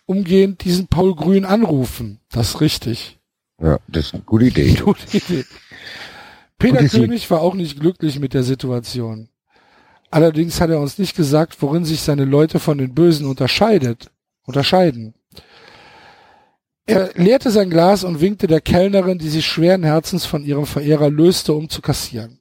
[0.06, 2.20] umgehend diesen Paul Grün anrufen.
[2.30, 3.18] Das ist richtig.
[3.60, 4.74] Ja, das ist eine gute Idee.
[4.84, 5.44] Gute Idee.
[6.58, 9.28] Peter König war auch nicht glücklich mit der Situation.
[10.14, 14.12] Allerdings hat er uns nicht gesagt, worin sich seine Leute von den Bösen unterscheidet,
[14.46, 15.14] unterscheiden.
[16.86, 21.10] Er leerte sein Glas und winkte der Kellnerin, die sich schweren Herzens von ihrem Verehrer
[21.10, 22.38] löste, um zu kassieren.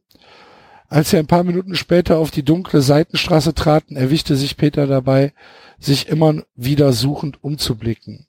[0.87, 5.33] Als sie ein paar Minuten später auf die dunkle Seitenstraße traten, erwischte sich Peter dabei,
[5.79, 8.27] sich immer wieder suchend umzublicken.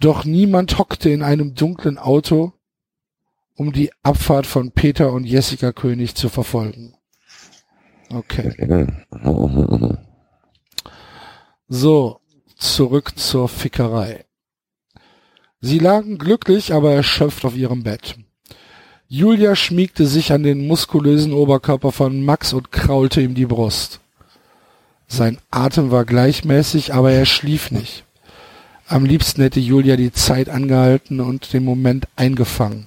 [0.00, 2.54] Doch niemand hockte in einem dunklen Auto,
[3.54, 6.97] um die Abfahrt von Peter und Jessica König zu verfolgen.
[8.10, 8.86] Okay.
[11.70, 12.20] So,
[12.56, 14.24] zurück zur Fickerei.
[15.60, 18.16] Sie lagen glücklich, aber erschöpft auf ihrem Bett.
[19.06, 24.00] Julia schmiegte sich an den muskulösen Oberkörper von Max und kraulte ihm die Brust.
[25.06, 28.04] Sein Atem war gleichmäßig, aber er schlief nicht.
[28.86, 32.86] Am liebsten hätte Julia die Zeit angehalten und den Moment eingefangen.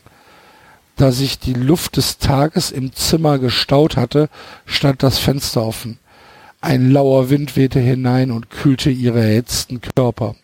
[1.02, 4.30] Da sich die Luft des Tages im Zimmer gestaut hatte,
[4.68, 5.98] stand das Fenster offen.
[6.62, 10.36] Ein lauer Wind wehte hinein und kühlte ihre erhitzten Körper.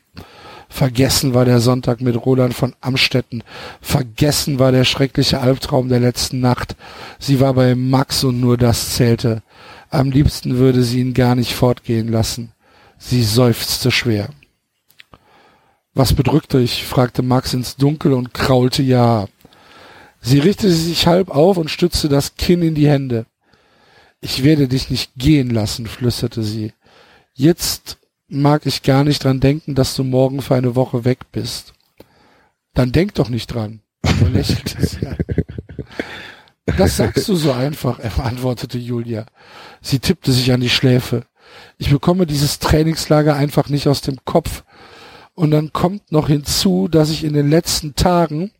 [0.67, 3.43] Vergessen war der Sonntag mit Roland von Amstetten.
[3.81, 6.75] Vergessen war der schreckliche Albtraum der letzten Nacht.
[7.19, 9.43] Sie war bei Max und nur das zählte.
[9.91, 12.51] Am liebsten würde sie ihn gar nicht fortgehen lassen.
[12.97, 14.29] Sie seufzte schwer.
[15.93, 16.83] Was bedrückt dich?
[16.83, 19.29] fragte Max ins Dunkel und kraulte ihr Haar.
[20.27, 23.27] Sie richtete sich halb auf und stützte das Kinn in die Hände.
[24.19, 26.73] Ich werde dich nicht gehen lassen, flüsterte sie.
[27.33, 27.97] Jetzt
[28.27, 31.71] mag ich gar nicht dran denken, dass du morgen für eine Woche weg bist.
[32.73, 33.79] Dann denk doch nicht dran.
[36.75, 39.25] Das sagst du so einfach, antwortete Julia.
[39.81, 41.23] Sie tippte sich an die Schläfe.
[41.77, 44.65] Ich bekomme dieses Trainingslager einfach nicht aus dem Kopf.
[45.33, 48.51] Und dann kommt noch hinzu, dass ich in den letzten Tagen,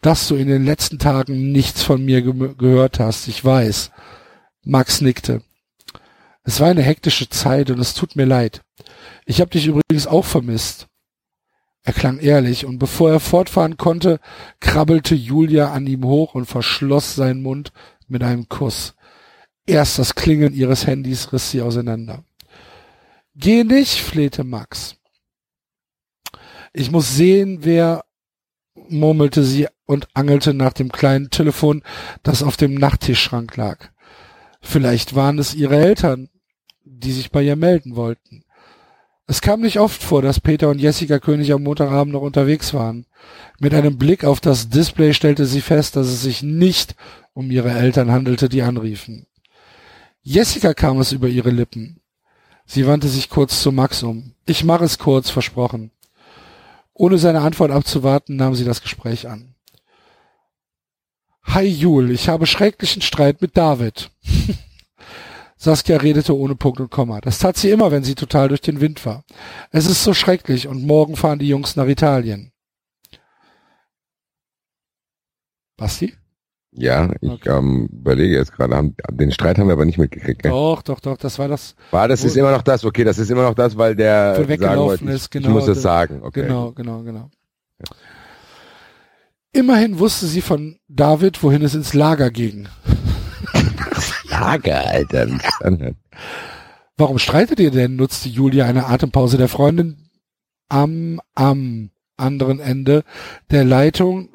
[0.00, 3.28] dass du in den letzten Tagen nichts von mir ge gehört hast.
[3.28, 3.90] Ich weiß.
[4.64, 5.42] Max nickte.
[6.44, 8.62] Es war eine hektische Zeit und es tut mir leid.
[9.26, 10.86] Ich habe dich übrigens auch vermisst.
[11.82, 14.20] Er klang ehrlich, und bevor er fortfahren konnte,
[14.60, 17.72] krabbelte Julia an ihm hoch und verschloss seinen Mund
[18.08, 18.94] mit einem Kuss.
[19.66, 22.24] Erst das Klingeln ihres Handys riss sie auseinander.
[23.34, 24.96] Geh nicht, flehte Max.
[26.72, 28.04] Ich muss sehen, wer,
[28.88, 31.82] murmelte sie und angelte nach dem kleinen Telefon,
[32.22, 33.88] das auf dem Nachttischschrank lag.
[34.60, 36.28] Vielleicht waren es ihre Eltern,
[36.84, 38.44] die sich bei ihr melden wollten.
[39.26, 43.06] Es kam nicht oft vor, dass Peter und Jessica König am Montagabend noch unterwegs waren.
[43.58, 46.94] Mit einem Blick auf das Display stellte sie fest, dass es sich nicht
[47.32, 49.26] um ihre Eltern handelte, die anriefen.
[50.22, 52.00] Jessica kam es über ihre Lippen.
[52.66, 54.34] Sie wandte sich kurz zu Max um.
[54.44, 55.92] Ich mache es kurz, versprochen.
[56.92, 59.54] Ohne seine Antwort abzuwarten, nahm sie das Gespräch an.
[61.54, 64.10] Hi Jul, ich habe schrecklichen Streit mit David.
[65.56, 67.20] Saskia redete ohne Punkt und Komma.
[67.20, 69.24] Das tat sie immer, wenn sie total durch den Wind war.
[69.72, 72.52] Es ist so schrecklich und morgen fahren die Jungs nach Italien.
[75.76, 76.14] Basti?
[76.70, 77.50] Ja, ich Okay.
[77.50, 78.92] ähm, überlege jetzt gerade.
[79.10, 80.42] Den Streit haben wir aber nicht mitgekriegt.
[80.42, 80.52] Gell?
[80.52, 81.74] Doch, doch, doch, das war das.
[81.90, 82.84] War das ist immer noch das?
[82.84, 85.62] Okay, das ist immer noch das, weil der sagen wollte, ich, ist, ich genau, muss
[85.66, 86.20] es das- sagen.
[86.22, 86.42] Okay.
[86.42, 87.30] Genau, genau, genau.
[89.52, 92.68] Immerhin wusste sie von David, wohin es ins Lager ging.
[94.28, 95.26] Lager, Alter.
[96.96, 97.96] Warum streitet ihr denn?
[97.96, 100.10] nutzte Julia eine Atempause der Freundin
[100.68, 103.04] am, am anderen Ende
[103.50, 104.30] der Leitung.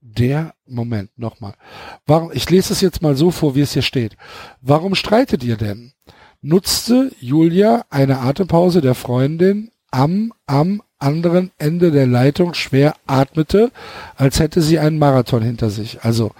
[0.00, 1.54] Der, Moment, nochmal.
[2.04, 4.16] Warum, ich lese es jetzt mal so vor, wie es hier steht.
[4.60, 5.92] Warum streitet ihr denn?
[6.42, 13.72] Nutzte Julia eine Atempause der Freundin am, am anderen Ende der Leitung schwer atmete,
[14.16, 16.02] als hätte sie einen Marathon hinter sich.
[16.02, 16.32] Also,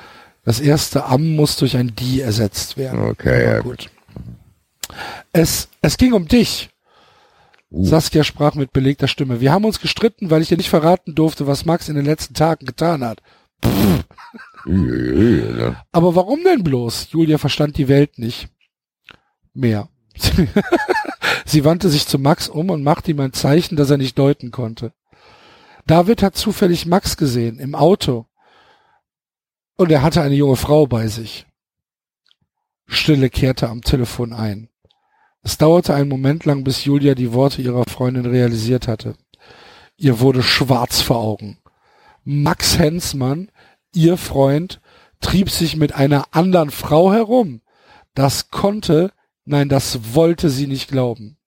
[0.44, 3.00] das erste am muss durch ein die ersetzt werden.
[3.00, 3.90] Okay, ja, gut.
[5.32, 6.70] Es, es ging um dich.
[7.70, 7.84] Uh.
[7.84, 9.40] Saskia sprach mit belegter Stimme.
[9.40, 12.34] Wir haben uns gestritten, weil ich dir nicht verraten durfte, was Max in den letzten
[12.34, 13.20] Tagen getan hat.
[14.64, 15.76] Ne?
[15.92, 17.08] Aber warum denn bloß?
[17.10, 18.48] Julia verstand die Welt nicht
[19.55, 19.89] mehr.
[21.50, 24.52] Sie wandte sich zu Max um und machte ihm ein Zeichen, das er nicht deuten
[24.52, 24.92] konnte.
[25.84, 28.26] David hat zufällig Max gesehen, im Auto.
[29.76, 31.48] Und er hatte eine junge Frau bei sich.
[32.86, 34.68] Stille kehrte am Telefon ein.
[35.42, 39.16] Es dauerte einen Moment lang, bis Julia die Worte ihrer Freundin realisiert hatte.
[39.96, 41.58] Ihr wurde schwarz vor Augen.
[42.22, 43.50] Max Hensmann,
[43.92, 44.80] ihr Freund,
[45.18, 47.60] trieb sich mit einer anderen Frau herum.
[48.14, 49.10] Das konnte,
[49.44, 51.38] nein, das wollte sie nicht glauben.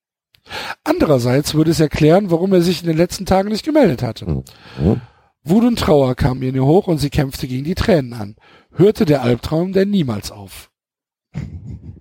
[0.84, 4.26] Andererseits würde es erklären, warum er sich in den letzten Tagen nicht gemeldet hatte.
[4.26, 5.00] Mhm.
[5.42, 8.36] Wut und Trauer kamen in ihr hoch und sie kämpfte gegen die Tränen an.
[8.72, 10.70] Hörte der Albtraum denn niemals auf?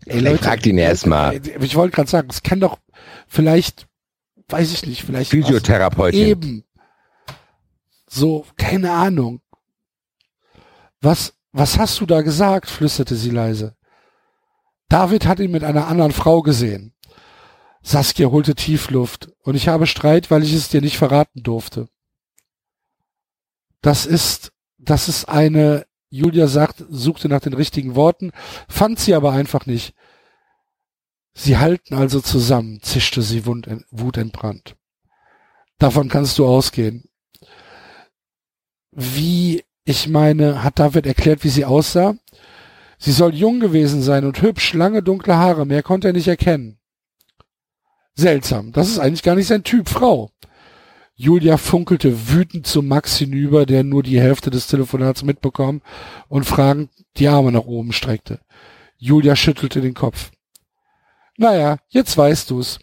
[0.06, 1.40] Ey, Vielleicht fragt ihn erst mal.
[1.62, 2.78] Ich wollte gerade sagen, es kann doch
[3.28, 3.88] vielleicht,
[4.48, 6.20] weiß ich nicht, vielleicht Physiotherapeutin.
[6.20, 6.64] Eben.
[8.08, 9.42] So, keine Ahnung.
[11.02, 12.70] Was, was hast du da gesagt?
[12.70, 13.76] flüsterte sie leise.
[14.88, 16.93] David hat ihn mit einer anderen Frau gesehen.
[17.84, 21.90] Saskia holte Tiefluft und ich habe Streit, weil ich es dir nicht verraten durfte.
[23.82, 28.32] Das ist, das ist eine, Julia sagt, suchte nach den richtigen Worten,
[28.70, 29.94] fand sie aber einfach nicht.
[31.34, 34.78] Sie halten also zusammen, zischte sie wutentbrannt.
[35.78, 37.10] Davon kannst du ausgehen.
[38.92, 42.16] Wie, ich meine, hat David erklärt, wie sie aussah?
[42.98, 46.80] Sie soll jung gewesen sein und hübsch, lange dunkle Haare, mehr konnte er nicht erkennen.
[48.16, 50.30] Seltsam, das ist eigentlich gar nicht sein Typ Frau.
[51.16, 55.82] Julia funkelte wütend zu Max hinüber, der nur die Hälfte des Telefonats mitbekommen
[56.28, 58.40] und fragend die Arme nach oben streckte.
[58.98, 60.32] Julia schüttelte den Kopf.
[61.38, 62.80] Naja, jetzt weißt du's.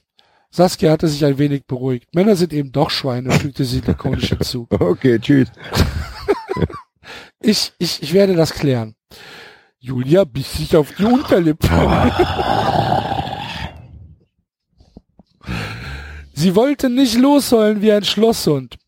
[0.50, 2.14] Saskia hatte sich ein wenig beruhigt.
[2.14, 4.66] Männer sind eben doch Schweine, fügte sie lakonisch hinzu.
[4.70, 5.48] Okay, tschüss.
[7.40, 8.94] Ich, ich, ich werde das klären.
[9.78, 11.68] Julia biss sich auf die Unterlippe.
[16.40, 18.78] Sie wollte nicht losheulen wie ein Schlosshund.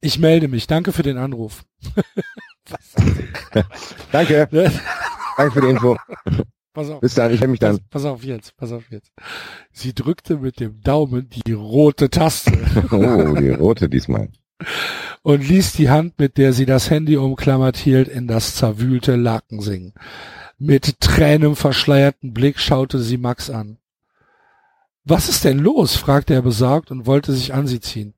[0.00, 0.66] Ich melde mich.
[0.66, 1.62] Danke für den Anruf.
[4.10, 4.48] Danke.
[4.50, 5.96] Danke für die Info.
[6.72, 7.00] Pass auf.
[7.00, 7.86] Bis dann, ich melde mich Pass, dann.
[7.88, 9.12] pass auf jetzt, pass auf jetzt.
[9.72, 12.52] Sie drückte mit dem Daumen die rote Taste
[12.90, 14.28] Oh, die rote diesmal.
[15.22, 19.60] und ließ die Hand, mit der sie das Handy umklammert hielt, in das zerwühlte Laken
[19.60, 19.94] sinken.
[20.58, 23.78] Mit Tränen verschleierten Blick schaute sie Max an.
[25.04, 25.96] Was ist denn los?
[25.96, 28.14] fragte er besorgt und wollte sich an sie ziehen.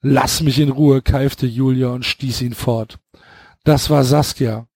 [0.00, 2.98] Lass mich in Ruhe, keifte Julia und stieß ihn fort.
[3.64, 4.68] Das war Saskia.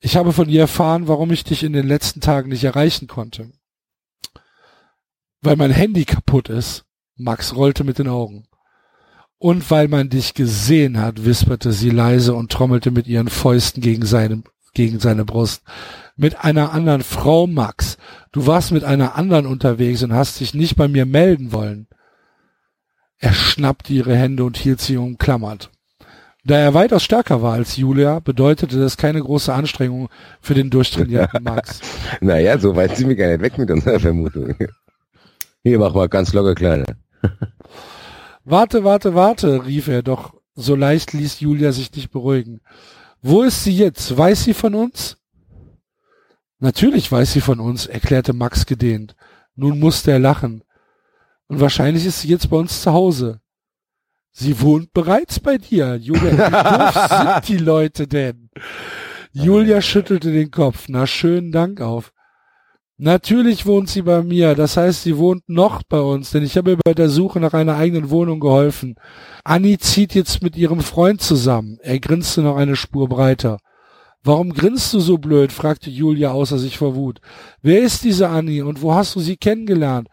[0.00, 3.50] Ich habe von ihr erfahren, warum ich dich in den letzten Tagen nicht erreichen konnte.
[5.40, 6.84] Weil mein Handy kaputt ist.
[7.16, 8.46] Max rollte mit den Augen.
[9.38, 14.06] Und weil man dich gesehen hat, wisperte sie leise und trommelte mit ihren Fäusten gegen
[14.06, 14.42] seine,
[14.74, 15.62] gegen seine Brust.
[16.16, 17.96] Mit einer anderen Frau, Max.
[18.32, 21.88] Du warst mit einer anderen unterwegs und hast dich nicht bei mir melden wollen.
[23.18, 25.70] Er schnappte ihre Hände und hielt sie umklammert.
[26.44, 30.10] Da er weitaus stärker war als Julia, bedeutete das keine große Anstrengung
[30.42, 31.80] für den durchtrainierten Max.
[32.20, 34.54] Naja, so weit sind wir gar nicht weg mit unserer Vermutung.
[35.62, 36.84] Hier, mach mal ganz locker kleine.
[38.44, 42.60] Warte, warte, warte, rief er, doch so leicht ließ Julia sich nicht beruhigen.
[43.26, 44.14] Wo ist sie jetzt?
[44.14, 45.16] Weiß sie von uns?
[46.58, 49.16] Natürlich weiß sie von uns, erklärte Max gedehnt.
[49.54, 50.62] Nun musste er lachen.
[51.46, 53.40] Und wahrscheinlich ist sie jetzt bei uns zu Hause.
[54.30, 55.96] Sie wohnt bereits bei dir.
[55.96, 56.36] Julia, wie
[56.92, 58.50] doof sind die Leute denn?
[59.32, 60.84] Julia schüttelte den Kopf.
[60.88, 62.12] Na, schönen Dank auf.
[62.96, 64.54] Natürlich wohnt sie bei mir.
[64.54, 67.52] Das heißt, sie wohnt noch bei uns, denn ich habe ihr bei der Suche nach
[67.52, 68.94] einer eigenen Wohnung geholfen.
[69.42, 71.78] Anni zieht jetzt mit ihrem Freund zusammen.
[71.82, 73.58] Er grinste noch eine Spur breiter.
[74.22, 75.52] Warum grinst du so blöd?
[75.52, 77.20] fragte Julia außer sich vor Wut.
[77.62, 80.08] Wer ist diese Anni und wo hast du sie kennengelernt?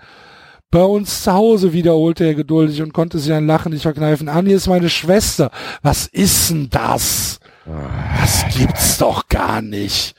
[0.72, 4.27] Bei uns zu Hause, wiederholte er geduldig und konnte sich ein Lachen nicht verkneifen.
[4.27, 5.51] Anni ist meine Schwester.
[5.82, 7.40] Was ist denn das?
[8.19, 10.16] Das gibt's doch gar nicht.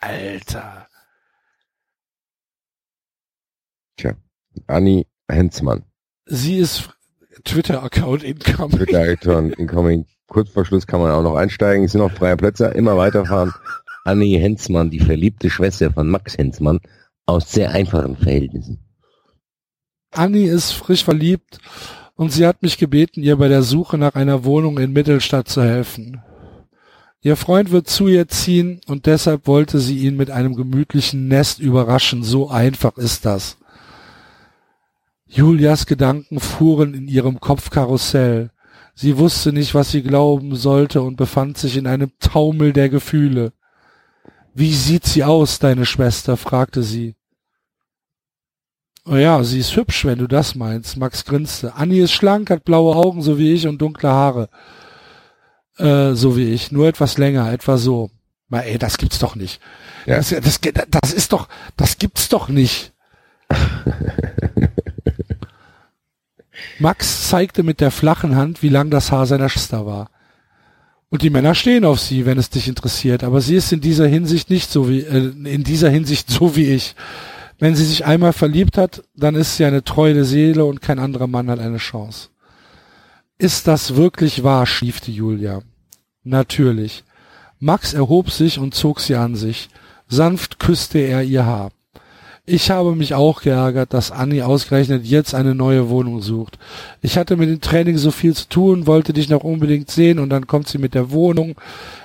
[0.00, 0.88] Alter.
[3.96, 4.14] Tja,
[4.66, 5.84] Anni Hensmann.
[6.26, 6.90] Sie ist
[7.44, 8.78] Twitter-Account incoming.
[8.78, 10.06] Twitter-Account incoming.
[10.28, 11.84] Kurz vor Schluss kann man auch noch einsteigen.
[11.84, 12.66] Es sind noch freie Plätze.
[12.66, 13.52] Immer weiterfahren.
[14.04, 16.80] Anni Hensmann, die verliebte Schwester von Max Hensmann,
[17.26, 18.78] aus sehr einfachen Verhältnissen.
[20.10, 21.58] Anni ist frisch verliebt
[22.14, 25.62] und sie hat mich gebeten, ihr bei der Suche nach einer Wohnung in Mittelstadt zu
[25.62, 26.22] helfen.
[27.20, 31.58] Ihr Freund wird zu ihr ziehen und deshalb wollte sie ihn mit einem gemütlichen Nest
[31.58, 32.22] überraschen.
[32.22, 33.58] So einfach ist das.
[35.26, 38.50] Julias Gedanken fuhren in ihrem Kopfkarussell.
[38.94, 43.52] Sie wusste nicht, was sie glauben sollte und befand sich in einem Taumel der Gefühle.
[44.54, 46.36] Wie sieht sie aus, deine Schwester?
[46.36, 47.14] fragte sie.
[49.06, 50.96] Oh ja, sie ist hübsch, wenn du das meinst.
[50.96, 51.74] Max grinste.
[51.74, 54.48] Annie ist schlank, hat blaue Augen, so wie ich, und dunkle Haare.
[55.78, 56.72] Äh, so wie ich.
[56.72, 58.10] Nur etwas länger, etwa so.
[58.48, 59.60] Mal, ey, das gibt's doch nicht.
[60.06, 60.16] Ja.
[60.16, 62.92] Das, das, das ist doch, das gibt's doch nicht.
[66.78, 70.10] Max zeigte mit der flachen Hand, wie lang das Haar seiner Schwester war.
[71.10, 73.24] Und die Männer stehen auf sie, wenn es dich interessiert.
[73.24, 76.72] Aber sie ist in dieser Hinsicht nicht so wie, äh, in dieser Hinsicht so wie
[76.72, 76.94] ich.
[77.58, 81.26] Wenn sie sich einmal verliebt hat, dann ist sie eine treue Seele und kein anderer
[81.26, 82.28] Mann hat eine Chance.
[83.38, 84.66] Ist das wirklich wahr?
[84.66, 85.62] schliefte Julia.
[86.28, 87.04] Natürlich.
[87.58, 89.70] Max erhob sich und zog sie an sich.
[90.08, 91.70] Sanft küsste er ihr Haar.
[92.44, 96.58] Ich habe mich auch geärgert, dass Annie ausgerechnet jetzt eine neue Wohnung sucht.
[97.00, 100.28] Ich hatte mit dem Training so viel zu tun, wollte dich noch unbedingt sehen und
[100.28, 101.56] dann kommt sie mit der Wohnung.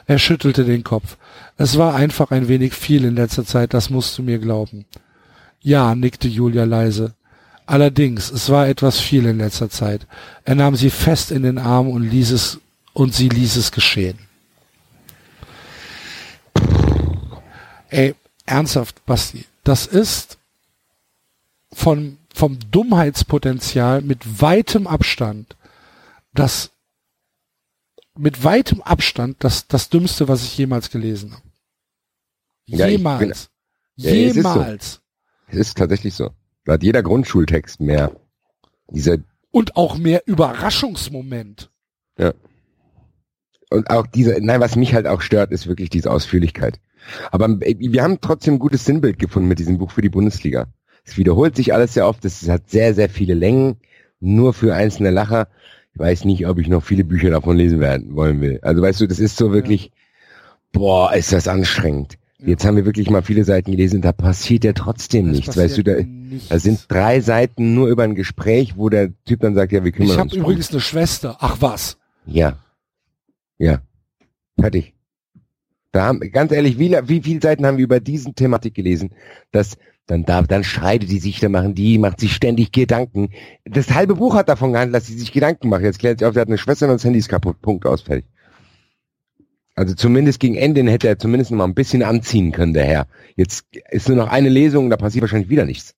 [0.06, 1.18] Er schüttelte den Kopf.
[1.58, 4.85] Es war einfach ein wenig viel in letzter Zeit, das musst du mir glauben.
[5.61, 7.14] Ja, nickte Julia leise.
[7.66, 10.08] Allerdings, es war etwas viel in letzter Zeit.
[10.45, 12.60] Er nahm sie fest in den Arm und ließ es,
[12.93, 14.17] und sie ließ es geschehen.
[17.89, 18.15] Ey,
[18.45, 20.38] ernsthaft, Basti, das ist
[21.72, 25.55] von, vom Dummheitspotenzial mit weitem Abstand
[26.33, 26.72] das,
[28.15, 31.43] mit weitem Abstand das, das Dümmste, was ich jemals gelesen habe.
[32.65, 33.49] Ja, jemals.
[33.95, 34.83] Bin, ja, jemals.
[34.83, 35.59] Es ist, so.
[35.59, 36.31] es ist tatsächlich so.
[36.65, 38.15] Da hat jeder Grundschultext mehr.
[38.89, 39.17] Dieser
[39.51, 41.69] und auch mehr Überraschungsmoment.
[42.17, 42.33] Ja.
[43.74, 46.80] Und auch diese, nein, was mich halt auch stört, ist wirklich diese Ausführlichkeit.
[47.32, 50.68] Aber äh, wir haben trotzdem ein gutes Sinnbild gefunden mit diesem Buch für die Bundesliga.
[51.03, 53.77] Es wiederholt sich alles sehr oft, es hat sehr, sehr viele Längen,
[54.19, 55.48] nur für einzelne Lacher.
[55.93, 58.60] Ich weiß nicht, ob ich noch viele Bücher davon lesen werden wollen will.
[58.61, 59.92] Also weißt du, das ist so wirklich,
[60.72, 62.18] boah, ist das anstrengend.
[62.45, 65.58] Jetzt haben wir wirklich mal viele Seiten gelesen, da passiert ja trotzdem das nichts.
[65.58, 65.93] Weißt du, da,
[66.50, 69.92] da sind drei Seiten nur über ein Gespräch, wo der Typ dann sagt, ja, wir
[69.92, 70.34] kümmern ich uns.
[70.34, 71.38] Ich habe übrigens eine Schwester.
[71.40, 71.98] Ach was.
[72.26, 72.58] Ja.
[73.57, 73.82] Ja.
[74.59, 74.93] Fertig.
[75.91, 79.14] Da haben, ganz ehrlich, wie, wie viele Seiten haben wir über diesen Thematik gelesen,
[79.51, 83.30] dass dann da, dann schreitet die sich, dann machen die, macht sich ständig Gedanken.
[83.64, 85.83] Das halbe Buch hat davon gehandelt, dass sie sich Gedanken macht.
[85.83, 87.61] Jetzt klärt sich auf, sie hat eine Schwester und das Handy ist kaputt.
[87.61, 88.25] Punkt aus, fertig.
[89.75, 93.07] Also zumindest gegen Ende hätte er zumindest noch mal ein bisschen anziehen können, der Herr.
[93.35, 95.95] Jetzt ist nur noch eine Lesung, da passiert wahrscheinlich wieder nichts.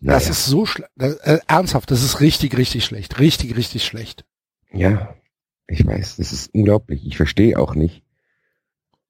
[0.00, 0.18] Naja.
[0.18, 0.90] Das ist so schlecht.
[0.98, 3.18] Äh, ernsthaft, das ist richtig, richtig schlecht.
[3.18, 4.24] Richtig, richtig schlecht.
[4.72, 5.14] Ja,
[5.66, 7.06] ich weiß, das ist unglaublich.
[7.06, 8.02] Ich verstehe auch nicht,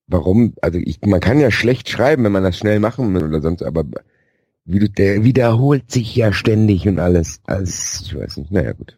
[0.06, 3.40] warum, also ich, man kann ja schlecht schreiben, wenn man das schnell machen will oder
[3.40, 3.84] sonst, aber
[4.64, 7.40] wie du, der wiederholt sich ja ständig und alles.
[7.46, 8.50] Alles, ich weiß nicht.
[8.50, 8.96] Naja, gut.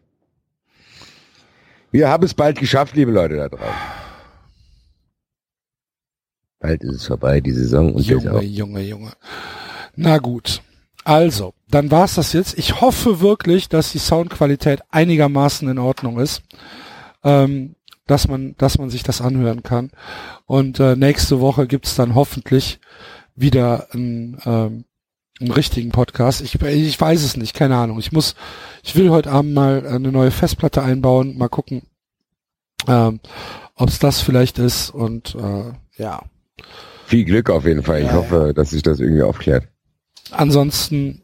[1.91, 3.73] Wir haben es bald geschafft, liebe Leute da draußen.
[6.59, 7.93] Bald ist es vorbei, die Saison.
[7.93, 9.11] Und Junge, Junge, Junge.
[9.95, 10.62] Na gut.
[11.03, 12.57] Also, dann war's das jetzt.
[12.57, 16.43] Ich hoffe wirklich, dass die Soundqualität einigermaßen in Ordnung ist
[17.23, 17.75] ähm,
[18.05, 19.91] dass man, dass man sich das anhören kann.
[20.45, 22.79] Und äh, nächste Woche gibt's dann hoffentlich
[23.35, 24.85] wieder ein, ähm,
[25.39, 26.41] einen richtigen Podcast.
[26.41, 27.99] Ich, ich weiß es nicht, keine Ahnung.
[27.99, 28.35] Ich muss,
[28.83, 31.83] ich will heute Abend mal eine neue Festplatte einbauen, mal gucken,
[32.87, 33.19] ähm,
[33.75, 34.89] ob es das vielleicht ist.
[34.89, 36.21] Und äh, ja.
[37.05, 38.01] Viel Glück auf jeden Fall.
[38.01, 38.53] Ich ja, hoffe, ja.
[38.53, 39.67] dass sich das irgendwie aufklärt.
[40.31, 41.21] Ansonsten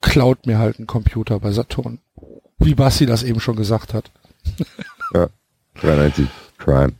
[0.00, 1.98] klaut mir halt ein Computer bei Saturn.
[2.58, 4.10] Wie Basti das eben schon gesagt hat.
[5.12, 5.28] Ja.
[5.80, 6.26] 93
[6.58, 6.92] Crime.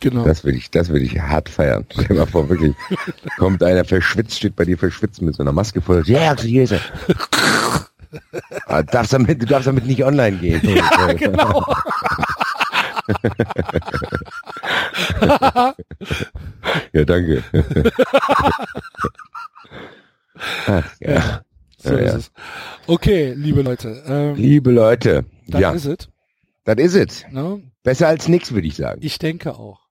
[0.00, 0.24] Genau.
[0.24, 1.86] Das würde ich, das würde ich hart feiern.
[1.90, 2.74] Stell dir mal vor, wirklich.
[3.38, 6.02] Kommt einer verschwitzt, steht bei dir verschwitzt mit so einer Maske vor.
[6.06, 6.80] Ja, yeah, hier ist er.
[8.66, 10.60] Ah, darfst damit, du darfst damit nicht online gehen.
[10.62, 11.64] ja, genau.
[16.92, 17.42] ja, danke.
[21.00, 21.42] Ja.
[21.78, 22.16] So Ja, ist ja.
[22.18, 22.32] es.
[22.86, 24.02] Okay, liebe Leute.
[24.06, 26.08] Ähm, Liebe Leute, das ja, ist es.
[26.64, 27.24] das ist es.
[27.30, 27.62] Ne?
[27.82, 29.00] Besser als nix, würde ich sagen.
[29.04, 29.86] Ich denke auch.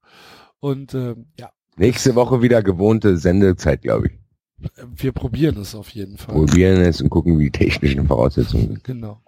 [0.60, 4.70] Und ähm, ja, Nächste Woche wieder gewohnte Sendezeit, glaube ich.
[4.96, 6.34] wir probieren es auf jeden Fall.
[6.34, 8.84] Probieren es und gucken, wie die technischen Voraussetzungen sind.
[8.84, 9.22] Genau.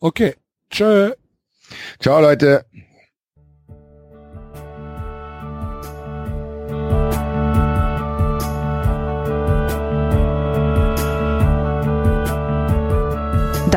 [0.00, 0.34] Okay.
[0.70, 1.12] Tschö.
[1.98, 2.66] Ciao, Leute.